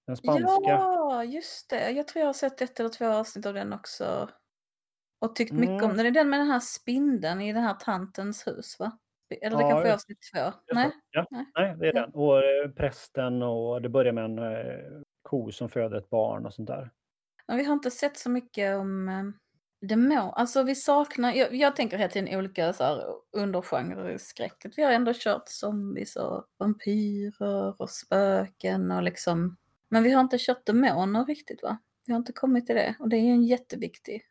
Den 0.07 0.17
spanska. 0.17 0.45
Ja, 0.63 1.23
just 1.23 1.69
det. 1.69 1.89
Jag 1.91 2.07
tror 2.07 2.19
jag 2.19 2.27
har 2.27 2.33
sett 2.33 2.61
ett 2.61 2.79
eller 2.79 2.89
två 2.89 3.05
avsnitt 3.07 3.45
av 3.45 3.53
den 3.53 3.73
också. 3.73 4.29
Och 5.25 5.35
tyckt 5.35 5.51
mycket 5.53 5.69
om 5.83 5.91
Mm. 5.91 5.97
den. 5.97 6.05
Det 6.05 6.09
är 6.09 6.23
den 6.23 6.29
med 6.29 6.39
den 6.39 6.47
här 6.47 6.59
spindeln 6.59 7.41
i 7.41 7.53
den 7.53 7.63
här 7.63 7.73
tantens 7.73 8.47
hus 8.47 8.79
va? 8.79 8.91
Eller 9.41 9.57
det 9.57 9.63
Ja, 9.63 9.69
kanske 9.69 9.89
är 9.89 9.93
avsnitt 9.93 10.17
två? 10.33 10.53
Nej? 10.73 10.91
Ja, 11.11 11.25
Nej. 11.31 11.45
nej, 11.55 11.75
det 11.79 11.87
är 11.87 11.93
den. 11.93 12.09
Och 12.13 12.37
eh, 12.43 12.69
prästen 12.71 13.43
och 13.43 13.81
det 13.81 13.89
börjar 13.89 14.13
med 14.13 14.25
en 14.25 14.39
eh, 14.39 15.01
ko 15.21 15.51
som 15.51 15.69
föder 15.69 15.97
ett 15.97 16.09
barn 16.09 16.45
och 16.45 16.53
sånt 16.53 16.67
där. 16.67 16.91
Men 17.47 17.57
vi 17.57 17.63
har 17.63 17.73
inte 17.73 17.91
sett 17.91 18.17
så 18.17 18.29
mycket 18.29 18.77
om... 18.77 19.33
Det 19.81 19.95
må, 19.95 20.31
alltså 20.31 20.63
vi 20.63 20.75
saknar, 20.75 21.33
jag, 21.33 21.55
jag 21.55 21.75
tänker 21.75 21.97
hela 21.97 22.09
tiden 22.09 22.37
olika 22.37 22.73
så 22.73 22.83
här, 22.83 23.03
undergenrer 23.31 24.09
i 24.09 24.19
skräck. 24.19 24.65
Vi 24.77 24.83
har 24.83 24.91
ändå 24.91 25.11
kört 25.15 25.47
zombies 25.47 26.15
och 26.15 26.45
vampyrer 26.59 27.81
och 27.81 27.89
spöken 27.89 28.91
och 28.91 29.03
liksom, 29.03 29.57
men 29.89 30.03
vi 30.03 30.11
har 30.11 30.21
inte 30.21 30.37
kört 30.39 30.65
demoner 30.65 31.25
riktigt 31.25 31.63
va? 31.63 31.77
Vi 32.05 32.13
har 32.13 32.17
inte 32.17 32.33
kommit 32.33 32.65
till 32.65 32.75
det 32.75 32.95
och 32.99 33.09
det 33.09 33.17
är 33.17 33.21
ju 33.21 33.31
en 33.31 33.43
jätteviktig. 33.43 34.21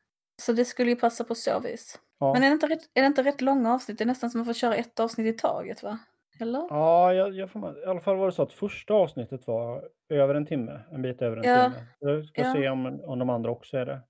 Så 0.42 0.52
det 0.52 0.64
skulle 0.64 0.90
ju 0.90 0.96
passa 0.96 1.24
på 1.24 1.34
så 1.34 1.60
vis. 1.60 2.00
Ja. 2.18 2.32
Men 2.32 2.42
är 2.42 2.46
det, 2.46 2.52
inte 2.52 2.68
rätt, 2.68 2.90
är 2.94 3.00
det 3.00 3.06
inte 3.06 3.22
rätt 3.22 3.40
långa 3.40 3.74
avsnitt? 3.74 3.98
Det 3.98 4.04
är 4.04 4.06
nästan 4.06 4.30
som 4.30 4.40
att 4.40 4.46
man 4.46 4.54
får 4.54 4.58
köra 4.58 4.76
ett 4.76 5.00
avsnitt 5.00 5.34
i 5.34 5.38
taget 5.38 5.82
va? 5.82 5.98
Eller? 6.40 6.66
Ja, 6.70 7.12
jag, 7.12 7.34
jag 7.34 7.50
får, 7.50 7.78
i 7.78 7.84
alla 7.84 8.00
fall 8.00 8.16
var 8.16 8.26
det 8.26 8.32
så 8.32 8.42
att 8.42 8.52
första 8.52 8.94
avsnittet 8.94 9.46
var 9.46 9.88
över 10.08 10.34
en 10.34 10.46
timme, 10.46 10.80
en 10.92 11.02
bit 11.02 11.22
över 11.22 11.36
en 11.36 11.44
Ja, 11.44 11.64
timme. 11.64 11.86
Jag 11.98 12.24
ska 12.24 12.42
ja. 12.42 12.52
se 12.52 12.68
om, 12.68 13.00
om 13.04 13.18
de 13.18 13.30
andra 13.30 13.50
också 13.50 13.76
är 13.76 13.86
det. 13.86 14.00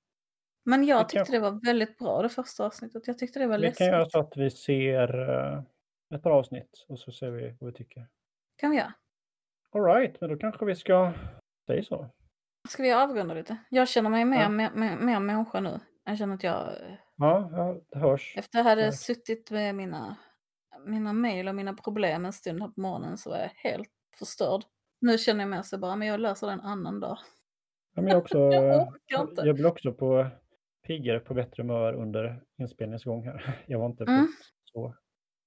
Men 0.66 0.84
jag 0.84 1.08
tyckte 1.08 1.32
det 1.32 1.38
var 1.38 1.64
väldigt 1.66 1.98
bra 1.98 2.22
det 2.22 2.28
första 2.28 2.66
avsnittet. 2.66 3.06
Jag 3.06 3.18
tyckte 3.18 3.38
det 3.38 3.46
var 3.46 3.58
Vi 3.58 3.72
kan 3.72 3.86
göra 3.86 4.10
så 4.10 4.18
att 4.20 4.36
vi 4.36 4.50
ser 4.50 5.28
eh, 5.30 5.62
ett 6.14 6.22
par 6.22 6.30
avsnitt 6.30 6.84
och 6.88 6.98
så 6.98 7.12
ser 7.12 7.30
vi 7.30 7.56
vad 7.60 7.72
vi 7.72 7.76
tycker. 7.76 8.06
Kan 8.56 8.70
vi 8.70 8.76
göra? 8.76 8.92
All 9.72 9.84
right, 9.84 10.20
men 10.20 10.30
då 10.30 10.36
kanske 10.36 10.64
vi 10.64 10.74
ska 10.76 11.12
säga 11.66 11.82
så. 11.82 12.10
Ska 12.68 12.82
vi 12.82 12.92
avrunda 12.92 13.34
lite? 13.34 13.56
Jag 13.68 13.88
känner 13.88 14.10
mig 14.10 14.24
mer, 14.24 14.40
Ja. 14.40 14.48
mer, 14.48 14.70
mer, 14.74 14.96
mer 14.96 15.20
människa 15.20 15.60
nu. 15.60 15.80
Jag 16.04 16.18
känner 16.18 16.34
att 16.34 16.42
jag, 16.42 16.66
eh, 16.68 16.94
Ja, 17.16 17.48
ja 17.52 17.80
det 17.92 17.98
hörs. 17.98 18.34
efter 18.36 18.58
att 18.58 18.64
jag 18.64 18.70
hade 18.70 18.92
suttit 18.92 19.50
med 19.50 19.74
mina, 19.74 20.16
mina 20.86 21.12
mejl 21.12 21.48
och 21.48 21.54
mina 21.54 21.74
problem 21.74 22.24
en 22.24 22.32
stund 22.32 22.60
här 22.62 22.68
på 22.68 22.80
morgonen 22.80 23.18
så 23.18 23.30
var 23.30 23.38
jag 23.38 23.50
helt 23.70 23.90
förstörd. 24.18 24.62
Nu 25.00 25.18
känner 25.18 25.40
jag 25.40 25.48
mer 25.50 25.62
så 25.62 25.78
bara, 25.78 25.96
men 25.96 26.08
jag 26.08 26.20
löser 26.20 26.46
det 26.46 26.52
en 26.52 26.60
annan 26.60 27.00
dag. 27.00 27.18
Ja, 27.94 28.02
men 28.02 28.10
jag, 28.10 28.18
också, 28.18 28.38
Jag 29.06 29.38
eh, 29.38 29.44
jag 29.44 29.54
blir 29.54 29.66
också 29.66 29.92
på 29.92 30.26
piggare, 30.86 31.20
på 31.20 31.34
bättre 31.34 31.62
humör 31.62 31.92
under 31.94 32.42
inspelningens 32.58 33.04
gång 33.04 33.24
här. 33.24 33.64
Jag 33.66 33.78
var 33.78 33.86
inte 33.86 34.04
Mm. 34.04 34.26
så 34.64 34.94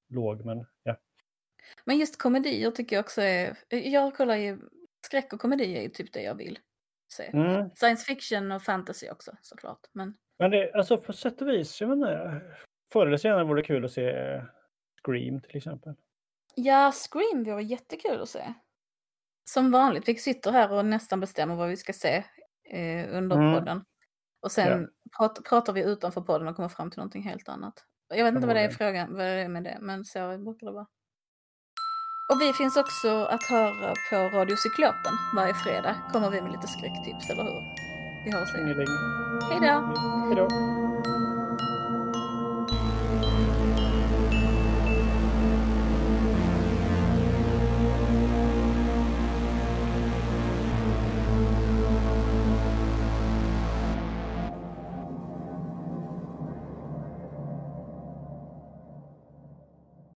låg, 0.09 0.45
men 0.45 0.65
ja. 0.83 0.95
Men 1.85 1.97
just 1.97 2.17
komedier 2.21 2.71
tycker 2.71 2.95
jag 2.95 3.03
också 3.03 3.21
är, 3.21 3.55
jag 3.69 4.15
kollar 4.15 4.35
ju, 4.35 4.59
skräck 5.05 5.33
och 5.33 5.39
komedi 5.39 5.77
är 5.77 5.81
ju 5.81 5.89
typ 5.89 6.13
det 6.13 6.21
jag 6.21 6.35
vill 6.35 6.59
se. 7.13 7.23
Mm. 7.23 7.69
Science 7.75 8.05
fiction 8.05 8.51
och 8.51 8.63
fantasy 8.63 9.09
också 9.09 9.31
såklart. 9.41 9.79
Men 9.93 10.17
Men 10.39 10.51
det, 10.51 10.73
alltså 10.73 10.97
på 10.97 11.13
sätt 11.13 11.41
och 11.41 11.47
vis, 11.47 11.81
jag 11.81 11.87
vet 11.87 11.95
inte, 11.95 12.41
förr 12.93 13.07
eller 13.07 13.17
senare 13.17 13.43
vore 13.43 13.61
det 13.61 13.65
kul 13.67 13.85
att 13.85 13.91
se 13.91 14.09
eh, 14.09 14.43
Scream 15.05 15.41
till 15.41 15.57
exempel. 15.57 15.93
ja, 16.55 16.91
Scream 16.91 17.43
vore 17.43 17.63
jättekul 17.63 18.21
att 18.21 18.29
se. 18.29 18.53
Som 19.49 19.71
vanligt, 19.71 20.07
vi 20.07 20.15
sitter 20.15 20.51
här 20.51 20.71
och 20.73 20.85
nästan 20.85 21.19
bestämmer 21.19 21.55
vad 21.55 21.69
vi 21.69 21.77
ska 21.77 21.93
se 21.93 22.23
eh, 22.69 23.17
under 23.17 23.35
Mm. 23.35 23.53
podden. 23.53 23.83
Och 24.41 24.51
sen 24.51 24.89
prat, 25.17 25.39
pratar 25.49 25.73
vi 25.73 25.83
utanför 25.83 26.21
podden 26.21 26.47
och 26.47 26.55
kommer 26.55 26.69
fram 26.69 26.91
till 26.91 26.99
någonting 26.99 27.23
helt 27.23 27.49
annat. 27.49 27.73
Jag 28.07 28.25
vet 28.25 28.35
inte 28.35 28.47
vad 28.47 28.55
det 28.55 28.61
är 28.61 28.69
frågan, 28.69 29.15
vad 29.15 29.25
det 29.25 29.31
är 29.31 29.49
med 29.49 29.63
det, 29.63 29.77
men 29.81 30.05
så 30.05 30.37
brukar 30.37 30.67
det 30.67 30.73
vara. 30.73 30.87
Och 32.33 32.41
vi 32.41 32.53
finns 32.53 32.77
också 32.77 33.23
att 33.23 33.43
höra 33.43 33.93
på 34.09 34.37
Radio 34.37 34.55
Cyklopen 34.55 35.13
varje 35.35 35.53
fredag. 35.53 35.95
Kommer 36.11 36.29
vi 36.29 36.41
med 36.41 36.51
lite 36.51 36.67
skräcktips, 36.67 37.29
eller 37.29 37.43
hur? 37.43 37.61
Vi 38.25 38.31
hörs 38.31 38.53
då! 38.53 38.59
Hej 40.27 40.35
då. 40.35 40.88